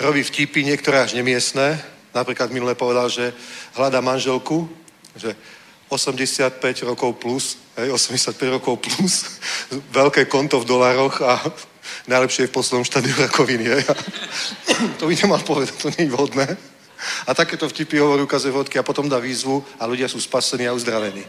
robí 0.00 0.24
vtipy, 0.24 0.64
niektoré 0.64 1.04
až 1.04 1.12
nemiestné. 1.12 1.76
Napríklad 2.16 2.50
minule 2.50 2.74
povedal, 2.74 3.06
že 3.12 3.36
hľadá 3.76 4.00
manželku, 4.00 4.66
že 5.14 5.36
85 5.92 6.62
rokov 6.86 7.18
plus, 7.18 7.44
hej, 7.76 7.92
85 7.92 8.56
rokov 8.56 8.80
plus, 8.80 9.38
veľké 10.00 10.26
konto 10.26 10.58
v 10.62 10.68
dolároch 10.68 11.20
a 11.22 11.38
najlepšie 12.12 12.46
je 12.46 12.50
v 12.50 12.56
poslednom 12.56 12.86
štádiu 12.86 13.14
rakoviny. 13.14 13.66
Hej. 13.68 13.82
to 14.98 15.06
by 15.06 15.14
nemal 15.14 15.40
povedať, 15.44 15.76
to 15.76 15.92
nie 15.94 16.08
je 16.08 16.14
vhodné. 16.14 16.48
A 17.26 17.32
takéto 17.32 17.68
vtipy 17.68 17.96
hovorí, 17.96 18.22
ukazuje 18.22 18.52
fotky 18.52 18.76
a 18.76 18.84
potom 18.84 19.08
dá 19.08 19.16
výzvu 19.16 19.64
a 19.80 19.88
ľudia 19.88 20.08
sú 20.08 20.20
spasení 20.20 20.68
a 20.68 20.76
uzdravení. 20.76 21.24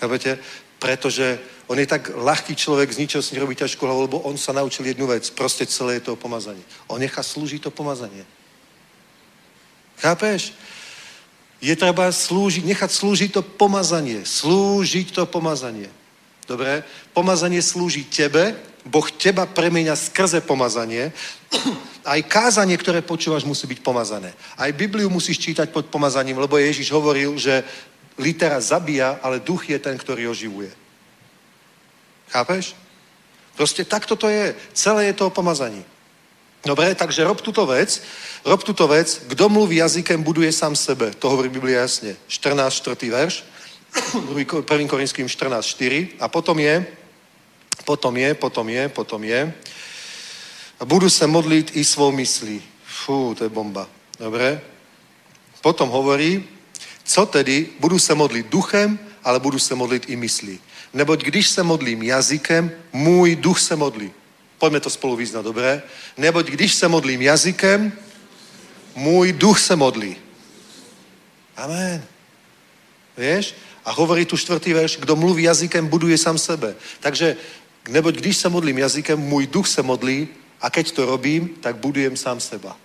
Chápete? 0.00 0.38
Pretože 0.80 1.38
on 1.70 1.78
je 1.78 1.86
tak 1.86 2.10
ľahký 2.10 2.58
človek, 2.58 2.90
z 2.90 3.06
ničoho 3.06 3.22
si 3.22 3.38
nerobí 3.38 3.54
ťažkú 3.54 3.86
hlavu, 3.86 4.10
lebo 4.10 4.18
on 4.26 4.34
sa 4.34 4.50
naučil 4.50 4.90
jednu 4.90 5.06
vec. 5.06 5.30
Proste 5.30 5.62
celé 5.70 6.02
je 6.02 6.10
to 6.10 6.18
pomazanie. 6.18 6.66
On 6.90 6.98
nechá 6.98 7.22
slúžiť 7.22 7.62
to 7.62 7.70
pomazanie. 7.70 8.26
Chápeš? 10.02 10.50
Je 11.62 11.70
treba 11.78 12.10
slúžiť, 12.10 12.66
nechať 12.66 12.90
slúžiť 12.90 13.30
to 13.38 13.42
pomazanie. 13.46 14.26
Slúžiť 14.26 15.14
to 15.14 15.30
pomazanie. 15.30 15.86
Dobre? 16.42 16.82
Pomazanie 17.14 17.62
slúži 17.62 18.02
tebe, 18.02 18.58
Boh 18.82 19.06
teba 19.06 19.46
premenia 19.46 19.94
skrze 19.94 20.42
pomazanie. 20.42 21.14
Aj 22.02 22.18
kázanie, 22.26 22.74
ktoré 22.74 22.98
počúvaš, 22.98 23.46
musí 23.46 23.70
byť 23.70 23.78
pomazané. 23.78 24.34
Aj 24.58 24.74
Bibliu 24.74 25.06
musíš 25.06 25.38
čítať 25.38 25.70
pod 25.70 25.86
pomazaním, 25.86 26.42
lebo 26.42 26.58
Ježiš 26.58 26.90
hovoril, 26.90 27.38
že 27.38 27.62
litera 28.18 28.58
zabíja, 28.58 29.22
ale 29.22 29.38
duch 29.38 29.70
je 29.70 29.78
ten, 29.78 29.94
ktorý 29.94 30.34
oživuje. 30.34 30.79
Chápeš? 32.30 32.74
Proste 33.56 33.84
takto 33.84 34.16
to 34.16 34.28
je. 34.28 34.54
Celé 34.72 35.10
je 35.10 35.12
to 35.12 35.26
o 35.26 35.34
pomazaní. 35.34 35.84
Dobre, 36.64 36.94
takže 36.94 37.24
rob 37.24 37.40
túto 37.40 37.66
vec. 37.66 38.02
Rob 38.44 38.62
túto 38.64 38.88
vec. 38.88 39.22
Kto 39.28 39.48
mluví 39.48 39.76
jazykem, 39.76 40.22
buduje 40.22 40.52
sám 40.52 40.76
sebe. 40.76 41.10
To 41.18 41.30
hovorí 41.30 41.48
Biblia 41.48 41.80
jasne. 41.80 42.16
14, 42.28 42.74
4. 42.74 43.10
verš. 43.10 43.44
1. 44.70 44.88
Korinským 44.88 45.28
14, 45.28 45.66
4. 45.66 46.08
A 46.20 46.28
potom 46.28 46.58
je, 46.58 46.86
potom 47.84 48.16
je, 48.16 48.34
potom 48.34 48.68
je, 48.68 48.88
potom 48.88 49.24
je. 49.24 49.40
A 50.80 50.84
budu 50.84 51.10
se 51.10 51.26
modliť 51.26 51.76
i 51.76 51.84
svou 51.84 52.12
myslí. 52.12 52.62
Fú, 52.84 53.34
to 53.34 53.44
je 53.44 53.50
bomba. 53.50 53.88
Dobre? 54.18 54.60
Potom 55.60 55.88
hovorí, 55.88 56.44
co 57.04 57.26
tedy, 57.26 57.68
budu 57.80 57.98
se 57.98 58.14
modliť 58.14 58.46
duchem, 58.46 58.98
ale 59.24 59.40
budu 59.40 59.58
se 59.58 59.74
modliť 59.74 60.08
i 60.08 60.16
myslí. 60.16 60.60
Neboť 60.92 61.22
když 61.22 61.48
se 61.48 61.62
modlím 61.62 62.02
jazykem, 62.02 62.70
můj 62.92 63.36
duch 63.36 63.60
se 63.60 63.76
modlí. 63.76 64.12
Poďme 64.58 64.80
to 64.80 64.90
spolu 64.90 65.16
vyznať, 65.16 65.44
dobré? 65.44 65.82
Neboť 66.16 66.46
když 66.46 66.74
se 66.74 66.88
modlím 66.88 67.22
jazykem, 67.22 67.92
môj 68.96 69.32
duch 69.32 69.60
se 69.60 69.76
modlí. 69.76 70.16
Amen. 71.56 72.04
Vieš? 73.16 73.54
A 73.84 73.92
hovorí 73.92 74.24
tu 74.24 74.36
štvrtý 74.36 74.72
verš, 74.72 74.96
kdo 74.96 75.16
mluví 75.16 75.42
jazykem, 75.42 75.88
buduje 75.88 76.18
sám 76.18 76.38
sebe. 76.38 76.74
Takže, 77.00 77.36
neboť 77.88 78.14
když 78.14 78.36
se 78.36 78.48
modlím 78.48 78.78
jazykem, 78.78 79.16
môj 79.16 79.46
duch 79.46 79.68
se 79.68 79.82
modlí 79.82 80.28
A 80.60 80.70
keď 80.70 80.92
to 80.92 81.06
robím, 81.06 81.48
tak 81.60 81.76
budujem 81.76 82.16
sám 82.16 82.40
seba. 82.40 82.76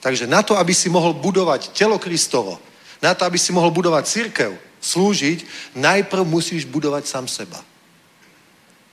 Takže 0.00 0.26
na 0.26 0.42
to, 0.42 0.56
aby 0.56 0.74
si 0.74 0.88
mohol 0.88 1.12
budovať 1.12 1.76
telo 1.76 1.98
Kristovo, 1.98 2.56
na 3.02 3.14
to, 3.14 3.24
aby 3.24 3.38
si 3.38 3.52
mohol 3.52 3.70
budovať 3.70 4.06
církev, 4.06 4.50
slúžiť, 4.80 5.44
najprv 5.74 6.24
musíš 6.24 6.64
budovať 6.64 7.04
sám 7.06 7.26
seba. 7.28 7.60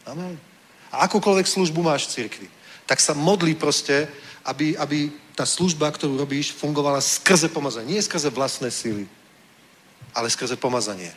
Amen. 0.06 0.38
A 0.94 1.10
akúkoľvek 1.10 1.50
službu 1.50 1.82
máš 1.82 2.08
v 2.08 2.14
církvi, 2.22 2.48
tak 2.86 3.02
sa 3.02 3.18
modlí 3.18 3.58
proste, 3.58 4.08
aby, 4.46 4.78
aby 4.78 5.10
tá 5.34 5.44
služba, 5.44 5.92
ktorú 5.92 6.16
robíš, 6.16 6.54
fungovala 6.56 7.02
skrze 7.02 7.50
pomazanie. 7.50 7.98
Nie 7.98 8.06
skrze 8.06 8.30
vlastné 8.30 8.72
síly, 8.72 9.10
ale 10.14 10.30
skrze 10.30 10.56
pomazanie. 10.56 11.12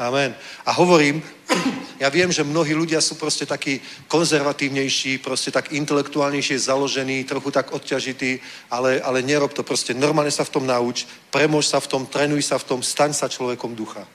Amen. 0.00 0.32
A 0.64 0.72
hovorím, 0.72 1.20
ja 2.02 2.08
viem, 2.08 2.32
že 2.32 2.40
mnohí 2.40 2.72
ľudia 2.72 3.04
sú 3.04 3.20
proste 3.20 3.44
takí 3.44 3.84
konzervatívnejší, 4.08 5.20
proste 5.20 5.52
tak 5.52 5.76
intelektuálnejšie 5.76 6.56
založení, 6.56 7.28
trochu 7.28 7.52
tak 7.52 7.68
odťažití, 7.76 8.40
ale, 8.72 8.96
ale 9.04 9.20
nerob 9.20 9.52
to 9.52 9.60
proste. 9.60 9.92
Normálne 9.92 10.32
sa 10.32 10.48
v 10.48 10.56
tom 10.56 10.64
nauč, 10.64 11.04
premož 11.28 11.68
sa 11.68 11.84
v 11.84 11.86
tom, 11.92 12.08
trénuj 12.08 12.48
sa 12.48 12.56
v 12.56 12.64
tom, 12.64 12.80
staň 12.80 13.12
sa 13.12 13.28
človekom 13.28 13.76
ducha. 13.76 14.08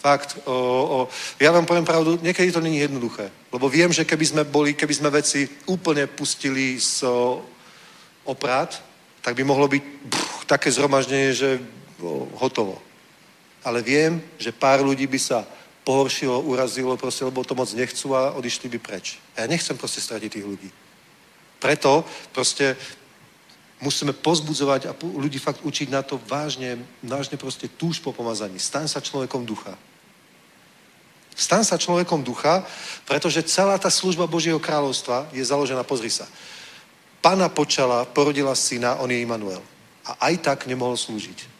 Fakt, 0.00 0.40
o, 0.48 0.56
o, 0.88 0.98
ja 1.36 1.52
vám 1.52 1.68
poviem 1.68 1.84
pravdu, 1.84 2.16
niekedy 2.22 2.48
to 2.48 2.64
není 2.64 2.78
jednoduché. 2.80 3.28
Lebo 3.52 3.68
viem, 3.68 3.92
že 3.92 4.08
keby 4.08 4.24
sme 4.24 4.42
boli, 4.48 4.72
keby 4.72 4.94
sme 4.94 5.10
veci 5.12 5.44
úplne 5.68 6.08
pustili 6.08 6.80
z 6.80 7.04
o, 7.04 7.44
oprát, 8.24 8.80
tak 9.20 9.36
by 9.36 9.44
mohlo 9.44 9.68
byť 9.68 9.82
pff, 10.08 10.46
také 10.48 10.72
zhromaždenie, 10.72 11.36
že 11.36 11.60
hotovo. 12.38 12.78
Ale 13.64 13.82
viem, 13.82 14.22
že 14.38 14.54
pár 14.54 14.80
ľudí 14.80 15.06
by 15.06 15.18
sa 15.18 15.44
pohoršilo, 15.82 16.44
urazilo, 16.44 16.96
proste, 17.00 17.24
lebo 17.24 17.44
to 17.44 17.56
moc 17.56 17.68
nechcú 17.72 18.12
a 18.12 18.36
odišli 18.36 18.68
by 18.76 18.78
preč. 18.78 19.18
A 19.34 19.44
ja 19.44 19.46
nechcem 19.48 19.74
proste 19.74 20.04
stratiť 20.04 20.30
tých 20.30 20.46
ľudí. 20.46 20.70
Preto 21.58 22.04
proste 22.30 22.76
musíme 23.80 24.12
pozbudzovať 24.12 24.86
a 24.86 24.96
ľudí 25.00 25.38
fakt 25.40 25.64
učiť 25.64 25.88
na 25.90 26.04
to 26.04 26.20
vážne, 26.28 26.78
vážne 27.02 27.40
proste 27.40 27.66
túž 27.66 27.98
po 27.98 28.12
pomazaní. 28.12 28.60
Staň 28.60 28.86
sa 28.86 29.00
človekom 29.00 29.42
ducha. 29.48 29.74
Stan 31.38 31.62
sa 31.62 31.78
človekom 31.78 32.26
ducha, 32.26 32.66
pretože 33.06 33.46
celá 33.46 33.78
tá 33.78 33.86
služba 33.86 34.26
Božieho 34.26 34.58
kráľovstva 34.58 35.30
je 35.30 35.38
založená, 35.46 35.86
pozri 35.86 36.10
sa. 36.10 36.26
Pana 37.22 37.46
počala, 37.46 38.02
porodila 38.10 38.58
syna, 38.58 38.98
on 38.98 39.06
je 39.06 39.22
Immanuel. 39.22 39.62
A 40.02 40.26
aj 40.26 40.42
tak 40.42 40.66
nemohol 40.66 40.98
slúžiť. 40.98 41.57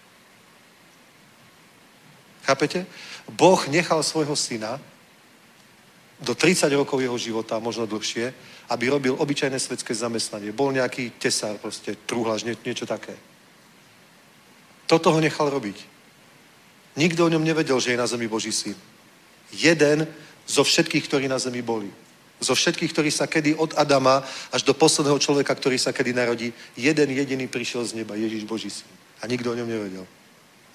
Chápete? 2.48 2.86
Boh 3.28 3.60
nechal 3.68 4.00
svojho 4.00 4.32
syna 4.32 4.80
do 6.20 6.32
30 6.32 6.72
rokov 6.72 6.96
jeho 6.96 7.18
života, 7.20 7.60
možno 7.60 7.84
dlhšie, 7.84 8.32
aby 8.72 8.88
robil 8.88 9.12
obyčajné 9.20 9.60
svetské 9.60 9.92
zamestnanie. 9.92 10.56
Bol 10.56 10.72
nejaký 10.72 11.20
tesár, 11.20 11.60
proste, 11.60 11.92
trúhlaž, 12.08 12.48
nie, 12.48 12.56
niečo 12.64 12.88
také. 12.88 13.12
Toto 14.88 15.12
ho 15.12 15.20
nechal 15.20 15.52
robiť. 15.52 15.76
Nikto 16.96 17.28
o 17.28 17.32
ňom 17.36 17.44
nevedel, 17.44 17.76
že 17.80 17.92
je 17.92 18.00
na 18.00 18.08
zemi 18.08 18.24
Boží 18.24 18.48
syn. 18.48 18.74
Jeden 19.52 20.08
zo 20.48 20.64
všetkých, 20.64 21.04
ktorí 21.04 21.28
na 21.28 21.36
zemi 21.36 21.60
boli. 21.60 21.92
Zo 22.40 22.56
všetkých, 22.56 22.92
ktorí 22.96 23.10
sa 23.12 23.28
kedy 23.28 23.60
od 23.60 23.76
Adama 23.76 24.24
až 24.48 24.64
do 24.64 24.72
posledného 24.72 25.20
človeka, 25.20 25.52
ktorý 25.52 25.76
sa 25.76 25.92
kedy 25.92 26.16
narodí, 26.16 26.48
jeden 26.80 27.12
jediný 27.12 27.44
prišiel 27.44 27.84
z 27.84 27.92
neba, 27.92 28.16
Ježiš 28.16 28.48
Boží 28.48 28.72
syn. 28.72 28.88
A 29.20 29.28
nikto 29.28 29.52
o 29.52 29.58
ňom 29.58 29.68
nevedel. 29.68 30.08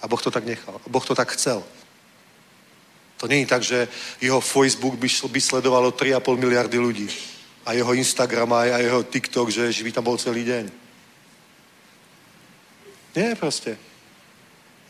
A 0.03 0.07
Boh 0.07 0.19
to 0.19 0.27
tak 0.27 0.43
nechal. 0.43 0.75
Boh 0.87 1.05
to 1.05 1.15
tak 1.15 1.31
chcel. 1.31 1.63
To 3.23 3.31
je 3.31 3.47
tak, 3.47 3.63
že 3.63 3.87
jeho 4.19 4.43
Facebook 4.43 4.99
by, 4.99 5.07
by 5.07 5.39
sledovalo 5.39 5.95
3,5 5.95 6.19
miliardy 6.35 6.75
ľudí. 6.75 7.07
A 7.63 7.71
jeho 7.71 7.95
Instagram 7.95 8.51
a 8.51 8.83
jeho 8.83 9.07
TikTok, 9.07 9.47
že 9.47 9.71
by 9.71 9.91
tam 9.95 10.03
bol 10.03 10.19
celý 10.19 10.43
deň. 10.43 10.67
Nie, 13.15 13.39
proste. 13.39 13.79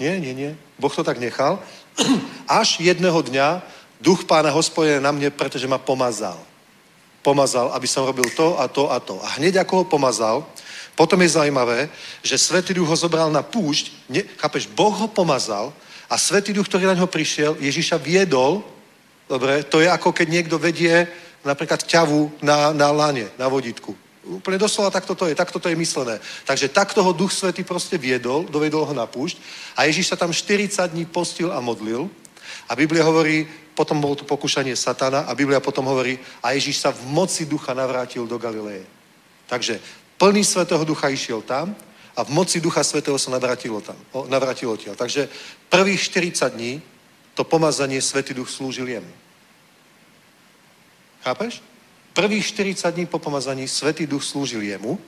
Nie, 0.01 0.17
nie, 0.17 0.33
nie. 0.33 0.57
Boh 0.81 0.89
to 0.89 1.05
tak 1.05 1.21
nechal. 1.21 1.61
Až 2.49 2.81
jedného 2.81 3.21
dňa 3.21 3.61
duch 4.01 4.25
pána 4.25 4.49
hospodina 4.49 4.97
na 4.97 5.13
mne, 5.13 5.29
pretože 5.29 5.69
ma 5.69 5.77
pomazal. 5.77 6.41
Pomazal, 7.21 7.69
aby 7.71 7.87
som 7.87 8.03
robil 8.03 8.25
to 8.33 8.57
a 8.57 8.65
to 8.67 8.89
a 8.89 8.97
to. 8.99 9.21
A 9.21 9.37
hneď 9.37 9.61
ako 9.61 9.83
ho 9.83 9.85
pomazal, 9.85 10.43
potom 10.93 11.21
je 11.21 11.35
zaujímavé, 11.35 11.89
že 12.21 12.37
Svetý 12.37 12.73
duch 12.73 12.87
ho 12.87 12.95
zobral 12.95 13.33
na 13.33 13.41
púšť, 13.41 13.91
ne, 14.09 14.21
chápeš, 14.37 14.69
Boh 14.69 14.93
ho 14.93 15.07
pomazal 15.09 15.73
a 16.09 16.17
Svetý 16.17 16.53
duch, 16.53 16.69
ktorý 16.69 16.85
na 16.85 16.97
ňo 16.97 17.09
prišiel, 17.09 17.57
Ježiša 17.57 17.97
viedol, 17.97 18.61
dobre, 19.25 19.65
to 19.65 19.81
je 19.81 19.89
ako 19.89 20.13
keď 20.13 20.27
niekto 20.29 20.61
vedie 20.61 21.09
napríklad 21.41 21.83
ťavu 21.83 22.31
na, 22.45 22.71
na 22.71 22.93
lane, 22.93 23.27
na 23.41 23.49
vodítku. 23.49 23.97
Úplne 24.23 24.55
doslova 24.55 24.87
takto 24.87 25.17
to 25.19 25.27
je, 25.27 25.35
takto 25.35 25.59
to 25.59 25.67
je 25.67 25.75
myslené. 25.75 26.15
Takže 26.47 26.71
takto 26.71 27.03
ho 27.03 27.11
Duch 27.11 27.35
Svetý 27.35 27.67
proste 27.67 27.99
viedol, 27.99 28.47
dovedol 28.47 28.87
ho 28.87 28.93
na 28.95 29.03
púšť 29.03 29.35
a 29.75 29.83
Ježíš 29.83 30.15
sa 30.15 30.15
tam 30.15 30.31
40 30.31 30.79
dní 30.95 31.03
postil 31.03 31.51
a 31.51 31.59
modlil 31.59 32.07
a 32.69 32.75
Biblia 32.77 33.03
hovorí, 33.03 33.43
potom 33.75 33.99
bolo 33.99 34.15
to 34.15 34.23
pokúšanie 34.23 34.77
satana 34.77 35.27
a 35.27 35.35
Biblia 35.35 35.59
potom 35.59 35.83
hovorí, 35.89 36.15
a 36.39 36.55
Ježíš 36.55 36.85
sa 36.85 36.95
v 36.95 37.03
moci 37.09 37.43
ducha 37.43 37.73
navrátil 37.73 38.23
do 38.23 38.37
Galileje. 38.39 38.87
Takže 39.49 39.81
plný 40.17 40.43
Svetého 40.45 40.83
ducha 40.85 41.09
išiel 41.09 41.41
tam 41.41 41.75
a 42.15 42.23
v 42.23 42.29
moci 42.29 42.61
ducha 42.61 42.83
Svetého 42.83 43.17
sa 43.19 43.33
navrátilo 43.33 43.81
tam, 43.81 43.97
o, 44.11 44.25
navrátilo 44.29 44.77
tiaľ. 44.77 44.95
Takže 44.95 45.29
prvých 45.69 46.01
40 46.01 46.53
dní 46.53 46.81
to 47.33 47.43
pomazanie 47.43 48.01
Svetý 48.01 48.33
duch 48.33 48.49
slúžil 48.49 48.87
jemu. 48.87 49.13
Chápeš? 51.23 51.63
Prvých 52.13 52.45
40 52.45 52.91
dní 52.93 53.05
po 53.05 53.17
pomazaní 53.19 53.67
Svetý 53.67 54.05
duch 54.05 54.23
slúžil 54.23 54.61
jemu, 54.61 54.99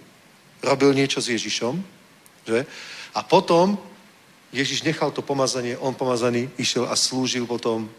robil 0.63 0.93
niečo 0.93 1.21
s 1.21 1.29
Ježišom, 1.29 1.77
že? 2.47 2.65
A 3.13 3.21
potom 3.21 3.77
Ježiš 4.49 4.81
nechal 4.81 5.11
to 5.11 5.21
pomazanie, 5.21 5.77
on 5.77 5.93
pomazaný 5.93 6.49
išiel 6.57 6.89
a 6.89 6.95
slúžil 6.95 7.45
potom 7.45 7.89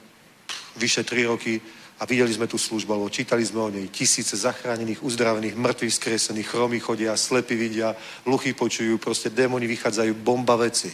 vyše 0.76 1.04
3 1.04 1.30
roky 1.30 1.60
a 1.96 2.04
videli 2.04 2.28
sme 2.28 2.44
tú 2.44 2.60
službu, 2.60 2.92
alebo 2.92 3.08
čítali 3.08 3.40
sme 3.40 3.60
o 3.60 3.72
nej. 3.72 3.88
Tisíce 3.88 4.36
zachránených, 4.36 5.00
uzdravených, 5.00 5.56
mŕtvych 5.56 5.96
skresených, 5.96 6.48
chromy 6.48 6.76
chodia, 6.76 7.16
slepí 7.16 7.56
vidia, 7.56 7.96
luchy 8.28 8.52
počujú, 8.52 9.00
proste 9.00 9.32
démoni 9.32 9.64
vychádzajú, 9.64 10.12
bomba 10.20 10.60
veci. 10.60 10.92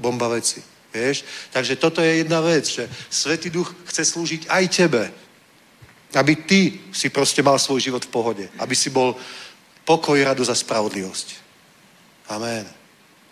Bomba 0.00 0.32
veci. 0.32 0.64
Vieš? 0.88 1.24
Takže 1.52 1.76
toto 1.76 2.00
je 2.00 2.24
jedna 2.24 2.40
vec, 2.40 2.64
že 2.64 2.88
Svetý 3.12 3.52
duch 3.52 3.68
chce 3.92 4.08
slúžiť 4.08 4.48
aj 4.48 4.64
tebe. 4.72 5.12
Aby 6.16 6.32
ty 6.48 6.60
si 6.88 7.12
proste 7.12 7.44
mal 7.44 7.60
svoj 7.60 7.84
život 7.84 8.00
v 8.08 8.12
pohode. 8.12 8.44
Aby 8.56 8.72
si 8.72 8.88
bol 8.88 9.12
pokoj, 9.84 10.16
radosť 10.16 10.50
a 10.52 10.56
spravodlivosť. 10.56 11.28
Amen. 12.32 12.64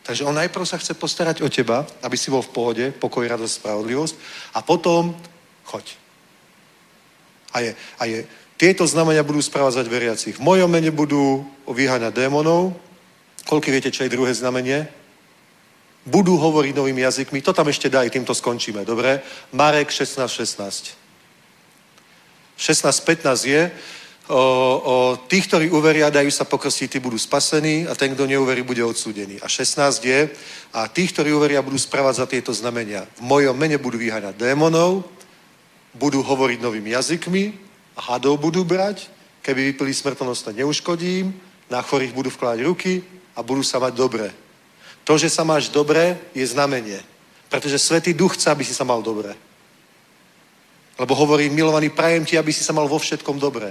Takže 0.04 0.28
on 0.28 0.36
najprv 0.36 0.68
sa 0.68 0.76
chce 0.76 0.92
postarať 0.92 1.40
o 1.40 1.48
teba, 1.48 1.88
aby 2.04 2.14
si 2.20 2.28
bol 2.28 2.44
v 2.44 2.52
pohode, 2.52 2.84
pokoj, 3.00 3.24
radosť, 3.24 3.64
spravodlivosť 3.64 4.14
a 4.54 4.60
potom 4.60 5.16
choď. 5.66 5.98
A 7.52 7.60
je, 7.60 7.70
a 7.98 8.02
je, 8.04 8.18
tieto 8.56 8.88
znamenia 8.88 9.20
budú 9.20 9.42
správazať 9.44 9.84
veriacich. 9.84 10.36
V 10.40 10.44
mojom 10.44 10.70
mene 10.70 10.88
budú 10.88 11.44
vyháňať 11.68 12.12
démonov. 12.16 12.72
Koľko 13.44 13.68
viete, 13.68 13.92
čo 13.92 14.08
je 14.08 14.14
druhé 14.16 14.32
znamenie? 14.32 14.88
Budú 16.08 16.40
hovoriť 16.40 16.72
novými 16.72 17.04
jazykmi. 17.04 17.44
To 17.44 17.52
tam 17.52 17.68
ešte 17.68 17.92
daj, 17.92 18.08
týmto 18.08 18.32
skončíme. 18.32 18.86
Dobre? 18.88 19.20
Marek 19.52 19.92
16, 19.92 20.24
16. 20.24 20.96
16.15 22.56 23.52
je, 23.52 23.62
o, 24.32 24.40
o 24.80 24.94
tých, 25.28 25.44
ktorí 25.52 25.68
uveria, 25.68 26.08
dajú 26.08 26.32
sa 26.32 26.48
pokrstiť, 26.48 26.96
tí 26.96 26.98
budú 26.98 27.20
spasení 27.20 27.84
a 27.84 27.92
ten, 27.92 28.16
kto 28.16 28.24
neuverí, 28.24 28.64
bude 28.64 28.80
odsúdený. 28.80 29.36
A 29.44 29.48
16 29.52 30.00
je, 30.00 30.32
a 30.72 30.88
tých, 30.88 31.12
ktorí 31.12 31.36
uveria, 31.36 31.60
budú 31.60 31.76
správať 31.76 32.24
za 32.24 32.26
tieto 32.26 32.56
znamenia. 32.56 33.04
V 33.20 33.28
mojom 33.28 33.52
mene 33.52 33.76
budú 33.76 34.00
vyháňať 34.00 34.40
démonov, 34.40 35.04
budú 35.96 36.20
hovoriť 36.20 36.60
novými 36.60 36.92
jazykmi, 36.92 37.44
hadov 37.96 38.36
budú 38.36 38.62
brať, 38.62 39.08
keby 39.40 39.72
vypili 39.72 39.92
smrtonosť, 39.96 40.52
neuškodím, 40.52 41.32
na 41.72 41.82
chorých 41.82 42.14
budú 42.14 42.30
vkladať 42.30 42.58
ruky 42.62 43.02
a 43.34 43.42
budú 43.42 43.64
sa 43.64 43.82
mať 43.82 43.92
dobre. 43.96 44.30
To, 45.06 45.18
že 45.18 45.30
sa 45.30 45.46
máš 45.46 45.70
dobre, 45.70 46.18
je 46.34 46.46
znamenie. 46.46 46.98
Pretože 47.46 47.78
Svetý 47.78 48.10
Duch 48.10 48.34
chce, 48.34 48.50
aby 48.50 48.66
si 48.66 48.74
sa 48.74 48.82
mal 48.82 49.02
dobre. 49.02 49.34
Lebo 50.98 51.14
hovorí, 51.14 51.46
milovaný, 51.50 51.90
prajem 51.90 52.24
ti, 52.26 52.34
aby 52.34 52.50
si 52.50 52.64
sa 52.64 52.74
mal 52.74 52.90
vo 52.90 52.98
všetkom 52.98 53.38
dobre. 53.38 53.70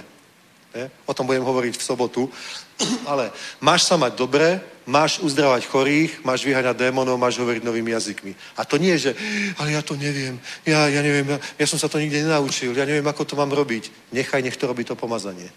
Je? 0.71 0.87
O 1.07 1.13
tom 1.15 1.27
budem 1.27 1.43
hovoriť 1.43 1.75
v 1.75 1.83
sobotu. 1.83 2.31
Ale 3.11 3.31
máš 3.59 3.83
sa 3.83 3.99
mať 3.99 4.15
dobre, 4.15 4.63
máš 4.85 5.19
uzdravať 5.19 5.65
chorých, 5.65 6.21
máš 6.21 6.45
vyháňať 6.45 6.77
démonov, 6.77 7.17
máš 7.17 7.41
hovoriť 7.41 7.65
novými 7.65 7.91
jazykmi. 7.91 8.31
A 8.57 8.65
to 8.65 8.77
nie 8.77 8.97
že 8.97 9.17
ale 9.57 9.73
ja 9.73 9.81
to 9.81 9.97
neviem, 9.97 10.39
ja, 10.65 10.87
ja 10.87 11.01
neviem, 11.01 11.25
ja, 11.25 11.37
ja 11.41 11.65
som 11.67 11.81
sa 11.81 11.89
to 11.89 11.97
nikde 11.97 12.21
nenaučil, 12.21 12.71
ja 12.77 12.85
neviem, 12.85 13.05
ako 13.05 13.25
to 13.25 13.35
mám 13.35 13.49
robiť. 13.51 14.13
Nechaj, 14.13 14.41
nech 14.45 14.57
to 14.57 14.69
robí 14.69 14.85
to 14.85 14.95
pomazanie. 14.95 15.49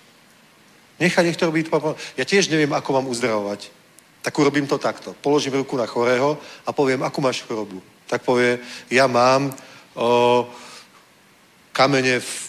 Nechaj, 0.98 1.24
nech 1.24 1.36
to 1.36 1.46
robí 1.46 1.62
to 1.62 1.70
pomazanie. 1.70 2.02
Ja 2.16 2.24
tiež 2.24 2.48
neviem, 2.48 2.72
ako 2.72 2.90
mám 2.98 3.06
uzdravovať. 3.12 3.70
Tak 4.24 4.34
urobím 4.34 4.66
to 4.66 4.80
takto. 4.80 5.14
Položím 5.22 5.54
ruku 5.54 5.76
na 5.76 5.86
chorého 5.86 6.40
a 6.66 6.72
poviem, 6.72 7.04
akú 7.04 7.20
máš 7.20 7.44
chorobu. 7.44 7.78
Tak 8.08 8.24
povie, 8.24 8.58
ja 8.90 9.06
mám 9.06 9.54
o, 9.94 10.48
kamene 11.72 12.18
v 12.18 12.47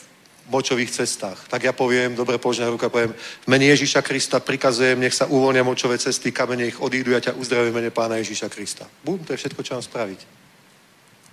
močových 0.49 0.91
cestách. 0.91 1.47
Tak 1.47 1.63
ja 1.63 1.73
poviem, 1.73 2.15
dobre 2.15 2.38
položená 2.38 2.69
ruka, 2.69 2.89
poviem, 2.89 3.13
v 3.13 3.47
mene 3.47 3.65
Ježíša 3.69 4.01
Krista 4.01 4.41
prikazujem, 4.41 4.99
nech 4.99 5.13
sa 5.13 5.30
uvoľnia 5.30 5.63
močové 5.63 5.97
cesty, 5.97 6.34
kamene 6.34 6.67
ich 6.67 6.81
odídu, 6.81 7.13
ja 7.13 7.21
ťa 7.21 7.38
uzdravím 7.38 7.73
mene 7.73 7.89
Pána 7.93 8.17
Ježíša 8.17 8.49
Krista. 8.49 8.89
Bum, 9.05 9.21
to 9.21 9.34
je 9.34 9.38
všetko, 9.38 9.63
čo 9.63 9.73
mám 9.77 9.85
spraviť. 9.85 10.19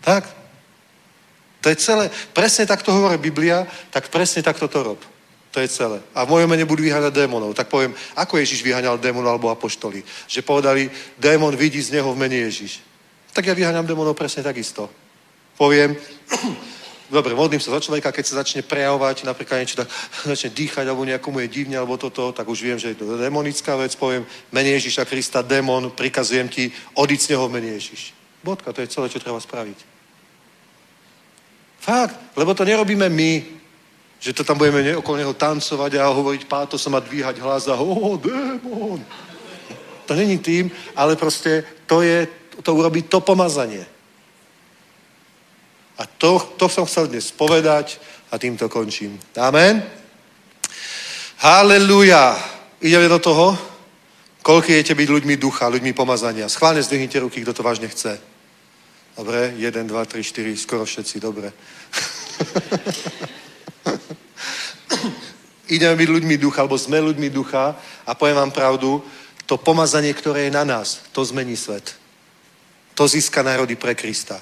Tak? 0.05 0.25
To 1.61 1.67
je 1.73 1.77
celé. 1.77 2.11
Presne 2.31 2.67
tak 2.67 2.83
to 2.85 2.93
hovorí 2.93 3.19
Biblia, 3.19 3.67
tak 3.91 4.09
presne 4.09 4.45
tak 4.45 4.61
to 4.61 4.69
rob. 4.71 5.01
To 5.51 5.59
je 5.65 5.69
celé. 5.73 6.05
A 6.15 6.29
v 6.29 6.37
mojom 6.37 6.53
mene 6.53 6.69
budú 6.69 6.85
vyháňať 6.85 7.17
démonov. 7.17 7.57
Tak 7.57 7.73
poviem, 7.73 7.97
ako 8.13 8.37
Ježiš 8.37 8.61
vyháňal 8.61 9.01
démonov 9.01 9.35
alebo 9.35 9.49
apoštoli. 9.49 10.05
Že 10.29 10.45
povedali, 10.45 10.93
démon 11.17 11.57
vidí 11.57 11.81
z 11.81 11.97
neho 11.97 12.13
v 12.13 12.21
mene 12.21 12.45
Ježiš. 12.45 12.85
Tak 13.33 13.49
ja 13.49 13.57
vyháňam 13.57 13.89
démonov 13.89 14.13
presne 14.13 14.45
takisto. 14.45 14.93
Poviem, 15.57 15.97
dobre, 17.11 17.35
modlím 17.35 17.61
sa 17.61 17.71
za 17.71 17.81
človeka, 17.81 18.13
keď 18.13 18.25
sa 18.27 18.39
začne 18.43 18.63
prejavovať, 18.63 19.25
napríklad 19.25 19.63
niečo 19.63 19.83
tak, 19.83 19.89
začne 20.33 20.51
dýchať, 20.51 20.85
alebo 20.87 21.07
nejakomu 21.07 21.41
je 21.45 21.49
divne, 21.49 21.77
alebo 21.79 21.97
toto, 21.97 22.33
tak 22.33 22.49
už 22.49 22.63
viem, 22.63 22.79
že 22.79 22.95
je 22.95 23.03
to 23.03 23.19
demonická 23.19 23.77
vec, 23.77 23.95
poviem, 23.95 24.27
mene 24.53 24.71
Ježiša 24.77 25.05
Krista, 25.05 25.43
démon, 25.43 25.91
prikazujem 25.91 26.49
ti, 26.49 26.73
odiť 26.95 27.21
z 27.21 27.31
neho 27.35 27.47
mene 27.49 27.75
Ježiš. 27.79 28.15
Bodka, 28.45 28.73
to 28.73 28.81
je 28.81 28.93
celé, 28.93 29.07
čo 29.09 29.23
treba 29.23 29.41
spraviť. 29.41 29.79
Fakt, 31.81 32.19
lebo 32.35 32.55
to 32.55 32.67
nerobíme 32.67 33.07
my, 33.09 33.33
že 34.19 34.33
to 34.33 34.45
tam 34.45 34.59
budeme 34.59 34.97
okolo 34.97 35.17
neho 35.19 35.35
tancovať 35.35 36.03
a 36.03 36.11
hovoriť 36.11 36.51
pátosom 36.51 36.95
a 36.99 37.05
dvíhať 37.05 37.39
hlas 37.39 37.69
a 37.69 37.79
oh, 37.79 38.19
démon. 38.19 38.99
To 40.07 40.15
není 40.15 40.39
tým, 40.39 40.71
ale 40.97 41.17
proste 41.17 41.63
to 41.87 42.03
je, 42.03 42.27
to 42.63 42.75
urobí 42.75 43.03
to 43.03 43.21
pomazanie. 43.21 43.87
A 45.99 46.07
to, 46.07 46.39
to 46.57 46.69
som 46.69 46.85
chcel 46.85 47.09
dnes 47.09 47.33
povedať 47.33 47.97
a 48.29 48.37
týmto 48.39 48.69
končím. 48.69 49.17
Amen. 49.41 49.81
Haleluja. 51.41 52.37
Ideme 52.81 53.09
do 53.09 53.19
toho? 53.19 53.57
Koľko 54.45 54.73
jete 54.73 54.95
byť 54.95 55.09
ľuďmi 55.09 55.37
ducha, 55.41 55.73
ľuďmi 55.73 55.93
pomazania? 55.97 56.53
Schválne 56.53 56.85
zdvihnite 56.85 57.19
ruky, 57.19 57.41
kto 57.43 57.53
to 57.57 57.63
vážne 57.65 57.89
chce. 57.89 58.21
Dobre, 59.17 59.57
1, 59.57 59.89
2, 59.89 59.89
3, 59.89 60.23
4, 60.23 60.57
skoro 60.57 60.85
všetci, 60.85 61.17
dobre. 61.21 61.53
Ideme 65.67 65.97
byť 65.97 66.09
ľuďmi 66.09 66.37
ducha, 66.37 66.61
alebo 66.63 66.79
sme 66.79 67.01
ľuďmi 67.01 67.33
ducha 67.33 67.75
a 68.07 68.15
poviem 68.15 68.37
vám 68.37 68.53
pravdu, 68.53 69.03
to 69.49 69.57
pomazanie, 69.57 70.15
ktoré 70.15 70.47
je 70.47 70.55
na 70.55 70.63
nás, 70.63 71.01
to 71.11 71.25
zmení 71.25 71.57
svet. 71.57 71.97
To 72.95 73.09
získa 73.09 73.43
národy 73.43 73.75
pre 73.75 73.97
Krista 73.97 74.39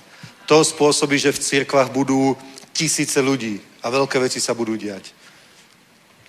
to 0.47 0.65
spôsobí, 0.65 1.19
že 1.19 1.33
v 1.33 1.43
cirkvách 1.43 1.91
budú 1.91 2.37
tisíce 2.73 3.21
ľudí 3.21 3.61
a 3.83 3.91
veľké 3.91 4.19
veci 4.19 4.41
sa 4.41 4.57
budú 4.57 4.77
diať. 4.77 5.12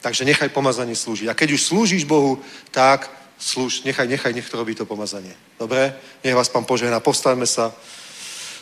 Takže 0.05 0.25
nechaj 0.25 0.53
pomazanie 0.53 0.93
slúžiť. 0.93 1.27
A 1.29 1.37
keď 1.37 1.57
už 1.57 1.65
slúžiš 1.65 2.05
Bohu, 2.05 2.37
tak 2.69 3.09
slúž, 3.41 3.81
nechaj, 3.83 4.07
nechaj, 4.07 4.33
nech 4.33 4.49
to 4.49 4.57
robí 4.57 4.75
to 4.75 4.85
pomazanie. 4.85 5.33
Dobre? 5.57 5.97
Nech 6.23 6.35
vás 6.35 6.49
pán 6.49 6.63
požehná. 6.63 6.99
Povstaňme 7.01 7.49
sa. 7.49 7.73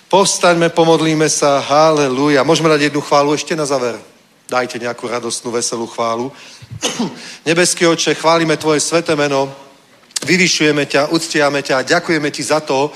Povstaňme, 0.07 0.69
pomodlíme 0.71 1.27
sa. 1.29 1.59
Halelúja. 1.59 2.47
Môžeme 2.47 2.71
dať 2.71 2.87
jednu 2.87 3.01
chválu 3.03 3.35
ešte 3.35 3.59
na 3.59 3.67
záver. 3.67 3.99
Dajte 4.47 4.79
nejakú 4.79 5.07
radostnú, 5.07 5.51
veselú 5.51 5.83
chválu. 5.83 6.31
Nebeský 7.49 7.87
oče, 7.91 8.15
chválime 8.15 8.55
Tvoje 8.55 8.79
sveté 8.79 9.15
meno, 9.15 9.51
vyvyšujeme 10.23 10.85
ťa, 10.85 11.11
uctiame 11.11 11.59
ťa 11.59 11.75
a 11.79 11.87
ďakujeme 11.87 12.31
Ti 12.31 12.43
za 12.43 12.59
to, 12.59 12.91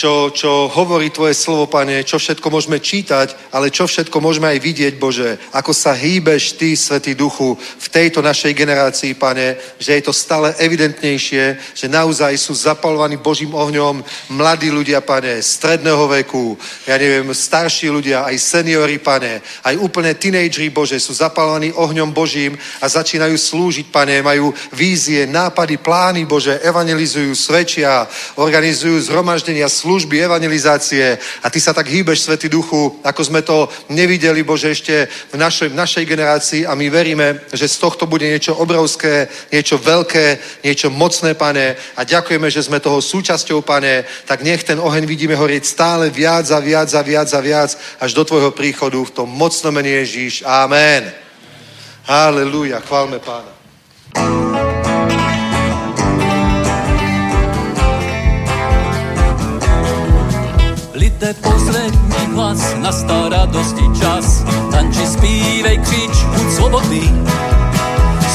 čo, 0.00 0.32
čo 0.32 0.72
hovorí 0.72 1.12
Tvoje 1.12 1.36
slovo, 1.36 1.68
Pane, 1.68 2.00
čo 2.08 2.16
všetko 2.16 2.48
môžeme 2.48 2.80
čítať, 2.80 3.52
ale 3.52 3.68
čo 3.68 3.84
všetko 3.84 4.16
môžeme 4.16 4.48
aj 4.48 4.58
vidieť, 4.64 4.94
Bože, 4.96 5.36
ako 5.52 5.76
sa 5.76 5.92
hýbeš 5.92 6.56
Ty, 6.56 6.72
Svetý 6.72 7.12
Duchu, 7.12 7.52
v 7.52 7.88
tejto 7.92 8.24
našej 8.24 8.56
generácii, 8.56 9.12
Pane, 9.20 9.60
že 9.76 10.00
je 10.00 10.02
to 10.08 10.16
stále 10.16 10.56
evidentnejšie, 10.56 11.76
že 11.76 11.86
naozaj 11.92 12.32
sú 12.40 12.56
zapalovaní 12.56 13.20
Božím 13.20 13.52
ohňom 13.52 14.00
mladí 14.32 14.72
ľudia, 14.72 15.04
Pane, 15.04 15.36
stredného 15.44 16.08
veku, 16.08 16.56
ja 16.88 16.96
neviem, 16.96 17.28
starší 17.36 17.92
ľudia, 17.92 18.24
aj 18.24 18.40
seniori, 18.40 18.96
Pane, 18.96 19.44
aj 19.68 19.74
úplne 19.84 20.16
tínejdžeri, 20.16 20.72
Bože, 20.72 20.96
sú 20.96 21.12
zapalovaní 21.12 21.76
ohňom 21.76 22.08
Božím 22.08 22.56
a 22.80 22.88
začínajú 22.88 23.36
slúžiť, 23.36 23.92
Pane, 23.92 24.24
majú 24.24 24.48
vízie, 24.72 25.28
nápady, 25.28 25.76
plány, 25.76 26.24
Bože, 26.24 26.56
evangelizujú, 26.64 27.36
svedčia, 27.36 28.08
organizujú 28.40 28.96
zhromaždenia, 28.96 29.68
služby, 29.90 30.22
evangelizácie 30.22 31.18
a 31.42 31.50
ty 31.50 31.58
sa 31.58 31.74
tak 31.74 31.90
hýbeš, 31.90 32.22
Svetý 32.22 32.46
Duchu, 32.46 33.02
ako 33.02 33.22
sme 33.26 33.42
to 33.42 33.66
nevideli, 33.90 34.46
Bože, 34.46 34.70
ešte 34.70 35.10
v 35.34 35.36
našej, 35.36 35.74
v 35.74 35.80
našej 35.82 36.04
generácii 36.06 36.62
a 36.62 36.78
my 36.78 36.86
veríme, 36.86 37.42
že 37.50 37.66
z 37.66 37.82
tohto 37.82 38.06
bude 38.06 38.22
niečo 38.22 38.54
obrovské, 38.54 39.26
niečo 39.50 39.82
veľké, 39.82 40.38
niečo 40.62 40.94
mocné, 40.94 41.34
Pane, 41.34 41.74
a 41.98 42.06
ďakujeme, 42.06 42.46
že 42.46 42.62
sme 42.62 42.78
toho 42.78 43.02
súčasťou, 43.02 43.66
Pane, 43.66 44.06
tak 44.30 44.46
nech 44.46 44.62
ten 44.62 44.78
oheň 44.78 45.10
vidíme 45.10 45.34
horieť 45.34 45.66
stále 45.66 46.06
viac 46.14 46.46
a 46.54 46.62
viac 46.62 46.86
a 46.94 47.02
viac 47.02 47.26
a 47.34 47.40
viac 47.42 47.74
až 47.98 48.10
do 48.14 48.22
Tvojho 48.22 48.54
príchodu 48.54 49.02
v 49.02 49.10
tom 49.10 49.26
mocnom 49.26 49.74
mene 49.74 50.06
Ježíš. 50.06 50.46
Amen. 50.46 51.10
Halelúja, 52.06 52.78
chválme 52.78 53.18
Pána. 53.18 54.69
Lite 61.20 61.34
poslední 61.34 62.34
hlas, 62.34 62.74
nastá 62.76 63.28
radosti 63.28 63.84
čas. 64.00 64.44
Tanči, 64.70 65.06
zpívej, 65.06 65.78
křič, 65.78 66.24
buď 66.24 66.52
svobodný. 66.52 67.24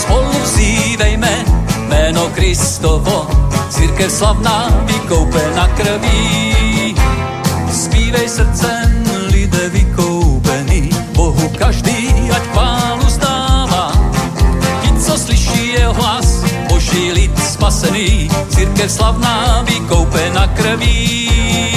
Spolu 0.01 0.31
vzívejme 0.43 1.45
jméno 1.87 2.29
Kristovo, 2.29 3.27
církev 3.69 4.11
slavná, 4.11 4.83
vykoupena 4.85 5.67
krví. 5.67 6.95
Zpívej 7.73 8.29
srdcem, 8.29 9.03
lidé 9.31 9.69
vykoupený, 9.69 10.89
Bohu 11.15 11.49
každý, 11.57 12.29
ať 12.35 12.43
chválu 12.53 13.09
zdává. 13.09 13.91
Ti, 14.81 14.93
co 14.99 15.17
slyší 15.17 15.67
jeho 15.67 15.93
hlas, 15.93 16.43
boží 16.69 17.11
lid 17.11 17.33
spasený, 17.39 18.29
církev 18.49 18.91
slavná, 18.91 19.65
vykoupena 19.65 20.47
krví. 20.47 21.74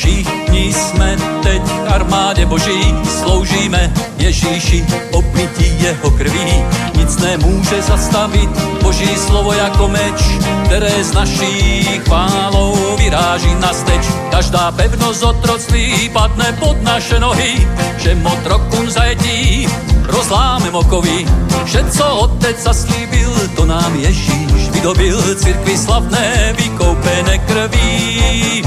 Všichni 0.00 0.72
jsme 0.72 1.16
teď 1.42 1.62
v 1.62 1.92
armádě 1.92 2.46
boží, 2.46 2.94
sloužíme 3.20 3.92
Ježíši, 4.18 4.86
obmytí 5.12 5.82
jeho 5.82 6.10
krví. 6.10 6.64
Nic 6.96 7.16
nemůže 7.16 7.82
zastavit 7.82 8.50
boží 8.82 9.16
slovo 9.16 9.52
jako 9.52 9.88
meč, 9.88 10.22
které 10.64 11.04
z 11.04 11.12
naší 11.12 11.82
chválou 12.04 12.96
vyráží 12.96 13.54
na 13.60 13.72
steč. 13.72 14.06
Každá 14.30 14.72
pevnost 14.72 15.22
otroctví 15.22 16.08
padne 16.08 16.56
pod 16.60 16.82
naše 16.82 17.20
nohy, 17.20 17.68
že 17.98 18.14
motrokům 18.14 18.90
zajetí 18.90 19.68
rozláme 20.06 20.70
mokoví. 20.70 21.26
Že 21.64 21.84
co 21.90 22.04
otec 22.04 22.62
zaslíbil, 22.62 23.32
to 23.56 23.64
nám 23.64 23.96
Ježíš 23.96 24.70
vydobil, 24.70 25.34
církvi 25.34 25.78
slavné 25.78 26.54
vykoupené 26.56 27.38
krví 27.38 28.64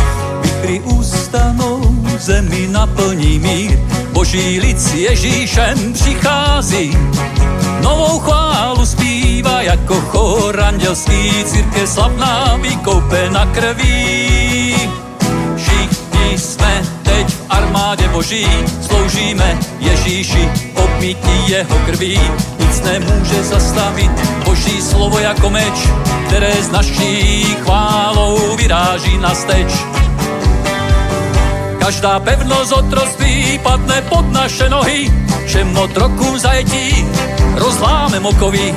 Vykry 0.64 0.80
ustanou, 0.80 1.82
zemi 2.20 2.68
naplní 2.72 3.40
mír, 3.40 3.80
boží 4.12 4.60
lid 4.60 4.80
s 4.80 4.94
Ježíšem 4.94 5.94
přichází. 5.94 6.98
Novou 7.82 8.20
chválu 8.20 8.86
zpívá 8.86 9.62
jako 9.62 10.02
chor 10.02 10.62
andělský, 10.62 11.44
církev 11.46 11.90
slavná 11.90 12.56
vykoupena 12.62 13.46
krví. 13.46 14.76
Všichni 15.56 16.38
jsme 16.38 16.82
teď 17.04 17.28
v 17.28 17.42
armádě 17.50 18.08
boží, 18.08 18.48
sloužíme 18.88 19.60
Ježíši, 19.80 20.50
obmítí 20.76 21.48
jeho 21.48 21.78
krví. 21.86 22.20
Nic 22.60 22.82
nemůže 22.82 23.44
zastavit 23.44 24.12
boží 24.46 24.82
slovo 24.82 25.20
jako 25.20 25.50
meč, 25.50 25.88
které 26.28 26.54
s 26.54 26.72
naší 26.72 27.44
chválou 27.44 28.56
vyráží 28.56 29.18
na 29.18 29.36
steč. 29.36 29.74
Každá 31.84 32.20
pevnost 32.20 32.72
otroství 32.72 33.60
padne 33.60 34.02
pod 34.02 34.32
naše 34.32 34.70
nohy, 34.70 35.12
všem 35.46 35.78
otrokům 35.78 36.40
zajetí 36.40 37.06
rozláme 37.56 38.20
mokoví. 38.20 38.74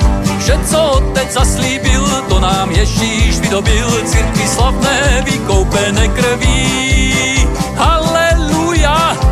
Že 0.46 0.58
co 0.66 0.82
otec 0.82 1.32
zaslíbil, 1.32 2.02
to 2.28 2.40
nám 2.40 2.70
Ježíš 2.70 3.40
vydobil, 3.40 3.90
církvi 4.04 4.48
slavné 4.48 5.22
vykoupené 5.24 6.08
krví. 6.08 7.48
Haleluja. 7.76 9.25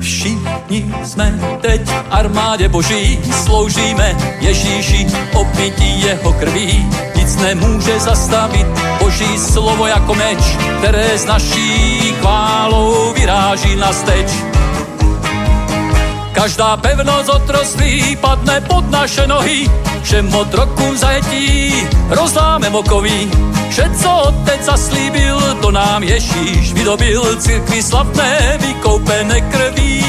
Všichni 0.00 0.94
jsme 1.04 1.40
teď 1.60 1.80
v 1.86 2.04
armádě 2.10 2.68
boží, 2.68 3.20
sloužíme 3.44 4.16
Ježíši, 4.40 5.06
opití 5.34 6.02
jeho 6.02 6.32
krví. 6.32 6.86
Nic 7.16 7.36
nemůže 7.36 8.00
zastavit 8.00 8.66
Boží 9.00 9.38
slovo 9.38 9.86
jako 9.86 10.14
meč, 10.14 10.38
které 10.78 11.18
z 11.18 11.24
naší 11.24 11.98
chválou 12.20 13.12
vyráží 13.12 13.76
na 13.76 13.92
steč. 13.92 14.59
Každá 16.40 16.76
pevnost 16.76 17.28
otroství 17.28 18.16
padne 18.16 18.60
pod 18.60 18.90
naše 18.90 19.26
nohy, 19.26 19.70
všem 20.02 20.34
otrokům 20.34 20.96
zajetí 20.96 21.74
rozláme 22.08 22.70
mokový. 22.70 23.30
Vše, 23.70 23.90
co 24.02 24.10
otec 24.10 24.64
zaslíbil, 24.64 25.40
to 25.60 25.70
nám 25.70 26.02
Ježíš 26.02 26.72
vydobil, 26.72 27.36
církvi 27.36 27.82
slavné 27.82 28.58
vykoupené 28.60 29.40
krví. 29.40 30.04